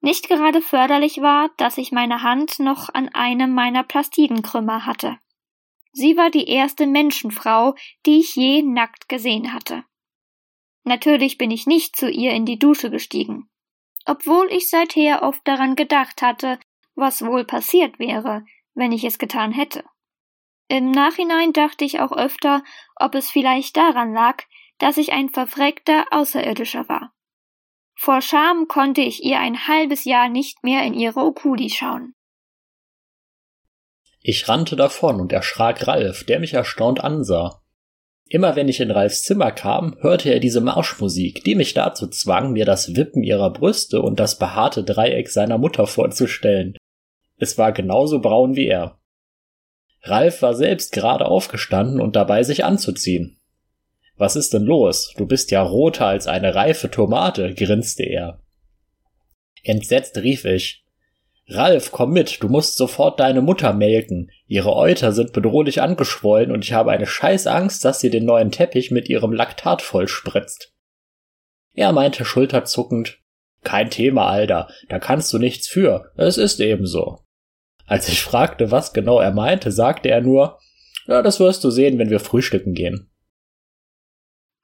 Nicht 0.00 0.28
gerade 0.28 0.60
förderlich 0.60 1.20
war, 1.20 1.50
dass 1.58 1.78
ich 1.78 1.92
meine 1.92 2.22
Hand 2.22 2.58
noch 2.58 2.88
an 2.92 3.08
einem 3.10 3.54
meiner 3.54 3.84
Plastidenkrümmer 3.84 4.84
hatte. 4.84 5.18
Sie 5.92 6.16
war 6.16 6.30
die 6.30 6.48
erste 6.48 6.86
Menschenfrau, 6.86 7.74
die 8.04 8.18
ich 8.18 8.34
je 8.34 8.62
nackt 8.62 9.08
gesehen 9.08 9.52
hatte. 9.52 9.84
Natürlich 10.82 11.38
bin 11.38 11.50
ich 11.50 11.66
nicht 11.66 11.96
zu 11.96 12.10
ihr 12.10 12.32
in 12.32 12.44
die 12.44 12.58
Dusche 12.58 12.90
gestiegen, 12.90 13.48
obwohl 14.04 14.50
ich 14.50 14.68
seither 14.68 15.22
oft 15.22 15.46
daran 15.46 15.76
gedacht 15.76 16.20
hatte, 16.20 16.58
was 16.94 17.24
wohl 17.24 17.44
passiert 17.44 17.98
wäre, 17.98 18.44
wenn 18.74 18.92
ich 18.92 19.04
es 19.04 19.18
getan 19.18 19.52
hätte. 19.52 19.84
Im 20.68 20.90
Nachhinein 20.90 21.52
dachte 21.52 21.84
ich 21.84 22.00
auch 22.00 22.12
öfter, 22.12 22.62
ob 22.96 23.14
es 23.14 23.30
vielleicht 23.30 23.76
daran 23.76 24.12
lag, 24.12 24.42
dass 24.78 24.96
ich 24.96 25.12
ein 25.12 25.28
verfreckter 25.28 26.06
Außerirdischer 26.10 26.88
war. 26.88 27.12
Vor 27.94 28.20
Scham 28.20 28.66
konnte 28.66 29.02
ich 29.02 29.22
ihr 29.22 29.38
ein 29.38 29.68
halbes 29.68 30.04
Jahr 30.04 30.28
nicht 30.28 30.64
mehr 30.64 30.84
in 30.84 30.94
ihre 30.94 31.20
Okuli 31.20 31.70
schauen. 31.70 32.14
Ich 34.20 34.48
rannte 34.48 34.74
davon 34.74 35.20
und 35.20 35.32
erschrak 35.32 35.86
Ralf, 35.86 36.24
der 36.24 36.40
mich 36.40 36.54
erstaunt 36.54 37.04
ansah. 37.04 37.60
Immer 38.26 38.56
wenn 38.56 38.68
ich 38.68 38.80
in 38.80 38.90
Ralfs 38.90 39.22
Zimmer 39.22 39.52
kam, 39.52 39.96
hörte 40.00 40.32
er 40.32 40.40
diese 40.40 40.62
Marschmusik, 40.62 41.44
die 41.44 41.54
mich 41.54 41.74
dazu 41.74 42.08
zwang, 42.08 42.52
mir 42.52 42.64
das 42.64 42.96
Wippen 42.96 43.22
ihrer 43.22 43.52
Brüste 43.52 44.00
und 44.00 44.18
das 44.18 44.38
behaarte 44.38 44.82
Dreieck 44.82 45.28
seiner 45.28 45.58
Mutter 45.58 45.86
vorzustellen. 45.86 46.74
Es 47.36 47.58
war 47.58 47.72
genauso 47.72 48.20
braun 48.20 48.56
wie 48.56 48.66
er. 48.66 48.98
Ralf 50.02 50.42
war 50.42 50.54
selbst 50.54 50.92
gerade 50.92 51.26
aufgestanden 51.26 52.00
und 52.00 52.14
dabei 52.14 52.42
sich 52.42 52.64
anzuziehen. 52.64 53.40
Was 54.16 54.36
ist 54.36 54.52
denn 54.52 54.62
los? 54.62 55.12
Du 55.16 55.26
bist 55.26 55.50
ja 55.50 55.62
roter 55.62 56.06
als 56.06 56.26
eine 56.26 56.54
reife 56.54 56.90
Tomate, 56.90 57.54
grinste 57.54 58.04
er. 58.04 58.40
Entsetzt 59.62 60.18
rief 60.18 60.44
ich. 60.44 60.84
Ralf, 61.48 61.90
komm 61.90 62.12
mit, 62.12 62.42
du 62.42 62.48
musst 62.48 62.76
sofort 62.76 63.20
deine 63.20 63.42
Mutter 63.42 63.72
melken. 63.72 64.30
Ihre 64.46 64.74
Euter 64.74 65.12
sind 65.12 65.32
bedrohlich 65.32 65.82
angeschwollen 65.82 66.52
und 66.52 66.64
ich 66.64 66.72
habe 66.72 66.92
eine 66.92 67.06
scheiß 67.06 67.46
Angst, 67.46 67.84
dass 67.84 68.00
sie 68.00 68.10
den 68.10 68.24
neuen 68.24 68.50
Teppich 68.50 68.90
mit 68.90 69.08
ihrem 69.08 69.32
Laktat 69.32 69.82
vollspritzt. 69.82 70.72
Er 71.74 71.92
meinte 71.92 72.24
schulterzuckend, 72.24 73.18
kein 73.62 73.90
Thema, 73.90 74.28
Alter, 74.28 74.68
da 74.88 74.98
kannst 74.98 75.32
du 75.32 75.38
nichts 75.38 75.66
für, 75.66 76.12
es 76.16 76.38
ist 76.38 76.60
ebenso. 76.60 77.23
Als 77.86 78.08
ich 78.08 78.22
fragte, 78.22 78.70
was 78.70 78.92
genau 78.92 79.20
er 79.20 79.32
meinte, 79.32 79.70
sagte 79.70 80.10
er 80.10 80.20
nur, 80.20 80.58
ja, 81.06 81.22
das 81.22 81.40
wirst 81.40 81.62
du 81.64 81.70
sehen, 81.70 81.98
wenn 81.98 82.10
wir 82.10 82.20
frühstücken 82.20 82.74
gehen. 82.74 83.10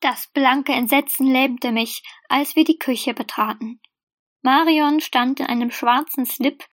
Das 0.00 0.28
blanke 0.32 0.72
Entsetzen 0.72 1.26
lähmte 1.26 1.72
mich, 1.72 2.02
als 2.28 2.56
wir 2.56 2.64
die 2.64 2.78
Küche 2.78 3.12
betraten. 3.12 3.80
Marion 4.42 5.00
stand 5.00 5.40
in 5.40 5.46
einem 5.46 5.70
schwarzen 5.70 6.24
Slip 6.24 6.64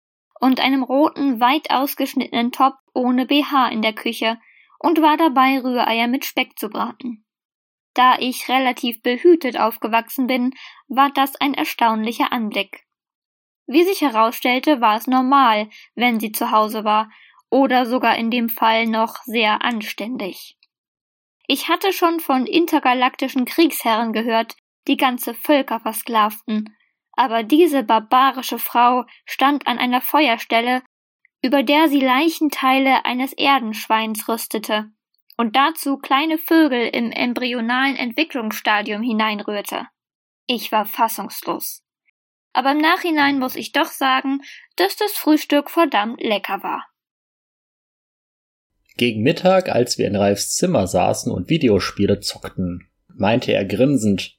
und 0.40 0.60
einem 0.60 0.84
roten, 0.84 1.40
weit 1.40 1.70
ausgeschnittenen 1.70 2.52
Top 2.52 2.74
ohne 2.94 3.26
BH 3.26 3.68
in 3.68 3.82
der 3.82 3.94
Küche 3.94 4.38
und 4.78 5.02
war 5.02 5.16
dabei, 5.16 5.58
Rühreier 5.58 6.06
mit 6.06 6.24
Speck 6.24 6.56
zu 6.58 6.68
braten. 6.68 7.24
Da 7.94 8.18
ich 8.18 8.48
relativ 8.48 9.02
behütet 9.02 9.58
aufgewachsen 9.58 10.26
bin, 10.26 10.52
war 10.86 11.10
das 11.12 11.34
ein 11.36 11.54
erstaunlicher 11.54 12.30
Anblick. 12.30 12.85
Wie 13.66 13.84
sich 13.84 14.00
herausstellte, 14.00 14.80
war 14.80 14.96
es 14.96 15.06
normal, 15.06 15.68
wenn 15.94 16.20
sie 16.20 16.32
zu 16.32 16.50
Hause 16.50 16.84
war, 16.84 17.10
oder 17.50 17.86
sogar 17.86 18.16
in 18.16 18.30
dem 18.30 18.48
Fall 18.48 18.86
noch 18.86 19.16
sehr 19.24 19.62
anständig. 19.62 20.56
Ich 21.46 21.68
hatte 21.68 21.92
schon 21.92 22.20
von 22.20 22.46
intergalaktischen 22.46 23.44
Kriegsherren 23.44 24.12
gehört, 24.12 24.56
die 24.88 24.96
ganze 24.96 25.34
Völker 25.34 25.80
versklavten, 25.80 26.76
aber 27.12 27.42
diese 27.42 27.82
barbarische 27.82 28.58
Frau 28.58 29.04
stand 29.24 29.66
an 29.66 29.78
einer 29.78 30.00
Feuerstelle, 30.00 30.82
über 31.42 31.62
der 31.62 31.88
sie 31.88 32.00
Leichenteile 32.00 33.04
eines 33.04 33.32
Erdenschweins 33.32 34.28
rüstete 34.28 34.90
und 35.36 35.54
dazu 35.54 35.98
kleine 35.98 36.38
Vögel 36.38 36.88
im 36.88 37.12
embryonalen 37.12 37.96
Entwicklungsstadium 37.96 39.02
hineinrührte. 39.02 39.86
Ich 40.46 40.72
war 40.72 40.86
fassungslos. 40.86 41.85
Aber 42.56 42.72
im 42.72 42.78
Nachhinein 42.78 43.38
muss 43.38 43.54
ich 43.54 43.72
doch 43.72 43.90
sagen, 43.90 44.40
dass 44.76 44.96
das 44.96 45.12
Frühstück 45.12 45.68
verdammt 45.68 46.22
lecker 46.22 46.62
war. 46.62 46.86
Gegen 48.96 49.20
Mittag, 49.22 49.68
als 49.68 49.98
wir 49.98 50.06
in 50.06 50.16
Ralfs 50.16 50.54
Zimmer 50.54 50.86
saßen 50.86 51.30
und 51.30 51.50
Videospiele 51.50 52.20
zockten, 52.20 52.88
meinte 53.14 53.52
er 53.52 53.66
grinsend, 53.66 54.38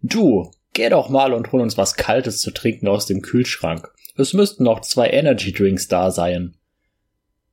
Du, 0.00 0.50
Geh 0.72 0.88
doch 0.88 1.10
mal 1.10 1.34
und 1.34 1.52
hol 1.52 1.60
uns 1.60 1.76
was 1.76 1.96
Kaltes 1.96 2.40
zu 2.40 2.52
trinken 2.52 2.88
aus 2.88 3.04
dem 3.04 3.20
Kühlschrank. 3.20 3.92
Es 4.16 4.32
müssten 4.32 4.64
noch 4.64 4.80
zwei 4.80 5.10
Energy 5.10 5.52
Drinks 5.52 5.88
da 5.88 6.10
sein. 6.10 6.56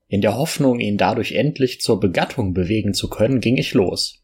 In 0.08 0.22
der 0.22 0.38
Hoffnung, 0.38 0.80
ihn 0.80 0.98
dadurch 0.98 1.34
endlich 1.34 1.82
zur 1.82 2.00
Begattung 2.00 2.54
bewegen 2.54 2.94
zu 2.94 3.10
können, 3.10 3.42
ging 3.42 3.58
ich 3.58 3.74
los. 3.74 4.24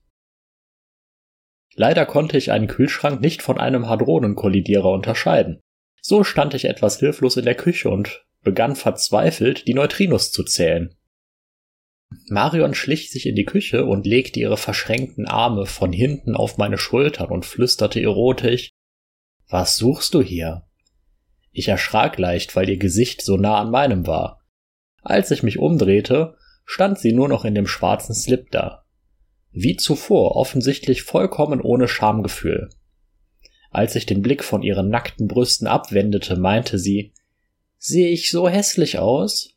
Leider 1.74 2.06
konnte 2.06 2.38
ich 2.38 2.52
einen 2.52 2.68
Kühlschrank 2.68 3.20
nicht 3.20 3.42
von 3.42 3.60
einem 3.60 3.90
Hadronenkollidierer 3.90 4.92
unterscheiden. 4.92 5.62
So 6.02 6.24
stand 6.24 6.54
ich 6.54 6.66
etwas 6.66 7.00
hilflos 7.00 7.38
in 7.38 7.46
der 7.46 7.56
Küche 7.56 7.90
und 7.90 8.26
begann 8.42 8.76
verzweifelt, 8.76 9.68
die 9.68 9.74
Neutrinos 9.74 10.32
zu 10.32 10.44
zählen. 10.44 10.96
Marion 12.28 12.74
schlich 12.74 13.10
sich 13.10 13.26
in 13.26 13.36
die 13.36 13.46
Küche 13.46 13.86
und 13.86 14.06
legte 14.06 14.40
ihre 14.40 14.58
verschränkten 14.58 15.28
Arme 15.28 15.66
von 15.66 15.94
hinten 15.94 16.36
auf 16.36 16.58
meine 16.58 16.78
Schultern 16.78 17.30
und 17.30 17.46
flüsterte 17.46 18.02
erotisch 18.02 18.72
was 19.52 19.76
suchst 19.76 20.14
du 20.14 20.22
hier? 20.22 20.64
Ich 21.52 21.68
erschrak 21.68 22.18
leicht, 22.18 22.56
weil 22.56 22.70
ihr 22.70 22.78
Gesicht 22.78 23.22
so 23.22 23.36
nah 23.36 23.60
an 23.60 23.70
meinem 23.70 24.08
war. 24.08 24.40
Als 25.02 25.30
ich 25.30 25.44
mich 25.44 25.60
umdrehte, 25.60 26.38
stand 26.64 27.00
sie 27.00 27.12
nur 27.12 27.28
noch 27.28 27.44
in 27.44 27.54
dem 27.54 27.68
schwarzen 27.68 28.16
Slip 28.16 28.50
da. 28.52 28.86
Wie 29.52 29.76
zuvor, 29.76 30.38
offensichtlich 30.38 31.04
vollkommen 31.04 31.60
ohne 31.60 31.90
Schamgefühl. 31.90 32.70
Als 33.72 33.96
ich 33.96 34.06
den 34.06 34.22
Blick 34.22 34.44
von 34.44 34.64
ihren 34.64 34.90
nackten 34.90 35.28
Brüsten 35.28 35.66
abwendete, 35.66 36.36
meinte 36.36 36.78
sie, 36.78 37.14
Sehe 37.78 38.10
ich 38.10 38.30
so 38.30 38.48
hässlich 38.48 39.00
aus? 39.00 39.56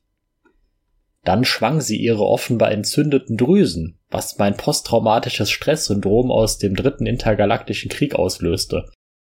Dann 1.25 1.45
schwang 1.45 1.81
sie 1.81 1.97
ihre 1.99 2.25
offenbar 2.25 2.71
entzündeten 2.71 3.37
Drüsen, 3.37 3.99
was 4.11 4.39
mein 4.39 4.57
posttraumatisches 4.57 5.51
Stresssyndrom 5.51 6.31
aus 6.31 6.59
dem 6.59 6.75
dritten 6.75 7.07
intergalaktischen 7.07 7.91
Krieg 7.91 8.15
auslöste. 8.15 8.87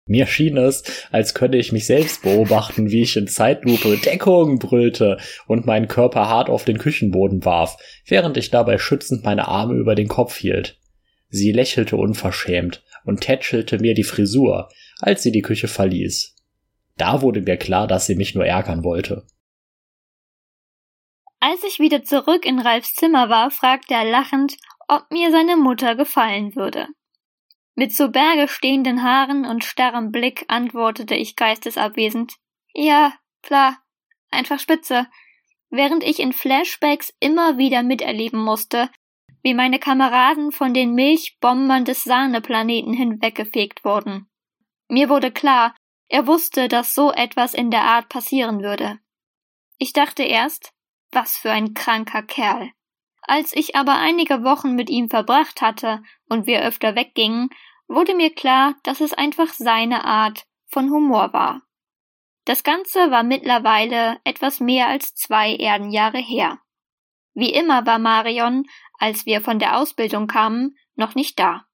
Mir 0.08 0.28
schien 0.28 0.58
es, 0.58 0.84
als 1.12 1.34
könne 1.34 1.58
ich 1.58 1.72
mich 1.72 1.88
selbst 1.88 2.22
beobachten, 2.22 2.92
wie 2.92 3.02
ich 3.02 3.18
in 3.18 3.28
Zeitlupe 3.28 3.98
Deckung 3.98 4.60
brüllte 4.60 5.18
und 5.48 5.66
meinen 5.66 5.88
Körper 5.88 6.28
hart 6.28 6.50
auf 6.50 6.64
den 6.64 6.78
Küchenboden 6.78 7.44
warf, 7.44 7.78
während 8.06 8.38
ich 8.38 8.52
dabei 8.52 8.78
schützend 8.78 9.24
meine 9.24 9.48
Arme 9.48 9.74
über 9.74 9.96
den 9.96 10.08
Kopf 10.08 10.38
hielt. 10.38 10.78
Sie 11.30 11.52
lächelte 11.52 11.98
unverschämt 11.98 12.84
und 13.06 13.22
tätschelte 13.22 13.80
mir 13.80 13.94
die 13.94 14.04
Frisur, 14.04 14.70
als 15.00 15.24
sie 15.24 15.32
die 15.32 15.42
Küche 15.42 15.68
verließ. 15.68 16.36
Da 16.98 17.22
wurde 17.22 17.42
mir 17.42 17.58
klar, 17.58 17.88
dass 17.88 18.06
sie 18.06 18.16
mich 18.16 18.36
nur 18.36 18.46
ärgern 18.46 18.84
wollte. 18.84 19.26
Als 21.40 21.64
ich 21.64 21.80
wieder 21.80 22.04
zurück 22.04 22.46
in 22.46 22.60
Ralfs 22.60 22.96
Zimmer 22.96 23.30
war, 23.30 23.52
fragte 23.52 23.94
er 23.94 24.06
lachend, 24.06 24.58
ob 24.88 25.12
mir 25.12 25.32
seine 25.32 25.58
Mutter 25.58 25.96
gefallen 25.96 26.56
würde. 26.56 26.88
Mit 27.76 27.94
zu 27.94 28.10
Berge 28.10 28.48
stehenden 28.48 29.04
Haaren 29.04 29.46
und 29.46 29.64
starrem 29.64 30.12
Blick 30.12 30.46
antwortete 30.48 31.16
ich 31.16 31.36
geistesabwesend. 31.36 32.34
Ja, 32.74 33.14
klar, 33.42 33.78
einfach 34.32 34.60
spitze, 34.60 35.08
während 35.70 36.04
ich 36.04 36.20
in 36.20 36.32
Flashbacks 36.32 37.14
immer 37.20 37.58
wieder 37.58 37.84
miterleben 37.84 38.40
musste, 38.40 38.90
wie 39.46 39.54
meine 39.54 39.78
Kameraden 39.78 40.52
von 40.52 40.74
den 40.74 40.96
Milchbombern 40.96 41.86
des 41.86 42.04
Sahneplaneten 42.04 42.94
hinweggefegt 42.94 43.86
wurden. 43.86 44.28
Mir 44.90 45.08
wurde 45.08 45.32
klar, 45.32 45.76
er 46.08 46.26
wusste, 46.26 46.68
dass 46.68 46.96
so 46.96 47.12
etwas 47.12 47.54
in 47.54 47.70
der 47.70 47.84
Art 47.84 48.10
passieren 48.10 48.64
würde. 48.64 48.98
Ich 49.78 49.94
dachte 49.94 50.24
erst, 50.24 50.74
was 51.12 51.38
für 51.38 51.52
ein 51.52 51.76
kranker 51.76 52.24
Kerl. 52.24 52.72
Als 53.22 53.56
ich 53.56 53.76
aber 53.76 53.94
einige 53.94 54.44
Wochen 54.44 54.74
mit 54.74 54.90
ihm 54.90 55.12
verbracht 55.12 55.62
hatte 55.62 56.02
und 56.28 56.48
wir 56.48 56.64
öfter 56.64 56.96
weggingen, 56.96 57.50
wurde 57.88 58.16
mir 58.16 58.34
klar, 58.34 58.74
dass 58.82 59.00
es 59.00 59.14
einfach 59.14 59.50
seine 59.54 60.06
Art 60.06 60.48
von 60.66 60.90
Humor 60.90 61.34
war. 61.34 61.62
Das 62.46 62.64
Ganze 62.64 63.12
war 63.12 63.22
mittlerweile 63.22 64.18
etwas 64.24 64.60
mehr 64.60 64.88
als 64.88 65.14
zwei 65.14 65.56
Erdenjahre 65.56 66.18
her. 66.18 66.58
Wie 67.36 67.54
immer 67.54 67.86
war 67.86 68.00
Marion, 68.00 68.66
als 68.98 69.26
wir 69.26 69.42
von 69.42 69.60
der 69.60 69.78
Ausbildung 69.78 70.26
kamen, 70.26 70.78
noch 70.96 71.16
nicht 71.16 71.38
da. 71.38 71.66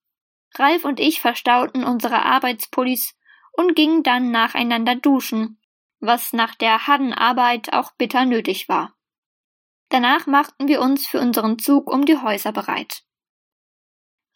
Ralf 0.56 0.84
und 0.84 1.00
ich 1.00 1.22
verstauten 1.22 1.84
unsere 1.84 2.26
Arbeitspullis 2.26 3.16
und 3.54 3.76
gingen 3.76 4.04
dann 4.04 4.32
nacheinander 4.32 4.96
duschen, 4.96 5.62
was 6.00 6.34
nach 6.34 6.56
der 6.56 6.88
harten 6.88 7.14
Arbeit 7.14 7.74
auch 7.74 7.92
bitter 7.92 8.26
nötig 8.26 8.68
war. 8.68 8.96
Danach 9.90 10.26
machten 10.26 10.68
wir 10.68 10.82
uns 10.82 11.06
für 11.06 11.20
unseren 11.20 11.60
Zug 11.60 11.90
um 11.90 12.06
die 12.06 12.18
Häuser 12.18 12.52
bereit. 12.52 13.04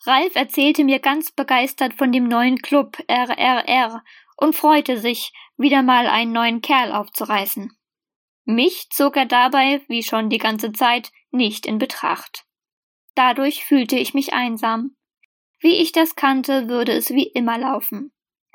Ralf 0.05 0.35
erzählte 0.35 0.83
mir 0.83 0.99
ganz 0.99 1.31
begeistert 1.31 1.95
von 1.95 2.11
dem 2.11 2.27
neuen 2.27 2.59
Club 2.59 2.97
RRR 3.07 4.03
und 4.37 4.55
freute 4.55 4.99
sich, 4.99 5.33
wieder 5.57 5.81
mal 5.81 6.07
einen 6.07 6.33
neuen 6.33 6.61
Kerl 6.61 6.91
aufzureißen. 6.91 7.75
Mich 8.45 8.89
zog 8.91 9.17
er 9.17 9.25
dabei, 9.25 9.81
wie 9.87 10.03
schon 10.03 10.29
die 10.29 10.37
ganze 10.37 10.71
Zeit, 10.71 11.11
nicht 11.31 11.65
in 11.65 11.79
Betracht. 11.79 12.45
Dadurch 13.15 13.65
fühlte 13.65 13.97
ich 13.97 14.13
mich 14.13 14.33
einsam. 14.33 14.95
Wie 15.59 15.75
ich 15.75 15.91
das 15.91 16.15
kannte, 16.15 16.69
würde 16.69 16.91
es 16.91 17.09
wie 17.09 17.27
immer 17.27 17.57
laufen. 17.57 18.11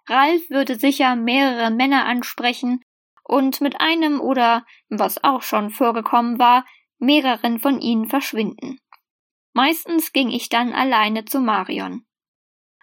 Ralf 0.07 0.49
würde 0.49 0.77
sicher 0.77 1.17
mehrere 1.17 1.71
Männer 1.71 2.05
ansprechen 2.05 2.85
und 3.25 3.61
mit 3.61 3.81
einem 3.81 4.21
oder, 4.21 4.65
was 4.89 5.23
auch 5.25 5.43
schon 5.43 5.71
vorgekommen 5.71 6.39
war, 6.39 6.65
mehreren 6.99 7.59
von 7.59 7.81
ihnen 7.81 8.09
verschwinden. 8.09 8.79
Meistens 9.53 10.13
ging 10.13 10.31
ich 10.31 10.49
dann 10.49 10.73
alleine 10.73 11.25
zu 11.25 11.41
Marion. 11.41 12.07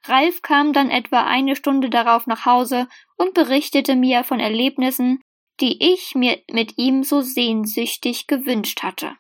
Ralf 0.05 0.41
kam 0.41 0.73
dann 0.73 0.89
etwa 0.89 1.25
eine 1.25 1.55
Stunde 1.55 1.89
darauf 1.89 2.27
nach 2.27 2.45
Hause 2.45 2.87
und 3.17 3.33
berichtete 3.33 3.95
mir 3.95 4.23
von 4.23 4.39
Erlebnissen, 4.39 5.21
die 5.59 5.93
ich 5.93 6.15
mir 6.15 6.39
mit 6.51 6.77
ihm 6.77 7.03
so 7.03 7.21
sehnsüchtig 7.21 8.27
gewünscht 8.27 8.83
hatte. 8.83 9.15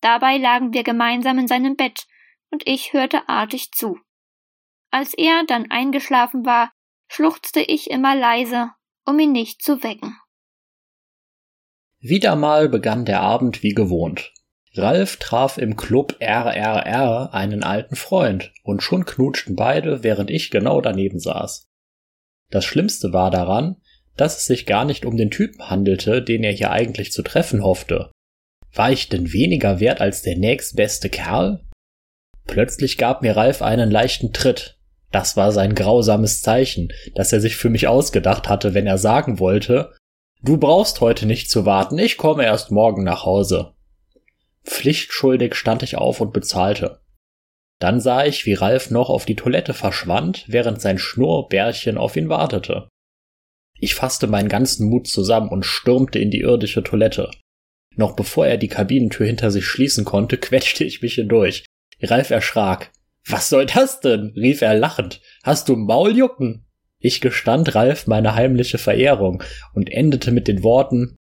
Dabei 0.00 0.36
lagen 0.36 0.72
wir 0.72 0.82
gemeinsam 0.82 1.38
in 1.38 1.46
seinem 1.46 1.76
Bett 1.76 2.06
und 2.50 2.66
ich 2.66 2.92
hörte 2.92 3.28
artig 3.28 3.72
zu. 3.72 3.98
Als 4.90 5.14
er 5.14 5.44
dann 5.46 5.70
eingeschlafen 5.70 6.44
war, 6.44 6.72
schluchzte 7.08 7.60
ich 7.60 7.90
immer 7.90 8.14
leise, 8.14 8.70
um 9.04 9.18
ihn 9.18 9.32
nicht 9.32 9.62
zu 9.62 9.82
wecken. 9.82 10.16
Wieder 12.00 12.34
mal 12.34 12.68
begann 12.68 13.04
der 13.04 13.20
Abend 13.20 13.62
wie 13.62 13.74
gewohnt. 13.74 14.32
Ralf 14.74 15.18
traf 15.18 15.58
im 15.58 15.76
Club 15.76 16.16
RRR 16.20 17.34
einen 17.34 17.62
alten 17.62 17.94
Freund 17.94 18.52
und 18.64 18.82
schon 18.82 19.04
knutschten 19.04 19.54
beide, 19.54 20.02
während 20.02 20.30
ich 20.30 20.50
genau 20.50 20.80
daneben 20.80 21.20
saß. 21.20 21.70
Das 22.50 22.64
Schlimmste 22.64 23.12
war 23.12 23.30
daran, 23.30 23.81
dass 24.16 24.38
es 24.38 24.46
sich 24.46 24.66
gar 24.66 24.84
nicht 24.84 25.04
um 25.04 25.16
den 25.16 25.30
Typen 25.30 25.70
handelte, 25.70 26.22
den 26.22 26.44
er 26.44 26.52
hier 26.52 26.70
eigentlich 26.70 27.12
zu 27.12 27.22
treffen 27.22 27.62
hoffte. 27.62 28.10
War 28.74 28.90
ich 28.90 29.08
denn 29.08 29.32
weniger 29.32 29.80
wert 29.80 30.00
als 30.00 30.22
der 30.22 30.36
nächstbeste 30.36 31.08
Kerl? 31.08 31.64
Plötzlich 32.46 32.98
gab 32.98 33.22
mir 33.22 33.36
Ralf 33.36 33.62
einen 33.62 33.90
leichten 33.90 34.32
Tritt. 34.32 34.78
Das 35.10 35.36
war 35.36 35.52
sein 35.52 35.74
grausames 35.74 36.40
Zeichen, 36.40 36.92
das 37.14 37.32
er 37.32 37.40
sich 37.40 37.56
für 37.56 37.68
mich 37.68 37.86
ausgedacht 37.86 38.48
hatte, 38.48 38.74
wenn 38.74 38.86
er 38.86 38.98
sagen 38.98 39.38
wollte, 39.38 39.92
Du 40.44 40.56
brauchst 40.56 41.00
heute 41.00 41.24
nicht 41.26 41.48
zu 41.50 41.66
warten, 41.66 41.96
ich 41.98 42.16
komme 42.16 42.44
erst 42.44 42.72
morgen 42.72 43.04
nach 43.04 43.24
Hause. 43.24 43.74
Pflichtschuldig 44.64 45.54
stand 45.54 45.84
ich 45.84 45.96
auf 45.96 46.20
und 46.20 46.32
bezahlte. 46.32 47.00
Dann 47.78 48.00
sah 48.00 48.24
ich, 48.24 48.44
wie 48.44 48.54
Ralf 48.54 48.90
noch 48.90 49.08
auf 49.08 49.24
die 49.24 49.36
Toilette 49.36 49.72
verschwand, 49.72 50.44
während 50.48 50.80
sein 50.80 50.98
Schnurrbärchen 50.98 51.96
auf 51.96 52.16
ihn 52.16 52.28
wartete. 52.28 52.88
Ich 53.82 53.96
fasste 53.96 54.28
meinen 54.28 54.48
ganzen 54.48 54.88
Mut 54.88 55.08
zusammen 55.08 55.48
und 55.48 55.66
stürmte 55.66 56.20
in 56.20 56.30
die 56.30 56.42
irdische 56.42 56.84
Toilette. 56.84 57.32
Noch 57.96 58.14
bevor 58.14 58.46
er 58.46 58.56
die 58.56 58.68
Kabinentür 58.68 59.26
hinter 59.26 59.50
sich 59.50 59.66
schließen 59.66 60.04
konnte, 60.04 60.38
quetschte 60.38 60.84
ich 60.84 61.02
mich 61.02 61.14
hindurch. 61.16 61.64
Ralf 62.00 62.30
erschrak. 62.30 62.92
Was 63.26 63.48
soll 63.48 63.66
das 63.66 63.98
denn? 63.98 64.34
rief 64.36 64.62
er 64.62 64.78
lachend. 64.78 65.20
Hast 65.42 65.68
du 65.68 65.74
Mauljucken? 65.74 66.64
Ich 67.00 67.20
gestand 67.20 67.74
Ralf 67.74 68.06
meine 68.06 68.36
heimliche 68.36 68.78
Verehrung 68.78 69.42
und 69.74 69.90
endete 69.90 70.30
mit 70.30 70.46
den 70.46 70.62
Worten 70.62 71.16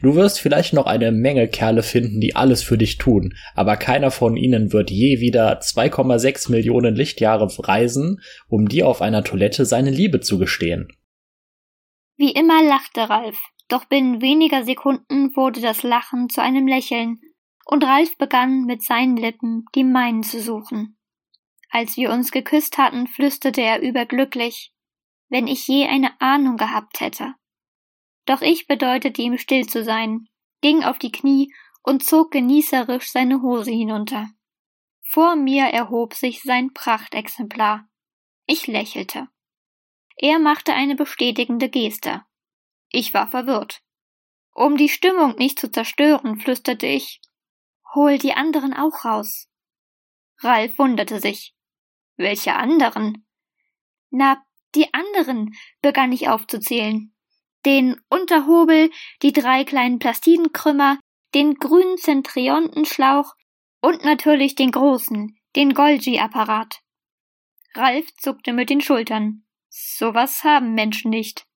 Du 0.00 0.14
wirst 0.14 0.40
vielleicht 0.40 0.72
noch 0.74 0.86
eine 0.86 1.10
Menge 1.10 1.48
Kerle 1.48 1.82
finden, 1.82 2.20
die 2.20 2.36
alles 2.36 2.62
für 2.62 2.78
dich 2.78 2.98
tun, 2.98 3.34
aber 3.56 3.76
keiner 3.76 4.12
von 4.12 4.36
ihnen 4.36 4.72
wird 4.72 4.92
je 4.92 5.18
wieder 5.20 5.60
2,6 5.60 6.52
Millionen 6.52 6.94
Lichtjahre 6.94 7.48
reisen, 7.58 8.20
um 8.46 8.68
dir 8.68 8.86
auf 8.86 9.02
einer 9.02 9.24
Toilette 9.24 9.66
seine 9.66 9.90
Liebe 9.90 10.20
zu 10.20 10.38
gestehen. 10.38 10.88
Wie 12.18 12.32
immer 12.32 12.64
lachte 12.64 13.08
Ralf, 13.08 13.40
doch 13.68 13.84
binnen 13.84 14.20
weniger 14.20 14.64
Sekunden 14.64 15.36
wurde 15.36 15.60
das 15.60 15.84
Lachen 15.84 16.28
zu 16.28 16.42
einem 16.42 16.66
Lächeln, 16.66 17.20
und 17.64 17.84
Ralf 17.84 18.18
begann 18.18 18.64
mit 18.64 18.82
seinen 18.82 19.16
Lippen 19.16 19.66
die 19.76 19.84
meinen 19.84 20.24
zu 20.24 20.42
suchen. 20.42 20.98
Als 21.70 21.96
wir 21.96 22.10
uns 22.10 22.32
geküsst 22.32 22.76
hatten, 22.76 23.06
flüsterte 23.06 23.60
er 23.60 23.82
überglücklich, 23.82 24.72
wenn 25.28 25.46
ich 25.46 25.68
je 25.68 25.86
eine 25.86 26.20
Ahnung 26.20 26.56
gehabt 26.56 27.00
hätte. 27.00 27.34
Doch 28.26 28.42
ich 28.42 28.66
bedeutete 28.66 29.22
ihm 29.22 29.38
still 29.38 29.66
zu 29.66 29.84
sein, 29.84 30.28
ging 30.60 30.82
auf 30.82 30.98
die 30.98 31.12
Knie 31.12 31.54
und 31.84 32.04
zog 32.04 32.32
genießerisch 32.32 33.12
seine 33.12 33.42
Hose 33.42 33.70
hinunter. 33.70 34.28
Vor 35.04 35.36
mir 35.36 35.66
erhob 35.66 36.14
sich 36.14 36.42
sein 36.42 36.74
Prachtexemplar. 36.74 37.88
Ich 38.46 38.66
lächelte. 38.66 39.28
Er 40.18 40.38
machte 40.38 40.74
eine 40.74 40.94
bestätigende 40.94 41.68
Geste. 41.68 42.22
Ich 42.90 43.14
war 43.14 43.28
verwirrt. 43.28 43.82
Um 44.52 44.76
die 44.76 44.88
Stimmung 44.88 45.36
nicht 45.36 45.58
zu 45.58 45.70
zerstören, 45.70 46.38
flüsterte 46.38 46.86
ich 46.86 47.20
Hol 47.94 48.18
die 48.18 48.34
anderen 48.34 48.74
auch 48.74 49.04
raus. 49.04 49.48
Ralf 50.40 50.78
wunderte 50.78 51.20
sich. 51.20 51.54
Welche 52.16 52.54
anderen? 52.54 53.26
Na, 54.10 54.44
die 54.74 54.92
anderen, 54.92 55.54
begann 55.80 56.12
ich 56.12 56.28
aufzuzählen 56.28 57.14
den 57.64 58.00
Unterhobel, 58.08 58.90
die 59.22 59.32
drei 59.32 59.64
kleinen 59.64 59.98
Plastidenkrümmer, 59.98 60.98
den 61.34 61.54
grünen 61.54 61.98
Zentriontenschlauch 61.98 63.34
und 63.80 64.04
natürlich 64.04 64.54
den 64.54 64.70
großen, 64.70 65.38
den 65.56 65.74
Golgi-Apparat. 65.74 66.80
Ralf 67.74 68.06
zuckte 68.16 68.52
mit 68.52 68.70
den 68.70 68.80
Schultern. 68.80 69.44
Sowas 69.68 70.42
haben 70.44 70.74
Menschen 70.74 71.10
nicht. 71.10 71.46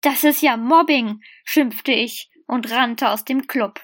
Das 0.00 0.24
ist 0.24 0.42
ja 0.42 0.56
Mobbing, 0.56 1.20
schimpfte 1.44 1.92
ich 1.92 2.30
und 2.46 2.70
rannte 2.70 3.10
aus 3.10 3.24
dem 3.24 3.46
Club. 3.46 3.80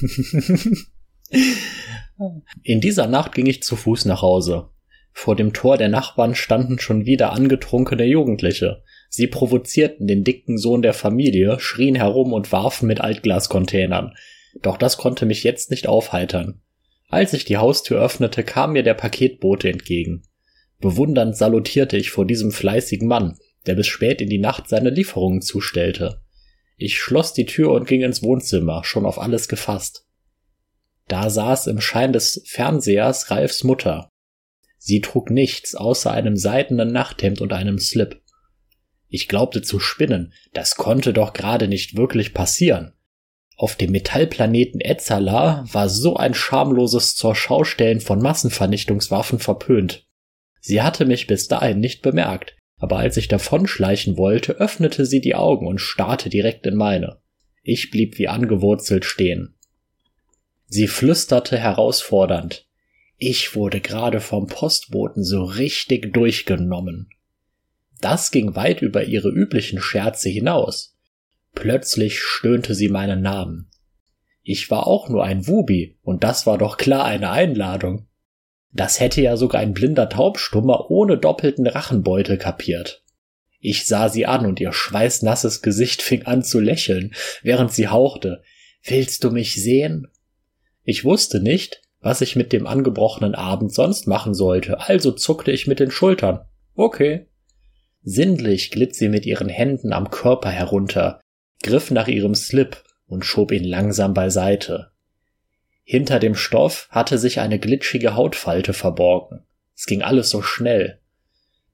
In 2.62 2.80
dieser 2.80 3.06
Nacht 3.06 3.34
ging 3.34 3.46
ich 3.46 3.62
zu 3.62 3.76
Fuß 3.76 4.06
nach 4.06 4.22
Hause. 4.22 4.70
Vor 5.12 5.36
dem 5.36 5.52
Tor 5.52 5.76
der 5.78 5.88
Nachbarn 5.88 6.34
standen 6.34 6.78
schon 6.78 7.04
wieder 7.04 7.32
angetrunkene 7.32 8.04
Jugendliche. 8.04 8.82
Sie 9.10 9.26
provozierten 9.26 10.06
den 10.06 10.22
dicken 10.24 10.58
Sohn 10.58 10.80
der 10.80 10.94
Familie, 10.94 11.58
schrien 11.58 11.96
herum 11.96 12.32
und 12.32 12.52
warfen 12.52 12.86
mit 12.86 13.00
Altglascontainern. 13.00 14.14
Doch 14.62 14.76
das 14.76 14.96
konnte 14.96 15.26
mich 15.26 15.44
jetzt 15.44 15.70
nicht 15.70 15.86
aufheitern. 15.86 16.62
Als 17.08 17.32
ich 17.32 17.44
die 17.44 17.56
Haustür 17.56 18.00
öffnete, 18.00 18.44
kam 18.44 18.72
mir 18.72 18.82
der 18.82 18.94
Paketbote 18.94 19.70
entgegen. 19.70 20.22
Bewundernd 20.80 21.36
salutierte 21.36 21.96
ich 21.96 22.10
vor 22.10 22.24
diesem 22.24 22.52
fleißigen 22.52 23.08
Mann, 23.08 23.38
der 23.66 23.74
bis 23.74 23.86
spät 23.86 24.20
in 24.20 24.28
die 24.28 24.38
Nacht 24.38 24.68
seine 24.68 24.90
Lieferungen 24.90 25.42
zustellte. 25.42 26.22
Ich 26.76 26.98
schloss 26.98 27.32
die 27.32 27.46
Tür 27.46 27.72
und 27.72 27.88
ging 27.88 28.02
ins 28.02 28.22
Wohnzimmer, 28.22 28.84
schon 28.84 29.04
auf 29.04 29.18
alles 29.18 29.48
gefasst. 29.48 30.06
Da 31.08 31.30
saß 31.30 31.66
im 31.66 31.80
Schein 31.80 32.12
des 32.12 32.42
Fernsehers 32.46 33.30
Ralfs 33.30 33.64
Mutter. 33.64 34.08
Sie 34.78 35.00
trug 35.00 35.30
nichts 35.30 35.74
außer 35.74 36.12
einem 36.12 36.36
seidenen 36.36 36.92
Nachthemd 36.92 37.40
und 37.40 37.52
einem 37.52 37.78
Slip. 37.78 38.22
Ich 39.08 39.26
glaubte 39.26 39.62
zu 39.62 39.80
spinnen, 39.80 40.32
das 40.52 40.76
konnte 40.76 41.12
doch 41.12 41.32
gerade 41.32 41.66
nicht 41.66 41.96
wirklich 41.96 42.34
passieren. 42.34 42.92
Auf 43.56 43.74
dem 43.74 43.90
Metallplaneten 43.90 44.80
Etzala 44.80 45.64
war 45.72 45.88
so 45.88 46.16
ein 46.16 46.34
schamloses 46.34 47.16
zur 47.16 47.34
Schaustellen 47.34 48.00
von 48.00 48.20
Massenvernichtungswaffen 48.20 49.40
verpönt. 49.40 50.07
Sie 50.68 50.82
hatte 50.82 51.06
mich 51.06 51.26
bis 51.26 51.48
dahin 51.48 51.80
nicht 51.80 52.02
bemerkt, 52.02 52.54
aber 52.76 52.98
als 52.98 53.16
ich 53.16 53.26
davonschleichen 53.26 54.18
wollte, 54.18 54.52
öffnete 54.52 55.06
sie 55.06 55.22
die 55.22 55.34
Augen 55.34 55.66
und 55.66 55.80
starrte 55.80 56.28
direkt 56.28 56.66
in 56.66 56.76
meine. 56.76 57.22
Ich 57.62 57.90
blieb 57.90 58.18
wie 58.18 58.28
angewurzelt 58.28 59.06
stehen. 59.06 59.56
Sie 60.66 60.86
flüsterte 60.86 61.56
herausfordernd. 61.56 62.66
Ich 63.16 63.56
wurde 63.56 63.80
gerade 63.80 64.20
vom 64.20 64.46
Postboten 64.46 65.24
so 65.24 65.42
richtig 65.42 66.12
durchgenommen. 66.12 67.08
Das 68.02 68.30
ging 68.30 68.54
weit 68.54 68.82
über 68.82 69.04
ihre 69.04 69.30
üblichen 69.30 69.80
Scherze 69.80 70.28
hinaus. 70.28 70.98
Plötzlich 71.54 72.20
stöhnte 72.20 72.74
sie 72.74 72.90
meinen 72.90 73.22
Namen. 73.22 73.70
Ich 74.42 74.70
war 74.70 74.86
auch 74.86 75.08
nur 75.08 75.24
ein 75.24 75.46
Wubi, 75.46 75.98
und 76.02 76.24
das 76.24 76.46
war 76.46 76.58
doch 76.58 76.76
klar 76.76 77.06
eine 77.06 77.30
Einladung. 77.30 78.07
Das 78.72 79.00
hätte 79.00 79.20
ja 79.22 79.36
sogar 79.36 79.60
ein 79.60 79.72
blinder 79.72 80.08
Taubstummer 80.08 80.90
ohne 80.90 81.18
doppelten 81.18 81.66
Rachenbeutel 81.66 82.38
kapiert. 82.38 83.02
Ich 83.60 83.86
sah 83.86 84.08
sie 84.08 84.26
an 84.26 84.46
und 84.46 84.60
ihr 84.60 84.72
schweißnasses 84.72 85.62
Gesicht 85.62 86.02
fing 86.02 86.26
an 86.26 86.44
zu 86.44 86.60
lächeln, 86.60 87.14
während 87.42 87.72
sie 87.72 87.88
hauchte. 87.88 88.42
Willst 88.84 89.24
du 89.24 89.30
mich 89.30 89.54
sehen? 89.54 90.08
Ich 90.84 91.04
wusste 91.04 91.40
nicht, 91.40 91.82
was 92.00 92.20
ich 92.20 92.36
mit 92.36 92.52
dem 92.52 92.66
angebrochenen 92.66 93.34
Abend 93.34 93.72
sonst 93.72 94.06
machen 94.06 94.34
sollte, 94.34 94.80
also 94.80 95.10
zuckte 95.12 95.50
ich 95.50 95.66
mit 95.66 95.80
den 95.80 95.90
Schultern. 95.90 96.40
Okay. 96.74 97.26
Sinnlich 98.02 98.70
glitt 98.70 98.94
sie 98.94 99.08
mit 99.08 99.26
ihren 99.26 99.48
Händen 99.48 99.92
am 99.92 100.10
Körper 100.10 100.50
herunter, 100.50 101.20
griff 101.62 101.90
nach 101.90 102.06
ihrem 102.06 102.34
Slip 102.34 102.84
und 103.06 103.24
schob 103.24 103.50
ihn 103.50 103.64
langsam 103.64 104.14
beiseite. 104.14 104.92
Hinter 105.90 106.18
dem 106.18 106.34
Stoff 106.34 106.86
hatte 106.90 107.16
sich 107.16 107.40
eine 107.40 107.58
glitschige 107.58 108.14
Hautfalte 108.14 108.74
verborgen. 108.74 109.46
Es 109.74 109.86
ging 109.86 110.02
alles 110.02 110.28
so 110.28 110.42
schnell. 110.42 111.00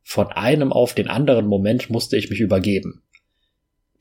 Von 0.04 0.28
einem 0.28 0.72
auf 0.72 0.94
den 0.94 1.08
anderen 1.08 1.48
Moment 1.48 1.90
musste 1.90 2.16
ich 2.16 2.30
mich 2.30 2.38
übergeben. 2.38 3.02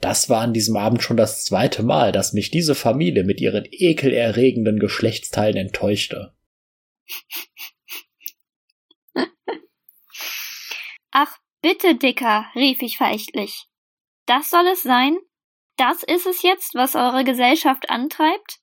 Das 0.01 0.29
war 0.29 0.41
an 0.41 0.53
diesem 0.53 0.77
Abend 0.77 1.01
schon 1.01 1.17
das 1.17 1.43
zweite 1.43 1.81
Mal, 1.81 2.11
dass 2.11 2.31
mich 2.31 2.51
diese 2.51 2.75
Familie 2.75 3.23
mit 3.23 3.41
ihren 3.41 3.65
ekelerregenden 3.71 4.77
Geschlechtsteilen 4.77 5.57
enttäuschte. 5.57 6.35
Ach, 11.09 11.39
Bitte, 11.63 11.95
Dicker, 11.95 12.45
rief 12.53 12.83
ich 12.83 12.97
verächtlich. 12.97 13.65
Das 14.27 14.51
soll 14.51 14.67
es 14.67 14.83
sein? 14.83 15.17
Das 15.75 16.03
ist 16.03 16.27
es 16.27 16.43
jetzt, 16.43 16.75
was 16.75 16.93
eure 16.93 17.23
Gesellschaft 17.23 17.89
antreibt? 17.89 18.59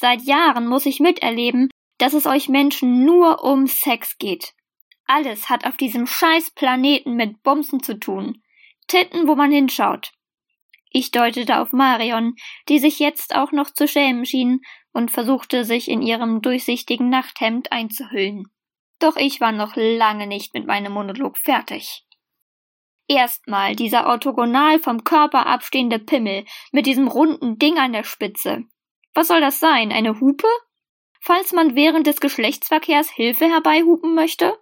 Seit 0.00 0.22
Jahren 0.22 0.68
muss 0.68 0.86
ich 0.86 1.00
miterleben, 1.00 1.70
dass 1.98 2.12
es 2.12 2.26
euch 2.26 2.48
Menschen 2.48 3.04
nur 3.04 3.42
um 3.42 3.66
Sex 3.66 4.16
geht. 4.18 4.54
Alles 5.06 5.48
hat 5.48 5.66
auf 5.66 5.76
diesem 5.76 6.06
scheiß 6.06 6.52
Planeten 6.52 7.16
mit 7.16 7.42
Bumsen 7.42 7.82
zu 7.82 7.98
tun. 7.98 8.40
Titten, 8.86 9.26
wo 9.26 9.34
man 9.34 9.50
hinschaut. 9.50 10.12
Ich 10.90 11.10
deutete 11.10 11.58
auf 11.58 11.72
Marion, 11.72 12.36
die 12.68 12.78
sich 12.78 13.00
jetzt 13.00 13.34
auch 13.34 13.50
noch 13.50 13.70
zu 13.70 13.88
schämen 13.88 14.24
schien 14.24 14.60
und 14.92 15.10
versuchte 15.10 15.64
sich 15.64 15.88
in 15.88 16.00
ihrem 16.00 16.42
durchsichtigen 16.42 17.08
Nachthemd 17.08 17.72
einzuhüllen. 17.72 18.44
Doch 19.00 19.16
ich 19.16 19.40
war 19.40 19.52
noch 19.52 19.74
lange 19.74 20.28
nicht 20.28 20.54
mit 20.54 20.66
meinem 20.66 20.92
Monolog 20.92 21.36
fertig. 21.36 22.04
Erstmal 23.08 23.74
dieser 23.74 24.06
orthogonal 24.06 24.78
vom 24.78 25.02
Körper 25.02 25.46
abstehende 25.46 25.98
Pimmel 25.98 26.44
mit 26.70 26.86
diesem 26.86 27.08
runden 27.08 27.58
Ding 27.58 27.78
an 27.78 27.92
der 27.92 28.04
Spitze. 28.04 28.64
Was 29.18 29.26
soll 29.26 29.40
das 29.40 29.58
sein? 29.58 29.90
Eine 29.90 30.20
Hupe? 30.20 30.46
Falls 31.20 31.50
man 31.50 31.74
während 31.74 32.06
des 32.06 32.20
Geschlechtsverkehrs 32.20 33.10
Hilfe 33.10 33.46
herbeihupen 33.46 34.14
möchte? 34.14 34.56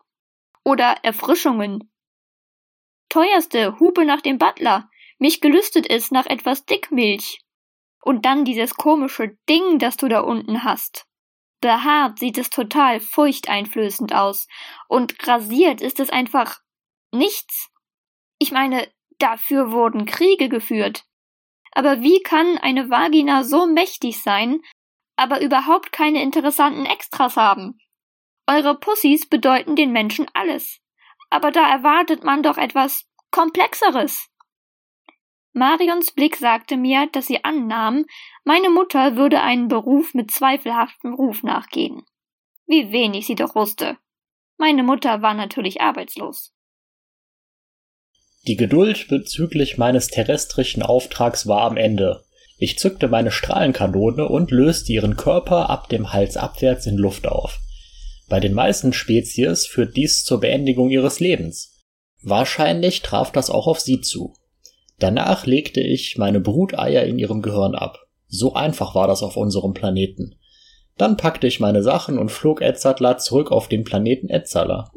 Oder 0.64 0.96
Erfrischungen? 1.02 1.92
Teuerste 3.10 3.78
Hupe 3.78 4.06
nach 4.06 4.22
dem 4.22 4.38
Butler. 4.38 4.88
Mich 5.18 5.42
gelüstet 5.42 5.86
ist 5.86 6.10
nach 6.10 6.24
etwas 6.24 6.64
Dickmilch. 6.64 7.42
Und 8.00 8.24
dann 8.24 8.46
dieses 8.46 8.76
komische 8.76 9.36
Ding, 9.46 9.78
das 9.78 9.98
du 9.98 10.08
da 10.08 10.20
unten 10.20 10.64
hast. 10.64 11.04
Behaart 11.60 12.18
sieht 12.18 12.38
es 12.38 12.48
total 12.48 13.00
furchteinflößend 13.00 14.14
aus. 14.14 14.48
Und 14.88 15.28
rasiert 15.28 15.82
ist 15.82 16.00
es 16.00 16.08
einfach 16.08 16.60
nichts. 17.12 17.68
Ich 18.38 18.52
meine, 18.52 18.90
dafür 19.18 19.70
wurden 19.70 20.06
Kriege 20.06 20.48
geführt. 20.48 21.05
Aber 21.76 22.00
wie 22.00 22.22
kann 22.22 22.56
eine 22.56 22.88
Vagina 22.88 23.44
so 23.44 23.66
mächtig 23.66 24.22
sein, 24.22 24.62
aber 25.14 25.42
überhaupt 25.42 25.92
keine 25.92 26.22
interessanten 26.22 26.86
Extras 26.86 27.36
haben? 27.36 27.78
Eure 28.46 28.78
Pussys 28.78 29.28
bedeuten 29.28 29.76
den 29.76 29.92
Menschen 29.92 30.26
alles. 30.32 30.80
Aber 31.28 31.50
da 31.50 31.68
erwartet 31.68 32.24
man 32.24 32.42
doch 32.42 32.56
etwas 32.56 33.04
Komplexeres. 33.30 34.30
Marions 35.52 36.12
Blick 36.12 36.36
sagte 36.36 36.78
mir, 36.78 37.08
dass 37.12 37.26
sie 37.26 37.44
annahm, 37.44 38.06
meine 38.44 38.70
Mutter 38.70 39.16
würde 39.16 39.42
einen 39.42 39.68
Beruf 39.68 40.14
mit 40.14 40.30
zweifelhaftem 40.30 41.12
Ruf 41.12 41.42
nachgehen. 41.42 42.06
Wie 42.66 42.90
wenig 42.90 43.26
sie 43.26 43.34
doch 43.34 43.54
wusste. 43.54 43.98
Meine 44.56 44.82
Mutter 44.82 45.20
war 45.20 45.34
natürlich 45.34 45.82
arbeitslos. 45.82 46.55
Die 48.46 48.56
Geduld 48.56 49.08
bezüglich 49.08 49.76
meines 49.76 50.06
terrestrischen 50.06 50.82
Auftrags 50.82 51.48
war 51.48 51.62
am 51.62 51.76
Ende. 51.76 52.22
Ich 52.58 52.78
zückte 52.78 53.08
meine 53.08 53.32
Strahlenkanone 53.32 54.28
und 54.28 54.52
löste 54.52 54.92
ihren 54.92 55.16
Körper 55.16 55.68
ab 55.68 55.88
dem 55.88 56.12
Hals 56.12 56.36
abwärts 56.36 56.86
in 56.86 56.96
Luft 56.96 57.26
auf. 57.26 57.58
Bei 58.28 58.38
den 58.38 58.54
meisten 58.54 58.92
Spezies 58.92 59.66
führt 59.66 59.96
dies 59.96 60.22
zur 60.22 60.40
Beendigung 60.40 60.90
ihres 60.90 61.18
Lebens. 61.18 61.84
Wahrscheinlich 62.22 63.02
traf 63.02 63.32
das 63.32 63.50
auch 63.50 63.66
auf 63.66 63.80
sie 63.80 64.00
zu. 64.00 64.34
Danach 64.98 65.44
legte 65.46 65.80
ich 65.80 66.16
meine 66.16 66.40
Bruteier 66.40 67.02
in 67.02 67.18
ihrem 67.18 67.42
Gehirn 67.42 67.74
ab. 67.74 67.98
So 68.28 68.54
einfach 68.54 68.94
war 68.94 69.08
das 69.08 69.24
auf 69.24 69.36
unserem 69.36 69.74
Planeten. 69.74 70.36
Dann 70.96 71.16
packte 71.16 71.48
ich 71.48 71.60
meine 71.60 71.82
Sachen 71.82 72.16
und 72.16 72.30
flog 72.30 72.62
Edzardler 72.62 73.18
zurück 73.18 73.50
auf 73.50 73.68
den 73.68 73.82
Planeten 73.82 74.30
Edzala. 74.30 74.92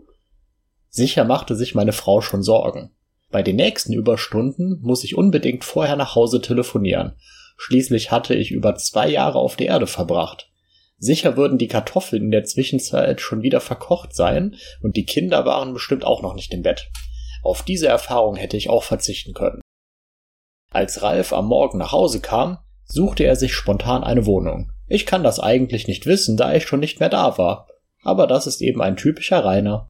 Sicher 0.90 1.24
machte 1.24 1.56
sich 1.56 1.76
meine 1.76 1.94
Frau 1.94 2.22
schon 2.22 2.44
Sorgen. 2.44 2.92
Bei 3.32 3.44
den 3.44 3.58
nächsten 3.58 3.94
Überstunden 3.94 4.80
muss 4.82 5.04
ich 5.04 5.16
unbedingt 5.16 5.64
vorher 5.64 5.96
nach 5.96 6.16
Hause 6.16 6.42
telefonieren. 6.42 7.14
Schließlich 7.58 8.12
hatte 8.12 8.34
ich 8.34 8.52
über 8.52 8.76
zwei 8.76 9.08
Jahre 9.10 9.40
auf 9.40 9.56
der 9.56 9.68
Erde 9.68 9.88
verbracht. 9.88 10.50
Sicher 10.98 11.38
würden 11.38 11.58
die 11.58 11.68
Kartoffeln 11.68 12.24
in 12.24 12.32
der 12.32 12.44
Zwischenzeit 12.44 13.22
schon 13.22 13.42
wieder 13.42 13.62
verkocht 13.62 14.16
sein 14.16 14.56
und 14.82 14.98
die 14.98 15.06
Kinder 15.06 15.46
waren 15.46 15.74
bestimmt 15.74 16.04
auch 16.04 16.22
noch 16.22 16.34
nicht 16.34 16.54
im 16.54 16.64
Bett. 16.64 16.90
Auf 17.44 17.64
diese 17.64 17.88
Erfahrung 17.88 18.36
hätte 18.36 18.58
ich 18.58 18.70
auch 18.70 18.84
verzichten 18.84 19.34
können. 19.34 19.62
Als 20.72 21.02
Ralf 21.02 21.32
am 21.32 21.48
Morgen 21.48 21.78
nach 21.78 21.92
Hause 21.92 22.20
kam, 22.22 22.60
suchte 22.86 23.24
er 23.24 23.36
sich 23.36 23.54
spontan 23.54 24.04
eine 24.04 24.26
Wohnung. 24.26 24.72
Ich 24.88 25.06
kann 25.06 25.24
das 25.24 25.40
eigentlich 25.40 25.88
nicht 25.88 26.06
wissen, 26.06 26.36
da 26.36 26.54
ich 26.54 26.66
schon 26.66 26.80
nicht 26.80 27.00
mehr 27.00 27.10
da 27.10 27.38
war. 27.38 27.68
Aber 28.04 28.28
das 28.28 28.48
ist 28.48 28.62
eben 28.62 28.82
ein 28.82 28.98
typischer 28.98 29.44
Rainer. 29.44 29.88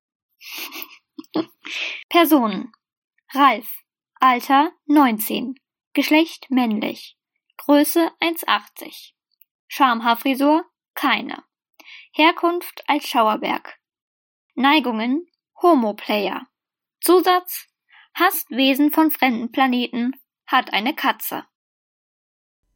Personen. 2.09 2.71
Ralf. 3.31 3.83
Alter 4.19 4.71
19. 4.87 5.53
Geschlecht 5.93 6.49
männlich. 6.49 7.15
Größe 7.57 8.09
1,80. 8.21 9.11
Schamhaarfrisur 9.67 10.65
keine. 10.95 11.43
Herkunft 12.11 12.83
als 12.87 13.07
Schauerberg. 13.07 13.77
Neigungen 14.55 15.27
Homoplayer. 15.61 16.47
Zusatz 17.01 17.67
hasst 18.15 18.49
Wesen 18.49 18.91
von 18.91 19.11
fremden 19.11 19.51
Planeten 19.51 20.13
hat 20.47 20.73
eine 20.73 20.95
Katze. 20.95 21.43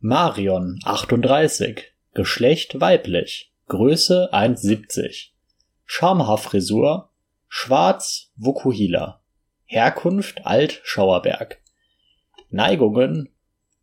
Marion, 0.01 0.79
38. 0.85 1.95
Geschlecht 2.13 2.79
weiblich. 2.79 3.51
Größe 3.69 4.31
1,70. 4.31 5.31
Schamhaarfrisur. 5.85 7.09
Schwarz 7.47 8.31
Vukuhila. 8.35 9.22
Herkunft 9.65 10.45
Alt-Schauerberg. 10.45 11.61
Neigungen 12.49 13.29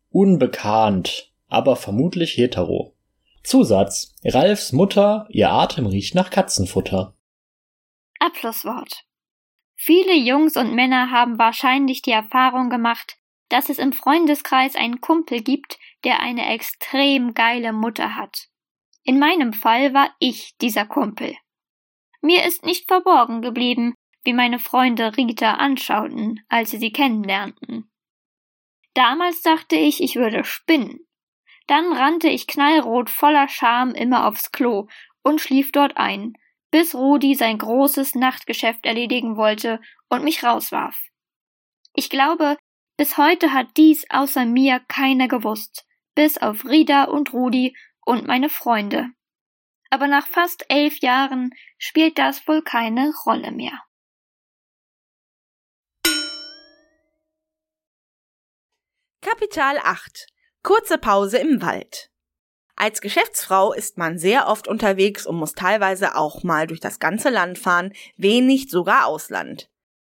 unbekannt, 0.09 1.31
aber 1.47 1.75
vermutlich 1.75 2.37
hetero. 2.37 2.95
Zusatz. 3.43 4.15
Ralfs 4.23 4.71
Mutter, 4.71 5.27
ihr 5.29 5.49
Atem 5.49 5.87
riecht 5.87 6.15
nach 6.15 6.29
Katzenfutter. 6.29 7.15
Abschlusswort. 8.19 9.05
Viele 9.75 10.13
Jungs 10.13 10.57
und 10.57 10.75
Männer 10.75 11.09
haben 11.09 11.39
wahrscheinlich 11.39 12.03
die 12.03 12.11
Erfahrung 12.11 12.69
gemacht, 12.69 13.17
dass 13.49 13.69
es 13.69 13.79
im 13.79 13.93
Freundeskreis 13.93 14.75
einen 14.75 15.01
Kumpel 15.01 15.41
gibt, 15.41 15.79
der 16.03 16.19
eine 16.19 16.53
extrem 16.53 17.33
geile 17.33 17.73
Mutter 17.73 18.15
hat. 18.15 18.47
In 19.03 19.17
meinem 19.17 19.53
Fall 19.53 19.93
war 19.93 20.09
ich 20.19 20.55
dieser 20.61 20.85
Kumpel. 20.85 21.35
Mir 22.21 22.45
ist 22.45 22.63
nicht 22.63 22.87
verborgen 22.87 23.41
geblieben, 23.41 23.95
wie 24.23 24.33
meine 24.33 24.59
Freunde 24.59 25.17
Rita 25.17 25.55
anschauten, 25.55 26.43
als 26.49 26.71
sie 26.71 26.77
sie 26.77 26.91
kennenlernten. 26.91 27.91
Damals 28.93 29.41
dachte 29.41 29.75
ich, 29.75 30.01
ich 30.01 30.15
würde 30.15 30.43
spinnen. 30.43 31.07
Dann 31.67 31.93
rannte 31.93 32.27
ich 32.27 32.47
knallrot 32.47 33.09
voller 33.09 33.47
Scham 33.47 33.91
immer 33.91 34.27
aufs 34.27 34.51
Klo 34.51 34.87
und 35.23 35.39
schlief 35.39 35.71
dort 35.71 35.97
ein, 35.97 36.33
bis 36.71 36.95
Rudi 36.95 37.35
sein 37.35 37.57
großes 37.57 38.15
Nachtgeschäft 38.15 38.85
erledigen 38.85 39.37
wollte 39.37 39.79
und 40.09 40.23
mich 40.23 40.43
rauswarf. 40.43 40.99
Ich 41.93 42.09
glaube, 42.09 42.57
bis 42.97 43.17
heute 43.17 43.53
hat 43.53 43.77
dies 43.77 44.05
außer 44.09 44.45
mir 44.45 44.79
keiner 44.87 45.27
gewusst, 45.27 45.85
bis 46.15 46.37
auf 46.37 46.65
Rida 46.65 47.05
und 47.05 47.33
Rudi 47.33 47.75
und 48.05 48.27
meine 48.27 48.49
Freunde. 48.49 49.09
Aber 49.89 50.07
nach 50.07 50.27
fast 50.27 50.65
elf 50.69 50.99
Jahren 50.99 51.51
spielt 51.77 52.17
das 52.17 52.47
wohl 52.47 52.61
keine 52.61 53.13
Rolle 53.25 53.51
mehr. 53.51 53.81
Kapital 59.23 59.77
8 59.77 60.25
Kurze 60.63 60.97
Pause 60.97 61.37
im 61.37 61.61
Wald. 61.61 62.09
Als 62.75 63.01
Geschäftsfrau 63.01 63.71
ist 63.71 63.99
man 63.99 64.17
sehr 64.17 64.47
oft 64.47 64.67
unterwegs 64.67 65.27
und 65.27 65.35
muss 65.35 65.53
teilweise 65.53 66.15
auch 66.15 66.41
mal 66.41 66.65
durch 66.65 66.79
das 66.79 66.97
ganze 66.97 67.29
Land 67.29 67.59
fahren, 67.59 67.93
wenig 68.17 68.71
sogar 68.71 69.05
Ausland. 69.05 69.69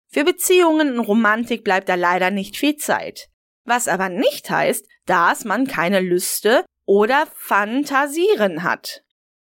Für 0.07 0.23
Beziehungen 0.23 0.97
und 0.97 1.05
Romantik 1.05 1.63
bleibt 1.63 1.87
da 1.87 1.93
leider 1.93 2.31
nicht 2.31 2.57
viel 2.57 2.77
Zeit. 2.77 3.29
Was 3.63 3.87
aber 3.87 4.09
nicht 4.09 4.49
heißt, 4.49 4.87
dass 5.05 5.45
man 5.45 5.67
keine 5.67 5.99
Lüste 5.99 6.65
oder 6.85 7.27
Fantasieren 7.35 8.63
hat. 8.63 9.03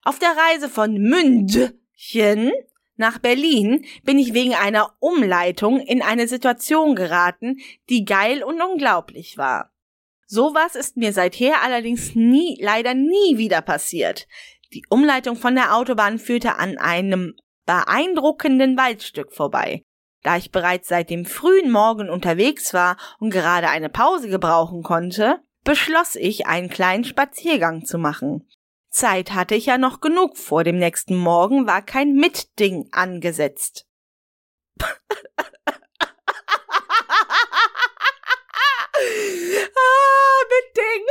Auf 0.02 0.18
der 0.18 0.36
Reise 0.36 0.70
von 0.70 0.94
München 0.96 2.52
nach 2.98 3.20
Berlin 3.20 3.86
bin 4.04 4.20
ich 4.20 4.34
wegen 4.34 4.56
einer 4.56 4.96
Umleitung 5.00 5.80
in 5.80 6.02
eine 6.02 6.28
Situation 6.28 6.96
geraten, 6.96 7.58
die 7.90 8.06
geil 8.06 8.44
und 8.44 8.62
unglaublich 8.62 9.38
war. 9.38 9.72
Sowas 10.28 10.76
ist 10.76 10.98
mir 10.98 11.14
seither 11.14 11.62
allerdings 11.62 12.16
nie, 12.16 12.58
leider 12.62 12.94
nie 12.94 13.38
wieder 13.38 13.62
passiert. 13.62 14.28
Die 14.74 14.84
Umleitung 14.90 15.36
von 15.36 15.56
der 15.56 15.76
Autobahn 15.76 16.18
führte 16.18 16.58
an 16.58 16.78
einem 16.78 17.36
beeindruckenden 17.66 18.78
Waldstück 18.78 19.32
vorbei. 19.32 19.84
Da 20.24 20.38
ich 20.38 20.52
bereits 20.52 20.88
seit 20.88 21.12
dem 21.12 21.26
frühen 21.26 21.72
Morgen 21.72 22.10
unterwegs 22.10 22.74
war 22.74 22.98
und 23.20 23.30
gerade 23.30 23.70
eine 23.70 23.90
Pause 23.90 24.28
gebrauchen 24.28 24.82
konnte, 24.82 25.40
beschloss 25.64 26.16
ich, 26.16 26.48
einen 26.48 26.70
kleinen 26.70 27.04
Spaziergang 27.04 27.86
zu 27.86 27.98
machen. 27.98 28.48
Zeit 28.96 29.34
hatte 29.34 29.56
ich 29.56 29.66
ja 29.66 29.78
noch 29.78 30.00
genug, 30.00 30.38
vor 30.38 30.64
dem 30.64 30.80
nächsten 30.80 31.18
Morgen 31.18 31.68
war 31.68 31.82
kein 31.82 32.14
Mitding 32.14 32.88
angesetzt. 32.94 33.86
ah, 34.82 34.88
Mitding. 40.50 41.06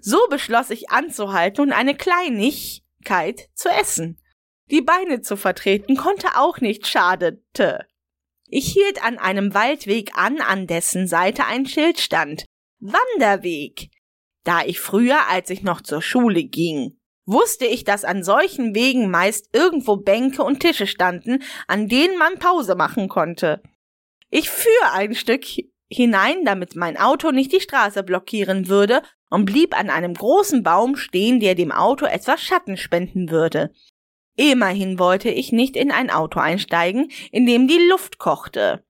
So 0.00 0.28
beschloss 0.30 0.70
ich 0.70 0.90
anzuhalten 0.90 1.62
und 1.62 1.72
eine 1.72 1.96
Kleinigkeit 1.96 3.50
zu 3.54 3.68
essen. 3.68 4.22
Die 4.70 4.80
Beine 4.80 5.22
zu 5.22 5.36
vertreten 5.36 5.96
konnte 5.96 6.36
auch 6.36 6.58
nicht 6.58 6.86
schadete. 6.86 7.88
Ich 8.52 8.72
hielt 8.72 9.02
an 9.04 9.18
einem 9.18 9.54
Waldweg 9.54 10.10
an, 10.14 10.40
an 10.40 10.66
dessen 10.66 11.06
Seite 11.06 11.46
ein 11.46 11.66
Schild 11.66 12.00
stand. 12.00 12.44
Wanderweg. 12.80 13.90
Da 14.42 14.64
ich 14.64 14.80
früher, 14.80 15.28
als 15.28 15.50
ich 15.50 15.62
noch 15.62 15.80
zur 15.82 16.02
Schule 16.02 16.42
ging, 16.42 16.98
wusste 17.26 17.64
ich, 17.66 17.84
dass 17.84 18.04
an 18.04 18.24
solchen 18.24 18.74
Wegen 18.74 19.08
meist 19.08 19.50
irgendwo 19.52 19.96
Bänke 19.96 20.42
und 20.42 20.60
Tische 20.60 20.88
standen, 20.88 21.44
an 21.68 21.86
denen 21.86 22.18
man 22.18 22.40
Pause 22.40 22.74
machen 22.74 23.08
konnte. 23.08 23.62
Ich 24.30 24.50
fuhr 24.50 24.92
ein 24.92 25.14
Stück 25.14 25.44
hinein, 25.88 26.44
damit 26.44 26.74
mein 26.74 26.96
Auto 26.96 27.30
nicht 27.30 27.52
die 27.52 27.60
Straße 27.60 28.02
blockieren 28.02 28.68
würde, 28.68 29.02
und 29.28 29.44
blieb 29.44 29.78
an 29.78 29.90
einem 29.90 30.14
großen 30.14 30.64
Baum 30.64 30.96
stehen, 30.96 31.38
der 31.38 31.54
dem 31.54 31.70
Auto 31.70 32.04
etwas 32.04 32.42
Schatten 32.42 32.76
spenden 32.76 33.30
würde. 33.30 33.72
Immerhin 34.40 34.98
wollte 34.98 35.28
ich 35.28 35.52
nicht 35.52 35.76
in 35.76 35.90
ein 35.90 36.08
Auto 36.08 36.40
einsteigen, 36.40 37.10
in 37.30 37.44
dem 37.44 37.68
die 37.68 37.90
Luft 37.90 38.16
kochte. 38.16 38.82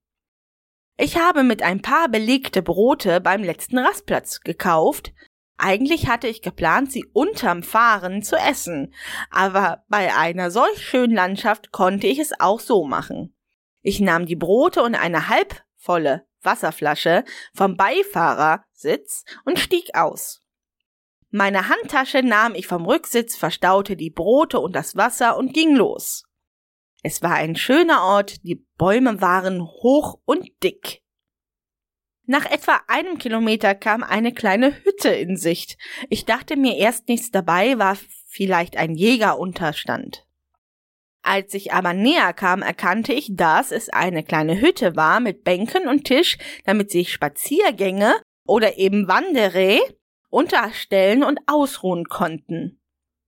Ich 0.96 1.18
habe 1.18 1.42
mit 1.42 1.60
ein 1.64 1.82
paar 1.82 2.08
belegte 2.08 2.62
Brote 2.62 3.20
beim 3.20 3.42
letzten 3.42 3.78
Rastplatz 3.78 4.42
gekauft. 4.42 5.12
Eigentlich 5.58 6.06
hatte 6.06 6.28
ich 6.28 6.40
geplant, 6.40 6.92
sie 6.92 7.04
unterm 7.12 7.64
Fahren 7.64 8.22
zu 8.22 8.36
essen, 8.36 8.94
aber 9.28 9.82
bei 9.88 10.14
einer 10.14 10.52
solch 10.52 10.86
schönen 10.86 11.16
Landschaft 11.16 11.72
konnte 11.72 12.06
ich 12.06 12.20
es 12.20 12.30
auch 12.38 12.60
so 12.60 12.84
machen. 12.84 13.34
Ich 13.82 13.98
nahm 13.98 14.26
die 14.26 14.36
Brote 14.36 14.84
und 14.84 14.94
eine 14.94 15.28
halbvolle 15.28 16.28
Wasserflasche 16.42 17.24
vom 17.56 17.76
Beifahrersitz 17.76 19.24
und 19.44 19.58
stieg 19.58 19.96
aus. 19.96 20.39
Meine 21.30 21.68
Handtasche 21.68 22.22
nahm 22.22 22.54
ich 22.56 22.66
vom 22.66 22.84
Rücksitz, 22.84 23.36
verstaute 23.36 23.96
die 23.96 24.10
Brote 24.10 24.58
und 24.58 24.74
das 24.74 24.96
Wasser 24.96 25.36
und 25.36 25.54
ging 25.54 25.76
los. 25.76 26.24
Es 27.02 27.22
war 27.22 27.34
ein 27.34 27.54
schöner 27.54 28.02
Ort, 28.02 28.44
die 28.44 28.66
Bäume 28.76 29.20
waren 29.20 29.62
hoch 29.62 30.20
und 30.24 30.50
dick. 30.62 31.02
Nach 32.26 32.50
etwa 32.50 32.80
einem 32.88 33.18
Kilometer 33.18 33.74
kam 33.74 34.02
eine 34.02 34.32
kleine 34.32 34.84
Hütte 34.84 35.08
in 35.08 35.36
Sicht. 35.36 35.78
Ich 36.10 36.26
dachte 36.26 36.56
mir 36.56 36.76
erst 36.76 37.08
nichts 37.08 37.30
dabei, 37.30 37.78
war 37.78 37.96
vielleicht 38.26 38.76
ein 38.76 38.94
Jägerunterstand. 38.94 40.26
Als 41.22 41.54
ich 41.54 41.72
aber 41.72 41.92
näher 41.92 42.32
kam, 42.32 42.62
erkannte 42.62 43.12
ich, 43.12 43.34
dass 43.34 43.72
es 43.72 43.88
eine 43.88 44.22
kleine 44.22 44.60
Hütte 44.60 44.96
war 44.96 45.20
mit 45.20 45.44
Bänken 45.44 45.86
und 45.86 46.04
Tisch, 46.04 46.38
damit 46.64 46.90
sich 46.90 47.12
Spaziergänge 47.12 48.14
oder 48.46 48.78
eben 48.78 49.06
Wanderer 49.06 49.80
unterstellen 50.30 51.22
und 51.22 51.40
ausruhen 51.46 52.06
konnten. 52.06 52.80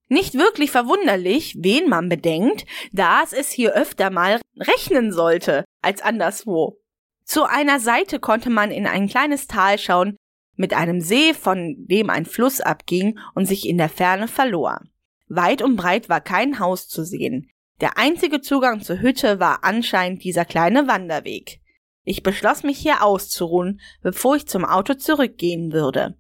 Nicht 0.09 0.35
wirklich 0.35 0.70
verwunderlich, 0.70 1.57
wen 1.59 1.89
man 1.89 2.09
bedenkt, 2.09 2.66
dass 2.93 3.33
es 3.33 3.51
hier 3.51 3.74
öfter 3.74 4.11
mal 4.11 4.41
rechnen 4.59 5.12
sollte 5.12 5.65
als 5.81 6.03
anderswo. 6.03 6.79
Zu 7.24 7.45
einer 7.45 7.81
Seite 7.81 8.20
konnte 8.20 8.51
man 8.51 8.70
in 8.70 8.87
ein 8.87 9.09
kleines 9.09 9.47
Tal 9.47 9.79
schauen, 9.79 10.16
mit 10.55 10.74
einem 10.74 11.01
See, 11.01 11.35
von 11.35 11.77
dem 11.79 12.11
ein 12.11 12.27
Fluss 12.27 12.61
abging 12.61 13.19
und 13.35 13.47
sich 13.47 13.66
in 13.66 13.79
der 13.79 13.89
Ferne 13.89 14.29
verlor. 14.29 14.81
Weit 15.29 15.62
und 15.62 15.77
breit 15.77 16.09
war 16.09 16.20
kein 16.20 16.59
Haus 16.59 16.89
zu 16.89 17.05
sehen. 17.05 17.51
Der 17.81 17.97
einzige 17.97 18.43
Zugang 18.43 18.83
zur 18.83 19.01
Hütte 19.01 19.41
war 19.41 19.65
anscheinend 19.65 20.23
dieser 20.24 20.45
kleine 20.45 20.89
Wanderweg. 20.89 21.61
Ich 22.05 22.23
beschloss 22.23 22.65
mich 22.65 22.79
hier 22.79 23.03
auszuruhen, 23.03 23.81
bevor 24.03 24.37
ich 24.37 24.47
zum 24.47 24.65
Auto 24.65 24.95
zurückgehen 24.95 25.73
würde. 25.73 26.19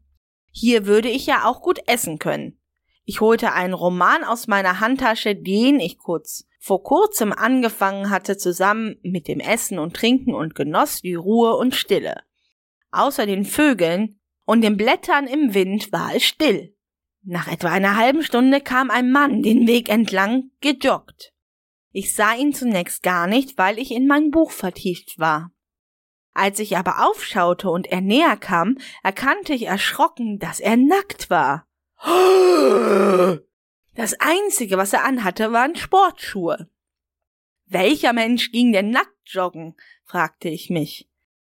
Hier 0.52 0.86
würde 0.86 1.08
ich 1.08 1.26
ja 1.26 1.44
auch 1.46 1.62
gut 1.62 1.80
essen 1.86 2.18
können. 2.18 2.60
Ich 3.04 3.20
holte 3.20 3.52
einen 3.52 3.74
Roman 3.74 4.22
aus 4.22 4.46
meiner 4.46 4.78
Handtasche, 4.78 5.34
den 5.34 5.80
ich 5.80 5.98
kurz 5.98 6.46
vor 6.60 6.84
kurzem 6.84 7.32
angefangen 7.32 8.10
hatte, 8.10 8.36
zusammen 8.36 8.96
mit 9.02 9.26
dem 9.26 9.40
Essen 9.40 9.80
und 9.80 9.96
Trinken 9.96 10.34
und 10.34 10.54
genoss 10.54 11.00
die 11.00 11.14
Ruhe 11.14 11.56
und 11.56 11.74
Stille. 11.74 12.22
Außer 12.92 13.26
den 13.26 13.44
Vögeln 13.44 14.20
und 14.44 14.60
den 14.60 14.76
Blättern 14.76 15.26
im 15.26 15.54
Wind 15.54 15.90
war 15.90 16.14
es 16.14 16.22
still. 16.22 16.76
Nach 17.24 17.50
etwa 17.50 17.68
einer 17.68 17.96
halben 17.96 18.22
Stunde 18.22 18.60
kam 18.60 18.90
ein 18.90 19.10
Mann 19.10 19.42
den 19.42 19.66
Weg 19.66 19.88
entlang 19.88 20.50
gejoggt. 20.60 21.32
Ich 21.90 22.14
sah 22.14 22.34
ihn 22.34 22.52
zunächst 22.52 23.02
gar 23.02 23.26
nicht, 23.26 23.58
weil 23.58 23.78
ich 23.78 23.90
in 23.90 24.06
mein 24.06 24.30
Buch 24.30 24.50
vertieft 24.50 25.18
war. 25.18 25.50
Als 26.34 26.58
ich 26.58 26.76
aber 26.76 27.06
aufschaute 27.06 27.68
und 27.68 27.86
er 27.86 28.00
näher 28.00 28.36
kam, 28.36 28.78
erkannte 29.02 29.52
ich 29.54 29.66
erschrocken, 29.66 30.38
dass 30.38 30.60
er 30.60 30.76
nackt 30.76 31.30
war. 31.30 31.66
Das 33.94 34.14
einzige, 34.18 34.78
was 34.78 34.94
er 34.94 35.04
anhatte, 35.04 35.52
waren 35.52 35.76
Sportschuhe. 35.76 36.70
Welcher 37.66 38.14
Mensch 38.14 38.50
ging 38.50 38.72
denn 38.72 38.88
nackt 38.88 39.18
joggen? 39.26 39.76
fragte 40.02 40.48
ich 40.48 40.70
mich. 40.70 41.10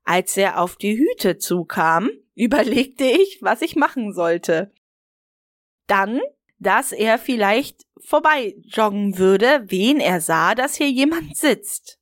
Als 0.03 0.37
er 0.37 0.61
auf 0.61 0.75
die 0.75 0.99
Hüte 0.99 1.39
zukam, 1.39 2.11
überlegte 2.35 3.05
ich, 3.05 3.39
was 3.41 3.63
ich 3.63 3.77
machen 3.77 4.13
sollte. 4.13 4.73
Dann 5.87 6.21
dass 6.65 6.93
er 6.93 7.19
vielleicht 7.19 7.87
vorbei 7.99 8.57
joggen 8.65 9.19
würde, 9.19 9.65
wen 9.67 10.01
er 10.01 10.21
sah, 10.21 10.55
dass 10.55 10.77
hier 10.77 10.91
jemand 10.91 11.37
sitzt. 11.37 12.01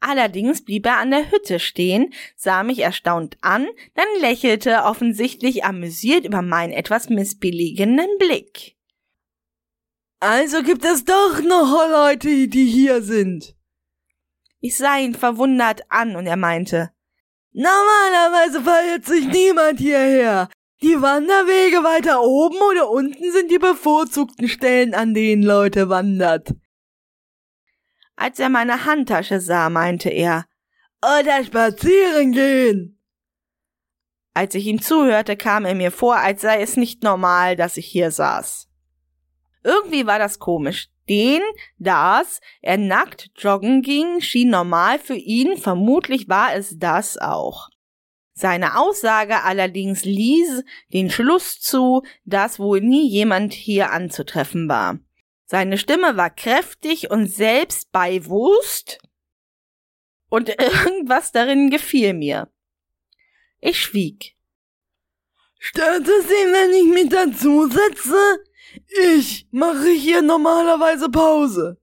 Allerdings 0.00 0.64
blieb 0.64 0.86
er 0.86 0.96
an 0.96 1.10
der 1.10 1.30
Hütte 1.30 1.60
stehen, 1.60 2.12
sah 2.34 2.62
mich 2.62 2.80
erstaunt 2.80 3.36
an, 3.42 3.68
dann 3.94 4.06
lächelte 4.20 4.84
offensichtlich 4.84 5.64
amüsiert 5.64 6.24
über 6.24 6.40
meinen 6.40 6.72
etwas 6.72 7.10
missbilligenden 7.10 8.08
Blick. 8.18 8.76
Also 10.18 10.62
gibt 10.62 10.84
es 10.84 11.04
doch 11.04 11.42
noch 11.42 11.88
Leute, 11.90 12.48
die 12.48 12.66
hier 12.66 13.02
sind. 13.02 13.54
Ich 14.60 14.76
sah 14.76 14.98
ihn 14.98 15.14
verwundert 15.14 15.82
an 15.90 16.16
und 16.16 16.26
er 16.26 16.36
meinte, 16.36 16.90
Normalerweise 17.52 18.62
verirrt 18.62 19.04
sich 19.04 19.26
niemand 19.26 19.80
hierher. 19.80 20.48
Die 20.82 21.02
Wanderwege 21.02 21.84
weiter 21.84 22.22
oben 22.22 22.56
oder 22.56 22.88
unten 22.90 23.32
sind 23.32 23.50
die 23.50 23.58
bevorzugten 23.58 24.48
Stellen, 24.48 24.94
an 24.94 25.14
denen 25.14 25.42
Leute 25.42 25.88
wandert. 25.88 26.54
Als 28.20 28.38
er 28.38 28.50
meine 28.50 28.84
Handtasche 28.84 29.40
sah, 29.40 29.70
meinte 29.70 30.10
er, 30.10 30.44
oder 31.00 31.42
spazieren 31.42 32.32
gehen. 32.32 33.00
Als 34.34 34.54
ich 34.54 34.66
ihm 34.66 34.82
zuhörte, 34.82 35.38
kam 35.38 35.64
er 35.64 35.74
mir 35.74 35.90
vor, 35.90 36.16
als 36.16 36.42
sei 36.42 36.60
es 36.60 36.76
nicht 36.76 37.02
normal, 37.02 37.56
dass 37.56 37.78
ich 37.78 37.86
hier 37.86 38.10
saß. 38.10 38.68
Irgendwie 39.64 40.06
war 40.06 40.18
das 40.18 40.38
komisch. 40.38 40.90
Den, 41.08 41.40
das, 41.78 42.42
er 42.60 42.76
nackt 42.76 43.30
joggen 43.36 43.80
ging, 43.80 44.20
schien 44.20 44.50
normal 44.50 44.98
für 44.98 45.16
ihn, 45.16 45.56
vermutlich 45.56 46.28
war 46.28 46.54
es 46.54 46.78
das 46.78 47.16
auch. 47.16 47.70
Seine 48.34 48.78
Aussage 48.78 49.44
allerdings 49.44 50.04
ließ 50.04 50.62
den 50.92 51.08
Schluss 51.08 51.58
zu, 51.58 52.02
dass 52.26 52.58
wohl 52.58 52.82
nie 52.82 53.08
jemand 53.08 53.54
hier 53.54 53.92
anzutreffen 53.92 54.68
war. 54.68 54.98
Seine 55.50 55.78
Stimme 55.78 56.16
war 56.16 56.30
kräftig 56.30 57.10
und 57.10 57.26
selbstbewusst 57.26 59.00
und 60.28 60.48
irgendwas 60.60 61.32
darin 61.32 61.70
gefiel 61.70 62.14
mir. 62.14 62.52
Ich 63.58 63.80
schwieg. 63.80 64.36
Stört 65.58 66.06
es 66.06 66.24
ihn, 66.26 66.52
wenn 66.52 66.72
ich 66.72 66.94
mich 66.94 67.08
dazusetze? 67.08 68.44
Ich 69.02 69.48
mache 69.50 69.88
hier 69.88 70.22
normalerweise 70.22 71.08
Pause. 71.10 71.80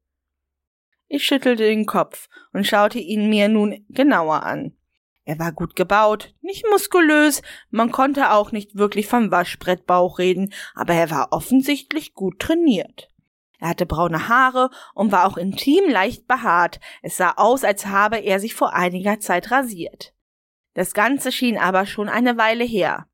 Ich 1.09 1.25
schüttelte 1.25 1.63
den 1.63 1.85
Kopf 1.85 2.29
und 2.53 2.65
schaute 2.65 2.99
ihn 2.99 3.27
mir 3.27 3.49
nun 3.49 3.85
genauer 3.89 4.43
an. 4.43 4.77
Er 5.25 5.39
war 5.39 5.51
gut 5.51 5.75
gebaut, 5.75 6.33
nicht 6.39 6.65
muskulös, 6.69 7.41
man 7.69 7.91
konnte 7.91 8.31
auch 8.31 8.53
nicht 8.53 8.77
wirklich 8.77 9.07
vom 9.07 9.29
Waschbrettbauch 9.29 10.19
reden, 10.19 10.53
aber 10.73 10.93
er 10.93 11.11
war 11.11 11.33
offensichtlich 11.33 12.13
gut 12.13 12.39
trainiert. 12.39 13.09
Er 13.59 13.69
hatte 13.69 13.85
braune 13.85 14.27
Haare 14.27 14.69
und 14.93 15.11
war 15.11 15.25
auch 15.25 15.37
intim 15.37 15.89
leicht 15.89 16.27
behaart. 16.27 16.79
Es 17.01 17.17
sah 17.17 17.33
aus, 17.37 17.63
als 17.63 17.87
habe 17.87 18.17
er 18.17 18.39
sich 18.39 18.53
vor 18.53 18.73
einiger 18.73 19.19
Zeit 19.19 19.51
rasiert. 19.51 20.13
Das 20.73 20.93
Ganze 20.93 21.31
schien 21.31 21.57
aber 21.57 21.85
schon 21.85 22.07
eine 22.07 22.37
Weile 22.37 22.63
her. 22.63 23.07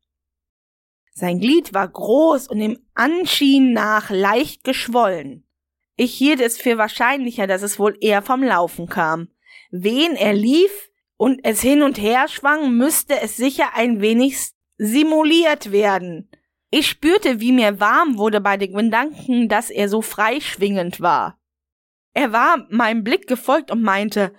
Sein 1.13 1.39
Glied 1.39 1.73
war 1.73 1.87
groß 1.87 2.47
und 2.47 2.59
dem 2.59 2.79
Anschienen 2.95 3.71
nach 3.71 4.09
leicht 4.09 4.63
geschwollen. 4.63 5.47
Ich 5.95 6.13
hielt 6.13 6.41
es 6.41 6.57
für 6.57 6.77
wahrscheinlicher, 6.77 7.47
dass 7.47 7.61
es 7.61 7.79
wohl 7.79 7.95
eher 8.01 8.21
vom 8.21 8.43
Laufen 8.43 8.87
kam. 8.87 9.29
Wen 9.71 10.15
er 10.15 10.33
lief, 10.33 10.89
und 11.17 11.39
es 11.43 11.61
hin 11.61 11.83
und 11.83 12.01
her 12.01 12.27
schwang, 12.27 12.75
müsste 12.75 13.21
es 13.21 13.37
sicher 13.37 13.75
ein 13.75 14.01
wenig 14.01 14.51
simuliert 14.77 15.71
werden. 15.71 16.29
Ich 16.75 16.89
spürte, 16.89 17.39
wie 17.39 17.51
mir 17.51 17.79
warm 17.79 18.17
wurde 18.17 18.41
bei 18.41 18.57
dem 18.57 18.73
Gedanken, 18.73 19.47
dass 19.47 19.69
er 19.69 19.89
so 19.89 20.01
freischwingend 20.01 21.01
war. 21.01 21.37
Er 22.15 22.31
war 22.31 22.65
meinem 22.71 23.03
Blick 23.03 23.27
gefolgt 23.27 23.69
und 23.69 23.83
meinte, 23.83 24.33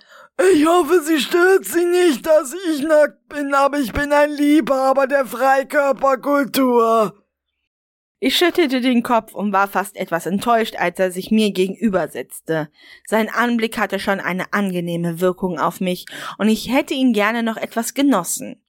ich 0.52 0.66
hoffe, 0.66 1.00
Sie 1.02 1.20
stört 1.20 1.64
Sie 1.64 1.84
nicht, 1.84 2.26
dass 2.26 2.52
ich 2.52 2.82
nackt 2.82 3.28
bin, 3.28 3.54
aber 3.54 3.78
ich 3.78 3.92
bin 3.92 4.12
ein 4.12 4.32
Liebhaber 4.32 5.06
der 5.06 5.26
Freikörperkultur. 5.26 7.24
Ich 8.18 8.36
schüttelte 8.36 8.80
den 8.80 9.04
Kopf 9.04 9.32
und 9.32 9.52
war 9.52 9.68
fast 9.68 9.94
etwas 9.94 10.26
enttäuscht, 10.26 10.74
als 10.74 10.98
er 10.98 11.12
sich 11.12 11.30
mir 11.30 11.52
gegenübersetzte. 11.52 12.68
Sein 13.06 13.28
Anblick 13.32 13.78
hatte 13.78 14.00
schon 14.00 14.18
eine 14.18 14.52
angenehme 14.52 15.20
Wirkung 15.20 15.60
auf 15.60 15.80
mich, 15.80 16.06
und 16.38 16.48
ich 16.48 16.68
hätte 16.72 16.94
ihn 16.94 17.12
gerne 17.12 17.44
noch 17.44 17.58
etwas 17.58 17.94
genossen. 17.94 18.63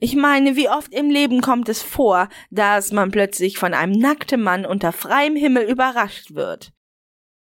Ich 0.00 0.14
meine, 0.14 0.54
wie 0.54 0.68
oft 0.68 0.94
im 0.94 1.10
Leben 1.10 1.40
kommt 1.40 1.68
es 1.68 1.82
vor, 1.82 2.28
dass 2.50 2.92
man 2.92 3.10
plötzlich 3.10 3.58
von 3.58 3.74
einem 3.74 3.92
nackten 3.92 4.40
Mann 4.40 4.64
unter 4.64 4.92
freiem 4.92 5.34
Himmel 5.34 5.68
überrascht 5.68 6.34
wird. 6.34 6.72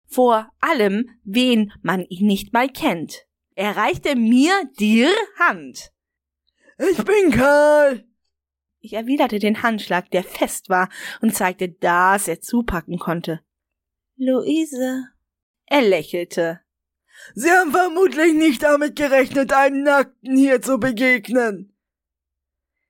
Vor 0.08 0.50
allem, 0.60 1.10
wen 1.24 1.72
man 1.84 2.04
ihn 2.06 2.26
nicht 2.26 2.54
mal 2.54 2.68
kennt. 2.68 3.28
Er 3.56 3.76
reichte 3.76 4.16
mir 4.16 4.54
dir 4.80 5.10
Hand. 5.38 5.92
Ich 6.80 7.04
bin 7.04 7.32
Karl. 7.32 8.06
Ich 8.80 8.94
erwiderte 8.94 9.38
den 9.38 9.62
Handschlag, 9.62 10.10
der 10.12 10.24
fest 10.24 10.70
war, 10.70 10.90
und 11.22 11.36
zeigte, 11.36 11.70
dass 11.70 12.28
er 12.28 12.42
zupacken 12.42 12.98
konnte. 12.98 13.42
Luise. 14.16 15.06
Er 15.66 15.82
lächelte. 15.82 16.62
Sie 17.36 17.52
haben 17.52 17.72
vermutlich 17.72 18.34
nicht 18.34 18.64
damit 18.64 18.96
gerechnet, 18.96 19.54
einen 19.54 19.84
Nackten 19.84 20.38
hier 20.38 20.62
zu 20.62 20.80
begegnen. 20.80 21.77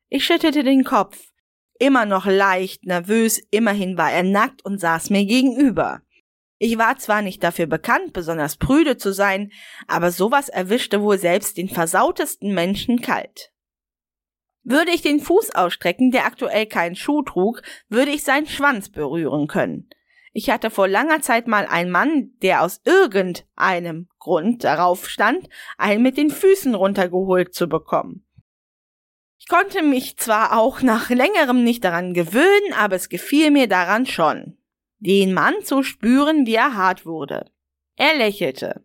Ich 0.09 0.25
schüttelte 0.25 0.63
den 0.63 0.83
Kopf. 0.83 1.31
Immer 1.79 2.05
noch 2.05 2.25
leicht 2.25 2.85
nervös, 2.85 3.39
immerhin 3.51 3.97
war 3.97 4.11
er 4.11 4.23
nackt 4.23 4.63
und 4.63 4.79
saß 4.79 5.09
mir 5.09 5.25
gegenüber. 5.25 6.01
Ich 6.59 6.77
war 6.77 6.97
zwar 6.97 7.21
nicht 7.21 7.43
dafür 7.43 7.67
bekannt, 7.67 8.13
besonders 8.13 8.57
prüde 8.57 8.97
zu 8.97 9.13
sein, 9.13 9.51
aber 9.85 10.11
sowas 10.11 10.49
erwischte 10.49 11.01
wohl 11.01 11.19
selbst 11.19 11.57
den 11.57 11.69
versautesten 11.69 12.53
Menschen 12.53 13.01
kalt. 13.01 13.51
Würde 14.63 14.91
ich 14.91 15.01
den 15.01 15.19
Fuß 15.19 15.51
ausstrecken, 15.51 16.11
der 16.11 16.25
aktuell 16.25 16.65
keinen 16.65 16.95
Schuh 16.95 17.21
trug, 17.21 17.61
würde 17.89 18.11
ich 18.11 18.23
seinen 18.23 18.47
Schwanz 18.47 18.89
berühren 18.89 19.47
können. 19.47 19.89
Ich 20.33 20.49
hatte 20.49 20.69
vor 20.69 20.87
langer 20.87 21.21
Zeit 21.21 21.47
mal 21.47 21.65
einen 21.65 21.91
Mann, 21.91 22.31
der 22.41 22.63
aus 22.63 22.81
irgendeinem 22.85 24.07
Grund 24.19 24.63
darauf 24.63 25.09
stand, 25.09 25.47
einen 25.77 26.03
mit 26.03 26.17
den 26.17 26.29
Füßen 26.29 26.75
runtergeholt 26.75 27.53
zu 27.53 27.67
bekommen. 27.67 28.26
Ich 29.39 29.47
konnte 29.47 29.83
mich 29.83 30.17
zwar 30.17 30.57
auch 30.57 30.81
nach 30.81 31.09
längerem 31.09 31.63
nicht 31.63 31.83
daran 31.83 32.13
gewöhnen, 32.13 32.73
aber 32.75 32.95
es 32.95 33.09
gefiel 33.09 33.51
mir 33.51 33.67
daran 33.67 34.05
schon, 34.05 34.57
den 34.99 35.33
Mann 35.33 35.53
zu 35.63 35.83
spüren, 35.83 36.45
wie 36.45 36.55
er 36.55 36.75
hart 36.75 37.05
wurde. 37.05 37.49
Er 37.95 38.15
lächelte. 38.17 38.83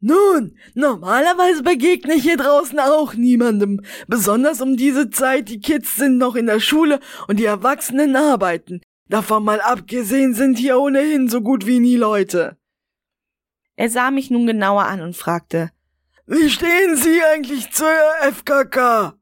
Nun, 0.00 0.56
normalerweise 0.74 1.64
begegne 1.64 2.14
ich 2.14 2.22
hier 2.22 2.36
draußen 2.36 2.78
auch 2.78 3.14
niemandem. 3.14 3.82
Besonders 4.06 4.60
um 4.60 4.76
diese 4.76 5.10
Zeit, 5.10 5.48
die 5.48 5.60
Kids 5.60 5.96
sind 5.96 6.18
noch 6.18 6.36
in 6.36 6.46
der 6.46 6.60
Schule 6.60 7.00
und 7.26 7.40
die 7.40 7.46
Erwachsenen 7.46 8.14
arbeiten. 8.14 8.80
Davon 9.08 9.42
mal 9.42 9.60
abgesehen 9.60 10.34
sind 10.34 10.58
hier 10.58 10.78
ohnehin 10.78 11.28
so 11.28 11.40
gut 11.40 11.66
wie 11.66 11.80
nie 11.80 11.96
Leute. 11.96 12.56
Er 13.74 13.90
sah 13.90 14.10
mich 14.10 14.30
nun 14.30 14.46
genauer 14.46 14.84
an 14.84 15.00
und 15.00 15.16
fragte, 15.16 15.70
Wie 16.26 16.48
stehen 16.48 16.96
Sie 16.96 17.20
eigentlich 17.22 17.72
zur 17.72 17.90
FKK? 18.22 19.17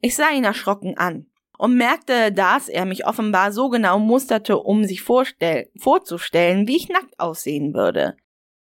Ich 0.00 0.14
sah 0.14 0.30
ihn 0.30 0.44
erschrocken 0.44 0.96
an 0.96 1.26
und 1.58 1.76
merkte, 1.76 2.32
dass 2.32 2.68
er 2.68 2.84
mich 2.84 3.06
offenbar 3.06 3.52
so 3.52 3.68
genau 3.68 3.98
musterte, 3.98 4.58
um 4.58 4.84
sich 4.84 5.02
vorzustellen, 5.02 6.68
wie 6.68 6.76
ich 6.76 6.88
nackt 6.88 7.18
aussehen 7.18 7.74
würde. 7.74 8.16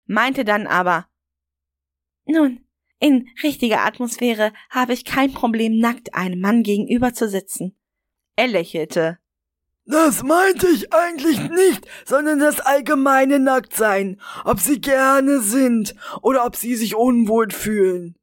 Meinte 0.05 0.45
dann 0.45 0.67
aber, 0.67 1.07
nun, 2.25 2.65
in 2.99 3.27
richtiger 3.41 3.81
Atmosphäre 3.81 4.53
habe 4.69 4.93
ich 4.93 5.05
kein 5.05 5.33
Problem, 5.33 5.79
nackt 5.79 6.13
einem 6.13 6.39
Mann 6.39 6.63
gegenüber 6.63 7.13
zu 7.13 7.27
sitzen. 7.27 7.75
Er 8.35 8.47
lächelte. 8.47 9.19
Das 9.85 10.23
meinte 10.23 10.67
ich 10.67 10.93
eigentlich 10.93 11.49
nicht, 11.49 11.85
sondern 12.05 12.39
das 12.39 12.61
allgemeine 12.61 13.39
Nacktsein, 13.39 14.21
ob 14.45 14.59
sie 14.59 14.79
gerne 14.79 15.41
sind 15.41 15.93
oder 16.21 16.45
ob 16.45 16.55
sie 16.55 16.75
sich 16.75 16.95
unwohl 16.95 17.49
fühlen. 17.51 18.15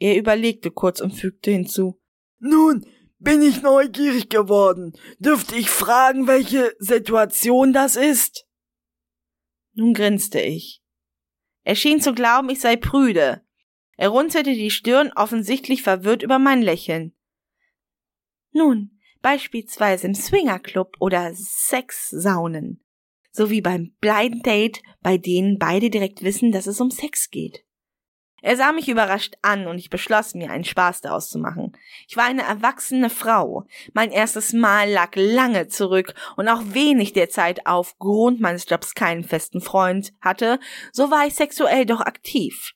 Er 0.00 0.16
überlegte 0.16 0.72
kurz 0.72 1.00
und 1.00 1.12
fügte 1.12 1.52
hinzu. 1.52 2.00
Nun, 2.46 2.86
bin 3.18 3.42
ich 3.42 3.62
neugierig 3.62 4.28
geworden. 4.28 4.92
Dürfte 5.18 5.56
ich 5.56 5.68
fragen, 5.68 6.28
welche 6.28 6.74
Situation 6.78 7.72
das 7.72 7.96
ist? 7.96 8.46
Nun 9.74 9.94
grinste 9.94 10.40
ich. 10.40 10.80
Er 11.64 11.74
schien 11.74 12.00
zu 12.00 12.14
glauben, 12.14 12.48
ich 12.48 12.60
sei 12.60 12.76
prüde. 12.76 13.42
Er 13.96 14.10
runzelte 14.10 14.54
die 14.54 14.70
Stirn, 14.70 15.10
offensichtlich 15.16 15.82
verwirrt 15.82 16.22
über 16.22 16.38
mein 16.38 16.62
Lächeln. 16.62 17.16
Nun, 18.52 19.00
beispielsweise 19.22 20.06
im 20.06 20.14
Swingerclub 20.14 20.94
oder 21.00 21.32
Sexsaunen, 21.34 22.84
sowie 23.32 23.60
beim 23.60 23.96
Blind 24.00 24.46
Date, 24.46 24.82
bei 25.00 25.18
denen 25.18 25.58
beide 25.58 25.90
direkt 25.90 26.22
wissen, 26.22 26.52
dass 26.52 26.68
es 26.68 26.80
um 26.80 26.90
Sex 26.90 27.30
geht. 27.30 27.65
Er 28.42 28.56
sah 28.56 28.72
mich 28.72 28.88
überrascht 28.88 29.34
an 29.42 29.66
und 29.66 29.78
ich 29.78 29.90
beschloss 29.90 30.34
mir, 30.34 30.50
einen 30.50 30.64
Spaß 30.64 31.00
daraus 31.00 31.30
zu 31.30 31.38
machen. 31.38 31.72
Ich 32.06 32.16
war 32.16 32.24
eine 32.24 32.42
erwachsene 32.42 33.08
Frau. 33.08 33.64
Mein 33.94 34.10
erstes 34.10 34.52
Mal 34.52 34.90
lag 34.90 35.12
lange 35.14 35.68
zurück 35.68 36.14
und 36.36 36.48
auch 36.48 36.62
wenig 36.66 37.12
der 37.14 37.30
Zeit 37.30 37.66
aufgrund 37.66 38.40
meines 38.40 38.68
Jobs 38.68 38.94
keinen 38.94 39.24
festen 39.24 39.60
Freund 39.60 40.12
hatte, 40.20 40.60
so 40.92 41.10
war 41.10 41.26
ich 41.26 41.34
sexuell 41.34 41.86
doch 41.86 42.00
aktiv. 42.00 42.72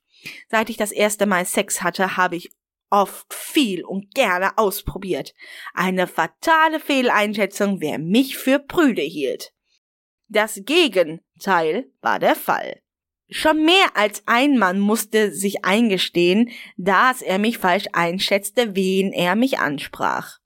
Seit 0.48 0.70
ich 0.70 0.76
das 0.76 0.92
erste 0.92 1.26
Mal 1.26 1.44
Sex 1.44 1.82
hatte, 1.82 2.16
habe 2.16 2.36
ich 2.36 2.50
oft 2.90 3.32
viel 3.32 3.84
und 3.84 4.14
gerne 4.14 4.58
ausprobiert. 4.58 5.34
Eine 5.74 6.06
fatale 6.06 6.80
Fehleinschätzung, 6.80 7.80
wer 7.80 7.98
mich 7.98 8.36
für 8.36 8.58
prüde 8.58 9.02
hielt. 9.02 9.52
Das 10.28 10.60
Gegenteil 10.64 11.90
war 12.00 12.18
der 12.18 12.34
Fall. 12.34 12.80
Schon 13.30 13.64
mehr 13.64 13.96
als 13.96 14.24
ein 14.26 14.58
Mann 14.58 14.80
musste 14.80 15.32
sich 15.32 15.64
eingestehen, 15.64 16.50
dass 16.76 17.22
er 17.22 17.38
mich 17.38 17.58
falsch 17.58 17.86
einschätzte, 17.92 18.74
wen 18.74 19.12
er 19.12 19.36
mich 19.36 19.58
ansprach. 19.58 20.38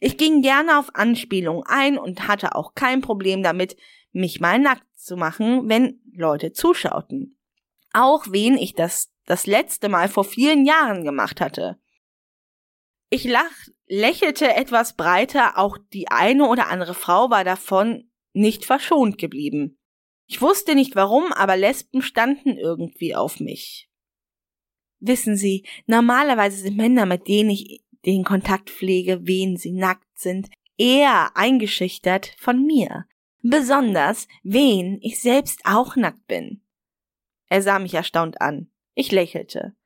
Ich 0.00 0.16
ging 0.16 0.42
gerne 0.42 0.78
auf 0.78 0.94
Anspielungen 0.94 1.64
ein 1.66 1.98
und 1.98 2.26
hatte 2.26 2.54
auch 2.56 2.74
kein 2.74 3.00
Problem 3.00 3.42
damit, 3.42 3.76
mich 4.12 4.40
mal 4.40 4.58
nackt 4.58 4.86
zu 4.96 5.16
machen, 5.16 5.68
wenn 5.68 6.00
Leute 6.12 6.52
zuschauten. 6.52 7.38
Auch 7.92 8.26
wen 8.30 8.56
ich 8.56 8.74
das 8.74 9.12
das 9.26 9.46
letzte 9.46 9.88
Mal 9.88 10.08
vor 10.08 10.24
vielen 10.24 10.66
Jahren 10.66 11.04
gemacht 11.04 11.40
hatte. 11.40 11.78
Ich 13.08 13.24
lach, 13.24 13.52
lächelte 13.86 14.54
etwas 14.54 14.96
breiter, 14.96 15.58
auch 15.58 15.78
die 15.92 16.08
eine 16.08 16.48
oder 16.48 16.68
andere 16.68 16.94
Frau 16.94 17.30
war 17.30 17.44
davon 17.44 18.10
nicht 18.32 18.64
verschont 18.64 19.18
geblieben. 19.18 19.78
Ich 20.32 20.40
wusste 20.40 20.74
nicht 20.74 20.96
warum, 20.96 21.30
aber 21.34 21.58
Lesben 21.58 22.00
standen 22.00 22.56
irgendwie 22.56 23.14
auf 23.14 23.38
mich. 23.38 23.90
Wissen 24.98 25.36
Sie, 25.36 25.66
normalerweise 25.84 26.56
sind 26.56 26.78
Männer, 26.78 27.04
mit 27.04 27.28
denen 27.28 27.50
ich 27.50 27.84
den 28.06 28.24
Kontakt 28.24 28.70
pflege, 28.70 29.26
wen 29.26 29.58
sie 29.58 29.72
nackt 29.72 30.08
sind, 30.18 30.48
eher 30.78 31.36
eingeschüchtert 31.36 32.34
von 32.38 32.64
mir. 32.64 33.04
Besonders, 33.42 34.26
wen 34.42 34.98
ich 35.02 35.20
selbst 35.20 35.60
auch 35.64 35.96
nackt 35.96 36.26
bin. 36.28 36.62
Er 37.50 37.60
sah 37.60 37.78
mich 37.78 37.92
erstaunt 37.92 38.40
an. 38.40 38.70
Ich 38.94 39.12
lächelte. 39.12 39.76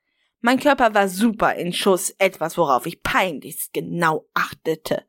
Mein 0.43 0.60
Körper 0.60 0.94
war 0.94 1.09
super 1.09 1.56
in 1.56 1.73
Schuss, 1.73 2.10
etwas, 2.18 2.56
worauf 2.56 2.86
ich 2.86 3.02
peinlichst 3.02 3.73
genau 3.73 4.28
achtete. 4.32 5.06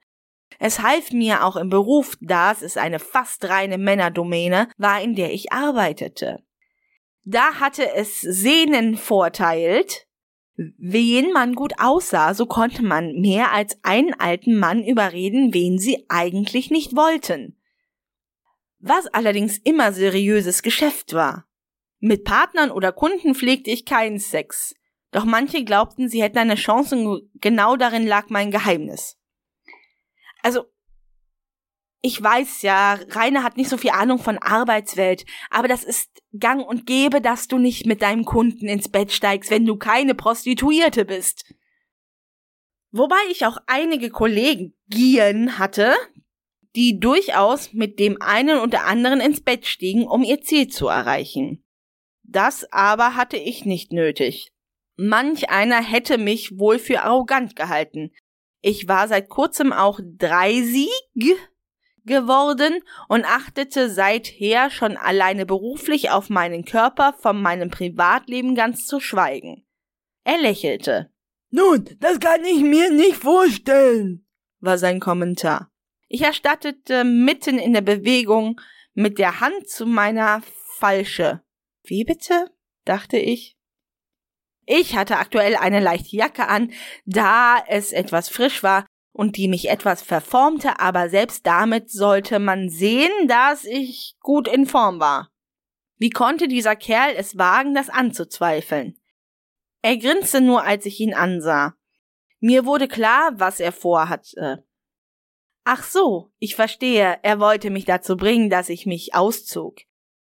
Es 0.60 0.82
half 0.82 1.12
mir 1.12 1.44
auch 1.44 1.56
im 1.56 1.70
Beruf, 1.70 2.18
dass 2.22 2.62
es 2.62 2.78
eine 2.78 3.00
fast 3.00 3.46
reine 3.46 3.78
Männerdomäne 3.78 4.70
war, 4.78 5.02
in 5.02 5.16
der 5.16 5.32
ich 5.32 5.52
arbeitete. 5.52 6.44
Da 7.24 7.56
hatte 7.56 7.94
es 7.94 8.22
Sehnen 8.22 8.98
vorteilt, 8.98 10.08
wen 10.56 11.32
man 11.32 11.54
gut 11.54 11.74
aussah, 11.78 12.34
so 12.34 12.46
konnte 12.46 12.84
man 12.84 13.14
mehr 13.20 13.52
als 13.52 13.78
einen 13.84 14.14
alten 14.14 14.58
Mann 14.58 14.84
überreden, 14.84 15.54
wen 15.54 15.78
sie 15.78 16.06
eigentlich 16.10 16.72
nicht 16.72 16.96
wollten. 16.96 17.60
Was 18.80 19.08
allerdings 19.08 19.58
immer 19.58 19.92
seriöses 19.92 20.64
Geschäft 20.64 21.14
war. 21.14 21.48
Mit 22.00 22.24
Partnern 22.24 22.72
oder 22.72 22.92
Kunden 22.92 23.36
pflegte 23.36 23.72
ich 23.72 23.86
keinen 23.86 24.20
Sex. 24.20 24.76
Doch 25.12 25.26
manche 25.26 25.64
glaubten, 25.64 26.10
sie 26.10 26.22
hätten 26.22 26.38
eine 26.38 26.56
Chance 26.56 26.96
und 26.96 27.30
genau 27.36 27.76
darin 27.76 28.06
lag 28.06 28.30
mein 28.30 28.52
Geheimnis. 28.52 29.17
Also, 30.48 30.64
ich 32.02 32.24
weiß 32.24 32.62
ja, 32.62 32.94
Rainer 33.10 33.44
hat 33.44 33.58
nicht 33.58 33.70
so 33.70 33.76
viel 33.76 33.90
Ahnung 33.90 34.18
von 34.18 34.38
Arbeitswelt, 34.38 35.26
aber 35.50 35.68
das 35.68 35.84
ist 35.84 36.10
gang 36.40 36.66
und 36.66 36.86
gäbe, 36.86 37.20
dass 37.20 37.50
du 37.50 37.58
nicht 37.58 37.86
mit 37.86 38.02
deinem 38.02 38.24
Kunden 38.24 38.70
ins 38.70 38.88
Bett 38.88 39.12
steigst, 39.12 39.52
wenn 39.52 39.66
du 39.66 39.76
keine 39.76 40.16
Prostituierte 40.16 41.04
bist. 41.04 41.54
Wobei 42.92 43.18
ich 43.30 43.46
auch 43.46 43.58
einige 43.68 44.10
Kollegen 44.10 44.74
hatte, 45.60 45.96
die 46.78 46.98
durchaus 46.98 47.74
mit 47.74 48.00
dem 48.00 48.22
einen 48.22 48.60
oder 48.60 48.86
anderen 48.86 49.20
ins 49.20 49.42
Bett 49.42 49.66
stiegen, 49.66 50.08
um 50.08 50.24
ihr 50.24 50.40
Ziel 50.40 50.70
zu 50.70 50.88
erreichen. 50.88 51.62
Das 52.24 52.72
aber 52.72 53.16
hatte 53.16 53.36
ich 53.36 53.66
nicht 53.66 53.92
nötig. 53.92 54.54
Manch 54.96 55.50
einer 55.50 55.84
hätte 55.84 56.18
mich 56.18 56.58
wohl 56.58 56.80
für 56.80 57.02
arrogant 57.02 57.58
gehalten. 57.58 58.14
Ich 58.70 58.90
war 58.90 59.08
seit 59.08 59.30
kurzem 59.30 59.72
auch 59.72 59.98
dreisig 60.04 60.90
geworden 62.04 62.84
und 63.08 63.24
achtete 63.24 63.90
seither 63.90 64.70
schon 64.72 64.98
alleine 64.98 65.46
beruflich 65.46 66.10
auf 66.10 66.30
meinen 66.30 66.66
Körper, 66.66 67.14
von 67.14 67.42
meinem 67.42 67.70
Privatleben 67.70 68.56
ganz 68.56 68.86
zu 68.86 69.00
schweigen. 69.00 69.66
Er 70.26 70.38
lächelte. 70.40 71.10
Nun, 71.50 71.86
das 72.02 72.20
kann 72.20 72.44
ich 72.44 72.60
mir 72.60 72.92
nicht 72.92 73.16
vorstellen, 73.16 74.28
war 74.60 74.78
sein 74.78 75.00
Kommentar. 75.00 75.72
Ich 76.10 76.24
erstattete 76.24 77.06
mitten 77.06 77.60
in 77.60 77.72
der 77.72 77.80
Bewegung 77.80 78.60
mit 78.94 79.18
der 79.18 79.40
Hand 79.40 79.70
zu 79.70 79.86
meiner 79.86 80.42
Falsche. 80.78 81.42
Wie 81.86 82.04
bitte? 82.04 82.52
dachte 82.84 83.18
ich. 83.18 83.57
Ich 84.70 84.98
hatte 84.98 85.16
aktuell 85.18 85.56
eine 85.56 85.80
leichte 85.80 86.18
Jacke 86.18 86.50
an, 86.50 86.74
da 87.06 87.58
es 87.70 87.94
etwas 87.94 88.28
frisch 88.28 88.64
war 88.64 88.86
und 89.14 89.38
die 89.38 89.48
mich 89.48 89.70
etwas 89.70 90.02
verformte, 90.02 90.82
aber 90.82 91.10
selbst 91.10 91.48
damit 91.48 91.90
sollte 91.90 92.38
man 92.38 92.70
sehen, 92.70 93.30
dass 93.30 93.64
ich 93.64 94.16
gut 94.20 94.50
in 94.50 94.66
Form 94.66 95.00
war. 95.00 95.32
Wie 95.98 96.10
konnte 96.10 96.50
dieser 96.50 96.76
Kerl 96.76 97.16
es 97.16 97.38
wagen, 97.38 97.74
das 97.74 97.90
anzuzweifeln? 97.90 99.00
Er 99.82 99.96
grinste 99.98 100.42
nur, 100.42 100.66
als 100.66 100.86
ich 100.86 101.00
ihn 101.00 101.14
ansah. 101.14 101.76
Mir 102.42 102.66
wurde 102.66 102.90
klar, 102.90 103.32
was 103.36 103.62
er 103.62 103.72
vorhatte. 103.72 104.66
Ach 105.64 105.84
so, 105.84 106.30
ich 106.40 106.56
verstehe, 106.56 107.20
er 107.24 107.40
wollte 107.40 107.70
mich 107.70 107.86
dazu 107.86 108.18
bringen, 108.18 108.50
dass 108.50 108.68
ich 108.68 108.86
mich 108.86 109.16
auszog. 109.16 109.80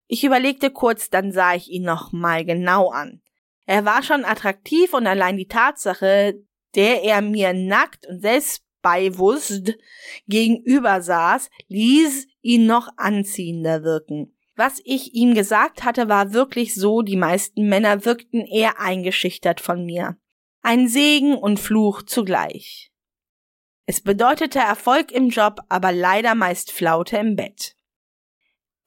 Ich 0.06 0.22
überlegte 0.22 0.70
kurz, 0.70 1.10
dann 1.10 1.32
sah 1.32 1.54
ich 1.54 1.68
ihn 1.68 1.82
noch 1.82 2.12
mal 2.12 2.44
genau 2.44 2.90
an. 2.90 3.20
Er 3.68 3.84
war 3.84 4.02
schon 4.02 4.24
attraktiv 4.24 4.94
und 4.94 5.06
allein 5.06 5.36
die 5.36 5.46
Tatsache, 5.46 6.42
der 6.74 7.04
er 7.04 7.20
mir 7.20 7.52
nackt 7.52 8.06
und 8.06 8.22
selbstbewusst 8.22 9.74
gegenüber 10.26 11.02
saß, 11.02 11.50
ließ 11.66 12.28
ihn 12.40 12.64
noch 12.64 12.88
anziehender 12.96 13.82
wirken. 13.82 14.34
Was 14.56 14.80
ich 14.86 15.12
ihm 15.12 15.34
gesagt 15.34 15.84
hatte, 15.84 16.08
war 16.08 16.32
wirklich 16.32 16.74
so, 16.74 17.02
die 17.02 17.18
meisten 17.18 17.68
Männer 17.68 18.06
wirkten 18.06 18.46
eher 18.46 18.80
eingeschüchtert 18.80 19.60
von 19.60 19.84
mir. 19.84 20.16
Ein 20.62 20.88
Segen 20.88 21.34
und 21.34 21.60
Fluch 21.60 22.00
zugleich. 22.02 22.90
Es 23.84 24.00
bedeutete 24.00 24.60
Erfolg 24.60 25.12
im 25.12 25.28
Job, 25.28 25.60
aber 25.68 25.92
leider 25.92 26.34
meist 26.34 26.72
Flaute 26.72 27.18
im 27.18 27.36
Bett. 27.36 27.76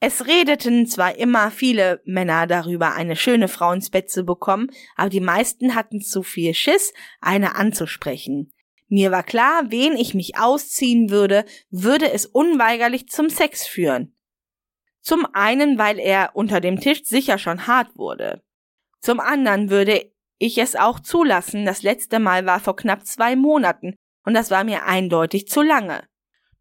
Es 0.04 0.26
redeten 0.26 0.88
zwar 0.88 1.16
immer 1.16 1.52
viele 1.52 2.02
Männer 2.04 2.48
darüber, 2.48 2.92
eine 2.92 3.14
schöne 3.14 3.46
Frau 3.46 3.70
ins 3.70 3.88
Bett 3.88 4.10
zu 4.10 4.24
bekommen, 4.24 4.68
aber 4.96 5.10
die 5.10 5.20
meisten 5.20 5.76
hatten 5.76 6.00
zu 6.00 6.24
viel 6.24 6.54
Schiss, 6.54 6.92
eine 7.20 7.54
anzusprechen. 7.54 8.52
Mir 8.88 9.12
war 9.12 9.22
klar, 9.22 9.66
wen 9.68 9.96
ich 9.96 10.12
mich 10.12 10.36
ausziehen 10.36 11.10
würde, 11.10 11.44
würde 11.70 12.10
es 12.10 12.26
unweigerlich 12.26 13.10
zum 13.10 13.30
Sex 13.30 13.64
führen. 13.64 14.12
Zum 15.02 15.24
einen, 15.34 15.78
weil 15.78 16.00
er 16.00 16.32
unter 16.34 16.60
dem 16.60 16.80
Tisch 16.80 17.04
sicher 17.04 17.38
schon 17.38 17.68
hart 17.68 17.96
wurde. 17.96 18.42
Zum 18.98 19.20
anderen 19.20 19.70
würde 19.70 20.10
ich 20.38 20.58
es 20.58 20.74
auch 20.74 20.98
zulassen, 20.98 21.64
das 21.64 21.84
letzte 21.84 22.18
Mal 22.18 22.44
war 22.44 22.58
vor 22.58 22.74
knapp 22.74 23.06
zwei 23.06 23.36
Monaten, 23.36 23.94
und 24.24 24.34
das 24.34 24.50
war 24.50 24.64
mir 24.64 24.82
eindeutig 24.82 25.46
zu 25.46 25.62
lange. 25.62 26.02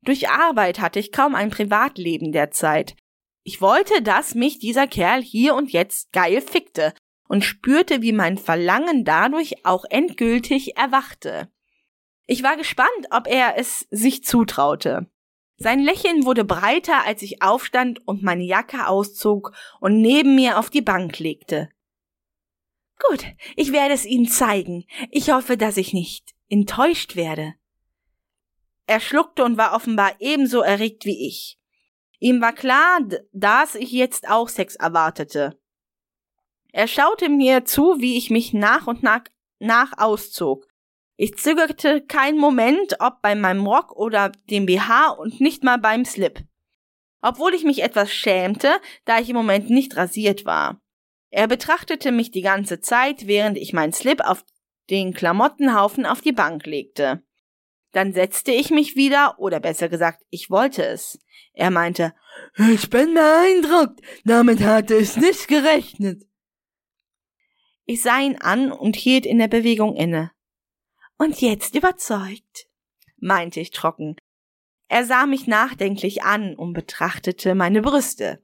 Durch 0.04 0.30
Arbeit 0.30 0.80
hatte 0.80 1.00
ich 1.00 1.12
kaum 1.12 1.34
ein 1.34 1.50
Privatleben 1.50 2.32
derzeit. 2.32 2.96
Ich 3.44 3.62
wollte, 3.62 4.02
dass 4.02 4.36
mich 4.36 4.60
dieser 4.60 4.88
Kerl 4.88 5.22
hier 5.22 5.56
und 5.56 5.72
jetzt 5.72 6.12
geil 6.12 6.42
fickte 6.42 6.94
und 7.28 7.44
spürte, 7.44 8.02
wie 8.02 8.12
mein 8.12 8.38
Verlangen 8.38 9.04
dadurch 9.04 9.66
auch 9.66 9.86
endgültig 9.90 10.78
erwachte. 10.78 11.52
Ich 12.28 12.44
war 12.44 12.56
gespannt, 12.56 13.08
ob 13.10 13.28
er 13.28 13.58
es 13.58 13.88
sich 13.90 14.24
zutraute. 14.24 15.10
Sein 15.58 15.80
Lächeln 15.80 16.26
wurde 16.26 16.44
breiter, 16.44 17.06
als 17.06 17.22
ich 17.22 17.42
aufstand 17.42 18.08
und 18.08 18.24
meine 18.24 18.44
Jacke 18.44 18.88
auszog 18.88 19.54
und 19.80 20.02
neben 20.02 20.36
mir 20.36 20.58
auf 20.58 20.70
die 20.70 20.82
Bank 20.82 21.20
legte. 21.20 21.70
Gut, 23.10 23.26
ich 23.56 23.72
werde 23.72 23.94
es 23.94 24.06
Ihnen 24.06 24.28
zeigen. 24.28 24.86
Ich 25.10 25.32
hoffe, 25.32 25.58
dass 25.58 25.78
ich 25.78 25.94
nicht 25.94 26.34
enttäuscht 26.50 27.16
werde. 27.16 27.56
Er 28.88 29.00
schluckte 29.00 29.44
und 29.44 29.58
war 29.58 29.74
offenbar 29.74 30.16
ebenso 30.20 30.62
erregt 30.62 31.06
wie 31.06 31.28
ich. 31.28 31.61
Ihm 32.22 32.40
war 32.40 32.54
klar, 32.54 33.00
dass 33.34 33.74
ich 33.74 33.92
jetzt 33.92 34.30
auch 34.30 34.48
Sex 34.48 34.76
erwartete. 34.76 35.60
Er 36.72 36.88
schaute 36.88 37.30
mir 37.30 37.66
zu, 37.66 37.96
wie 37.98 38.16
ich 38.16 38.30
mich 38.30 38.54
nach 38.54 38.86
und 38.86 39.02
nach, 39.02 39.24
nach 39.58 39.94
auszog. 39.98 40.68
Ich 41.18 41.36
zögerte 41.38 42.06
keinen 42.06 42.38
Moment, 42.38 42.98
ob 43.00 43.24
bei 43.24 43.34
meinem 43.34 43.66
Rock 43.66 43.96
oder 43.96 44.32
dem 44.52 44.68
BH 44.68 45.10
und 45.10 45.42
nicht 45.42 45.64
mal 45.64 45.80
beim 45.80 46.06
Slip. 46.06 46.44
Obwohl 47.24 47.56
ich 47.56 47.64
mich 47.64 47.82
etwas 47.82 48.14
schämte, 48.14 48.70
da 49.06 49.20
ich 49.20 49.30
im 49.30 49.36
Moment 49.36 49.72
nicht 49.72 49.98
rasiert 49.98 50.46
war. 50.46 50.80
Er 51.32 51.48
betrachtete 51.48 52.12
mich 52.12 52.30
die 52.30 52.42
ganze 52.42 52.82
Zeit, 52.82 53.26
während 53.26 53.58
ich 53.58 53.74
meinen 53.74 53.94
Slip 53.94 54.22
auf 54.22 54.46
den 54.92 55.16
Klamottenhaufen 55.16 56.06
auf 56.06 56.22
die 56.22 56.34
Bank 56.34 56.68
legte. 56.68 57.24
Dann 57.92 58.14
setzte 58.14 58.52
ich 58.52 58.70
mich 58.70 58.96
wieder, 58.96 59.36
oder 59.38 59.60
besser 59.60 59.90
gesagt, 59.90 60.24
ich 60.30 60.50
wollte 60.50 60.86
es. 60.86 61.20
Er 61.54 61.72
meinte, 61.72 62.14
ich 62.58 62.90
bin 62.90 63.14
beeindruckt, 63.14 64.00
damit 64.24 64.62
hatte 64.62 64.96
ich 64.96 65.18
nicht 65.18 65.48
gerechnet. 65.48 66.24
Ich 67.86 68.02
sah 68.02 68.20
ihn 68.20 68.38
an 68.38 68.72
und 68.72 68.96
hielt 68.96 69.26
in 69.26 69.38
der 69.38 69.50
Bewegung 69.50 69.96
inne. 69.96 70.32
Und 71.18 71.42
jetzt 71.42 71.76
überzeugt, 71.76 72.68
meinte 73.18 73.60
ich 73.60 73.72
trocken. 73.72 74.16
Er 74.88 75.06
sah 75.06 75.26
mich 75.26 75.48
nachdenklich 75.48 76.24
an 76.24 76.56
und 76.56 76.74
betrachtete 76.74 77.56
meine 77.56 77.82
Brüste. 77.82 78.44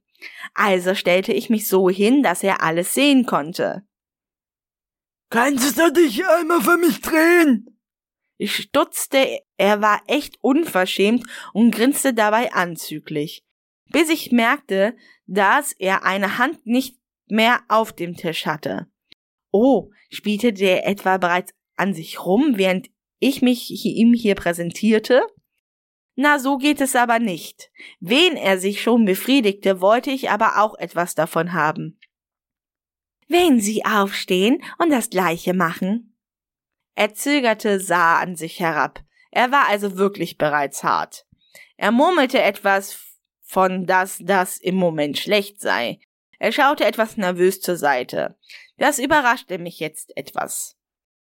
Also 0.54 0.94
stellte 0.94 1.32
ich 1.32 1.50
mich 1.50 1.66
so 1.66 1.88
hin, 1.88 2.22
dass 2.22 2.42
er 2.42 2.62
alles 2.62 2.94
sehen 2.94 3.26
konnte. 3.26 3.86
Kannst 5.30 5.78
du 5.78 5.92
dich 5.92 6.26
einmal 6.26 6.60
für 6.60 6.76
mich 6.76 7.00
drehen? 7.00 7.77
Ich 8.38 8.54
stutzte, 8.54 9.40
er 9.56 9.82
war 9.82 10.00
echt 10.06 10.38
unverschämt 10.40 11.26
und 11.52 11.72
grinste 11.72 12.14
dabei 12.14 12.52
anzüglich, 12.52 13.44
bis 13.90 14.08
ich 14.08 14.30
merkte, 14.30 14.96
dass 15.26 15.72
er 15.72 16.04
eine 16.04 16.38
Hand 16.38 16.64
nicht 16.64 16.96
mehr 17.26 17.60
auf 17.68 17.92
dem 17.92 18.16
Tisch 18.16 18.46
hatte. 18.46 18.86
Oh, 19.50 19.90
spielte 20.08 20.52
der 20.52 20.86
etwa 20.86 21.18
bereits 21.18 21.52
an 21.76 21.94
sich 21.94 22.24
rum, 22.24 22.52
während 22.56 22.90
ich 23.18 23.42
mich 23.42 23.70
ihm 23.84 24.14
hier 24.14 24.36
präsentierte? 24.36 25.22
Na, 26.14 26.38
so 26.38 26.58
geht 26.58 26.80
es 26.80 26.94
aber 26.94 27.18
nicht. 27.18 27.70
Wen 28.00 28.36
er 28.36 28.58
sich 28.58 28.82
schon 28.82 29.04
befriedigte, 29.04 29.80
wollte 29.80 30.10
ich 30.10 30.30
aber 30.30 30.62
auch 30.62 30.76
etwas 30.78 31.14
davon 31.14 31.52
haben. 31.52 31.98
Wenn 33.28 33.60
Sie 33.60 33.84
aufstehen 33.84 34.62
und 34.78 34.90
das 34.90 35.10
Gleiche 35.10 35.54
machen. 35.54 36.07
Er 36.98 37.14
zögerte, 37.14 37.78
sah 37.78 38.18
an 38.18 38.34
sich 38.34 38.58
herab. 38.58 39.04
Er 39.30 39.52
war 39.52 39.68
also 39.68 39.98
wirklich 39.98 40.36
bereits 40.36 40.82
hart. 40.82 41.28
Er 41.76 41.92
murmelte 41.92 42.42
etwas 42.42 42.98
von 43.40 43.86
dass 43.86 44.18
das 44.20 44.58
im 44.58 44.74
Moment 44.74 45.16
schlecht 45.16 45.60
sei. 45.60 46.00
Er 46.40 46.50
schaute 46.50 46.84
etwas 46.84 47.16
nervös 47.16 47.60
zur 47.60 47.76
Seite. 47.76 48.36
Das 48.78 48.98
überraschte 48.98 49.58
mich 49.58 49.78
jetzt 49.78 50.16
etwas. 50.16 50.76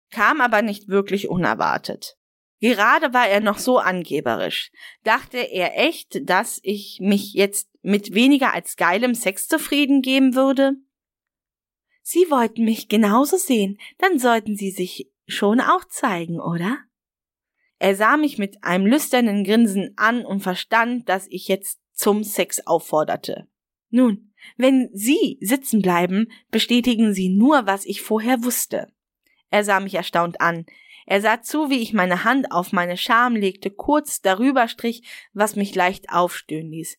Kam 0.10 0.40
aber 0.40 0.62
nicht 0.62 0.88
wirklich 0.88 1.28
unerwartet. 1.28 2.18
Gerade 2.62 3.14
war 3.14 3.28
er 3.28 3.42
noch 3.42 3.58
so 3.58 3.78
angeberisch. 3.78 4.72
Dachte 5.04 5.40
er 5.40 5.78
echt, 5.78 6.30
dass 6.30 6.62
ich 6.64 7.00
mich 7.02 7.34
jetzt 7.34 7.68
mit 7.82 8.14
weniger 8.14 8.54
als 8.54 8.78
geilem 8.78 9.16
Sex 9.16 9.50
zufrieden 9.50 10.02
geben 10.02 10.34
würde? 10.34 10.76
Sie 12.04 12.32
wollten 12.32 12.64
mich 12.64 12.88
genauso 12.88 13.36
sehen, 13.36 13.78
dann 13.98 14.18
sollten 14.18 14.56
Sie 14.56 14.72
sich 14.72 15.12
schon 15.28 15.60
auch 15.60 15.86
zeigen, 15.86 16.40
oder? 16.40 16.80
Er 17.80 17.96
sah 17.96 18.18
mich 18.18 18.38
mit 18.38 18.64
einem 18.64 18.88
lüsternen 18.88 19.44
Grinsen 19.44 19.94
an 19.98 20.26
und 20.26 20.40
verstand, 20.40 21.08
dass 21.10 21.28
ich 21.30 21.48
jetzt 21.48 21.80
zum 21.94 22.24
Sex 22.24 22.66
aufforderte. 22.66 23.48
Nun, 23.90 24.34
wenn 24.56 24.90
Sie 24.94 25.38
sitzen 25.42 25.82
bleiben, 25.82 26.32
bestätigen 26.50 27.14
Sie 27.14 27.30
nur, 27.30 27.68
was 27.68 27.86
ich 27.86 28.02
vorher 28.02 28.44
wusste. 28.44 28.92
Er 29.50 29.64
sah 29.64 29.80
mich 29.80 29.94
erstaunt 29.94 30.42
an. 30.42 30.66
Er 31.06 31.22
sah 31.22 31.42
zu, 31.42 31.70
wie 31.70 31.82
ich 31.82 31.94
meine 31.94 32.24
Hand 32.24 32.52
auf 32.52 32.74
meine 32.74 32.98
Scham 32.98 33.36
legte, 33.36 33.72
kurz 33.72 34.22
darüber 34.22 34.68
strich, 34.68 35.04
was 35.34 35.56
mich 35.56 35.74
leicht 35.74 36.10
aufstöhnen 36.10 36.72
ließ. 36.72 36.98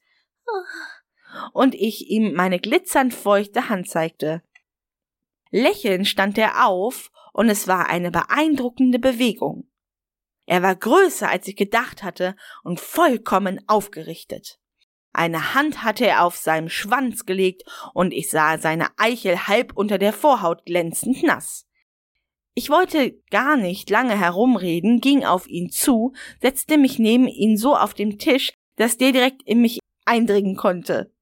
Und 1.52 1.74
ich 1.74 2.08
ihm 2.08 2.32
meine 2.32 2.58
glitzernd 2.58 3.12
feuchte 3.12 3.68
Hand 3.68 3.88
zeigte. 3.88 4.42
Lächelnd 5.50 6.08
stand 6.08 6.38
er 6.38 6.66
auf, 6.66 7.10
und 7.38 7.48
es 7.50 7.68
war 7.68 7.88
eine 7.88 8.10
beeindruckende 8.10 8.98
Bewegung. 8.98 9.70
Er 10.44 10.60
war 10.60 10.74
größer, 10.74 11.30
als 11.30 11.46
ich 11.46 11.54
gedacht 11.54 12.02
hatte, 12.02 12.34
und 12.64 12.80
vollkommen 12.80 13.60
aufgerichtet. 13.68 14.58
Eine 15.12 15.54
Hand 15.54 15.84
hatte 15.84 16.04
er 16.04 16.24
auf 16.24 16.36
seinem 16.36 16.68
Schwanz 16.68 17.26
gelegt, 17.26 17.62
und 17.94 18.12
ich 18.12 18.28
sah 18.28 18.58
seine 18.58 18.88
Eichel 18.96 19.46
halb 19.46 19.72
unter 19.76 19.98
der 19.98 20.12
Vorhaut 20.12 20.64
glänzend 20.64 21.22
nass. 21.22 21.64
Ich 22.54 22.70
wollte 22.70 23.22
gar 23.30 23.56
nicht 23.56 23.88
lange 23.88 24.18
herumreden, 24.18 25.00
ging 25.00 25.24
auf 25.24 25.46
ihn 25.46 25.70
zu, 25.70 26.14
setzte 26.42 26.76
mich 26.76 26.98
neben 26.98 27.28
ihn 27.28 27.56
so 27.56 27.76
auf 27.76 27.94
dem 27.94 28.18
Tisch, 28.18 28.50
dass 28.74 28.96
der 28.96 29.12
direkt 29.12 29.44
in 29.44 29.60
mich 29.60 29.78
eindringen 30.04 30.56
konnte. 30.56 31.14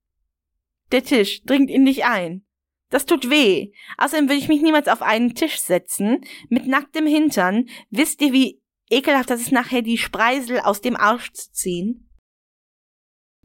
Der 0.92 1.04
Tisch 1.04 1.42
dringt 1.42 1.68
in 1.68 1.84
dich 1.84 2.06
ein. 2.06 2.45
Das 2.90 3.06
tut 3.06 3.30
weh. 3.30 3.72
Außerdem 3.98 4.28
würde 4.28 4.38
ich 4.38 4.48
mich 4.48 4.62
niemals 4.62 4.88
auf 4.88 5.02
einen 5.02 5.34
Tisch 5.34 5.58
setzen, 5.58 6.24
mit 6.48 6.66
nacktem 6.66 7.06
Hintern. 7.06 7.68
Wisst 7.90 8.20
ihr, 8.22 8.32
wie 8.32 8.62
ekelhaft 8.88 9.30
das 9.30 9.40
ist, 9.40 9.52
nachher 9.52 9.82
die 9.82 9.98
Spreisel 9.98 10.60
aus 10.60 10.80
dem 10.80 10.96
Arsch 10.96 11.32
zu 11.32 11.52
ziehen? 11.52 12.08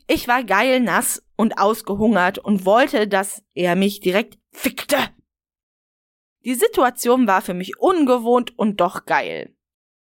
Ich 0.07 0.27
war 0.27 0.43
geil 0.43 0.79
nass 0.79 1.23
und 1.35 1.57
ausgehungert 1.57 2.37
und 2.37 2.65
wollte, 2.65 3.07
dass 3.07 3.43
er 3.53 3.75
mich 3.75 3.99
direkt 3.99 4.37
fickte. 4.51 4.97
Die 6.43 6.55
Situation 6.55 7.27
war 7.27 7.41
für 7.41 7.53
mich 7.53 7.79
ungewohnt 7.79 8.57
und 8.57 8.81
doch 8.81 9.05
geil. 9.05 9.55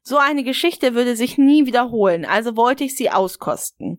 So 0.02 0.16
eine 0.16 0.44
Geschichte 0.44 0.94
würde 0.94 1.16
sich 1.16 1.36
nie 1.36 1.66
wiederholen, 1.66 2.24
also 2.24 2.56
wollte 2.56 2.84
ich 2.84 2.96
sie 2.96 3.10
auskosten. 3.10 3.98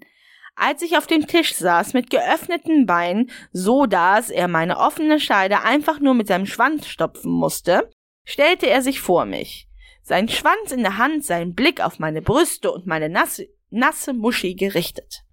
Als 0.62 0.82
ich 0.82 0.98
auf 0.98 1.08
dem 1.08 1.26
Tisch 1.26 1.56
saß 1.56 1.94
mit 1.94 2.10
geöffneten 2.10 2.86
Beinen, 2.86 3.32
so 3.54 3.86
dass 3.86 4.30
er 4.30 4.50
meine 4.50 4.78
offene 4.78 5.18
Scheide 5.18 5.62
einfach 5.62 6.02
nur 6.02 6.14
mit 6.14 6.28
seinem 6.28 6.46
Schwanz 6.46 6.86
stopfen 6.88 7.32
musste, 7.32 7.90
stellte 8.26 8.70
er 8.70 8.82
sich 8.82 9.00
vor 9.00 9.24
mich. 9.24 9.70
Sein 10.02 10.28
Schwanz 10.28 10.74
in 10.74 10.82
der 10.82 10.98
Hand, 10.98 11.24
sein 11.24 11.56
Blick 11.56 11.80
auf 11.80 12.00
meine 12.00 12.22
Brüste 12.22 12.74
und 12.74 12.86
meine 12.86 13.08
nasse, 13.08 13.48
nasse 13.70 14.12
Muschi 14.12 14.54
gerichtet. 14.54 15.24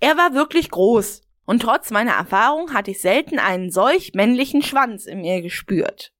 Er 0.00 0.16
war 0.16 0.34
wirklich 0.34 0.68
groß, 0.70 1.22
und 1.44 1.62
trotz 1.62 1.92
meiner 1.92 2.14
Erfahrung 2.14 2.74
hatte 2.74 2.90
ich 2.90 3.00
selten 3.00 3.38
einen 3.38 3.70
solch 3.70 4.14
männlichen 4.14 4.62
Schwanz 4.62 5.06
in 5.06 5.20
mir 5.20 5.42
gespürt. 5.42 6.12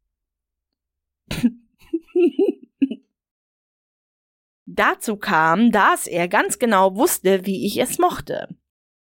Dazu 4.72 5.16
kam, 5.16 5.72
dass 5.72 6.06
er 6.06 6.28
ganz 6.28 6.60
genau 6.60 6.94
wusste, 6.94 7.44
wie 7.44 7.66
ich 7.66 7.80
es 7.80 7.98
mochte. 7.98 8.46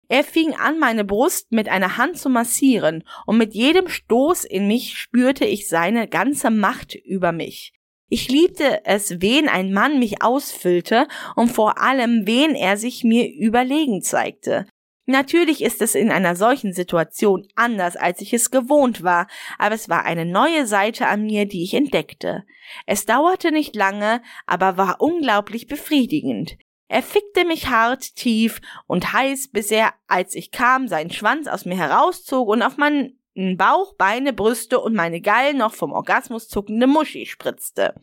Er 0.08 0.24
fing 0.24 0.54
an, 0.54 0.78
meine 0.78 1.04
Brust 1.04 1.52
mit 1.52 1.70
einer 1.70 1.98
Hand 1.98 2.20
zu 2.20 2.30
massieren, 2.30 3.04
und 3.26 3.40
mit 3.40 3.56
jedem 3.56 3.88
Stoß 3.88 4.44
in 4.44 4.68
mich 4.68 4.96
spürte 4.96 5.46
ich 5.46 5.68
seine 5.68 6.08
ganze 6.08 6.52
Macht 6.52 6.94
über 6.94 7.32
mich. 7.32 7.74
Ich 8.10 8.30
liebte 8.30 8.86
es, 8.86 9.20
wen 9.22 9.50
ein 9.50 9.74
Mann 9.74 9.98
mich 9.98 10.22
ausfüllte 10.22 11.08
und 11.36 11.48
vor 11.48 11.82
allem, 11.82 12.28
wen 12.28 12.54
er 12.54 12.78
sich 12.78 13.04
mir 13.04 13.28
überlegen 13.28 14.04
zeigte. 14.04 14.68
Natürlich 15.08 15.62
ist 15.62 15.82
es 15.84 15.94
in 15.94 16.12
einer 16.12 16.36
solchen 16.36 16.74
Situation 16.74 17.48
anders, 17.56 17.96
als 17.96 18.22
ich 18.22 18.34
es 18.34 18.50
gewohnt 18.50 19.04
war, 19.04 19.28
aber 19.60 19.76
es 19.76 19.88
war 19.88 20.04
eine 20.04 20.26
neue 20.26 20.66
Seite 20.66 21.08
an 21.08 21.26
mir, 21.26 21.46
die 21.46 21.64
ich 21.64 21.76
entdeckte. 21.76 22.44
Es 22.88 23.06
dauerte 23.06 23.52
nicht 23.52 23.76
lange, 23.76 24.24
aber 24.48 24.78
war 24.78 25.00
unglaublich 25.00 25.68
befriedigend. 25.68 26.58
Er 26.88 27.04
fickte 27.04 27.46
mich 27.46 27.68
hart, 27.68 28.16
tief 28.16 28.62
und 28.88 29.14
heiß, 29.14 29.50
bis 29.52 29.72
er, 29.72 29.94
als 30.08 30.34
ich 30.36 30.52
kam, 30.52 30.88
seinen 30.88 31.12
Schwanz 31.12 31.48
aus 31.48 31.66
mir 31.66 31.78
herauszog 31.78 32.48
und 32.48 32.64
auf 32.64 32.78
meinen 32.78 33.20
Bauch, 33.58 33.96
Beine, 33.96 34.34
Brüste 34.34 34.80
und 34.80 34.96
meine 34.96 35.22
geil 35.22 35.54
noch 35.54 35.74
vom 35.74 35.92
Orgasmus 35.92 36.48
zuckende 36.48 36.88
Muschi 36.88 37.26
spritzte. 37.26 37.96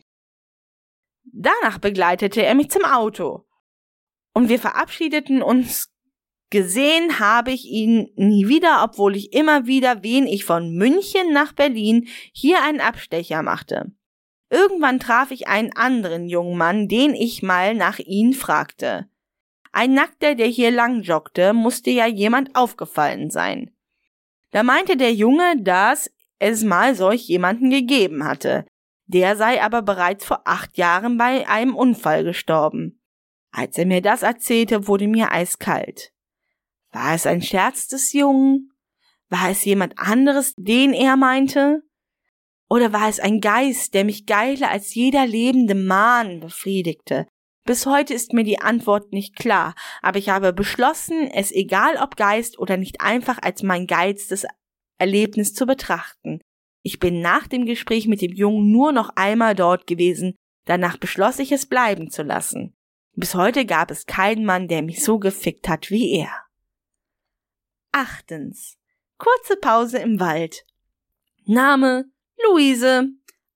Danach 1.23 1.79
begleitete 1.79 2.43
er 2.43 2.55
mich 2.55 2.69
zum 2.69 2.85
Auto. 2.85 3.45
Und 4.33 4.49
wir 4.49 4.59
verabschiedeten 4.59 5.41
uns 5.41 5.92
Gesehen 6.53 7.17
habe 7.17 7.49
ich 7.49 7.65
ihn 7.65 8.11
nie 8.15 8.47
wieder, 8.47 8.83
obwohl 8.83 9.15
ich 9.15 9.33
immer 9.33 9.65
wieder, 9.65 10.03
wen 10.03 10.27
ich 10.27 10.45
von 10.45 10.71
München 10.75 11.33
nach 11.33 11.51
Berlin 11.51 12.07
hier 12.31 12.61
einen 12.61 12.79
Abstecher 12.79 13.41
machte. 13.41 13.91
Irgendwann 14.51 14.99
traf 14.99 15.31
ich 15.31 15.47
einen 15.47 15.75
anderen 15.75 16.29
jungen 16.29 16.55
Mann, 16.55 16.87
den 16.87 17.15
ich 17.15 17.41
mal 17.41 17.73
nach 17.73 17.97
ihn 17.97 18.33
fragte. 18.33 19.07
Ein 19.71 19.95
Nackter, 19.95 20.35
der 20.35 20.45
hier 20.45 20.69
lang 20.69 21.01
joggte, 21.01 21.53
musste 21.53 21.89
ja 21.89 22.05
jemand 22.05 22.55
aufgefallen 22.55 23.31
sein. 23.31 23.71
Da 24.51 24.61
meinte 24.61 24.95
der 24.95 25.11
Junge, 25.11 25.55
dass 25.57 26.11
es 26.37 26.63
mal 26.63 26.93
solch 26.93 27.27
jemanden 27.27 27.71
gegeben 27.71 28.25
hatte. 28.25 28.67
Der 29.07 29.37
sei 29.37 29.59
aber 29.59 29.81
bereits 29.81 30.23
vor 30.23 30.41
acht 30.45 30.77
Jahren 30.77 31.17
bei 31.17 31.49
einem 31.49 31.75
Unfall 31.75 32.23
gestorben. 32.23 33.01
Als 33.51 33.75
er 33.79 33.87
mir 33.87 34.03
das 34.03 34.21
erzählte, 34.21 34.87
wurde 34.87 35.07
mir 35.07 35.31
eiskalt. 35.31 36.12
War 36.93 37.15
es 37.15 37.25
ein 37.25 37.41
Scherz 37.41 37.87
des 37.87 38.13
Jungen? 38.13 38.71
War 39.29 39.49
es 39.49 39.65
jemand 39.65 39.97
anderes, 39.97 40.53
den 40.57 40.93
er 40.93 41.17
meinte? 41.17 41.81
Oder 42.69 42.93
war 42.93 43.09
es 43.09 43.19
ein 43.19 43.41
Geist, 43.41 43.95
der 43.95 44.05
mich 44.05 44.27
geiler 44.27 44.69
als 44.69 44.93
jeder 44.93 45.25
lebende 45.25 45.75
Mahn 45.75 46.39
befriedigte? 46.39 47.27
Bis 47.65 47.85
heute 47.85 48.13
ist 48.13 48.33
mir 48.33 48.43
die 48.43 48.59
Antwort 48.59 49.11
nicht 49.11 49.35
klar, 49.35 49.73
aber 50.01 50.19
ich 50.19 50.29
habe 50.29 50.53
beschlossen, 50.53 51.27
es 51.31 51.51
egal 51.51 51.97
ob 51.97 52.15
Geist 52.15 52.59
oder 52.59 52.77
nicht 52.77 53.01
einfach 53.01 53.39
als 53.41 53.63
mein 53.63 53.87
geilstes 53.87 54.45
Erlebnis 54.99 55.53
zu 55.53 55.65
betrachten. 55.65 56.41
Ich 56.83 56.99
bin 56.99 57.21
nach 57.21 57.47
dem 57.47 57.65
Gespräch 57.65 58.07
mit 58.07 58.21
dem 58.21 58.33
Jungen 58.33 58.71
nur 58.71 58.91
noch 58.91 59.09
einmal 59.15 59.55
dort 59.55 59.87
gewesen, 59.87 60.35
danach 60.65 60.97
beschloss 60.97 61.39
ich 61.39 61.51
es 61.51 61.65
bleiben 61.65 62.11
zu 62.11 62.21
lassen. 62.21 62.75
Bis 63.15 63.33
heute 63.33 63.65
gab 63.65 63.89
es 63.89 64.05
keinen 64.05 64.45
Mann, 64.45 64.67
der 64.67 64.81
mich 64.81 65.03
so 65.03 65.17
gefickt 65.17 65.69
hat 65.69 65.89
wie 65.89 66.19
er. 66.19 66.42
Achtens. 67.93 68.79
Kurze 69.19 69.55
Pause 69.55 69.99
im 69.99 70.19
Wald. 70.19 70.65
Name 71.45 72.05
Luise. 72.43 73.09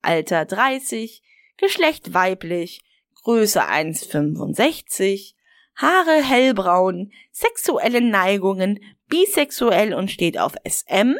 Alter 0.03 0.45
30. 0.45 1.23
Geschlecht 1.57 2.13
weiblich. 2.13 2.81
Größe 3.23 3.63
1,65. 3.63 5.33
Haare 5.75 6.23
hellbraun. 6.23 7.11
Sexuelle 7.31 7.99
Neigungen. 7.99 8.79
Bisexuell 9.07 9.95
und 9.95 10.11
steht 10.11 10.37
auf 10.37 10.53
SM. 10.63 11.15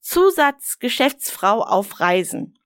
Zusatz 0.00 0.78
Geschäftsfrau 0.78 1.60
auf 1.60 1.98
Reisen. 1.98 2.56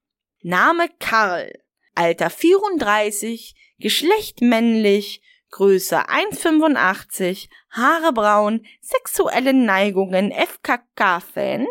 Name 0.42 0.90
Karl. 1.00 1.50
Alter 1.94 2.28
34. 2.28 3.54
Geschlecht 3.78 4.42
männlich. 4.42 5.22
Größe 5.50 6.08
1,85, 6.08 7.48
Haare 7.70 8.12
braun, 8.12 8.66
sexuelle 8.80 9.54
Neigungen, 9.54 10.30
FKK-Fan, 10.30 11.66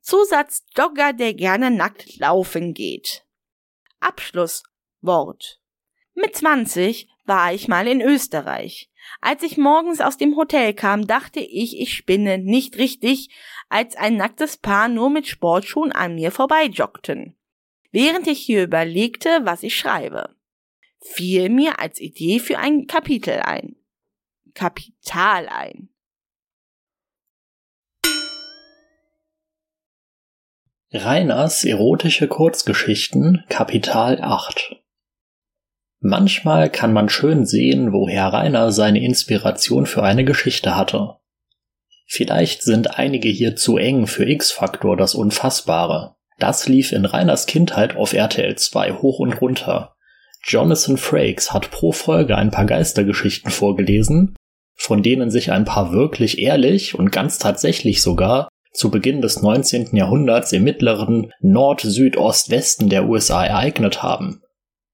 Zusatz 0.00 0.64
Jogger, 0.76 1.12
der 1.12 1.32
gerne 1.34 1.70
nackt 1.70 2.18
laufen 2.18 2.74
geht. 2.74 3.24
Abschluss 4.00 4.64
Wort. 5.00 5.60
Mit 6.14 6.36
20 6.36 7.08
war 7.24 7.54
ich 7.54 7.68
mal 7.68 7.86
in 7.86 8.00
Österreich. 8.00 8.90
Als 9.20 9.42
ich 9.42 9.56
morgens 9.56 10.00
aus 10.00 10.16
dem 10.16 10.36
Hotel 10.36 10.74
kam, 10.74 11.06
dachte 11.06 11.40
ich, 11.40 11.80
ich 11.80 11.94
spinne 11.94 12.38
nicht 12.38 12.76
richtig, 12.76 13.30
als 13.68 13.96
ein 13.96 14.16
nacktes 14.16 14.58
Paar 14.58 14.88
nur 14.88 15.08
mit 15.08 15.26
Sportschuhen 15.26 15.92
an 15.92 16.16
mir 16.16 16.32
vorbeijoggten. 16.32 17.36
Während 17.90 18.26
ich 18.26 18.40
hier 18.40 18.64
überlegte, 18.64 19.40
was 19.44 19.62
ich 19.62 19.76
schreibe 19.76 20.34
fiel 21.02 21.48
mir 21.48 21.78
als 21.78 22.00
Idee 22.00 22.38
für 22.38 22.58
ein 22.58 22.86
Kapitel 22.86 23.40
ein. 23.40 23.76
Kapital 24.54 25.48
ein. 25.48 25.88
Reiners 30.94 31.64
erotische 31.64 32.28
Kurzgeschichten 32.28 33.44
Kapital 33.48 34.20
8 34.20 34.76
Manchmal 36.00 36.68
kann 36.68 36.92
man 36.92 37.08
schön 37.08 37.46
sehen, 37.46 37.92
woher 37.92 38.26
Rainer 38.26 38.72
seine 38.72 39.02
Inspiration 39.02 39.86
für 39.86 40.02
eine 40.02 40.24
Geschichte 40.24 40.76
hatte. 40.76 41.16
Vielleicht 42.06 42.62
sind 42.62 42.98
einige 42.98 43.30
hier 43.30 43.56
zu 43.56 43.78
eng 43.78 44.06
für 44.06 44.28
X-Faktor 44.28 44.96
das 44.96 45.14
Unfassbare. 45.14 46.16
Das 46.38 46.68
lief 46.68 46.92
in 46.92 47.06
Rainers 47.06 47.46
Kindheit 47.46 47.96
auf 47.96 48.12
RTL 48.12 48.56
2 48.56 48.92
hoch 48.94 49.18
und 49.20 49.40
runter. 49.40 49.91
Jonathan 50.44 50.96
Frakes 50.96 51.52
hat 51.52 51.70
pro 51.70 51.92
Folge 51.92 52.36
ein 52.36 52.50
paar 52.50 52.66
Geistergeschichten 52.66 53.50
vorgelesen, 53.50 54.34
von 54.74 55.02
denen 55.02 55.30
sich 55.30 55.52
ein 55.52 55.64
paar 55.64 55.92
wirklich 55.92 56.38
ehrlich 56.38 56.94
und 56.94 57.12
ganz 57.12 57.38
tatsächlich 57.38 58.02
sogar 58.02 58.48
zu 58.72 58.90
Beginn 58.90 59.20
des 59.20 59.42
19. 59.42 59.94
Jahrhunderts 59.94 60.52
im 60.52 60.64
mittleren 60.64 61.32
Nord-, 61.40 61.82
Süd-, 61.82 62.16
Westen 62.16 62.88
der 62.88 63.08
USA 63.08 63.44
ereignet 63.44 64.02
haben. 64.02 64.42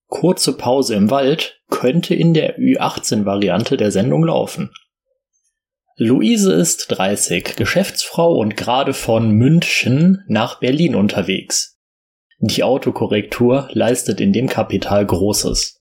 Kurze 0.09 0.57
Pause 0.57 0.95
im 0.95 1.11
Wald 1.11 1.61
könnte 1.71 2.15
in 2.15 2.35
der 2.35 2.59
Ü18-Variante 2.59 3.77
der 3.77 3.91
Sendung 3.91 4.25
laufen. 4.25 4.71
Luise 5.97 6.53
ist 6.53 6.87
30, 6.89 7.57
Geschäftsfrau 7.57 8.37
und 8.37 8.57
gerade 8.57 8.95
von 8.95 9.31
München 9.33 10.23
nach 10.29 10.61
Berlin 10.61 10.95
unterwegs. 10.95 11.78
Die 12.41 12.63
Autokorrektur 12.63 13.69
leistet 13.73 14.21
in 14.21 14.33
dem 14.33 14.49
Kapital 14.49 15.05
Großes. 15.05 15.81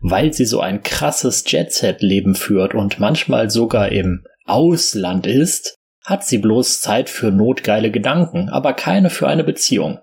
Weil 0.00 0.32
sie 0.32 0.44
so 0.44 0.60
ein 0.60 0.82
krasses 0.82 1.44
Jet-Set-Leben 1.46 2.34
führt 2.34 2.74
und 2.74 3.00
manchmal 3.00 3.50
sogar 3.50 3.90
im 3.90 4.24
Ausland 4.46 5.26
ist, 5.26 5.76
hat 6.04 6.24
sie 6.24 6.38
bloß 6.38 6.80
Zeit 6.80 7.08
für 7.08 7.30
notgeile 7.30 7.90
Gedanken, 7.90 8.48
aber 8.48 8.74
keine 8.74 9.10
für 9.10 9.28
eine 9.28 9.44
Beziehung. 9.44 10.00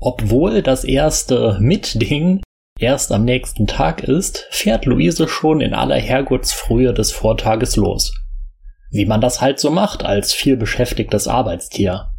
Obwohl 0.00 0.62
das 0.62 0.84
erste 0.84 1.58
Mitding 1.60 2.42
erst 2.78 3.12
am 3.12 3.24
nächsten 3.24 3.66
Tag 3.66 4.02
ist, 4.02 4.46
fährt 4.50 4.86
Luise 4.86 5.28
schon 5.28 5.60
in 5.60 5.74
aller 5.74 5.98
Herrgottsfrühe 5.98 6.94
des 6.94 7.12
Vortages 7.12 7.76
los. 7.76 8.12
Wie 8.90 9.06
man 9.06 9.20
das 9.20 9.40
halt 9.40 9.60
so 9.60 9.70
macht 9.70 10.04
als 10.04 10.32
vielbeschäftigtes 10.32 11.28
Arbeitstier. 11.28 12.09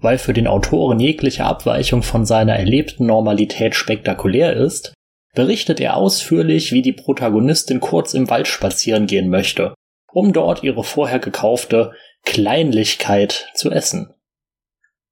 Weil 0.00 0.18
für 0.18 0.32
den 0.32 0.46
Autoren 0.46 1.00
jegliche 1.00 1.44
Abweichung 1.44 2.02
von 2.02 2.24
seiner 2.24 2.54
erlebten 2.54 3.06
Normalität 3.06 3.74
spektakulär 3.74 4.54
ist, 4.54 4.94
berichtet 5.34 5.80
er 5.80 5.96
ausführlich, 5.96 6.72
wie 6.72 6.82
die 6.82 6.92
Protagonistin 6.92 7.80
kurz 7.80 8.14
im 8.14 8.30
Wald 8.30 8.48
spazieren 8.48 9.06
gehen 9.06 9.28
möchte, 9.28 9.74
um 10.12 10.32
dort 10.32 10.62
ihre 10.62 10.84
vorher 10.84 11.18
gekaufte 11.18 11.92
Kleinlichkeit 12.24 13.48
zu 13.54 13.70
essen. 13.70 14.14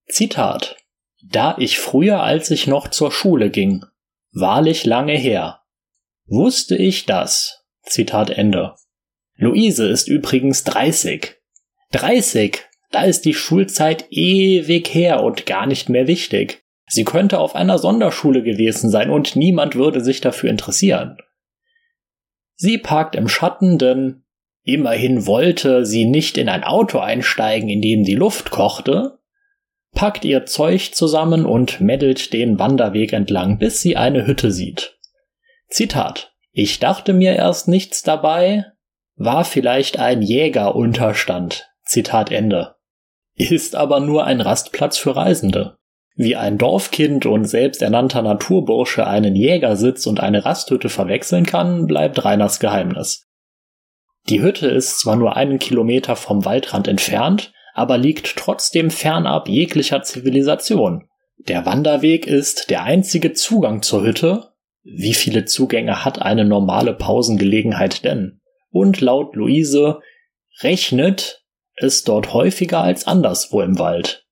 Zitat 0.08 0.76
Da 1.22 1.56
ich 1.58 1.78
früher, 1.78 2.22
als 2.22 2.50
ich 2.50 2.66
noch 2.66 2.88
zur 2.88 3.10
Schule 3.10 3.50
ging, 3.50 3.84
wahrlich 4.32 4.84
lange 4.84 5.16
her, 5.16 5.62
wusste 6.26 6.76
ich 6.76 7.06
das. 7.06 7.64
Zitat 7.82 8.30
Ende. 8.30 8.74
Luise 9.36 9.88
ist 9.88 10.08
übrigens 10.08 10.64
30. 10.64 11.36
30! 11.92 12.66
Da 12.90 13.02
ist 13.04 13.24
die 13.24 13.34
Schulzeit 13.34 14.06
ewig 14.10 14.92
her 14.94 15.22
und 15.22 15.46
gar 15.46 15.66
nicht 15.66 15.88
mehr 15.88 16.06
wichtig. 16.06 16.62
Sie 16.88 17.04
könnte 17.04 17.40
auf 17.40 17.54
einer 17.54 17.78
Sonderschule 17.78 18.42
gewesen 18.42 18.90
sein 18.90 19.10
und 19.10 19.34
niemand 19.34 19.74
würde 19.74 20.00
sich 20.00 20.20
dafür 20.20 20.50
interessieren. 20.50 21.16
Sie 22.54 22.78
parkt 22.78 23.16
im 23.16 23.28
Schatten, 23.28 23.78
denn 23.78 24.22
immerhin 24.62 25.26
wollte 25.26 25.84
sie 25.84 26.04
nicht 26.04 26.38
in 26.38 26.48
ein 26.48 26.64
Auto 26.64 26.98
einsteigen, 26.98 27.68
in 27.68 27.82
dem 27.82 28.04
die 28.04 28.14
Luft 28.14 28.50
kochte, 28.50 29.18
packt 29.94 30.24
ihr 30.24 30.46
Zeug 30.46 30.94
zusammen 30.94 31.44
und 31.44 31.80
meddelt 31.80 32.32
den 32.32 32.58
Wanderweg 32.58 33.12
entlang, 33.12 33.58
bis 33.58 33.80
sie 33.80 33.96
eine 33.96 34.26
Hütte 34.26 34.52
sieht. 34.52 34.98
Zitat. 35.68 36.32
Ich 36.52 36.78
dachte 36.78 37.12
mir 37.12 37.34
erst 37.34 37.68
nichts 37.68 38.02
dabei, 38.02 38.64
war 39.16 39.44
vielleicht 39.44 39.98
ein 39.98 40.22
Jägerunterstand. 40.22 41.68
Zitat 41.84 42.30
Ende. 42.30 42.75
Ist 43.36 43.76
aber 43.76 44.00
nur 44.00 44.24
ein 44.24 44.40
Rastplatz 44.40 44.96
für 44.96 45.14
Reisende. 45.14 45.76
Wie 46.14 46.34
ein 46.34 46.56
Dorfkind 46.56 47.26
und 47.26 47.44
selbsternannter 47.44 48.22
Naturbursche 48.22 49.06
einen 49.06 49.36
Jägersitz 49.36 50.06
und 50.06 50.20
eine 50.20 50.46
Rasthütte 50.46 50.88
verwechseln 50.88 51.44
kann, 51.44 51.86
bleibt 51.86 52.24
Reiners 52.24 52.58
Geheimnis. 52.58 53.26
Die 54.30 54.40
Hütte 54.40 54.68
ist 54.68 54.98
zwar 54.98 55.16
nur 55.16 55.36
einen 55.36 55.58
Kilometer 55.58 56.16
vom 56.16 56.46
Waldrand 56.46 56.88
entfernt, 56.88 57.52
aber 57.74 57.98
liegt 57.98 58.36
trotzdem 58.36 58.90
fernab 58.90 59.48
jeglicher 59.48 60.02
Zivilisation. 60.02 61.06
Der 61.36 61.66
Wanderweg 61.66 62.26
ist 62.26 62.70
der 62.70 62.84
einzige 62.84 63.34
Zugang 63.34 63.82
zur 63.82 64.02
Hütte. 64.02 64.52
Wie 64.82 65.12
viele 65.12 65.44
Zugänge 65.44 66.06
hat 66.06 66.22
eine 66.22 66.46
normale 66.46 66.94
Pausengelegenheit 66.94 68.04
denn? 68.04 68.40
Und 68.70 69.02
laut 69.02 69.36
Luise 69.36 70.00
rechnet 70.62 71.45
es 71.76 72.04
dort 72.04 72.32
häufiger 72.32 72.80
als 72.80 73.06
anderswo 73.06 73.60
im 73.60 73.78
Wald. 73.78 74.26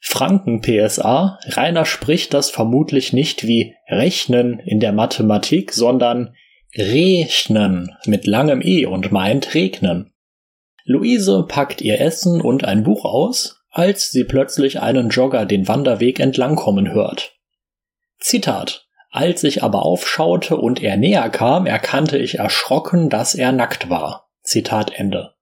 Franken 0.00 0.60
PSA, 0.60 1.38
Rainer 1.46 1.84
spricht 1.84 2.32
das 2.32 2.50
vermutlich 2.50 3.12
nicht 3.12 3.46
wie 3.46 3.74
rechnen 3.88 4.60
in 4.60 4.80
der 4.80 4.92
Mathematik, 4.92 5.72
sondern 5.72 6.34
rechnen 6.76 7.96
mit 8.06 8.26
langem 8.26 8.60
E 8.62 8.86
und 8.86 9.10
meint 9.10 9.54
regnen. 9.54 10.12
Luise 10.84 11.44
packt 11.48 11.80
ihr 11.80 12.00
Essen 12.00 12.40
und 12.40 12.64
ein 12.64 12.84
Buch 12.84 13.04
aus, 13.04 13.62
als 13.70 14.10
sie 14.10 14.24
plötzlich 14.24 14.80
einen 14.80 15.08
Jogger 15.08 15.44
den 15.44 15.68
Wanderweg 15.68 16.20
entlangkommen 16.20 16.92
hört. 16.92 17.34
Zitat 18.18 18.86
Als 19.10 19.44
ich 19.44 19.62
aber 19.62 19.84
aufschaute 19.84 20.56
und 20.56 20.82
er 20.82 20.96
näher 20.96 21.28
kam, 21.30 21.66
erkannte 21.66 22.16
ich 22.16 22.38
erschrocken, 22.38 23.10
dass 23.10 23.34
er 23.34 23.52
nackt 23.52 23.90
war. 23.90 24.30
Zitat 24.42 24.92
Ende. 24.94 25.35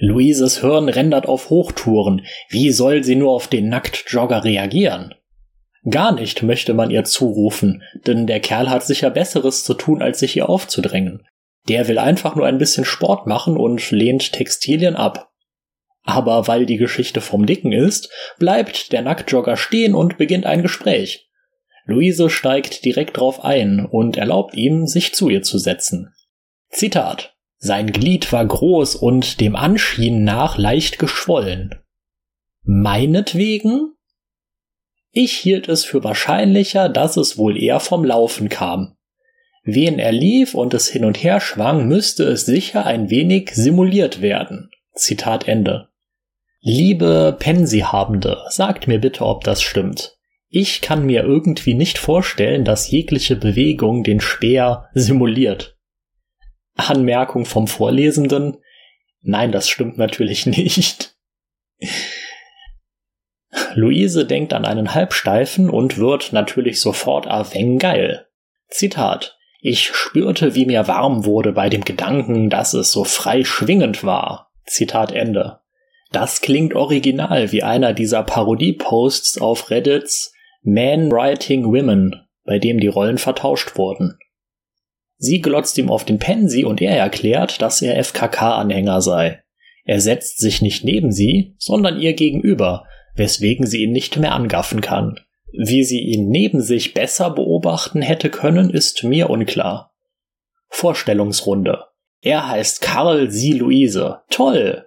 Luises 0.00 0.60
Hirn 0.60 0.88
rendert 0.88 1.26
auf 1.26 1.50
Hochtouren. 1.50 2.24
Wie 2.48 2.70
soll 2.70 3.02
sie 3.02 3.16
nur 3.16 3.32
auf 3.32 3.48
den 3.48 3.68
Nacktjogger 3.68 4.44
reagieren? 4.44 5.14
Gar 5.90 6.12
nicht 6.12 6.42
möchte 6.42 6.72
man 6.72 6.90
ihr 6.90 7.02
zurufen, 7.04 7.82
denn 8.06 8.26
der 8.26 8.40
Kerl 8.40 8.70
hat 8.70 8.84
sicher 8.84 9.10
Besseres 9.10 9.64
zu 9.64 9.74
tun, 9.74 10.00
als 10.00 10.20
sich 10.20 10.36
ihr 10.36 10.48
aufzudrängen. 10.48 11.26
Der 11.68 11.88
will 11.88 11.98
einfach 11.98 12.36
nur 12.36 12.46
ein 12.46 12.58
bisschen 12.58 12.84
Sport 12.84 13.26
machen 13.26 13.56
und 13.56 13.90
lehnt 13.90 14.32
Textilien 14.32 14.94
ab. 14.94 15.30
Aber 16.04 16.46
weil 16.46 16.64
die 16.64 16.76
Geschichte 16.76 17.20
vom 17.20 17.44
Dicken 17.44 17.72
ist, 17.72 18.08
bleibt 18.38 18.92
der 18.92 19.02
Nacktjogger 19.02 19.56
stehen 19.56 19.94
und 19.94 20.16
beginnt 20.16 20.46
ein 20.46 20.62
Gespräch. 20.62 21.28
Luise 21.84 22.30
steigt 22.30 22.84
direkt 22.84 23.16
drauf 23.16 23.44
ein 23.44 23.84
und 23.84 24.16
erlaubt 24.16 24.54
ihm, 24.54 24.86
sich 24.86 25.14
zu 25.14 25.28
ihr 25.28 25.42
zu 25.42 25.58
setzen. 25.58 26.14
Zitat 26.70 27.34
sein 27.58 27.92
Glied 27.92 28.32
war 28.32 28.46
groß 28.46 28.94
und 28.94 29.40
dem 29.40 29.56
Anschienen 29.56 30.24
nach 30.24 30.58
leicht 30.58 30.98
geschwollen. 30.98 31.74
Meinetwegen? 32.62 33.94
Ich 35.10 35.32
hielt 35.32 35.68
es 35.68 35.84
für 35.84 36.04
wahrscheinlicher, 36.04 36.88
dass 36.88 37.16
es 37.16 37.36
wohl 37.36 37.60
eher 37.60 37.80
vom 37.80 38.04
Laufen 38.04 38.48
kam. 38.48 38.96
Wen 39.64 39.98
er 39.98 40.12
lief 40.12 40.54
und 40.54 40.72
es 40.74 40.88
hin 40.88 41.04
und 41.04 41.22
her 41.22 41.40
schwang, 41.40 41.88
müsste 41.88 42.24
es 42.24 42.46
sicher 42.46 42.86
ein 42.86 43.10
wenig 43.10 43.50
simuliert 43.54 44.22
werden. 44.22 44.70
Zitat 44.94 45.48
Ende. 45.48 45.88
Liebe 46.60 47.36
Pensihabende, 47.38 48.38
sagt 48.48 48.86
mir 48.86 48.98
bitte, 48.98 49.24
ob 49.24 49.44
das 49.44 49.62
stimmt. 49.62 50.16
Ich 50.48 50.80
kann 50.80 51.04
mir 51.04 51.24
irgendwie 51.24 51.74
nicht 51.74 51.98
vorstellen, 51.98 52.64
dass 52.64 52.90
jegliche 52.90 53.36
Bewegung 53.36 54.04
den 54.04 54.20
Speer 54.20 54.88
simuliert. 54.94 55.77
Anmerkung 56.78 57.44
vom 57.44 57.66
Vorlesenden. 57.66 58.58
Nein, 59.20 59.52
das 59.52 59.68
stimmt 59.68 59.98
natürlich 59.98 60.46
nicht. 60.46 61.14
Luise 63.74 64.24
denkt 64.24 64.52
an 64.52 64.64
einen 64.64 64.94
Halbsteifen 64.94 65.70
und 65.70 65.98
wird 65.98 66.32
natürlich 66.32 66.80
sofort 66.80 67.26
Aveng 67.26 67.78
geil. 67.78 68.26
Zitat. 68.68 69.36
Ich 69.60 69.88
spürte, 69.88 70.54
wie 70.54 70.66
mir 70.66 70.86
warm 70.86 71.24
wurde 71.24 71.52
bei 71.52 71.68
dem 71.68 71.84
Gedanken, 71.84 72.48
dass 72.48 72.74
es 72.74 72.92
so 72.92 73.04
frei 73.04 73.44
schwingend 73.44 74.04
war. 74.04 74.52
Zitat 74.66 75.12
Ende. 75.12 75.60
Das 76.12 76.40
klingt 76.40 76.74
original 76.74 77.52
wie 77.52 77.62
einer 77.62 77.92
dieser 77.92 78.22
Parodie-Posts 78.22 79.40
auf 79.40 79.70
Reddits 79.70 80.32
Man 80.62 81.10
Writing 81.10 81.64
Women, 81.64 82.26
bei 82.44 82.58
dem 82.58 82.80
die 82.80 82.88
Rollen 82.88 83.18
vertauscht 83.18 83.76
wurden. 83.76 84.18
Sie 85.18 85.40
glotzt 85.40 85.76
ihm 85.78 85.90
auf 85.90 86.04
den 86.04 86.18
Pensi 86.18 86.64
und 86.64 86.80
er 86.80 86.96
erklärt, 86.96 87.60
dass 87.60 87.82
er 87.82 88.02
FKK-Anhänger 88.02 89.00
sei. 89.02 89.42
Er 89.84 90.00
setzt 90.00 90.38
sich 90.38 90.62
nicht 90.62 90.84
neben 90.84 91.12
sie, 91.12 91.54
sondern 91.58 92.00
ihr 92.00 92.12
gegenüber, 92.12 92.84
weswegen 93.16 93.66
sie 93.66 93.82
ihn 93.82 93.92
nicht 93.92 94.16
mehr 94.16 94.32
angaffen 94.32 94.80
kann. 94.80 95.18
Wie 95.52 95.82
sie 95.82 96.00
ihn 96.00 96.28
neben 96.28 96.60
sich 96.60 96.94
besser 96.94 97.30
beobachten 97.30 98.02
hätte 98.02 98.30
können, 98.30 98.70
ist 98.70 99.02
mir 99.02 99.30
unklar. 99.30 99.94
Vorstellungsrunde. 100.68 101.84
Er 102.20 102.48
heißt 102.48 102.80
Karl, 102.80 103.30
sie 103.30 103.52
Luise. 103.52 104.20
Toll! 104.30 104.86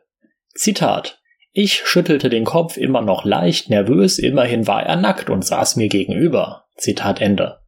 Zitat. 0.54 1.20
Ich 1.52 1.82
schüttelte 1.86 2.30
den 2.30 2.46
Kopf 2.46 2.78
immer 2.78 3.02
noch 3.02 3.26
leicht 3.26 3.70
nervös, 3.70 4.20
immerhin 4.20 4.68
war 4.68 4.84
er 4.84 4.96
nackt 4.96 5.30
und 5.30 5.44
saß 5.44 5.76
mir 5.76 5.90
gegenüber. 5.90 6.66
Zitat 6.78 7.20
Ende. 7.20 7.61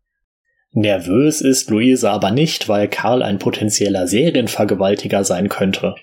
Nervös 0.74 1.41
ist 1.41 1.70
Luise 1.70 2.10
aber 2.10 2.32
nicht, 2.32 2.68
weil 2.68 2.88
Karl 2.88 3.22
ein 3.22 3.38
potenzieller 3.38 4.08
Serienvergewaltiger 4.08 5.24
sein 5.24 5.48
könnte. 5.48 5.95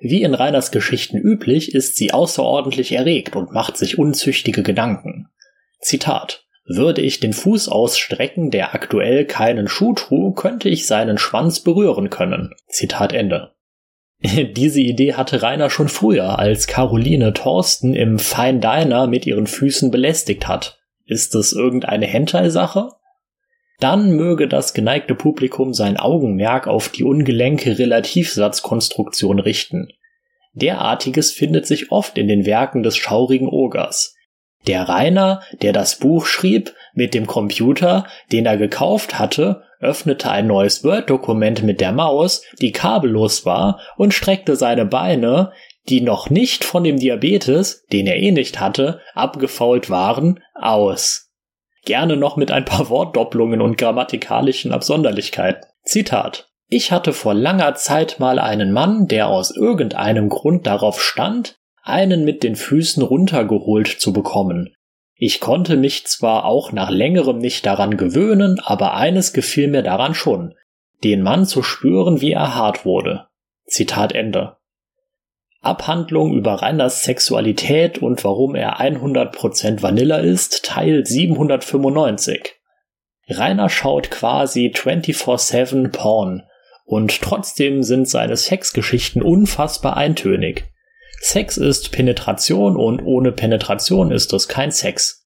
Wie 0.00 0.22
in 0.22 0.34
Reiners 0.34 0.70
Geschichten 0.72 1.18
üblich 1.18 1.74
ist 1.74 1.96
sie 1.96 2.12
außerordentlich 2.12 2.92
erregt 2.92 3.36
und 3.36 3.52
macht 3.52 3.76
sich 3.76 3.98
unzüchtige 3.98 4.62
Gedanken. 4.62 5.28
Zitat 5.80 6.44
Würde 6.66 7.00
ich 7.00 7.20
den 7.20 7.32
Fuß 7.32 7.68
ausstrecken, 7.68 8.50
der 8.50 8.74
aktuell 8.74 9.24
keinen 9.24 9.68
Schuh 9.68 9.94
trug, 9.94 10.36
könnte 10.36 10.68
ich 10.68 10.86
seinen 10.86 11.18
Schwanz 11.18 11.60
berühren 11.60 12.10
können. 12.10 12.54
Zitat 12.68 13.12
Ende. 13.12 13.52
Diese 14.20 14.80
Idee 14.80 15.14
hatte 15.14 15.42
Rainer 15.42 15.70
schon 15.70 15.88
früher, 15.88 16.40
als 16.40 16.66
Caroline 16.66 17.32
Thorsten 17.34 17.94
im 17.94 18.18
Fine 18.18 18.58
Diner 18.58 19.06
mit 19.06 19.26
ihren 19.26 19.46
Füßen 19.46 19.92
belästigt 19.92 20.48
hat. 20.48 20.78
Ist 21.06 21.36
es 21.36 21.52
irgendeine 21.52 22.06
Hentai-Sache? 22.06 22.90
Dann 23.78 24.10
möge 24.12 24.48
das 24.48 24.74
geneigte 24.74 25.14
Publikum 25.14 25.72
sein 25.72 25.96
Augenmerk 25.96 26.66
auf 26.66 26.88
die 26.88 27.04
ungelenke 27.04 27.78
Relativsatzkonstruktion 27.78 29.38
richten. 29.38 29.88
Derartiges 30.52 31.32
findet 31.32 31.66
sich 31.66 31.92
oft 31.92 32.18
in 32.18 32.26
den 32.26 32.44
Werken 32.44 32.82
des 32.82 32.96
schaurigen 32.96 33.48
Ogers. 33.48 34.16
Der 34.66 34.88
Rainer, 34.88 35.42
der 35.62 35.72
das 35.72 35.98
Buch 35.98 36.26
schrieb, 36.26 36.74
mit 36.92 37.14
dem 37.14 37.28
Computer, 37.28 38.06
den 38.32 38.44
er 38.44 38.56
gekauft 38.56 39.18
hatte, 39.18 39.62
öffnete 39.80 40.28
ein 40.28 40.48
neues 40.48 40.82
Word-Dokument 40.82 41.62
mit 41.62 41.80
der 41.80 41.92
Maus, 41.92 42.42
die 42.60 42.72
kabellos 42.72 43.46
war, 43.46 43.80
und 43.96 44.12
streckte 44.12 44.56
seine 44.56 44.84
Beine, 44.84 45.52
die 45.88 46.00
noch 46.00 46.28
nicht 46.28 46.64
von 46.64 46.82
dem 46.82 46.98
Diabetes, 46.98 47.84
den 47.92 48.08
er 48.08 48.16
eh 48.16 48.32
nicht 48.32 48.58
hatte, 48.58 49.00
abgefault 49.14 49.88
waren, 49.88 50.40
aus 50.54 51.27
gerne 51.84 52.16
noch 52.16 52.36
mit 52.36 52.50
ein 52.50 52.64
paar 52.64 52.88
Wortdopplungen 52.90 53.60
und 53.60 53.78
grammatikalischen 53.78 54.72
Absonderlichkeiten. 54.72 55.62
Zitat. 55.84 56.48
Ich 56.68 56.92
hatte 56.92 57.14
vor 57.14 57.32
langer 57.32 57.74
Zeit 57.76 58.20
mal 58.20 58.38
einen 58.38 58.72
Mann, 58.72 59.06
der 59.06 59.28
aus 59.28 59.50
irgendeinem 59.50 60.28
Grund 60.28 60.66
darauf 60.66 61.02
stand, 61.02 61.56
einen 61.82 62.24
mit 62.24 62.42
den 62.42 62.56
Füßen 62.56 63.02
runtergeholt 63.02 63.88
zu 63.88 64.12
bekommen. 64.12 64.74
Ich 65.14 65.40
konnte 65.40 65.76
mich 65.76 66.06
zwar 66.06 66.44
auch 66.44 66.70
nach 66.70 66.90
längerem 66.90 67.38
nicht 67.38 67.64
daran 67.64 67.96
gewöhnen, 67.96 68.60
aber 68.60 68.94
eines 68.94 69.32
gefiel 69.32 69.68
mir 69.68 69.82
daran 69.82 70.14
schon, 70.14 70.54
den 71.02 71.22
Mann 71.22 71.46
zu 71.46 71.62
spüren, 71.62 72.20
wie 72.20 72.32
er 72.32 72.54
hart 72.54 72.84
wurde. 72.84 73.26
Zitat 73.66 74.12
Ende. 74.14 74.57
Abhandlung 75.60 76.34
über 76.34 76.54
Reiners 76.54 77.02
Sexualität 77.02 77.98
und 77.98 78.22
warum 78.24 78.54
er 78.54 78.80
100% 78.80 79.82
Vanilla 79.82 80.18
ist, 80.18 80.64
Teil 80.64 81.04
795. 81.04 82.54
Rainer 83.28 83.68
schaut 83.68 84.10
quasi 84.10 84.72
24-7 84.74 85.90
Porn 85.90 86.42
und 86.84 87.20
trotzdem 87.20 87.82
sind 87.82 88.08
seine 88.08 88.36
Sexgeschichten 88.36 89.20
unfassbar 89.20 89.96
eintönig. 89.96 90.64
Sex 91.20 91.56
ist 91.56 91.92
Penetration 91.92 92.76
und 92.76 93.02
ohne 93.02 93.32
Penetration 93.32 94.12
ist 94.12 94.32
es 94.32 94.48
kein 94.48 94.70
Sex. 94.70 95.26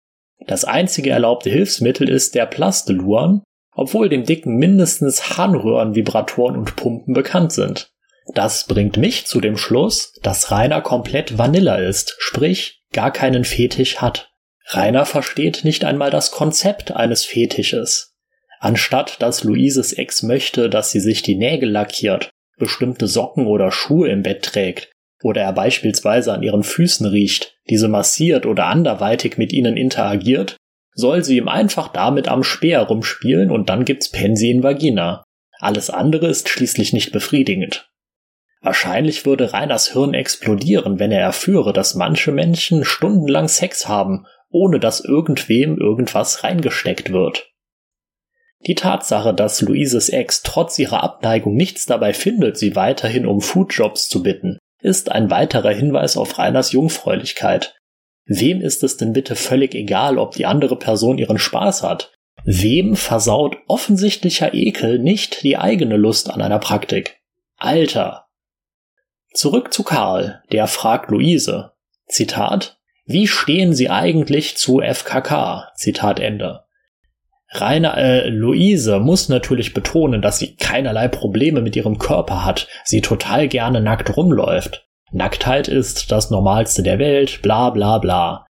Das 0.46 0.64
einzige 0.64 1.10
erlaubte 1.10 1.50
Hilfsmittel 1.50 2.08
ist 2.08 2.34
der 2.34 2.46
Plasteluan, 2.46 3.42
obwohl 3.74 4.08
dem 4.08 4.24
Dicken 4.24 4.56
mindestens 4.56 5.36
Harnröhren, 5.36 5.94
Vibratoren 5.94 6.56
und 6.56 6.76
Pumpen 6.76 7.14
bekannt 7.14 7.52
sind. 7.52 7.90
Das 8.34 8.66
bringt 8.66 8.96
mich 8.96 9.26
zu 9.26 9.40
dem 9.40 9.56
Schluss, 9.56 10.12
dass 10.22 10.50
Rainer 10.50 10.80
komplett 10.80 11.38
Vanilla 11.38 11.76
ist, 11.76 12.16
sprich 12.18 12.82
gar 12.92 13.12
keinen 13.12 13.44
Fetisch 13.44 13.98
hat. 13.98 14.30
Rainer 14.66 15.06
versteht 15.06 15.64
nicht 15.64 15.84
einmal 15.84 16.10
das 16.10 16.30
Konzept 16.30 16.92
eines 16.92 17.24
Fetisches. 17.24 18.14
Anstatt 18.60 19.22
dass 19.22 19.44
Luises 19.44 19.92
Ex 19.92 20.22
möchte, 20.22 20.68
dass 20.68 20.90
sie 20.90 21.00
sich 21.00 21.22
die 21.22 21.36
Nägel 21.36 21.70
lackiert, 21.70 22.30
bestimmte 22.58 23.06
Socken 23.06 23.46
oder 23.46 23.70
Schuhe 23.70 24.08
im 24.08 24.22
Bett 24.22 24.42
trägt, 24.42 24.90
oder 25.22 25.42
er 25.42 25.52
beispielsweise 25.52 26.32
an 26.32 26.42
ihren 26.42 26.64
Füßen 26.64 27.06
riecht, 27.06 27.56
diese 27.70 27.88
massiert 27.88 28.46
oder 28.46 28.66
anderweitig 28.66 29.38
mit 29.38 29.52
ihnen 29.52 29.76
interagiert, 29.76 30.56
soll 30.92 31.24
sie 31.24 31.36
ihm 31.36 31.48
einfach 31.48 31.88
damit 31.88 32.28
am 32.28 32.42
Speer 32.42 32.82
rumspielen 32.82 33.50
und 33.50 33.68
dann 33.68 33.84
gibt's 33.84 34.10
Pensi 34.10 34.50
in 34.50 34.62
Vagina. 34.62 35.22
Alles 35.60 35.90
andere 35.90 36.28
ist 36.28 36.48
schließlich 36.48 36.92
nicht 36.92 37.12
befriedigend. 37.12 37.88
Wahrscheinlich 38.60 39.24
würde 39.24 39.52
Reiners 39.52 39.92
Hirn 39.92 40.14
explodieren, 40.14 40.98
wenn 40.98 41.12
er 41.12 41.20
erführe, 41.20 41.72
dass 41.72 41.94
manche 41.94 42.32
Menschen 42.32 42.84
stundenlang 42.84 43.48
Sex 43.48 43.86
haben, 43.86 44.26
ohne 44.50 44.80
dass 44.80 45.00
irgendwem 45.00 45.78
irgendwas 45.78 46.42
reingesteckt 46.42 47.12
wird. 47.12 47.50
Die 48.66 48.74
Tatsache, 48.74 49.32
dass 49.32 49.60
Luises 49.60 50.08
Ex 50.08 50.42
trotz 50.42 50.78
ihrer 50.78 51.02
Abneigung 51.04 51.54
nichts 51.54 51.86
dabei 51.86 52.12
findet, 52.12 52.56
sie 52.56 52.74
weiterhin 52.74 53.26
um 53.26 53.40
Foodjobs 53.40 54.08
zu 54.08 54.22
bitten, 54.22 54.58
ist 54.80 55.12
ein 55.12 55.30
weiterer 55.30 55.70
Hinweis 55.70 56.16
auf 56.16 56.38
Reiners 56.38 56.72
Jungfräulichkeit. 56.72 57.76
Wem 58.26 58.60
ist 58.60 58.82
es 58.82 58.96
denn 58.96 59.12
bitte 59.12 59.36
völlig 59.36 59.74
egal, 59.74 60.18
ob 60.18 60.34
die 60.34 60.46
andere 60.46 60.76
Person 60.76 61.18
ihren 61.18 61.38
Spaß 61.38 61.82
hat? 61.82 62.12
Wem 62.44 62.96
versaut 62.96 63.56
offensichtlicher 63.66 64.54
Ekel 64.54 64.98
nicht 64.98 65.42
die 65.42 65.56
eigene 65.56 65.96
Lust 65.96 66.30
an 66.30 66.42
einer 66.42 66.58
Praktik? 66.58 67.20
Alter. 67.56 68.27
Zurück 69.32 69.72
zu 69.72 69.82
Karl, 69.82 70.42
der 70.52 70.66
fragt 70.66 71.10
Luise. 71.10 71.72
Zitat. 72.06 72.78
Wie 73.04 73.26
stehen 73.26 73.74
Sie 73.74 73.88
eigentlich 73.88 74.56
zu 74.56 74.80
FKK? 74.80 75.70
Zitat 75.74 76.20
Ende. 76.20 76.64
Rainer, 77.50 77.96
äh, 77.96 78.28
Luise 78.28 78.98
muss 78.98 79.28
natürlich 79.28 79.72
betonen, 79.72 80.20
dass 80.20 80.38
sie 80.38 80.56
keinerlei 80.56 81.08
Probleme 81.08 81.62
mit 81.62 81.76
ihrem 81.76 81.98
Körper 81.98 82.44
hat, 82.44 82.68
sie 82.84 83.00
total 83.00 83.48
gerne 83.48 83.80
nackt 83.80 84.16
rumläuft. 84.16 84.86
Nacktheit 85.12 85.68
ist 85.68 86.12
das 86.12 86.30
Normalste 86.30 86.82
der 86.82 86.98
Welt, 86.98 87.40
bla 87.40 87.70
bla 87.70 87.98
bla. 87.98 88.46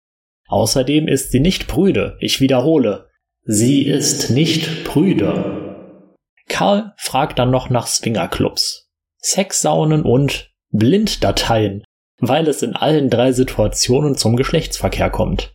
Außerdem 0.49 1.07
ist 1.07 1.31
sie 1.31 1.41
nicht 1.41 1.69
prüde, 1.69 2.17
ich 2.21 2.41
wiederhole. 2.41 3.07
Sie 3.45 3.87
ist 3.87 4.31
nicht 4.31 4.85
prüde. 4.85 6.09
Karl 6.49 6.93
fragt 6.97 7.39
dann 7.39 7.51
noch 7.51 7.71
nach 7.71 7.87
Swingerclubs, 7.87 8.91
Sexsaunen 9.19 10.03
und 10.03 10.51
Blinddateien, 10.71 11.83
weil 12.21 12.49
es 12.49 12.63
in 12.63 12.75
allen 12.75 13.11
drei 13.11 13.33
Situationen 13.33 14.17
zum 14.17 14.37
Geschlechtsverkehr 14.37 15.11
kommt. 15.11 15.55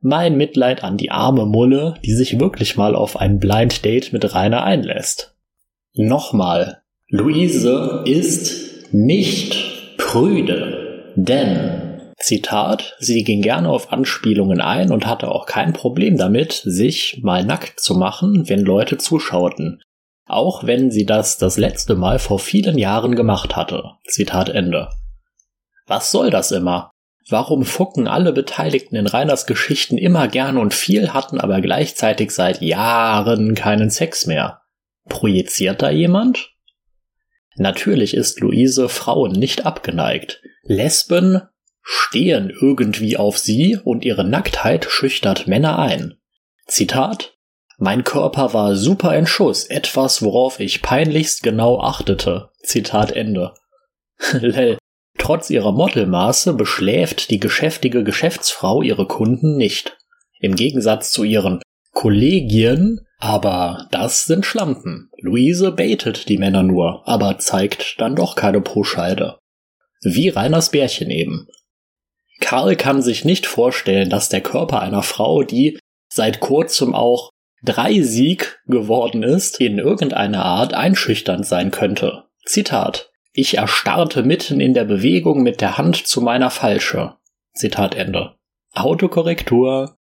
Mein 0.00 0.36
Mitleid 0.36 0.84
an 0.84 0.96
die 0.96 1.10
arme 1.10 1.46
Mulle, 1.46 1.94
die 2.04 2.12
sich 2.12 2.38
wirklich 2.38 2.76
mal 2.76 2.94
auf 2.94 3.16
ein 3.16 3.38
Blind 3.38 3.84
Date 3.84 4.12
mit 4.12 4.34
Rainer 4.34 4.62
einlässt. 4.62 5.34
Nochmal. 5.94 6.82
Luise 7.08 8.04
ist 8.06 8.92
nicht 8.92 9.96
prüde. 9.96 11.12
Denn, 11.16 12.00
Zitat, 12.18 12.96
sie 12.98 13.24
ging 13.24 13.42
gerne 13.42 13.70
auf 13.70 13.92
Anspielungen 13.92 14.60
ein 14.60 14.92
und 14.92 15.06
hatte 15.06 15.30
auch 15.30 15.46
kein 15.46 15.72
Problem 15.72 16.16
damit, 16.16 16.52
sich 16.52 17.20
mal 17.22 17.44
nackt 17.44 17.80
zu 17.80 17.94
machen, 17.94 18.48
wenn 18.48 18.60
Leute 18.60 18.98
zuschauten. 18.98 19.80
Auch 20.26 20.64
wenn 20.64 20.90
sie 20.90 21.06
das 21.06 21.38
das 21.38 21.56
letzte 21.56 21.94
Mal 21.94 22.18
vor 22.18 22.38
vielen 22.38 22.78
Jahren 22.78 23.14
gemacht 23.14 23.54
hatte. 23.54 23.92
Zitat 24.08 24.48
Ende. 24.48 24.90
Was 25.86 26.10
soll 26.10 26.30
das 26.30 26.50
immer? 26.50 26.90
Warum 27.28 27.64
fucken 27.64 28.06
alle 28.06 28.32
Beteiligten 28.32 28.96
in 28.96 29.06
Reiners 29.06 29.46
Geschichten 29.46 29.98
immer 29.98 30.28
gern 30.28 30.58
und 30.58 30.74
viel, 30.74 31.12
hatten 31.12 31.40
aber 31.40 31.60
gleichzeitig 31.60 32.30
seit 32.32 32.60
Jahren 32.60 33.54
keinen 33.54 33.90
Sex 33.90 34.26
mehr? 34.26 34.62
Projiziert 35.08 35.82
da 35.82 35.90
jemand? 35.90 36.52
Natürlich 37.56 38.14
ist 38.14 38.40
Luise 38.40 38.88
Frauen 38.88 39.32
nicht 39.32 39.64
abgeneigt. 39.64 40.42
Lesben 40.62 41.42
stehen 41.82 42.50
irgendwie 42.50 43.16
auf 43.16 43.38
sie 43.38 43.78
und 43.82 44.04
ihre 44.04 44.24
Nacktheit 44.24 44.86
schüchtert 44.88 45.46
Männer 45.46 45.78
ein. 45.78 46.14
Zitat 46.66 47.35
Mein 47.78 48.04
Körper 48.04 48.54
war 48.54 48.74
super 48.74 49.16
in 49.16 49.26
Schuss, 49.26 49.64
etwas, 49.64 50.22
worauf 50.22 50.60
ich 50.60 50.82
peinlichst 50.82 51.42
genau 51.42 51.80
achtete. 51.80 52.50
Zitat 52.62 53.12
Ende. 53.12 53.54
Lell, 54.32 54.78
Trotz 55.18 55.50
ihrer 55.50 55.72
Modelmaße 55.72 56.54
beschläft 56.54 57.30
die 57.30 57.40
geschäftige 57.40 58.04
Geschäftsfrau 58.04 58.82
ihre 58.82 59.06
Kunden 59.06 59.56
nicht. 59.56 59.96
Im 60.40 60.54
Gegensatz 60.54 61.10
zu 61.10 61.24
ihren 61.24 61.60
Kollegien, 61.92 63.00
aber 63.18 63.88
das 63.90 64.26
sind 64.26 64.44
Schlampen. 64.44 65.10
Luise 65.18 65.72
baitet 65.72 66.28
die 66.28 66.38
Männer 66.38 66.62
nur, 66.62 67.02
aber 67.08 67.38
zeigt 67.38 68.00
dann 68.00 68.14
doch 68.14 68.36
keine 68.36 68.60
Proscheide. 68.60 69.38
Wie 70.02 70.28
Reiners 70.28 70.70
Bärchen 70.70 71.10
eben. 71.10 71.48
Karl 72.40 72.76
kann 72.76 73.00
sich 73.00 73.24
nicht 73.24 73.46
vorstellen, 73.46 74.10
dass 74.10 74.28
der 74.28 74.42
Körper 74.42 74.80
einer 74.80 75.02
Frau, 75.02 75.42
die 75.42 75.78
seit 76.12 76.40
kurzem 76.40 76.94
auch 76.94 77.30
drei 77.62 78.00
Sieg 78.02 78.60
geworden 78.66 79.22
ist, 79.22 79.60
in 79.60 79.78
irgendeiner 79.78 80.44
Art 80.44 80.74
einschüchternd 80.74 81.46
sein 81.46 81.70
könnte. 81.70 82.24
Zitat. 82.44 83.10
Ich 83.32 83.58
erstarrte 83.58 84.22
mitten 84.22 84.60
in 84.60 84.72
der 84.72 84.84
Bewegung 84.84 85.42
mit 85.42 85.60
der 85.60 85.76
Hand 85.76 86.06
zu 86.06 86.20
meiner 86.20 86.50
Falsche. 86.50 87.16
Zitat 87.52 87.94
Ende. 87.94 88.36
Autokorrektur. 88.72 89.96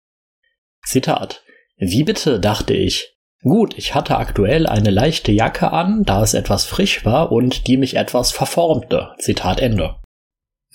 Zitat. 0.84 1.42
Wie 1.76 2.04
bitte, 2.04 2.38
dachte 2.38 2.74
ich. 2.74 3.14
Gut, 3.42 3.76
ich 3.76 3.94
hatte 3.94 4.16
aktuell 4.16 4.66
eine 4.66 4.90
leichte 4.90 5.32
Jacke 5.32 5.72
an, 5.72 6.02
da 6.04 6.22
es 6.22 6.32
etwas 6.32 6.64
frisch 6.64 7.04
war 7.04 7.30
und 7.30 7.66
die 7.66 7.76
mich 7.76 7.96
etwas 7.96 8.32
verformte. 8.32 9.10
Zitat 9.18 9.60
Ende. 9.60 9.96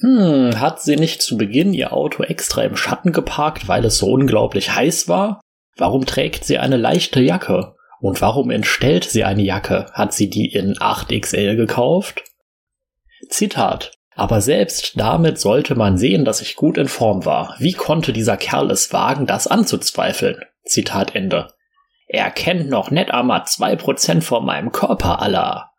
Hm, 0.01 0.59
hat 0.59 0.81
sie 0.81 0.95
nicht 0.95 1.21
zu 1.21 1.37
Beginn 1.37 1.73
ihr 1.73 1.93
Auto 1.93 2.23
extra 2.23 2.63
im 2.63 2.75
Schatten 2.75 3.11
geparkt, 3.11 3.67
weil 3.67 3.83
es 3.85 3.97
so 3.97 4.07
unglaublich 4.07 4.73
heiß 4.73 5.07
war? 5.07 5.41
Warum 5.79 6.05
trägt 6.05 6.43
sie 6.43 6.57
eine 6.57 6.75
leichte 6.75 7.21
Jacke? 7.21 7.73
Und 8.01 8.21
warum 8.21 8.51
entstellt 8.51 9.05
sie 9.05 9.23
eine 9.23 9.41
Jacke? 9.41 9.85
Hat 9.93 10.13
sie 10.13 10.29
die 10.29 10.51
in 10.51 10.75
8XL 10.75 11.55
gekauft? 11.55 12.23
Zitat. 13.29 13.93
Aber 14.13 14.41
selbst 14.41 14.99
damit 14.99 15.39
sollte 15.39 15.75
man 15.75 15.97
sehen, 15.97 16.25
dass 16.25 16.41
ich 16.41 16.57
gut 16.57 16.77
in 16.77 16.89
Form 16.89 17.25
war. 17.25 17.55
Wie 17.59 17.71
konnte 17.71 18.11
dieser 18.11 18.35
Kerl 18.35 18.69
es 18.71 18.91
wagen, 18.91 19.25
das 19.25 19.47
anzuzweifeln? 19.47 20.43
Zitat 20.65 21.15
Ende. 21.15 21.53
Er 22.07 22.29
kennt 22.29 22.69
noch 22.69 22.91
net 22.91 23.11
einmal 23.11 23.45
zwei 23.45 23.77
Prozent 23.77 24.25
von 24.25 24.45
meinem 24.45 24.73
Körper, 24.73 25.21
Allah. 25.21 25.71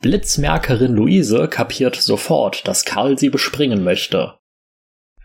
Blitzmerkerin 0.00 0.94
Luise 0.94 1.48
kapiert 1.48 1.96
sofort, 1.96 2.66
dass 2.66 2.86
Karl 2.86 3.18
sie 3.18 3.28
bespringen 3.28 3.84
möchte. 3.84 4.39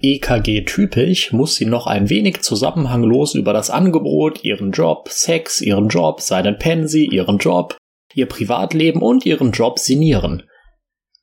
EKG-typisch 0.05 1.33
muss 1.33 1.55
sie 1.55 1.65
noch 1.65 1.87
ein 1.87 2.09
wenig 2.11 2.41
zusammenhanglos 2.41 3.33
über 3.33 3.53
das 3.53 3.71
Angebot, 3.71 4.43
ihren 4.43 4.71
Job, 4.71 5.09
Sex, 5.09 5.61
ihren 5.61 5.87
Job, 5.87 6.21
seinen 6.21 6.59
Pensi, 6.59 7.05
ihren 7.05 7.39
Job, 7.39 7.75
ihr 8.13 8.27
Privatleben 8.27 9.01
und 9.01 9.25
ihren 9.25 9.51
Job 9.51 9.79
sinnieren. 9.79 10.43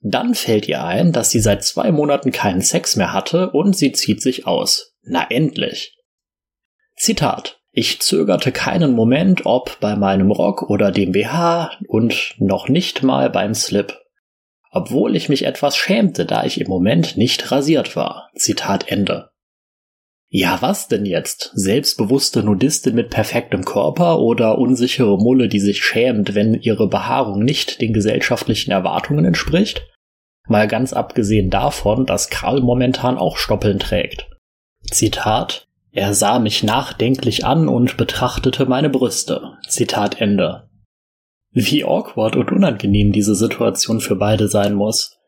Dann 0.01 0.35
fällt 0.35 0.67
ihr 0.67 0.83
ein, 0.83 1.13
dass 1.13 1.31
sie 1.31 1.39
seit 1.39 1.63
zwei 1.63 1.93
Monaten 1.93 2.33
keinen 2.33 2.61
Sex 2.61 2.97
mehr 2.97 3.13
hatte 3.13 3.51
und 3.51 3.77
sie 3.77 3.93
zieht 3.93 4.21
sich 4.21 4.49
aus. 4.49 4.97
Na 5.03 5.27
endlich. 5.31 5.97
Zitat. 6.97 7.61
Ich 7.71 8.01
zögerte 8.01 8.51
keinen 8.51 8.95
Moment, 8.95 9.47
ob 9.47 9.79
bei 9.81 9.95
meinem 9.95 10.31
Rock 10.33 10.69
oder 10.69 10.91
dem 10.91 11.13
BH 11.13 11.71
und 11.87 12.35
noch 12.39 12.69
nicht 12.69 13.03
mal 13.05 13.31
beim 13.31 13.55
Slip. 13.55 14.02
Obwohl 14.73 15.15
ich 15.15 15.29
mich 15.29 15.45
etwas 15.45 15.77
schämte, 15.77 16.25
da 16.25 16.45
ich 16.45 16.61
im 16.61 16.69
Moment 16.69 17.17
nicht 17.17 17.53
rasiert 17.53 17.95
war. 17.95 18.31
Zitat 18.35 18.91
Ende. 18.91 19.29
Ja, 20.35 20.63
was 20.63 20.89
denn 20.89 21.05
jetzt? 21.05 21.51
Selbstbewusste 21.55 22.43
Nudistin 22.43 22.95
mit 22.95 23.11
perfektem 23.11 23.67
Körper 23.67 24.19
oder 24.19 24.57
unsichere 24.57 25.19
Mulle, 25.19 25.49
die 25.49 25.61
sich 25.61 25.85
schämt, 25.85 26.35
wenn 26.35 26.55
ihre 26.55 26.89
Behaarung 26.89 27.45
nicht 27.45 27.83
den 27.83 27.93
gesellschaftlichen 27.93 28.71
Erwartungen 28.71 29.27
entspricht? 29.27 29.87
Mal 30.49 30.69
ganz 30.69 30.95
abgesehen 30.95 31.51
davon, 31.51 32.07
dass 32.07 32.31
Karl 32.31 32.63
momentan 32.63 33.19
auch 33.19 33.37
Stoppeln 33.37 33.79
trägt. 33.79 34.31
Zitat 34.91 35.69
Er 35.91 36.15
sah 36.15 36.39
mich 36.39 36.63
nachdenklich 36.63 37.45
an 37.45 37.69
und 37.69 37.99
betrachtete 37.99 38.65
meine 38.65 38.89
Brüste. 38.89 39.59
Zitat 39.69 40.19
Ende. 40.19 40.71
Wie 41.53 41.85
awkward 41.85 42.37
und 42.37 42.51
unangenehm 42.51 43.13
diese 43.13 43.35
Situation 43.35 44.01
für 44.01 44.17
beide 44.17 44.49
sein 44.49 44.75
muss. 44.75 45.19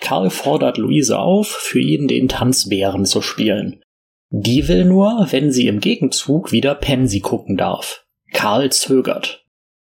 Karl 0.00 0.30
fordert 0.30 0.78
Luise 0.78 1.18
auf, 1.18 1.48
für 1.48 1.80
ihn 1.80 2.08
den 2.08 2.28
Tanzbären 2.28 3.04
zu 3.04 3.22
spielen. 3.22 3.82
Die 4.30 4.68
will 4.68 4.84
nur, 4.84 5.28
wenn 5.30 5.52
sie 5.52 5.66
im 5.68 5.80
Gegenzug 5.80 6.52
wieder 6.52 6.74
Pansy 6.74 7.20
gucken 7.20 7.56
darf. 7.56 8.04
Karl 8.32 8.70
zögert. 8.70 9.44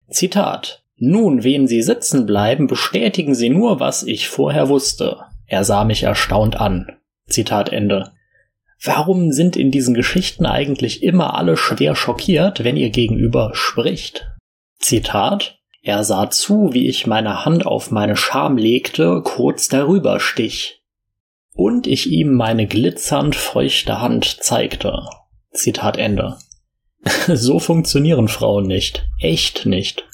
Zitat. 0.09 0.83
Nun, 0.97 1.43
wen 1.43 1.67
Sie 1.67 1.81
sitzen 1.81 2.25
bleiben, 2.25 2.67
bestätigen 2.67 3.35
Sie 3.35 3.49
nur, 3.49 3.79
was 3.79 4.03
ich 4.03 4.29
vorher 4.29 4.69
wusste. 4.69 5.21
Er 5.47 5.63
sah 5.63 5.83
mich 5.83 6.03
erstaunt 6.03 6.59
an. 6.59 6.97
Zitat 7.27 7.69
Ende. 7.69 8.11
Warum 8.81 9.31
sind 9.31 9.55
in 9.55 9.71
diesen 9.71 9.93
Geschichten 9.93 10.45
eigentlich 10.45 11.03
immer 11.03 11.35
alle 11.37 11.57
schwer 11.57 11.95
schockiert, 11.95 12.63
wenn 12.63 12.77
ihr 12.77 12.89
Gegenüber 12.89 13.51
spricht? 13.53 14.29
Zitat. 14.79 15.59
Er 15.85 16.03
sah 16.05 16.29
zu, 16.29 16.69
wie 16.71 16.87
ich 16.87 17.07
meine 17.07 17.43
Hand 17.43 17.65
auf 17.65 17.91
meine 17.91 18.15
Scham 18.15 18.57
legte, 18.57 19.21
kurz 19.21 19.67
darüber 19.67 20.19
stich 20.19 20.83
und 21.53 21.87
ich 21.87 22.09
ihm 22.09 22.33
meine 22.33 22.67
glitzernd 22.67 23.35
feuchte 23.35 24.01
Hand 24.01 24.37
zeigte. 24.41 25.03
Zitat 25.51 25.97
Ende. 25.97 26.37
so 27.27 27.59
funktionieren 27.59 28.27
Frauen 28.27 28.65
nicht. 28.65 29.07
Echt 29.19 29.65
nicht. 29.65 30.05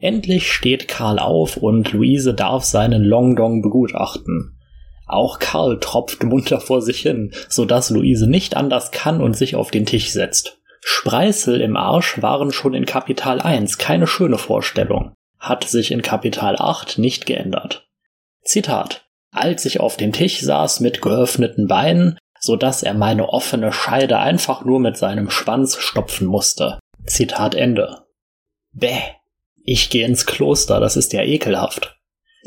Endlich 0.00 0.50
steht 0.50 0.88
Karl 0.88 1.18
auf 1.18 1.58
und 1.58 1.92
Luise 1.92 2.34
darf 2.34 2.64
seinen 2.64 3.04
Longdong 3.04 3.62
begutachten. 3.62 4.58
Auch 5.06 5.38
Karl 5.38 5.78
tropft 5.78 6.24
munter 6.24 6.60
vor 6.60 6.80
sich 6.80 7.00
hin, 7.00 7.32
so 7.48 7.66
dass 7.66 7.90
Luise 7.90 8.26
nicht 8.26 8.56
anders 8.56 8.90
kann 8.90 9.20
und 9.20 9.36
sich 9.36 9.54
auf 9.54 9.70
den 9.70 9.86
Tisch 9.86 10.10
setzt. 10.10 10.61
Spreißel 10.84 11.60
im 11.60 11.76
Arsch 11.76 12.20
waren 12.20 12.52
schon 12.52 12.74
in 12.74 12.86
Kapital 12.86 13.40
1 13.40 13.78
keine 13.78 14.06
schöne 14.06 14.38
Vorstellung, 14.38 15.14
hat 15.38 15.64
sich 15.64 15.90
in 15.90 16.02
Kapital 16.02 16.56
8 16.58 16.98
nicht 16.98 17.26
geändert. 17.26 17.88
Zitat 18.42 19.06
als 19.32 19.64
ich 19.64 19.80
auf 19.80 19.96
dem 19.96 20.12
Tisch 20.12 20.40
saß 20.40 20.80
mit 20.80 21.00
geöffneten 21.00 21.66
Beinen, 21.66 22.18
so 22.38 22.54
dass 22.54 22.82
er 22.82 22.94
meine 22.94 23.30
offene 23.30 23.72
Scheide 23.72 24.18
einfach 24.18 24.64
nur 24.64 24.78
mit 24.78 24.96
seinem 24.96 25.30
Schwanz 25.30 25.78
stopfen 25.78 26.26
musste. 26.26 26.78
Zitat 27.06 27.54
Ende. 27.54 28.04
Bäh. 28.72 29.00
Ich 29.64 29.90
gehe 29.90 30.06
ins 30.06 30.26
Kloster, 30.26 30.80
das 30.80 30.96
ist 30.96 31.12
ja 31.12 31.22
ekelhaft. 31.22 31.96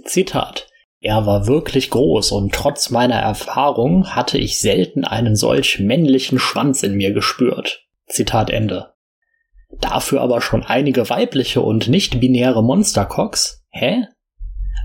Zitat. 0.05 0.67
Er 0.99 1.25
war 1.25 1.47
wirklich 1.47 1.89
groß 1.89 2.31
und 2.31 2.53
trotz 2.53 2.89
meiner 2.89 3.19
Erfahrung 3.19 4.15
hatte 4.15 4.37
ich 4.37 4.59
selten 4.59 5.05
einen 5.05 5.35
solch 5.35 5.79
männlichen 5.79 6.39
Schwanz 6.39 6.83
in 6.83 6.95
mir 6.95 7.13
gespürt. 7.13 7.84
Zitat 8.07 8.49
Ende. 8.49 8.93
Dafür 9.81 10.21
aber 10.21 10.41
schon 10.41 10.63
einige 10.63 11.09
weibliche 11.09 11.61
und 11.61 11.87
nicht 11.87 12.19
binäre 12.19 12.63
Monstercocks? 12.63 13.63
Hä? 13.69 14.05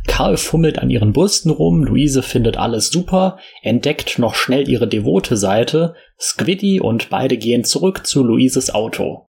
Karl 0.07 0.37
fummelt 0.37 0.79
an 0.79 0.91
ihren 0.91 1.13
Brüsten 1.13 1.51
rum, 1.51 1.85
Luise 1.85 2.23
findet 2.23 2.57
alles 2.57 2.91
super, 2.91 3.39
entdeckt 3.63 4.19
noch 4.19 4.35
schnell 4.35 4.69
ihre 4.69 4.89
devote 4.89 5.37
Seite, 5.37 5.95
Squiddy 6.19 6.81
und 6.81 7.11
beide 7.11 7.37
gehen 7.37 7.65
zurück 7.65 8.07
zu 8.07 8.25
Luises 8.25 8.75
Auto. 8.75 9.27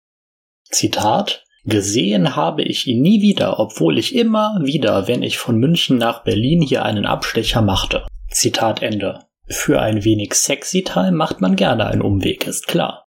Zitat 0.69 1.43
Gesehen 1.67 2.35
habe 2.35 2.61
ich 2.61 2.85
ihn 2.85 3.01
nie 3.01 3.23
wieder, 3.23 3.59
obwohl 3.59 3.97
ich 3.97 4.13
immer 4.13 4.59
wieder, 4.63 5.07
wenn 5.07 5.23
ich 5.23 5.39
von 5.39 5.57
München 5.57 5.97
nach 5.97 6.23
Berlin 6.23 6.61
hier 6.61 6.85
einen 6.85 7.07
Abstecher 7.07 7.63
machte. 7.63 8.05
Zitat 8.29 8.83
Ende. 8.83 9.21
Für 9.47 9.81
ein 9.81 10.03
wenig 10.03 10.35
Sexy 10.35 10.83
Time 10.83 11.13
macht 11.13 11.41
man 11.41 11.55
gerne 11.55 11.87
einen 11.87 12.03
Umweg, 12.03 12.45
ist 12.45 12.67
klar. 12.67 13.04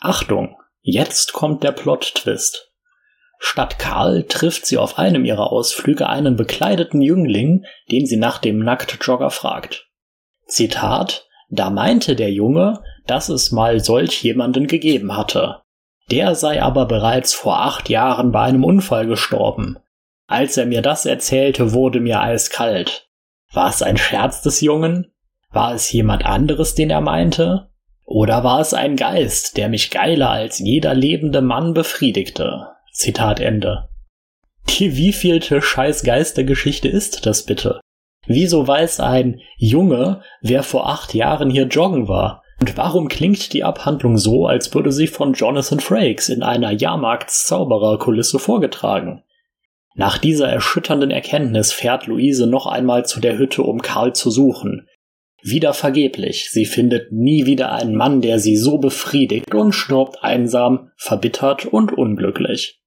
Achtung, 0.00 0.56
jetzt 0.80 1.32
kommt 1.32 1.64
der 1.64 1.72
Plot-Twist. 1.72 2.70
Statt 3.38 3.78
Karl 3.78 4.24
trifft 4.24 4.66
sie 4.66 4.78
auf 4.78 4.98
einem 4.98 5.24
ihrer 5.24 5.52
Ausflüge 5.52 6.08
einen 6.08 6.36
bekleideten 6.36 7.00
Jüngling, 7.00 7.64
den 7.90 8.06
sie 8.06 8.16
nach 8.16 8.38
dem 8.38 8.58
Nacktjogger 8.58 9.30
fragt. 9.30 9.88
Zitat 10.46 11.26
Da 11.48 11.70
meinte 11.70 12.16
der 12.16 12.32
Junge, 12.32 12.82
dass 13.06 13.28
es 13.28 13.52
mal 13.52 13.80
solch 13.80 14.22
jemanden 14.22 14.66
gegeben 14.66 15.16
hatte. 15.16 15.62
Der 16.10 16.34
sei 16.34 16.62
aber 16.62 16.86
bereits 16.86 17.34
vor 17.34 17.60
acht 17.60 17.88
Jahren 17.88 18.32
bei 18.32 18.42
einem 18.42 18.64
Unfall 18.64 19.06
gestorben. 19.06 19.78
Als 20.26 20.56
er 20.56 20.66
mir 20.66 20.82
das 20.82 21.06
erzählte, 21.06 21.72
wurde 21.72 22.00
mir 22.00 22.20
eiskalt. 22.20 23.08
War 23.52 23.70
es 23.70 23.82
ein 23.82 23.96
Scherz 23.96 24.42
des 24.42 24.60
Jungen? 24.60 25.12
War 25.50 25.74
es 25.74 25.90
jemand 25.90 26.24
anderes, 26.24 26.74
den 26.74 26.90
er 26.90 27.00
meinte? 27.00 27.67
Oder 28.10 28.42
war 28.42 28.60
es 28.60 28.72
ein 28.72 28.96
Geist, 28.96 29.58
der 29.58 29.68
mich 29.68 29.90
geiler 29.90 30.30
als 30.30 30.58
jeder 30.60 30.94
lebende 30.94 31.42
Mann 31.42 31.74
befriedigte? 31.74 32.68
Zitat 32.90 33.38
Ende. 33.38 33.90
Die 34.66 34.96
wievielte 34.96 35.60
scheiß 35.60 36.04
Geistergeschichte 36.04 36.88
ist 36.88 37.26
das 37.26 37.44
bitte? 37.44 37.80
Wieso 38.26 38.66
weiß 38.66 39.00
ein 39.00 39.40
Junge, 39.58 40.22
wer 40.40 40.62
vor 40.62 40.88
acht 40.88 41.12
Jahren 41.12 41.50
hier 41.50 41.66
joggen 41.66 42.08
war? 42.08 42.42
Und 42.60 42.78
warum 42.78 43.08
klingt 43.08 43.52
die 43.52 43.62
Abhandlung 43.62 44.16
so, 44.16 44.46
als 44.46 44.74
würde 44.74 44.90
sie 44.90 45.06
von 45.06 45.34
Jonathan 45.34 45.78
Frakes 45.78 46.30
in 46.30 46.42
einer 46.42 46.70
Jahrmarktszaubererkulisse 46.70 48.38
vorgetragen? 48.38 49.22
Nach 49.94 50.16
dieser 50.16 50.48
erschütternden 50.48 51.10
Erkenntnis 51.10 51.72
fährt 51.72 52.06
Luise 52.06 52.46
noch 52.46 52.66
einmal 52.66 53.04
zu 53.04 53.20
der 53.20 53.36
Hütte, 53.36 53.62
um 53.64 53.82
Karl 53.82 54.14
zu 54.14 54.30
suchen. 54.30 54.87
Wieder 55.42 55.72
vergeblich, 55.72 56.50
sie 56.50 56.66
findet 56.66 57.12
nie 57.12 57.46
wieder 57.46 57.72
einen 57.72 57.94
Mann, 57.94 58.20
der 58.20 58.40
sie 58.40 58.56
so 58.56 58.78
befriedigt 58.78 59.54
und 59.54 59.72
stirbt 59.72 60.24
einsam, 60.24 60.90
verbittert 60.96 61.66
und 61.66 61.92
unglücklich. 61.92 62.80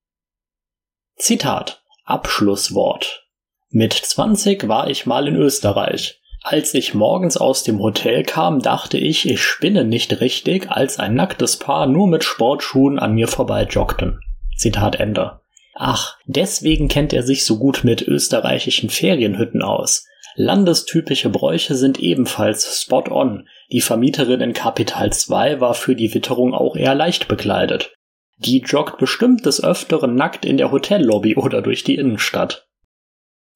Zitat 1.16 1.84
Abschlusswort 2.04 3.28
Mit 3.70 3.94
20 3.94 4.68
war 4.68 4.90
ich 4.90 5.06
mal 5.06 5.28
in 5.28 5.36
Österreich. 5.36 6.20
Als 6.44 6.74
ich 6.74 6.96
morgens 6.96 7.38
aus 7.38 7.64
dem 7.64 7.80
Hotel 7.80 8.24
kam, 8.24 8.60
dachte 8.60 8.98
ich, 8.98 9.30
ich 9.30 9.42
spinne 9.42 9.86
nicht 9.86 10.20
richtig, 10.20 10.72
als 10.72 10.98
ein 10.98 11.14
nacktes 11.14 11.58
Paar 11.58 11.86
nur 11.86 12.08
mit 12.08 12.24
Sportschuhen 12.24 12.98
an 12.98 13.14
mir 13.14 13.28
vorbei 13.28 13.64
joggten. 13.64 14.20
Zitat 14.58 14.96
Ende. 14.96 15.40
Ach, 15.76 16.18
deswegen 16.26 16.88
kennt 16.88 17.14
er 17.14 17.24
sich 17.24 17.46
so 17.46 17.60
gut 17.60 17.84
mit 17.84 18.02
österreichischen 18.02 18.90
Ferienhütten 18.90 19.62
aus. 19.62 20.06
Landestypische 20.36 21.30
Bräuche 21.30 21.76
sind 21.76 22.00
ebenfalls 22.00 22.82
spot 22.82 23.06
on. 23.10 23.48
Die 23.72 23.82
Vermieterin 23.82 24.42
in 24.42 24.54
Kapital 24.54 25.12
2 25.12 25.60
war 25.60 25.74
für 25.74 25.96
die 25.96 26.14
Witterung 26.14 26.54
auch 26.54 26.76
eher 26.76 26.96
leicht 26.96 27.28
bekleidet. 27.28 27.94
Die 28.38 28.60
joggt 28.60 28.98
bestimmt 28.98 29.46
des 29.46 29.64
Öfteren 29.64 30.16
nackt 30.16 30.46
in 30.46 30.58
der 30.58 30.72
Hotellobby 30.72 31.36
oder 31.36 31.62
durch 31.62 31.84
die 31.84 31.96
Innenstadt. 31.96 32.68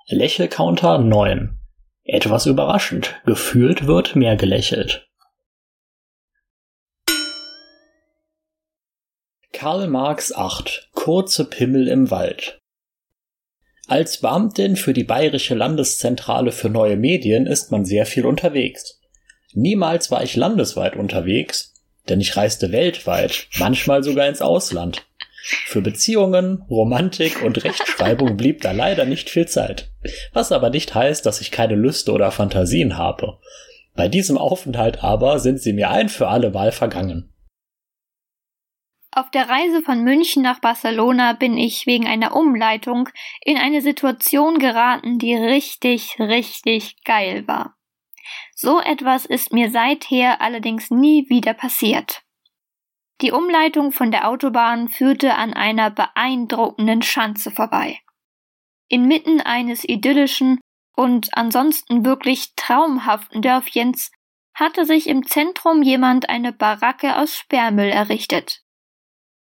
Lächelcounter 0.08 1.00
9. 1.00 1.58
Etwas 2.04 2.46
überraschend, 2.46 3.16
gefühlt 3.26 3.88
wird 3.88 4.16
mehr 4.16 4.36
gelächelt. 4.36 5.08
Karl 9.54 9.88
Marx 9.88 10.32
8. 10.36 10.90
Kurze 10.92 11.46
Pimmel 11.46 11.88
im 11.88 12.12
Wald. 12.12 12.62
Als 13.88 14.18
Beamtin 14.18 14.78
für 14.78 14.94
die 14.94 15.04
Bayerische 15.04 15.54
Landeszentrale 15.54 16.52
für 16.52 16.70
neue 16.70 16.98
Medien 16.98 17.46
ist 17.46 17.72
man 17.72 17.86
sehr 17.86 18.08
viel 18.08 18.26
unterwegs. 18.26 19.00
Niemals 19.54 20.10
war 20.10 20.24
ich 20.24 20.36
landesweit 20.36 20.96
unterwegs, 20.96 21.74
denn 22.10 22.20
ich 22.20 22.36
reiste 22.36 22.72
weltweit, 22.72 23.48
manchmal 23.60 24.04
sogar 24.04 24.28
ins 24.28 24.42
Ausland. 24.42 25.06
Für 25.68 25.82
Beziehungen, 25.82 26.64
Romantik 26.68 27.44
und 27.44 27.64
Rechtschreibung 27.64 28.38
blieb 28.38 28.62
da 28.62 28.72
leider 28.72 29.06
nicht 29.06 29.30
viel 29.30 29.48
Zeit. 29.48 29.92
Was 30.34 30.52
aber 30.52 30.72
nicht 30.72 30.96
heißt, 30.96 31.24
dass 31.24 31.40
ich 31.40 31.52
keine 31.52 31.76
Lüste 31.76 32.12
oder 32.12 32.32
Fantasien 32.32 32.98
habe. 32.98 33.38
Bei 33.94 34.08
diesem 34.08 34.40
Aufenthalt 34.40 35.04
aber 35.04 35.38
sind 35.40 35.62
sie 35.62 35.74
mir 35.74 35.92
ein 35.92 36.10
für 36.10 36.28
alle 36.28 36.50
Mal 36.50 36.72
vergangen. 36.72 37.30
Auf 39.18 39.32
der 39.32 39.48
Reise 39.48 39.82
von 39.82 40.04
München 40.04 40.44
nach 40.44 40.60
Barcelona 40.60 41.32
bin 41.32 41.58
ich 41.58 41.86
wegen 41.88 42.06
einer 42.06 42.36
Umleitung 42.36 43.08
in 43.46 43.58
eine 43.58 43.82
Situation 43.82 44.60
geraten, 44.60 45.20
die 45.20 45.34
richtig, 45.34 46.20
richtig 46.20 47.02
geil 47.06 47.48
war. 47.48 47.78
So 48.54 48.82
etwas 48.82 49.26
ist 49.26 49.54
mir 49.54 49.72
seither 49.72 50.42
allerdings 50.42 50.92
nie 50.92 51.30
wieder 51.30 51.54
passiert. 51.54 52.24
Die 53.22 53.32
Umleitung 53.32 53.94
von 53.94 54.12
der 54.12 54.28
Autobahn 54.28 54.90
führte 54.90 55.36
an 55.36 55.54
einer 55.54 55.92
beeindruckenden 55.92 57.02
Schanze 57.02 57.52
vorbei. 57.52 58.02
Inmitten 58.90 59.40
eines 59.40 59.88
idyllischen, 59.88 60.60
und 60.94 61.30
ansonsten 61.38 62.04
wirklich 62.04 62.54
traumhaften 62.58 63.42
Dörfchens 63.42 64.12
hatte 64.54 64.84
sich 64.84 65.08
im 65.08 65.26
Zentrum 65.26 65.84
jemand 65.84 66.28
eine 66.28 66.52
Baracke 66.52 67.18
aus 67.18 67.38
Sperrmüll 67.38 67.90
errichtet. 67.90 68.65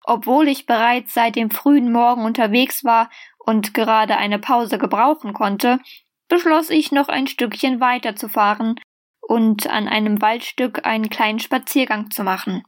Obwohl 0.04 0.48
ich 0.48 0.66
bereits 0.66 1.14
seit 1.14 1.36
dem 1.36 1.50
frühen 1.50 1.92
Morgen 1.92 2.26
unterwegs 2.26 2.84
war 2.84 3.10
und 3.40 3.74
gerade 3.74 4.18
eine 4.18 4.40
Pause 4.40 4.78
gebrauchen 4.78 5.34
konnte, 5.34 5.80
beschloss 6.28 6.70
ich 6.70 6.92
noch 6.92 7.08
ein 7.08 7.28
Stückchen 7.28 7.80
weiterzufahren 7.80 8.76
und 9.22 9.68
an 9.68 9.88
einem 9.88 10.22
Waldstück 10.22 10.86
einen 10.86 11.10
kleinen 11.10 11.40
Spaziergang 11.40 12.12
zu 12.12 12.24
machen. 12.24 12.64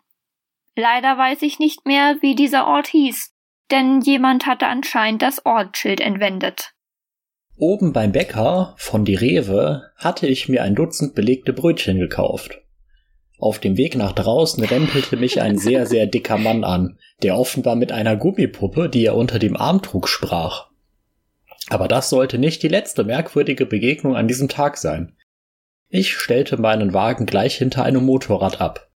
Leider 0.76 1.18
weiß 1.18 1.42
ich 1.42 1.60
nicht 1.60 1.86
mehr, 1.86 2.18
wie 2.22 2.36
dieser 2.36 2.68
Ort 2.68 2.88
hieß, 2.88 3.34
denn 3.72 4.02
jemand 4.02 4.46
hatte 4.46 4.68
anscheinend 4.68 5.22
das 5.22 5.46
Ortsschild 5.46 6.02
entwendet. 6.02 6.74
Oben 7.58 7.94
beim 7.94 8.12
Bäcker 8.12 8.76
von 8.78 9.06
die 9.06 9.16
Rewe 9.16 9.92
hatte 9.96 10.28
ich 10.28 10.50
mir 10.50 10.64
ein 10.64 10.76
Dutzend 10.76 11.16
belegte 11.16 11.54
Brötchen 11.54 12.00
gekauft. 12.00 12.65
Auf 13.38 13.60
dem 13.60 13.78
Weg 13.78 13.96
nach 13.96 14.14
draußen 14.14 14.64
rempelte 14.64 15.18
mich 15.18 15.42
ein 15.42 15.58
sehr, 15.58 15.86
sehr 15.88 16.08
dicker 16.08 16.38
Mann 16.38 16.64
an, 16.64 16.98
der 17.22 17.38
offenbar 17.38 17.76
mit 17.76 17.92
einer 17.92 18.16
Gummipuppe, 18.16 18.90
die 18.90 19.06
er 19.06 19.16
unter 19.16 19.40
dem 19.40 19.58
Arm 19.58 19.82
trug, 19.82 20.08
sprach. 20.08 20.70
Aber 21.70 21.88
das 21.88 22.10
sollte 22.10 22.38
nicht 22.38 22.64
die 22.64 22.68
letzte 22.68 23.04
merkwürdige 23.04 23.66
Begegnung 23.66 24.16
an 24.16 24.28
diesem 24.28 24.50
Tag 24.50 24.78
sein. 24.78 25.16
Ich 25.90 26.14
stellte 26.14 26.58
meinen 26.58 26.94
Wagen 26.94 27.26
gleich 27.26 27.58
hinter 27.58 27.84
einem 27.84 28.06
Motorrad 28.06 28.62
ab. 28.62 28.90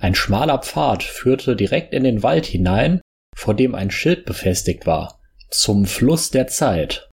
Ein 0.00 0.14
schmaler 0.14 0.58
Pfad 0.58 1.02
führte 1.02 1.56
direkt 1.56 1.92
in 1.92 2.04
den 2.04 2.22
Wald 2.22 2.46
hinein, 2.46 3.00
vor 3.34 3.54
dem 3.54 3.74
ein 3.74 3.90
Schild 3.90 4.24
befestigt 4.24 4.86
war. 4.86 5.20
Zum 5.50 5.86
Fluss 5.86 6.30
der 6.30 6.46
Zeit. 6.46 7.07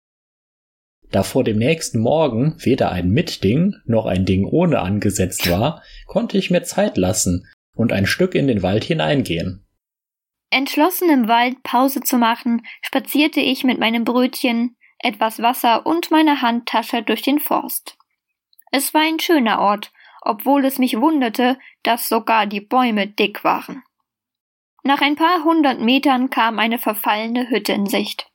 Da 1.12 1.24
vor 1.24 1.44
dem 1.44 1.58
nächsten 1.58 2.00
Morgen 2.00 2.56
weder 2.60 2.92
ein 2.92 3.10
Mitding 3.10 3.76
noch 3.86 4.06
ein 4.06 4.26
Ding 4.26 4.46
ohne 4.46 4.80
angesetzt 4.80 5.50
war, 5.50 5.84
konnte 6.08 6.38
ich 6.38 6.50
mir 6.50 6.64
Zeit 6.64 6.98
lassen 6.98 7.48
und 7.76 7.92
ein 7.92 8.06
Stück 8.06 8.34
in 8.34 8.48
den 8.48 8.64
Wald 8.64 8.86
hineingehen. 8.86 9.66
Entschlossen 10.50 11.10
im 11.10 11.28
Wald 11.28 11.64
Pause 11.64 12.02
zu 12.02 12.18
machen, 12.18 12.66
spazierte 12.82 13.40
ich 13.40 13.64
mit 13.64 13.80
meinem 13.80 14.04
Brötchen, 14.04 14.78
etwas 15.00 15.42
Wasser 15.42 15.86
und 15.86 16.12
meiner 16.12 16.42
Handtasche 16.42 17.04
durch 17.04 17.22
den 17.22 17.40
Forst. 17.40 17.98
Es 18.72 18.94
war 18.94 19.02
ein 19.02 19.20
schöner 19.20 19.60
Ort, 19.60 19.92
obwohl 20.22 20.66
es 20.66 20.78
mich 20.78 21.00
wunderte, 21.00 21.58
dass 21.84 22.08
sogar 22.08 22.46
die 22.46 22.62
Bäume 22.62 23.08
dick 23.08 23.44
waren. 23.44 23.84
Nach 24.84 25.02
ein 25.02 25.16
paar 25.16 25.44
hundert 25.44 25.80
Metern 25.80 26.30
kam 26.30 26.60
eine 26.60 26.80
verfallene 26.80 27.50
Hütte 27.50 27.74
in 27.74 27.86
Sicht. 27.86 28.30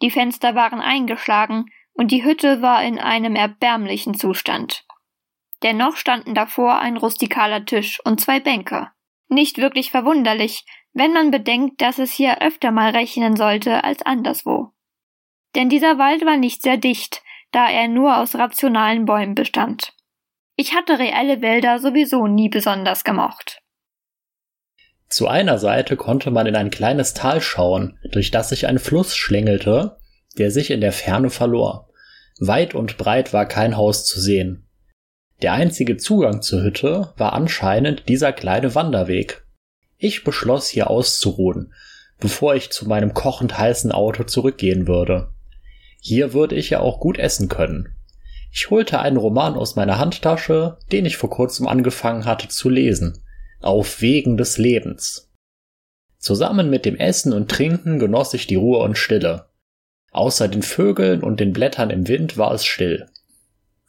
Die 0.00 0.10
Fenster 0.10 0.54
waren 0.54 0.80
eingeschlagen 0.80 1.66
und 1.94 2.10
die 2.10 2.24
Hütte 2.24 2.62
war 2.62 2.82
in 2.82 2.98
einem 2.98 3.36
erbärmlichen 3.36 4.14
Zustand. 4.14 4.84
Dennoch 5.62 5.96
standen 5.96 6.34
davor 6.34 6.78
ein 6.78 6.96
rustikaler 6.96 7.64
Tisch 7.64 8.00
und 8.04 8.20
zwei 8.20 8.40
Bänke. 8.40 8.88
Nicht 9.28 9.58
wirklich 9.58 9.90
verwunderlich, 9.90 10.64
wenn 10.92 11.12
man 11.12 11.30
bedenkt, 11.30 11.80
dass 11.80 11.98
es 11.98 12.12
hier 12.12 12.42
öfter 12.42 12.70
mal 12.70 12.90
rechnen 12.90 13.36
sollte 13.36 13.84
als 13.84 14.02
anderswo. 14.02 14.72
Denn 15.54 15.68
dieser 15.68 15.98
Wald 15.98 16.24
war 16.24 16.36
nicht 16.36 16.62
sehr 16.62 16.76
dicht, 16.76 17.22
da 17.50 17.70
er 17.70 17.88
nur 17.88 18.16
aus 18.18 18.34
rationalen 18.34 19.04
Bäumen 19.04 19.34
bestand. 19.34 19.94
Ich 20.56 20.74
hatte 20.74 20.98
reelle 20.98 21.40
Wälder 21.40 21.78
sowieso 21.78 22.26
nie 22.26 22.48
besonders 22.48 23.04
gemocht. 23.04 23.60
Zu 25.08 25.28
einer 25.28 25.58
Seite 25.58 25.96
konnte 25.96 26.30
man 26.30 26.46
in 26.46 26.56
ein 26.56 26.70
kleines 26.70 27.12
Tal 27.14 27.40
schauen, 27.40 27.98
durch 28.10 28.30
das 28.30 28.48
sich 28.48 28.66
ein 28.66 28.78
Fluss 28.78 29.14
schlängelte, 29.14 29.98
der 30.38 30.50
sich 30.50 30.70
in 30.70 30.80
der 30.80 30.92
Ferne 30.92 31.30
verlor. 31.30 31.88
Weit 32.38 32.74
und 32.74 32.96
breit 32.96 33.32
war 33.32 33.46
kein 33.46 33.76
Haus 33.76 34.04
zu 34.04 34.20
sehen. 34.20 34.66
Der 35.42 35.52
einzige 35.52 35.96
Zugang 35.96 36.42
zur 36.42 36.62
Hütte 36.62 37.12
war 37.16 37.32
anscheinend 37.32 38.08
dieser 38.08 38.32
kleine 38.32 38.74
Wanderweg. 38.74 39.44
Ich 39.98 40.24
beschloss 40.24 40.68
hier 40.68 40.90
auszuruhen, 40.90 41.72
bevor 42.20 42.54
ich 42.54 42.70
zu 42.70 42.88
meinem 42.88 43.14
kochend 43.14 43.58
heißen 43.58 43.92
Auto 43.92 44.24
zurückgehen 44.24 44.86
würde. 44.86 45.32
Hier 46.00 46.32
würde 46.32 46.54
ich 46.54 46.70
ja 46.70 46.80
auch 46.80 47.00
gut 47.00 47.18
essen 47.18 47.48
können. 47.48 47.94
Ich 48.52 48.70
holte 48.70 49.00
einen 49.00 49.16
Roman 49.16 49.54
aus 49.54 49.76
meiner 49.76 49.98
Handtasche, 49.98 50.78
den 50.90 51.06
ich 51.06 51.16
vor 51.16 51.30
kurzem 51.30 51.66
angefangen 51.66 52.24
hatte 52.24 52.48
zu 52.48 52.68
lesen. 52.68 53.22
Auf 53.60 54.00
Wegen 54.00 54.36
des 54.36 54.58
Lebens. 54.58 55.32
Zusammen 56.18 56.68
mit 56.68 56.84
dem 56.84 56.96
Essen 56.96 57.32
und 57.32 57.50
Trinken 57.50 57.98
genoss 57.98 58.34
ich 58.34 58.46
die 58.46 58.56
Ruhe 58.56 58.78
und 58.78 58.98
Stille. 58.98 59.46
Außer 60.12 60.48
den 60.48 60.62
Vögeln 60.62 61.22
und 61.22 61.40
den 61.40 61.52
Blättern 61.52 61.90
im 61.90 62.06
Wind 62.06 62.36
war 62.38 62.52
es 62.52 62.64
still. 62.64 63.08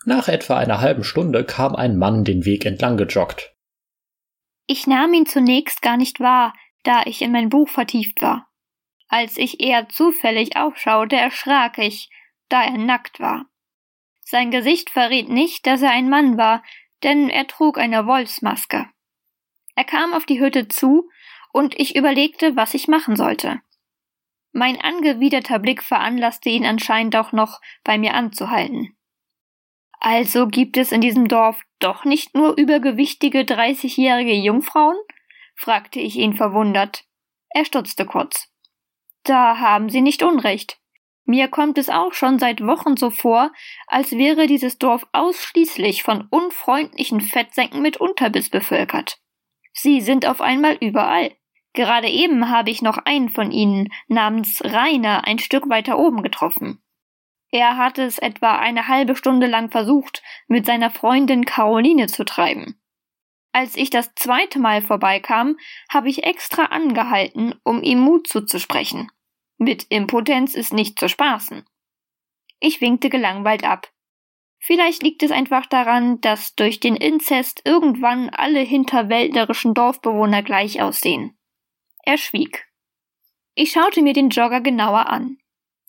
Nach 0.06 0.28
etwa 0.28 0.58
einer 0.58 0.82
halben 0.82 1.04
Stunde 1.04 1.46
kam 1.46 1.76
ein 1.76 1.98
Mann 1.98 2.24
den 2.24 2.46
Weg 2.46 2.66
entlang 2.66 2.98
gejoggt. 2.98 3.54
Ich 4.66 4.88
nahm 4.88 5.14
ihn 5.14 5.26
zunächst 5.26 5.82
gar 5.82 5.98
nicht 5.98 6.20
wahr, 6.20 6.54
da 6.84 7.04
ich 7.06 7.22
in 7.22 7.32
mein 7.32 7.50
Buch 7.50 7.70
vertieft 7.70 8.22
war. 8.22 8.50
Als 9.08 9.38
ich 9.38 9.60
eher 9.60 9.90
zufällig 9.90 10.58
aufschaute, 10.58 11.16
erschrak 11.16 11.78
ich, 11.78 12.10
da 12.50 12.64
er 12.64 12.78
nackt 12.78 13.20
war. 13.20 13.46
Sein 14.22 14.52
Gesicht 14.52 14.90
verriet 14.90 15.30
nicht, 15.30 15.68
dass 15.68 15.82
er 15.82 15.92
ein 15.92 16.10
Mann 16.10 16.38
war, 16.38 16.64
denn 17.04 17.30
er 17.30 17.48
trug 17.48 17.78
eine 17.78 18.08
Wolfsmaske. 18.08 18.88
Er 19.76 19.84
kam 19.84 20.14
auf 20.14 20.26
die 20.26 20.40
Hütte 20.40 20.68
zu, 20.68 21.10
und 21.52 21.80
ich 21.80 21.96
überlegte, 21.96 22.56
was 22.56 22.74
ich 22.74 22.88
machen 22.88 23.16
sollte. 23.16 23.62
Mein 24.54 24.80
angewiderter 24.80 25.58
Blick 25.58 25.82
veranlasste 25.82 26.50
ihn 26.50 26.66
anscheinend 26.66 27.16
auch 27.16 27.32
noch, 27.32 27.60
bei 27.84 27.98
mir 27.98 28.14
anzuhalten. 28.14 28.96
Also 30.00 30.48
gibt 30.48 30.78
es 30.78 30.92
in 30.92 31.02
diesem 31.02 31.28
Dorf 31.28 31.62
doch 31.80 32.06
nicht 32.06 32.36
nur 32.36 32.56
übergewichtige 32.58 33.46
dreißigjährige 33.46 34.34
Jungfrauen? 34.34 34.98
fragte 35.56 36.00
ich 36.00 36.18
ihn 36.18 36.36
verwundert. 36.36 37.06
Er 37.50 37.66
stutzte 37.66 38.06
kurz. 38.06 38.50
Da 39.24 39.58
haben 39.58 39.90
Sie 39.90 40.02
nicht 40.02 40.22
Unrecht. 40.22 40.78
Mir 41.26 41.48
kommt 41.48 41.78
es 41.78 41.90
auch 41.90 42.14
schon 42.14 42.38
seit 42.38 42.66
Wochen 42.66 42.98
so 42.98 43.10
vor, 43.10 43.52
als 43.88 44.12
wäre 44.12 44.46
dieses 44.46 44.78
Dorf 44.78 45.08
ausschließlich 45.14 46.04
von 46.04 46.28
unfreundlichen 46.30 47.22
Fettsäcken 47.22 47.82
mit 47.82 47.98
Unterbiss 47.98 48.50
bevölkert. 48.50 49.20
Sie 49.72 50.02
sind 50.02 50.26
auf 50.26 50.42
einmal 50.42 50.76
überall. 50.76 51.32
Gerade 51.74 52.08
eben 52.08 52.50
habe 52.50 52.70
ich 52.70 52.82
noch 52.82 52.98
einen 53.00 53.30
von 53.30 53.52
ihnen 53.52 53.90
namens 54.08 54.64
Rainer 54.64 55.26
ein 55.26 55.40
Stück 55.40 55.70
weiter 55.70 55.98
oben 55.98 56.22
getroffen. 56.22 56.84
Er 57.52 57.78
hatte 57.78 58.04
es 58.04 58.20
etwa 58.20 58.58
eine 58.58 58.88
halbe 58.88 59.16
Stunde 59.16 59.48
lang 59.48 59.70
versucht, 59.70 60.24
mit 60.48 60.66
seiner 60.66 60.90
Freundin 60.90 61.46
Caroline 61.46 62.08
zu 62.08 62.26
treiben. 62.26 62.80
Als 63.52 63.76
ich 63.76 63.92
das 63.92 64.16
zweite 64.16 64.58
Mal 64.58 64.82
vorbeikam, 64.82 65.58
habe 65.88 66.10
ich 66.10 66.24
extra 66.24 66.66
angehalten, 66.66 67.54
um 67.64 67.84
ihm 67.84 68.00
Mut 68.00 68.28
zuzusprechen. 68.28 69.12
Mit 69.60 69.86
Impotenz 69.90 70.56
ist 70.56 70.74
nicht 70.74 71.00
zu 71.00 71.08
spaßen. 71.08 71.64
Ich 72.60 72.82
winkte 72.82 73.10
gelangweilt 73.10 73.64
ab. 73.64 73.92
Vielleicht 74.60 75.04
liegt 75.04 75.22
es 75.22 75.32
einfach 75.32 75.66
daran, 75.66 76.22
dass 76.22 76.56
durch 76.56 76.80
den 76.80 76.96
Inzest 76.96 77.62
irgendwann 77.66 78.30
alle 78.30 78.62
hinterwäldlerischen 78.62 79.74
Dorfbewohner 79.74 80.42
gleich 80.42 80.82
aussehen. 80.82 81.38
Er 82.04 82.18
schwieg. 82.18 82.68
Ich 83.56 83.72
schaute 83.72 84.02
mir 84.02 84.14
den 84.14 84.30
Jogger 84.30 84.62
genauer 84.62 85.08
an. 85.08 85.38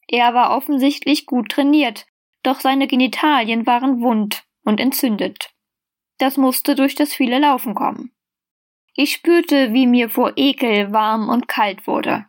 Er 0.07 0.35
war 0.35 0.57
offensichtlich 0.57 1.27
gut 1.27 1.51
trainiert, 1.51 2.07
doch 2.43 2.61
seine 2.61 2.87
Genitalien 2.87 3.67
waren 3.67 4.01
wund 4.01 4.45
und 4.65 4.81
entzündet. 4.81 5.51
Das 6.19 6.37
musste 6.37 6.75
durch 6.75 6.95
das 6.95 7.13
viele 7.13 7.39
Laufen 7.39 7.75
kommen. 7.75 8.13
Ich 8.95 9.13
spürte, 9.13 9.73
wie 9.73 9.87
mir 9.87 10.09
vor 10.09 10.35
Ekel 10.37 10.93
warm 10.93 11.29
und 11.29 11.49
kalt 11.49 11.87
wurde. 11.87 12.27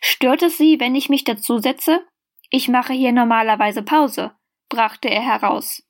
Stört 0.00 0.42
es 0.42 0.56
Sie, 0.56 0.80
wenn 0.80 0.94
ich 0.94 1.10
mich 1.10 1.24
dazu 1.24 1.58
setze? 1.58 2.06
Ich 2.48 2.68
mache 2.68 2.94
hier 2.94 3.12
normalerweise 3.12 3.82
Pause, 3.82 4.32
brachte 4.70 5.10
er 5.10 5.20
heraus. 5.20 5.82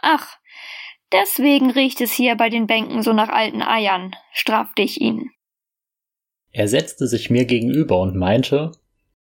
Ach, 0.00 0.38
deswegen 1.12 1.70
riecht 1.70 2.00
es 2.00 2.12
hier 2.12 2.36
bei 2.36 2.48
den 2.48 2.66
Bänken 2.66 3.02
so 3.02 3.12
nach 3.12 3.28
alten 3.28 3.60
Eiern, 3.60 4.16
strafte 4.32 4.80
ich 4.80 5.00
ihn. 5.00 5.30
Er 6.52 6.68
setzte 6.68 7.06
sich 7.06 7.30
mir 7.30 7.44
gegenüber 7.44 7.98
und 8.00 8.16
meinte, 8.16 8.72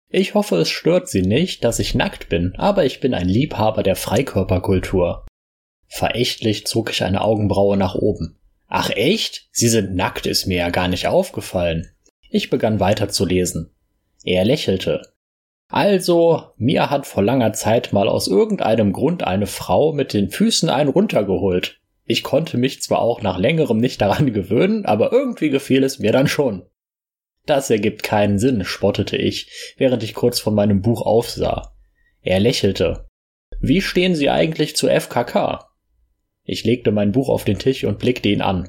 ich 0.08 0.34
hoffe, 0.34 0.56
es 0.56 0.68
stört 0.68 1.08
Sie 1.08 1.22
nicht, 1.22 1.62
dass 1.62 1.78
ich 1.78 1.94
nackt 1.94 2.28
bin, 2.28 2.54
aber 2.56 2.84
ich 2.84 3.00
bin 3.00 3.14
ein 3.14 3.28
Liebhaber 3.28 3.82
der 3.82 3.94
Freikörperkultur. 3.94 5.24
Verächtlich 5.86 6.66
zog 6.66 6.90
ich 6.90 7.04
eine 7.04 7.20
Augenbraue 7.20 7.76
nach 7.76 7.94
oben. 7.94 8.38
Ach 8.66 8.90
echt? 8.90 9.48
Sie 9.52 9.68
sind 9.68 9.94
nackt, 9.94 10.26
ist 10.26 10.46
mir 10.46 10.58
ja 10.58 10.70
gar 10.70 10.88
nicht 10.88 11.06
aufgefallen. 11.06 11.90
Ich 12.28 12.50
begann 12.50 12.80
weiterzulesen. 12.80 13.70
Er 14.24 14.44
lächelte. 14.44 15.02
Also, 15.68 16.42
mir 16.56 16.90
hat 16.90 17.06
vor 17.06 17.22
langer 17.22 17.52
Zeit 17.52 17.92
mal 17.92 18.08
aus 18.08 18.26
irgendeinem 18.26 18.92
Grund 18.92 19.22
eine 19.24 19.46
Frau 19.46 19.92
mit 19.92 20.12
den 20.12 20.30
Füßen 20.30 20.68
einen 20.68 20.90
runtergeholt. 20.90 21.80
Ich 22.04 22.24
konnte 22.24 22.58
mich 22.58 22.82
zwar 22.82 23.00
auch 23.00 23.22
nach 23.22 23.38
längerem 23.38 23.78
nicht 23.78 24.00
daran 24.00 24.32
gewöhnen, 24.32 24.84
aber 24.86 25.12
irgendwie 25.12 25.50
gefiel 25.50 25.84
es 25.84 26.00
mir 26.00 26.10
dann 26.10 26.26
schon. 26.26 26.62
Das 27.46 27.70
ergibt 27.70 28.02
keinen 28.02 28.38
Sinn, 28.38 28.64
spottete 28.64 29.16
ich, 29.16 29.74
während 29.76 30.02
ich 30.02 30.14
kurz 30.14 30.40
von 30.40 30.54
meinem 30.54 30.82
Buch 30.82 31.02
aufsah. 31.02 31.74
Er 32.22 32.40
lächelte. 32.40 33.08
Wie 33.60 33.80
stehen 33.80 34.14
Sie 34.14 34.30
eigentlich 34.30 34.76
zu 34.76 34.88
FKK? 34.88 35.66
Ich 36.44 36.64
legte 36.64 36.92
mein 36.92 37.12
Buch 37.12 37.28
auf 37.28 37.44
den 37.44 37.58
Tisch 37.58 37.84
und 37.84 37.98
blickte 37.98 38.28
ihn 38.28 38.42
an. 38.42 38.68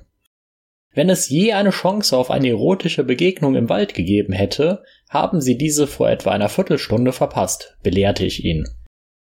Wenn 0.93 1.09
es 1.09 1.29
je 1.29 1.53
eine 1.53 1.69
Chance 1.69 2.17
auf 2.17 2.29
eine 2.31 2.49
erotische 2.49 3.03
Begegnung 3.03 3.55
im 3.55 3.69
Wald 3.69 3.93
gegeben 3.93 4.33
hätte, 4.33 4.83
haben 5.09 5.39
Sie 5.39 5.57
diese 5.57 5.87
vor 5.87 6.09
etwa 6.09 6.31
einer 6.31 6.49
Viertelstunde 6.49 7.13
verpasst, 7.13 7.77
belehrte 7.81 8.25
ich 8.25 8.43
ihn. 8.43 8.65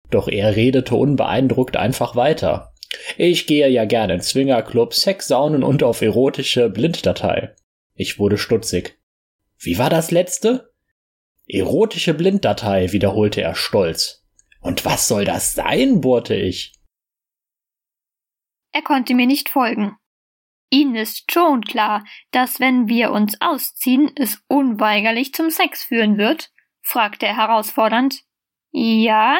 Doch 0.09 0.27
er 0.27 0.55
redete 0.55 0.95
unbeeindruckt 0.95 1.75
einfach 1.75 2.15
weiter. 2.15 2.73
Ich 3.17 3.45
gehe 3.45 3.67
ja 3.67 3.85
gerne 3.85 4.15
in 4.15 4.21
Swingerclub, 4.21 4.93
Sexsaunen 4.93 5.63
und 5.63 5.83
auf 5.83 6.01
erotische 6.01 6.69
Blinddatei. 6.69 7.53
Ich 7.93 8.19
wurde 8.19 8.37
stutzig. 8.37 8.98
Wie 9.61 9.77
war 9.77 9.89
das 9.89 10.11
letzte? 10.11 10.73
Erotische 11.47 12.13
Blinddatei, 12.13 12.91
wiederholte 12.91 13.41
er 13.41 13.55
stolz. 13.55 14.25
Und 14.61 14.85
was 14.85 15.07
soll 15.07 15.25
das 15.25 15.53
sein? 15.53 16.01
bohrte 16.01 16.35
ich. 16.35 16.73
Er 18.71 18.83
konnte 18.83 19.15
mir 19.15 19.25
nicht 19.25 19.49
folgen. 19.49 19.97
Ihnen 20.69 20.95
ist 20.95 21.31
schon 21.31 21.61
klar, 21.61 22.05
dass 22.31 22.59
wenn 22.59 22.87
wir 22.87 23.11
uns 23.11 23.41
ausziehen, 23.41 24.11
es 24.15 24.43
unweigerlich 24.47 25.33
zum 25.33 25.49
Sex 25.49 25.83
führen 25.83 26.17
wird? 26.17 26.51
fragte 26.81 27.25
er 27.25 27.37
herausfordernd. 27.37 28.23
Ja, 28.71 29.39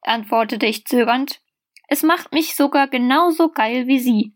antwortete 0.00 0.66
ich 0.66 0.86
zögernd. 0.86 1.40
Es 1.88 2.02
macht 2.02 2.32
mich 2.32 2.56
sogar 2.56 2.88
genauso 2.88 3.50
geil 3.50 3.86
wie 3.86 3.98
Sie. 3.98 4.34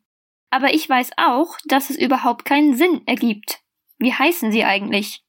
Aber 0.51 0.74
ich 0.74 0.89
weiß 0.89 1.12
auch, 1.16 1.57
dass 1.65 1.91
es 1.91 1.97
überhaupt 1.97 2.45
keinen 2.45 2.77
Sinn 2.77 3.03
ergibt. 3.07 3.62
Wie 4.01 4.14
heißen 4.14 4.51
Sie 4.51 4.64
eigentlich? 4.64 5.22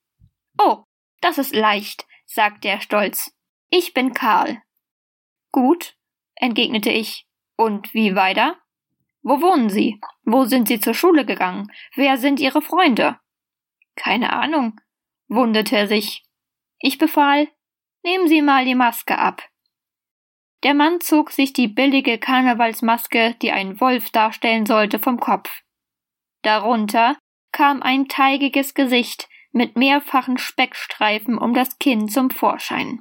Oh, 0.58 0.86
das 1.20 1.38
ist 1.38 1.54
leicht, 1.54 2.08
sagte 2.26 2.70
er 2.70 2.82
stolz. 2.82 3.38
Ich 3.70 3.94
bin 3.94 4.14
Karl. 4.14 4.62
Gut, 5.52 5.98
entgegnete 6.36 6.90
ich. 6.90 7.28
Und 7.58 7.94
wie 7.94 8.16
weiter? 8.16 8.58
Wo 9.22 9.42
wohnen 9.42 9.70
Sie? 9.70 10.00
Wo 10.24 10.46
sind 10.46 10.70
Sie 10.70 10.80
zur 10.80 10.94
Schule 10.94 11.26
gegangen? 11.26 11.72
Wer 11.96 12.18
sind 12.18 12.40
Ihre 12.40 12.62
Freunde? 12.62 13.20
Keine 13.96 14.34
Ahnung, 14.34 14.80
wunderte 15.28 15.76
er 15.76 15.88
sich. 15.88 16.24
Ich 16.80 16.98
befahl, 16.98 17.50
nehmen 18.04 18.28
Sie 18.28 18.42
mal 18.42 18.66
die 18.66 18.74
Maske 18.74 19.18
ab. 19.20 19.48
Der 20.64 20.74
Mann 20.74 21.02
zog 21.02 21.32
sich 21.32 21.54
die 21.54 21.68
billige 21.68 22.18
Karnevalsmaske, 22.20 23.36
die 23.42 23.52
einen 23.52 23.82
Wolf 23.82 24.12
darstellen 24.12 24.66
sollte, 24.66 24.98
vom 24.98 25.20
Kopf. 25.20 25.62
Darunter 26.44 27.18
kam 27.52 27.82
ein 27.82 28.08
teigiges 28.08 28.74
Gesicht 28.74 29.30
mit 29.52 29.76
mehrfachen 29.76 30.38
Speckstreifen 30.38 31.38
um 31.38 31.54
das 31.54 31.78
Kinn 31.80 32.08
zum 32.08 32.30
Vorschein. 32.30 33.00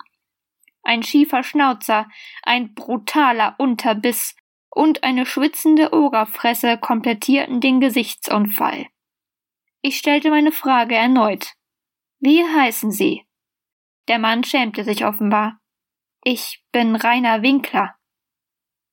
Ein 0.83 1.03
schiefer 1.03 1.43
Schnauzer, 1.43 2.09
ein 2.43 2.75
brutaler 2.75 3.55
Unterbiss 3.59 4.35
und 4.71 5.03
eine 5.03 5.27
schwitzende 5.27 5.93
Ogerfresse 5.93 6.79
komplettierten 6.79 7.61
den 7.61 7.81
Gesichtsunfall. 7.81 8.87
Ich 9.83 9.99
stellte 9.99 10.31
meine 10.31 10.53
Frage 10.53 10.95
erneut. 10.95 11.55
Wie 12.19 12.43
heißen 12.45 12.91
Sie? 12.91 13.27
Der 14.09 14.19
Mann 14.19 14.45
schämte 14.45 14.85
sich 14.85 15.05
offenbar. 15.05 15.61
Ich 16.23 16.65
bin 16.73 16.97
Rainer 16.97 17.43
Winkler. 17.43 17.97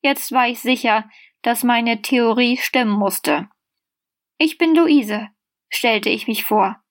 Jetzt 0.02 0.32
war 0.32 0.48
ich 0.48 0.60
sicher, 0.60 1.10
dass 1.42 1.64
meine 1.64 2.02
Theorie 2.02 2.58
stimmen 2.58 2.98
musste. 2.98 3.50
Ich 4.38 4.58
bin 4.58 4.76
Luise, 4.76 5.30
stellte 5.70 6.10
ich 6.10 6.28
mich 6.28 6.44
vor. 6.44 6.82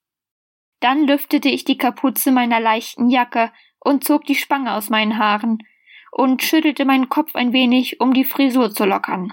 Dann 0.81 1.07
lüftete 1.07 1.49
ich 1.49 1.65
die 1.65 1.79
Kapuze 1.79 2.31
meiner 2.31 2.61
leichten 2.61 3.09
Jacke 3.09 3.53
und 3.81 4.05
zog 4.05 4.25
die 4.25 4.35
Spange 4.35 4.75
aus 4.75 4.91
meinen 4.91 5.19
Haaren 5.19 5.59
und 6.13 6.43
schüttelte 6.43 6.85
meinen 6.85 7.09
Kopf 7.09 7.35
ein 7.35 7.53
wenig, 7.53 8.01
um 8.01 8.13
die 8.15 8.25
Frisur 8.25 8.73
zu 8.73 8.85
lockern. 8.85 9.33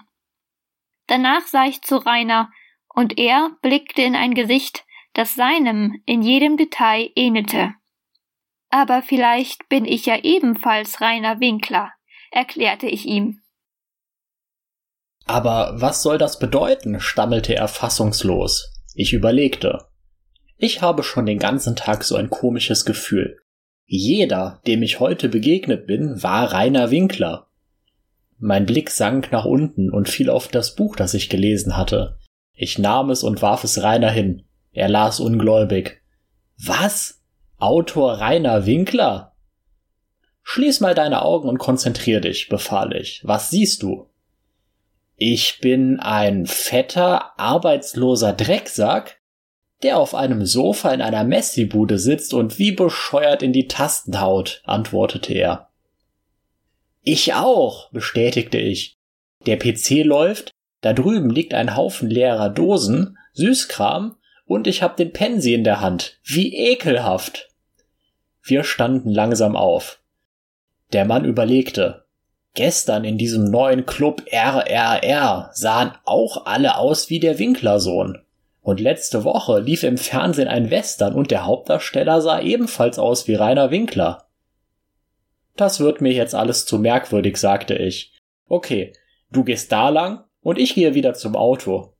Danach 1.08 1.42
sah 1.42 1.66
ich 1.66 1.82
zu 1.82 1.98
Rainer, 1.98 2.52
und 2.94 3.18
er 3.18 3.50
blickte 3.62 4.04
in 4.04 4.16
ein 4.16 4.36
Gesicht, 4.36 4.86
das 5.14 5.36
seinem 5.36 6.02
in 6.06 6.22
jedem 6.22 6.58
Detail 6.58 7.10
ähnelte. 7.16 7.74
Aber 8.70 9.02
vielleicht 9.02 9.68
bin 9.70 9.86
ich 9.86 10.06
ja 10.06 10.18
ebenfalls 10.18 11.02
reiner 11.02 11.40
Winkler, 11.40 11.92
erklärte 12.32 12.88
ich 12.88 13.06
ihm. 13.06 13.42
Aber 15.26 15.74
was 15.76 16.04
soll 16.04 16.18
das 16.18 16.40
bedeuten? 16.40 17.00
stammelte 17.00 17.56
er 17.56 17.68
fassungslos. 17.68 18.73
Ich 18.96 19.14
überlegte. 19.14 19.86
Ich 20.58 20.82
habe 20.82 21.04
schon 21.04 21.26
den 21.26 21.40
ganzen 21.40 21.76
Tag 21.76 22.04
so 22.04 22.16
ein 22.16 22.30
komisches 22.30 22.86
Gefühl. 22.86 23.38
Jeder, 23.86 24.62
dem 24.66 24.82
ich 24.84 25.00
heute 25.00 25.30
begegnet 25.30 25.88
bin, 25.88 26.22
war 26.24 26.54
reiner 26.54 26.92
Winkler. 26.92 27.48
Mein 28.38 28.66
Blick 28.66 28.90
sank 28.90 29.32
nach 29.32 29.46
unten 29.46 29.90
und 29.90 30.10
fiel 30.10 30.30
auf 30.30 30.48
das 30.48 30.76
Buch, 30.76 30.96
das 30.96 31.14
ich 31.14 31.30
gelesen 31.30 31.76
hatte. 31.76 32.18
Ich 32.54 32.78
nahm 32.78 33.10
es 33.10 33.24
und 33.24 33.42
warf 33.42 33.64
es 33.64 33.82
Rainer 33.82 34.12
hin. 34.12 34.44
Er 34.72 34.90
las 34.90 35.20
ungläubig. 35.20 36.02
Was? 36.58 37.22
Autor 37.58 38.20
Rainer 38.20 38.66
Winkler? 38.66 39.36
Schließ 40.44 40.82
mal 40.82 40.94
deine 40.94 41.22
Augen 41.22 41.48
und 41.48 41.58
konzentrier 41.58 42.20
dich, 42.20 42.50
befahl 42.50 42.96
ich. 42.96 43.22
Was 43.24 43.50
siehst 43.50 43.82
du? 43.82 44.10
Ich 45.16 45.60
bin 45.62 46.00
ein 46.00 46.46
fetter, 46.46 47.40
arbeitsloser 47.40 48.34
Drecksack, 48.34 49.20
der 49.84 49.98
auf 49.98 50.16
einem 50.16 50.46
Sofa 50.46 50.92
in 50.92 51.02
einer 51.02 51.24
Messibude 51.24 52.00
sitzt 52.00 52.34
und 52.34 52.58
wie 52.58 52.72
bescheuert 52.72 53.44
in 53.44 53.54
die 53.54 53.68
Tasten 53.68 54.20
haut, 54.20 54.62
antwortete 54.66 55.34
er. 55.34 55.70
Ich 57.02 57.34
auch, 57.34 57.92
bestätigte 57.92 58.58
ich. 58.58 58.98
Der 59.46 59.58
PC 59.58 60.06
läuft, 60.06 60.52
da 60.82 60.94
drüben 60.94 61.30
liegt 61.30 61.54
ein 61.54 61.76
Haufen 61.76 62.10
leerer 62.10 62.50
Dosen, 62.50 63.18
Süßkram, 63.34 64.16
und 64.46 64.68
ich 64.68 64.82
hab 64.82 64.98
den 64.98 65.14
Pensi 65.14 65.54
in 65.54 65.64
der 65.64 65.82
Hand. 65.82 66.20
Wie 66.24 66.56
ekelhaft. 66.56 67.50
Wir 68.42 68.64
standen 68.64 69.10
langsam 69.10 69.56
auf. 69.56 70.02
Der 70.92 71.06
Mann 71.06 71.26
überlegte. 71.26 72.03
Gestern 72.56 73.04
in 73.04 73.18
diesem 73.18 73.46
neuen 73.46 73.86
Club 73.86 74.24
RRR 74.32 75.50
sahen 75.54 75.92
auch 76.06 76.46
alle 76.46 76.78
aus 76.78 77.10
wie 77.10 77.20
der 77.20 77.40
Winklersohn. 77.40 78.20
Und 78.62 78.80
letzte 78.80 79.24
Woche 79.24 79.60
lief 79.60 79.84
im 79.84 79.98
Fernsehen 79.98 80.48
ein 80.48 80.70
Western 80.70 81.16
und 81.16 81.32
der 81.32 81.46
Hauptdarsteller 81.46 82.22
sah 82.22 82.40
ebenfalls 82.40 83.00
aus 83.00 83.28
wie 83.28 83.36
Rainer 83.36 83.72
Winkler. 83.72 84.28
Das 85.56 85.80
wird 85.80 86.00
mir 86.00 86.14
jetzt 86.14 86.36
alles 86.36 86.66
zu 86.66 86.78
merkwürdig, 86.78 87.38
sagte 87.38 87.76
ich. 87.76 88.14
Okay, 88.48 88.94
du 89.32 89.44
gehst 89.44 89.72
da 89.72 89.90
lang 89.90 90.24
und 90.42 90.60
ich 90.60 90.76
gehe 90.76 90.94
wieder 90.94 91.14
zum 91.14 91.36
Auto. 91.36 91.94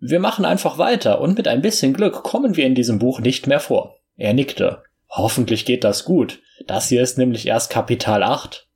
Wir 0.00 0.18
machen 0.18 0.44
einfach 0.44 0.78
weiter 0.78 1.20
und 1.20 1.36
mit 1.36 1.46
ein 1.46 1.62
bisschen 1.62 1.92
Glück 1.92 2.24
kommen 2.24 2.56
wir 2.56 2.66
in 2.66 2.74
diesem 2.74 2.98
Buch 2.98 3.20
nicht 3.20 3.46
mehr 3.46 3.60
vor. 3.60 3.98
Er 4.16 4.34
nickte. 4.34 4.82
Hoffentlich 5.08 5.64
geht 5.64 5.84
das 5.84 6.04
gut. 6.04 6.40
Das 6.66 6.88
hier 6.88 7.02
ist 7.02 7.18
nämlich 7.18 7.46
erst 7.46 7.70
Kapital 7.70 8.22
8. 8.22 8.66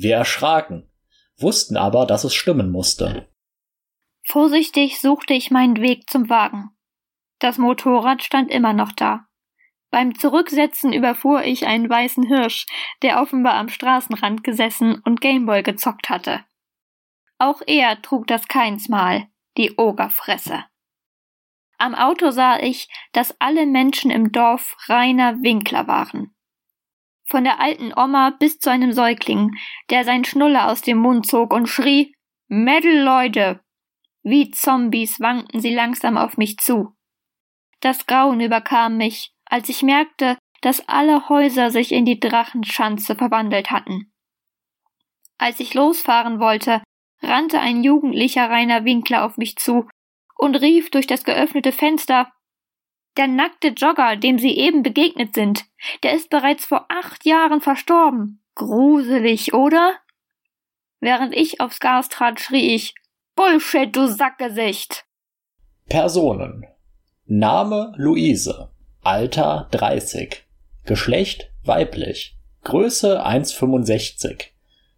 Wir 0.00 0.14
erschraken, 0.14 0.88
wussten 1.38 1.76
aber, 1.76 2.06
dass 2.06 2.22
es 2.22 2.32
stimmen 2.32 2.70
musste. 2.70 3.28
Vorsichtig 4.24 5.00
suchte 5.00 5.34
ich 5.34 5.50
meinen 5.50 5.78
Weg 5.78 6.08
zum 6.08 6.30
Wagen. 6.30 6.70
Das 7.40 7.58
Motorrad 7.58 8.22
stand 8.22 8.48
immer 8.52 8.72
noch 8.72 8.92
da. 8.92 9.26
Beim 9.90 10.14
Zurücksetzen 10.16 10.92
überfuhr 10.92 11.42
ich 11.42 11.66
einen 11.66 11.90
weißen 11.90 12.22
Hirsch, 12.22 12.66
der 13.02 13.20
offenbar 13.20 13.54
am 13.54 13.68
Straßenrand 13.68 14.44
gesessen 14.44 15.00
und 15.04 15.20
Gameboy 15.20 15.64
gezockt 15.64 16.10
hatte. 16.10 16.44
Auch 17.38 17.60
er 17.66 18.00
trug 18.00 18.28
das 18.28 18.46
Keinsmal, 18.46 19.26
die 19.56 19.78
Ogerfresse. 19.78 20.64
Am 21.76 21.96
Auto 21.96 22.30
sah 22.30 22.60
ich, 22.60 22.88
dass 23.12 23.34
alle 23.40 23.66
Menschen 23.66 24.12
im 24.12 24.30
Dorf 24.30 24.76
reiner 24.86 25.42
Winkler 25.42 25.88
waren. 25.88 26.36
Von 27.28 27.44
der 27.44 27.60
alten 27.60 27.92
Oma 27.94 28.30
bis 28.30 28.58
zu 28.58 28.70
einem 28.70 28.92
Säugling, 28.92 29.50
der 29.90 30.04
sein 30.04 30.24
Schnuller 30.24 30.70
aus 30.70 30.80
dem 30.80 30.96
Mund 30.98 31.26
zog 31.26 31.52
und 31.52 31.66
schrie 31.66 32.14
Mädel, 32.48 33.02
Leute. 33.02 33.60
Wie 34.22 34.50
Zombies 34.50 35.20
wankten 35.20 35.60
sie 35.60 35.74
langsam 35.74 36.16
auf 36.16 36.38
mich 36.38 36.56
zu. 36.56 36.94
Das 37.80 38.06
Grauen 38.06 38.40
überkam 38.40 38.96
mich, 38.96 39.34
als 39.44 39.68
ich 39.68 39.82
merkte, 39.82 40.38
dass 40.62 40.88
alle 40.88 41.28
Häuser 41.28 41.70
sich 41.70 41.92
in 41.92 42.06
die 42.06 42.18
Drachenschanze 42.18 43.14
verwandelt 43.14 43.70
hatten. 43.70 44.10
Als 45.36 45.60
ich 45.60 45.74
losfahren 45.74 46.40
wollte, 46.40 46.82
rannte 47.20 47.60
ein 47.60 47.84
jugendlicher 47.84 48.48
reiner 48.48 48.84
Winkler 48.84 49.24
auf 49.24 49.36
mich 49.36 49.56
zu 49.56 49.86
und 50.34 50.56
rief 50.56 50.90
durch 50.90 51.06
das 51.06 51.24
geöffnete 51.24 51.72
Fenster 51.72 52.32
Der 53.18 53.26
nackte 53.26 53.68
Jogger, 53.68 54.14
dem 54.16 54.38
Sie 54.38 54.56
eben 54.56 54.84
begegnet 54.84 55.34
sind, 55.34 55.64
der 56.04 56.14
ist 56.14 56.30
bereits 56.30 56.64
vor 56.64 56.86
acht 56.88 57.26
Jahren 57.26 57.60
verstorben. 57.60 58.40
Gruselig, 58.54 59.52
oder? 59.54 59.96
Während 61.00 61.34
ich 61.34 61.60
aufs 61.60 61.80
Gas 61.80 62.08
trat, 62.08 62.38
schrie 62.38 62.76
ich 62.76 62.94
Bullshit, 63.34 63.94
du 63.94 64.06
Sackgesicht. 64.06 65.04
Personen. 65.88 66.64
Name 67.26 67.92
Luise. 67.96 68.70
Alter 69.02 69.68
30. 69.72 70.44
Geschlecht 70.84 71.50
weiblich. 71.64 72.36
Größe 72.62 73.24
1,65. 73.24 74.44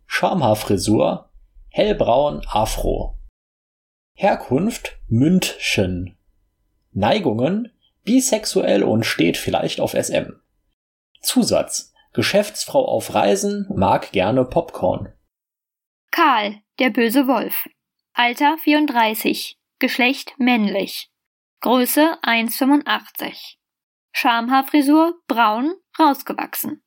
Schamhaarfrisur, 0.06 1.30
hellbraun 1.70 2.42
Afro. 2.46 3.18
Herkunft 4.14 4.98
München. 5.08 6.18
Neigungen 6.92 7.72
bisexuell 8.04 8.82
und 8.82 9.04
steht 9.04 9.36
vielleicht 9.36 9.80
auf 9.80 9.92
SM. 9.92 10.40
Zusatz 11.20 11.92
Geschäftsfrau 12.12 12.84
auf 12.86 13.14
Reisen, 13.14 13.68
mag 13.74 14.10
gerne 14.10 14.44
Popcorn. 14.44 15.12
Karl, 16.10 16.60
der 16.80 16.90
böse 16.90 17.28
Wolf. 17.28 17.68
Alter 18.12 18.58
34. 18.64 19.58
Geschlecht 19.78 20.34
männlich. 20.38 21.10
Größe 21.60 22.18
1,85. 22.22 23.56
Schamhaarfrisur 24.12 25.14
braun, 25.28 25.74
rausgewachsen. 25.98 26.82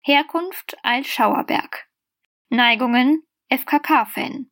Herkunft 0.00 0.76
Altschauerberg. 0.82 1.86
Neigungen 2.48 3.22
FKK-Fan. 3.50 4.50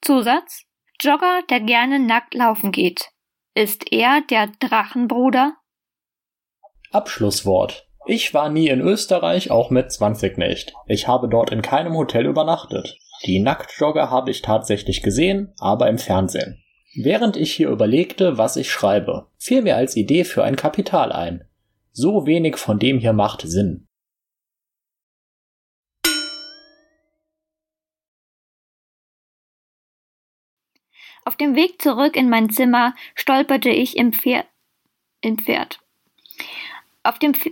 Zusatz 0.00 0.64
Jogger, 1.00 1.42
der 1.50 1.60
gerne 1.60 1.98
nackt 1.98 2.34
laufen 2.34 2.72
geht. 2.72 3.10
Ist 3.56 3.90
er 3.90 4.20
der 4.28 4.48
Drachenbruder? 4.60 5.54
Abschlusswort. 6.92 7.88
Ich 8.04 8.34
war 8.34 8.50
nie 8.50 8.68
in 8.68 8.82
Österreich, 8.82 9.50
auch 9.50 9.70
mit 9.70 9.90
20 9.90 10.36
nicht. 10.36 10.74
Ich 10.86 11.08
habe 11.08 11.26
dort 11.26 11.50
in 11.50 11.62
keinem 11.62 11.96
Hotel 11.96 12.26
übernachtet. 12.26 12.98
Die 13.24 13.40
Nacktjogger 13.40 14.10
habe 14.10 14.30
ich 14.30 14.42
tatsächlich 14.42 15.00
gesehen, 15.00 15.54
aber 15.58 15.88
im 15.88 15.96
Fernsehen. 15.96 16.62
Während 16.96 17.38
ich 17.38 17.50
hier 17.54 17.70
überlegte, 17.70 18.36
was 18.36 18.56
ich 18.56 18.70
schreibe, 18.70 19.28
fiel 19.38 19.62
mir 19.62 19.76
als 19.76 19.96
Idee 19.96 20.24
für 20.24 20.44
ein 20.44 20.56
Kapital 20.56 21.10
ein. 21.10 21.48
So 21.92 22.26
wenig 22.26 22.58
von 22.58 22.78
dem 22.78 22.98
hier 22.98 23.14
macht 23.14 23.40
Sinn. 23.48 23.85
Auf 31.26 31.34
dem 31.34 31.56
Weg 31.56 31.82
zurück 31.82 32.14
in 32.14 32.30
mein 32.30 32.50
Zimmer 32.50 32.94
stolperte 33.16 33.68
ich 33.68 33.96
im 33.96 34.12
Pferd. 34.12 34.46
Im 35.20 35.38
Pferd. 35.38 35.80
Auf 37.02 37.18
dem, 37.18 37.34
Pf 37.34 37.50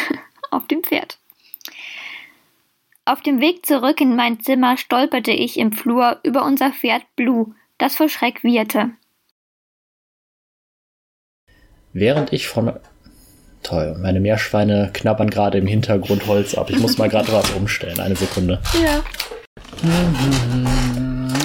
auf 0.52 0.68
dem 0.68 0.84
Pferd. 0.84 1.18
Auf 3.04 3.22
dem 3.22 3.40
Weg 3.40 3.66
zurück 3.66 4.00
in 4.00 4.14
mein 4.14 4.38
Zimmer 4.38 4.76
stolperte 4.76 5.32
ich 5.32 5.58
im 5.58 5.72
Flur 5.72 6.20
über 6.22 6.44
unser 6.44 6.70
Pferd 6.70 7.02
Blue, 7.16 7.52
das 7.78 7.96
vor 7.96 8.08
Schreck 8.08 8.44
wieherte. 8.44 8.92
Während 11.92 12.32
ich 12.32 12.46
von. 12.46 12.78
Toll, 13.64 13.96
meine 14.00 14.20
Meerschweine 14.20 14.92
knabbern 14.94 15.30
gerade 15.30 15.58
im 15.58 15.66
Hintergrund 15.66 16.28
Holz 16.28 16.54
ab. 16.54 16.70
Ich 16.70 16.78
muss 16.78 16.96
mal 16.96 17.08
gerade 17.08 17.32
was 17.32 17.50
umstellen. 17.50 17.98
Eine 17.98 18.14
Sekunde. 18.14 18.62
Ja. 18.80 19.02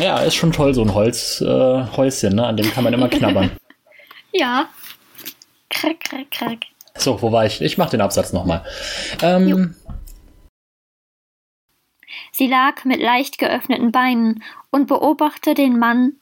Ja, 0.01 0.17
ist 0.19 0.35
schon 0.35 0.51
toll, 0.51 0.73
so 0.73 0.81
ein 0.81 0.95
Holz, 0.95 1.41
äh, 1.41 1.45
Häuschen, 1.95 2.35
ne? 2.35 2.47
An 2.47 2.57
dem 2.57 2.71
kann 2.71 2.83
man 2.83 2.93
immer 2.93 3.07
knabbern. 3.09 3.51
Ja. 4.33 4.69
Krack, 5.69 5.99
krack, 5.99 6.31
krack. 6.31 6.59
So, 6.95 7.21
wo 7.21 7.33
war 7.33 7.45
ich? 7.45 7.61
Ich 7.61 7.77
mach 7.77 7.89
den 7.89 7.99
Absatz 7.99 8.31
nochmal. 8.31 8.63
Ähm, 9.21 9.75
Sie 12.31 12.47
lag 12.47 12.85
mit 12.85 13.01
leicht 13.01 13.39
geöffneten 13.39 13.91
Beinen 13.91 14.41
und 14.69 14.87
beobachtete 14.87 15.53
den 15.53 15.77
Mann. 15.77 16.13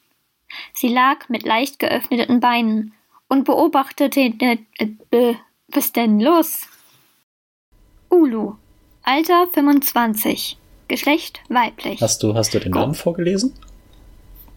Sie 0.73 0.87
lag 0.87 1.29
mit 1.29 1.43
leicht 1.45 1.77
geöffneten 1.77 2.39
Beinen 2.39 2.93
und 3.27 3.45
beobachtete 3.45 4.31
den. 4.31 4.65
Äh, 5.11 5.35
was 5.67 5.93
denn 5.93 6.19
los? 6.19 6.61
Ulu. 8.09 8.55
Alter 9.03 9.45
25. 9.53 10.57
Geschlecht 10.87 11.41
weiblich. 11.49 12.01
hast 12.01 12.23
du, 12.23 12.33
hast 12.33 12.55
du 12.55 12.59
den 12.59 12.71
Namen 12.71 12.95
vorgelesen? 12.95 13.53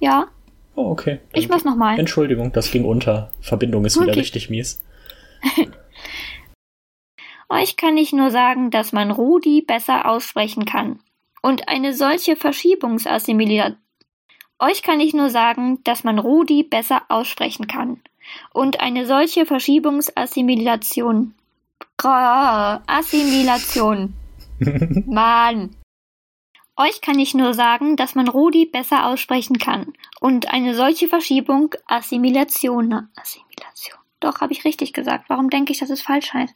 Ja, 0.03 0.27
Oh, 0.75 0.91
okay. 0.91 1.21
ich 1.33 1.49
mach's 1.49 1.65
nochmal. 1.65 1.99
Entschuldigung, 1.99 2.53
das 2.53 2.71
ging 2.71 2.85
unter. 2.85 3.31
Verbindung 3.41 3.85
ist 3.85 3.97
wieder 4.01 4.11
Okay. 4.11 4.21
richtig 4.21 4.51
mies. 4.51 4.83
Euch 7.49 7.77
kann 7.77 7.97
ich 7.99 8.13
nur 8.13 8.31
sagen, 8.31 8.71
dass 8.71 8.93
man 8.93 9.11
Rudi 9.13 9.63
besser 9.63 10.09
aussprechen 10.09 10.65
kann. 10.65 10.99
Und 11.43 11.69
eine 11.69 11.93
solche 11.93 12.35
Verschiebungsassimilation. 12.37 13.77
Euch 14.59 14.83
kann 14.83 15.01
ich 15.01 15.13
nur 15.13 15.29
sagen, 15.31 15.83
dass 15.85 16.03
man 16.05 16.19
Rudi 16.19 16.63
besser 16.63 17.03
aussprechen 17.09 17.67
kann. 17.67 18.01
Und 18.53 18.81
eine 18.81 19.05
solche 19.07 19.45
Verschiebungsassimilation. 19.45 21.35
Assimilation. 21.99 24.15
Mann. 25.07 25.77
Euch 26.77 27.01
kann 27.01 27.19
ich 27.19 27.35
nur 27.35 27.53
sagen, 27.53 27.97
dass 27.97 28.15
man 28.15 28.29
Rudi 28.29 28.67
besser 28.67 29.07
aussprechen 29.07 29.59
kann. 29.59 29.93
Und 30.21 30.53
eine 30.53 30.75
solche 30.75 31.09
Verschiebung 31.09 31.75
Assimilation. 31.87 33.09
Assimilation. 33.17 33.99
Doch, 34.21 34.41
habe 34.41 34.53
ich 34.53 34.65
richtig 34.65 34.93
gesagt. 34.93 35.27
Warum 35.29 35.51
denke 35.51 35.73
ich, 35.73 35.79
dass 35.79 35.91
es 35.91 36.03
falsch 36.03 36.33
heißt? 36.33 36.55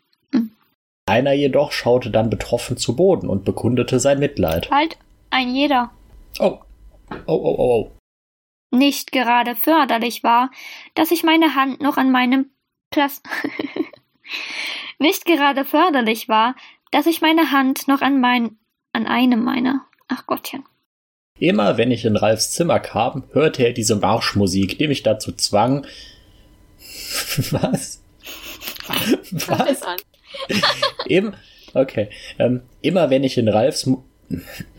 Einer 1.08 1.32
jedoch 1.32 1.70
schaute 1.70 2.10
dann 2.10 2.30
betroffen 2.30 2.76
zu 2.76 2.96
Boden 2.96 3.28
und 3.28 3.44
bekundete 3.44 4.00
sein 4.00 4.18
Mitleid. 4.18 4.70
Halt, 4.70 4.98
ein 5.30 5.54
jeder. 5.54 5.92
Oh. 6.40 6.58
Oh, 7.10 7.34
oh, 7.34 7.56
oh, 7.58 7.90
oh. 8.72 8.76
nicht 8.76 9.12
gerade 9.12 9.54
förderlich 9.54 10.24
war, 10.24 10.50
dass 10.94 11.12
ich 11.12 11.22
meine 11.22 11.54
Hand 11.54 11.80
noch 11.80 11.98
an 11.98 12.10
meinem 12.10 12.50
Plas 12.90 13.22
nicht 14.98 15.24
gerade 15.24 15.64
förderlich 15.64 16.28
war, 16.28 16.56
dass 16.90 17.06
ich 17.06 17.20
meine 17.20 17.52
Hand 17.52 17.86
noch 17.86 18.00
an 18.00 18.20
mein 18.20 18.58
an 18.92 19.06
einem 19.06 19.44
meiner 19.44 19.86
ach 20.08 20.26
Gottchen. 20.26 20.64
Immer 21.38 21.76
wenn 21.76 21.90
ich 21.90 22.04
in 22.04 22.16
Ralfs 22.16 22.52
Zimmer 22.52 22.80
kam, 22.80 23.24
hörte 23.32 23.62
er 23.62 23.72
diese 23.72 23.96
Marschmusik, 23.96 24.78
die 24.78 24.88
mich 24.88 25.02
dazu 25.02 25.32
zwang. 25.32 25.86
Was? 27.50 28.02
Was? 28.88 29.80
Eben, 31.06 31.34
okay. 31.74 32.08
Ähm, 32.38 32.62
immer 32.80 33.10
wenn 33.10 33.24
ich 33.24 33.36
in 33.36 33.48
Ralfs 33.48 33.88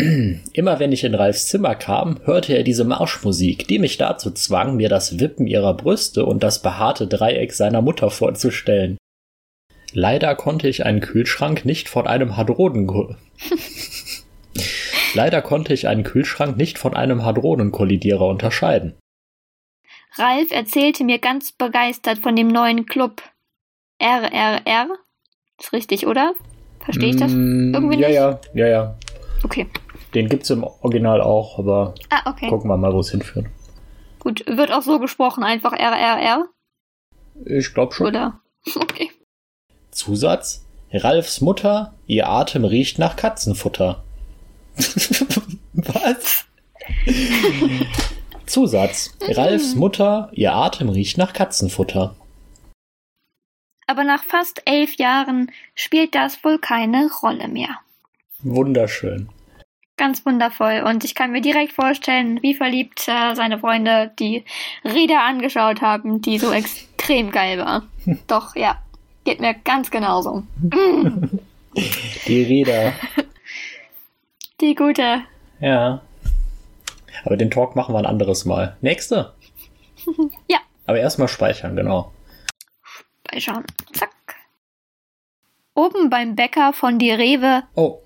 Immer 0.53 0.79
wenn 0.79 0.91
ich 0.91 1.03
in 1.05 1.15
Ralfs 1.15 1.47
Zimmer 1.47 1.75
kam, 1.75 2.19
hörte 2.25 2.53
er 2.53 2.63
diese 2.63 2.83
Marschmusik, 2.83 3.67
die 3.67 3.79
mich 3.79 3.97
dazu 3.97 4.31
zwang, 4.31 4.75
mir 4.75 4.89
das 4.89 5.19
Wippen 5.19 5.47
ihrer 5.47 5.73
Brüste 5.73 6.25
und 6.25 6.43
das 6.43 6.61
behaarte 6.61 7.07
Dreieck 7.07 7.53
seiner 7.53 7.81
Mutter 7.81 8.09
vorzustellen. 8.09 8.97
Leider 9.93 10.35
konnte 10.35 10.67
ich 10.67 10.85
einen 10.85 10.99
Kühlschrank 10.99 11.63
nicht 11.63 11.87
von 11.87 12.07
einem 12.07 12.35
Hadronen 12.35 12.87
Leider 15.17 15.41
konnte 15.41 15.73
ich 15.73 15.87
einen 15.87 16.03
Kühlschrank 16.03 16.57
nicht 16.57 16.77
von 16.77 16.95
einem 16.95 17.25
Hadronenkollidierer 17.25 18.27
unterscheiden. 18.27 18.93
Ralf 20.15 20.51
erzählte 20.51 21.03
mir 21.03 21.17
ganz 21.17 21.51
begeistert 21.53 22.19
von 22.19 22.35
dem 22.35 22.49
neuen 22.49 22.85
Club. 22.85 23.23
RRR? 23.99 24.89
Ist 25.59 25.73
richtig, 25.73 26.05
oder? 26.05 26.35
Verstehe 26.81 27.09
ich 27.09 27.15
das 27.15 27.31
Mm, 27.31 27.73
irgendwie 27.73 27.97
ja, 27.97 28.07
nicht? 28.07 28.15
ja, 28.15 28.39
ja, 28.53 28.67
ja. 28.67 28.95
Okay. 29.43 29.65
Den 30.13 30.29
gibt's 30.29 30.51
im 30.51 30.63
Original 30.63 31.19
auch, 31.21 31.57
aber 31.57 31.95
Ah, 32.11 32.29
okay. 32.29 32.47
gucken 32.49 32.69
wir 32.69 32.77
mal, 32.77 32.93
wo 32.93 32.99
es 32.99 33.09
hinführt. 33.09 33.47
Gut, 34.19 34.45
wird 34.45 34.71
auch 34.71 34.83
so 34.83 34.99
gesprochen, 34.99 35.43
einfach 35.43 35.73
RRR, 35.73 36.45
Ich 37.43 37.73
glaube 37.73 37.91
schon. 37.95 38.05
oder? 38.07 38.39
Okay. 38.75 39.09
Zusatz: 39.89 40.63
Ralfs 40.93 41.41
Mutter, 41.41 41.95
ihr 42.05 42.29
Atem 42.29 42.65
riecht 42.65 42.99
nach 42.99 43.15
Katzenfutter. 43.15 44.03
Was? 45.73 46.45
Zusatz: 48.45 49.13
Ralfs 49.21 49.75
Mutter, 49.75 50.29
ihr 50.33 50.53
Atem 50.53 50.89
riecht 50.89 51.17
nach 51.17 51.33
Katzenfutter. 51.33 52.15
Aber 53.87 54.03
nach 54.03 54.23
fast 54.23 54.61
elf 54.65 54.95
Jahren 54.95 55.51
spielt 55.73 56.13
das 56.13 56.43
wohl 56.43 56.59
keine 56.59 57.09
Rolle 57.23 57.47
mehr. 57.47 57.79
Wunderschön. 58.39 59.29
Ganz 59.95 60.25
wundervoll. 60.25 60.83
Und 60.85 61.03
ich 61.03 61.15
kann 61.15 61.31
mir 61.31 61.41
direkt 61.41 61.71
vorstellen, 61.71 62.39
wie 62.43 62.53
verliebt 62.53 63.07
äh, 63.07 63.33
seine 63.33 63.57
Freunde 63.59 64.11
die 64.19 64.43
Rede 64.83 65.19
angeschaut 65.19 65.81
haben, 65.81 66.21
die 66.21 66.37
so 66.37 66.51
extrem 66.51 67.31
geil 67.31 67.57
war. 67.57 67.83
Doch, 68.27 68.55
ja. 68.55 68.77
Geht 69.25 69.39
mir 69.41 69.55
ganz 69.55 69.89
genauso. 69.91 70.43
Die 72.27 72.43
Räder. 72.43 72.93
Die 74.61 74.75
gute. 74.75 75.21
Ja. 75.59 76.01
Aber 77.25 77.37
den 77.37 77.51
Talk 77.51 77.75
machen 77.75 77.93
wir 77.93 77.99
ein 77.99 78.05
anderes 78.05 78.45
Mal. 78.45 78.77
Nächste. 78.81 79.33
Ja. 80.49 80.59
Aber 80.85 80.99
erstmal 80.99 81.27
speichern, 81.27 81.75
genau. 81.75 82.13
Beischauen. 83.29 83.65
Zack. 83.91 84.09
Oben 85.73 86.09
beim 86.09 86.35
Bäcker 86.35 86.71
von 86.71 86.97
die 86.97 87.11
Rewe. 87.11 87.63
Oh. 87.75 87.99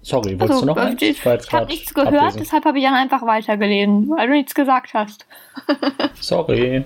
Sorry, 0.00 0.40
wolltest 0.40 0.50
Also, 0.50 0.60
du 0.60 0.66
noch 0.66 0.76
äh, 0.78 0.80
eins? 0.80 1.02
ich 1.02 1.18
ich 1.24 1.52
habe 1.52 1.66
nichts 1.66 1.92
gehört, 1.92 2.14
abwesend. 2.14 2.40
deshalb 2.40 2.64
habe 2.64 2.78
ich 2.78 2.84
dann 2.84 2.94
einfach 2.94 3.20
weitergelesen, 3.20 4.08
weil 4.08 4.28
du 4.28 4.32
nichts 4.32 4.54
gesagt 4.54 4.94
hast. 4.94 5.26
Sorry. 6.20 6.84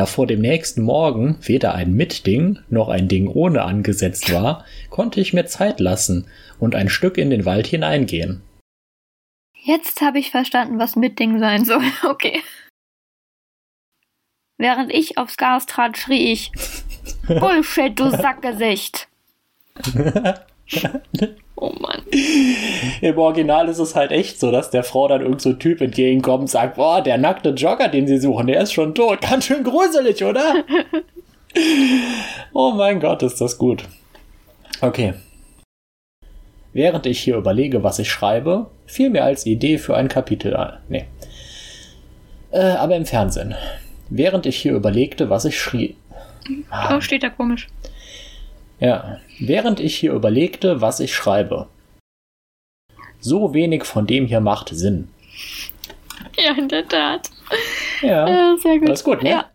Da 0.00 0.06
vor 0.06 0.26
dem 0.26 0.40
nächsten 0.40 0.80
Morgen 0.80 1.36
weder 1.42 1.74
ein 1.74 1.92
Mitding 1.92 2.58
noch 2.70 2.88
ein 2.88 3.06
Ding 3.06 3.28
ohne 3.28 3.64
angesetzt 3.64 4.32
war, 4.32 4.64
konnte 4.88 5.20
ich 5.20 5.34
mir 5.34 5.44
Zeit 5.44 5.78
lassen 5.78 6.26
und 6.58 6.74
ein 6.74 6.88
Stück 6.88 7.18
in 7.18 7.28
den 7.28 7.44
Wald 7.44 7.66
hineingehen. 7.66 8.40
Jetzt 9.52 10.00
habe 10.00 10.18
ich 10.18 10.30
verstanden, 10.30 10.78
was 10.78 10.96
Mitding 10.96 11.38
sein 11.38 11.66
soll. 11.66 11.82
Okay. 12.02 12.40
Während 14.56 14.90
ich 14.90 15.18
aufs 15.18 15.36
Gas 15.36 15.66
trat, 15.66 15.98
schrie 15.98 16.32
ich: 16.32 16.50
Bullshit, 17.26 18.00
du 18.00 18.08
Sackgesicht! 18.08 19.06
Oh 21.56 21.74
Mann. 21.78 22.02
Im 23.02 23.18
Original 23.18 23.68
ist 23.68 23.78
es 23.78 23.94
halt 23.94 24.12
echt 24.12 24.40
so, 24.40 24.50
dass 24.50 24.70
der 24.70 24.82
Frau 24.82 25.08
dann 25.08 25.20
irgend 25.20 25.42
so 25.42 25.50
ein 25.50 25.58
Typ 25.58 25.82
entgegenkommt 25.82 26.42
und 26.42 26.46
sagt, 26.46 26.76
boah, 26.76 27.02
der 27.02 27.18
nackte 27.18 27.50
Jogger, 27.50 27.88
den 27.88 28.06
sie 28.06 28.18
suchen, 28.18 28.46
der 28.46 28.62
ist 28.62 28.72
schon 28.72 28.94
tot. 28.94 29.20
Ganz 29.20 29.44
schön 29.44 29.62
gruselig, 29.62 30.24
oder? 30.24 30.64
oh 32.54 32.70
mein 32.72 32.98
Gott, 32.98 33.22
ist 33.22 33.42
das 33.42 33.58
gut. 33.58 33.84
Okay. 34.80 35.12
Während 36.72 37.04
ich 37.04 37.20
hier 37.20 37.36
überlege, 37.36 37.82
was 37.82 37.98
ich 37.98 38.10
schreibe, 38.10 38.70
fiel 38.86 39.10
mir 39.10 39.24
als 39.24 39.44
Idee 39.44 39.76
für 39.76 39.96
ein 39.96 40.08
Kapitel 40.08 40.56
ein. 40.56 40.78
Nee. 40.88 41.04
Äh, 42.52 42.60
aber 42.60 42.96
im 42.96 43.04
Fernsehen. 43.04 43.54
Während 44.08 44.46
ich 44.46 44.56
hier 44.56 44.72
überlegte, 44.72 45.28
was 45.28 45.44
ich 45.44 45.60
schrieb. 45.60 45.96
Oh, 46.90 47.00
steht 47.00 47.22
da 47.22 47.28
komisch. 47.28 47.68
Ja, 48.80 49.20
während 49.38 49.78
ich 49.80 49.96
hier 49.96 50.12
überlegte, 50.12 50.80
was 50.80 51.00
ich 51.00 51.14
schreibe. 51.14 51.68
So 53.20 53.52
wenig 53.52 53.84
von 53.84 54.06
dem 54.06 54.26
hier 54.26 54.40
macht 54.40 54.70
Sinn. 54.70 55.08
Ja, 56.36 56.52
in 56.56 56.68
der 56.68 56.86
Tat. 56.88 57.30
Ja, 58.02 58.28
Ja, 58.28 58.56
sehr 58.56 58.78
gut. 58.78 58.88
alles 58.88 59.04
gut, 59.04 59.22
ne? 59.22 59.30
Ja. 59.30 59.50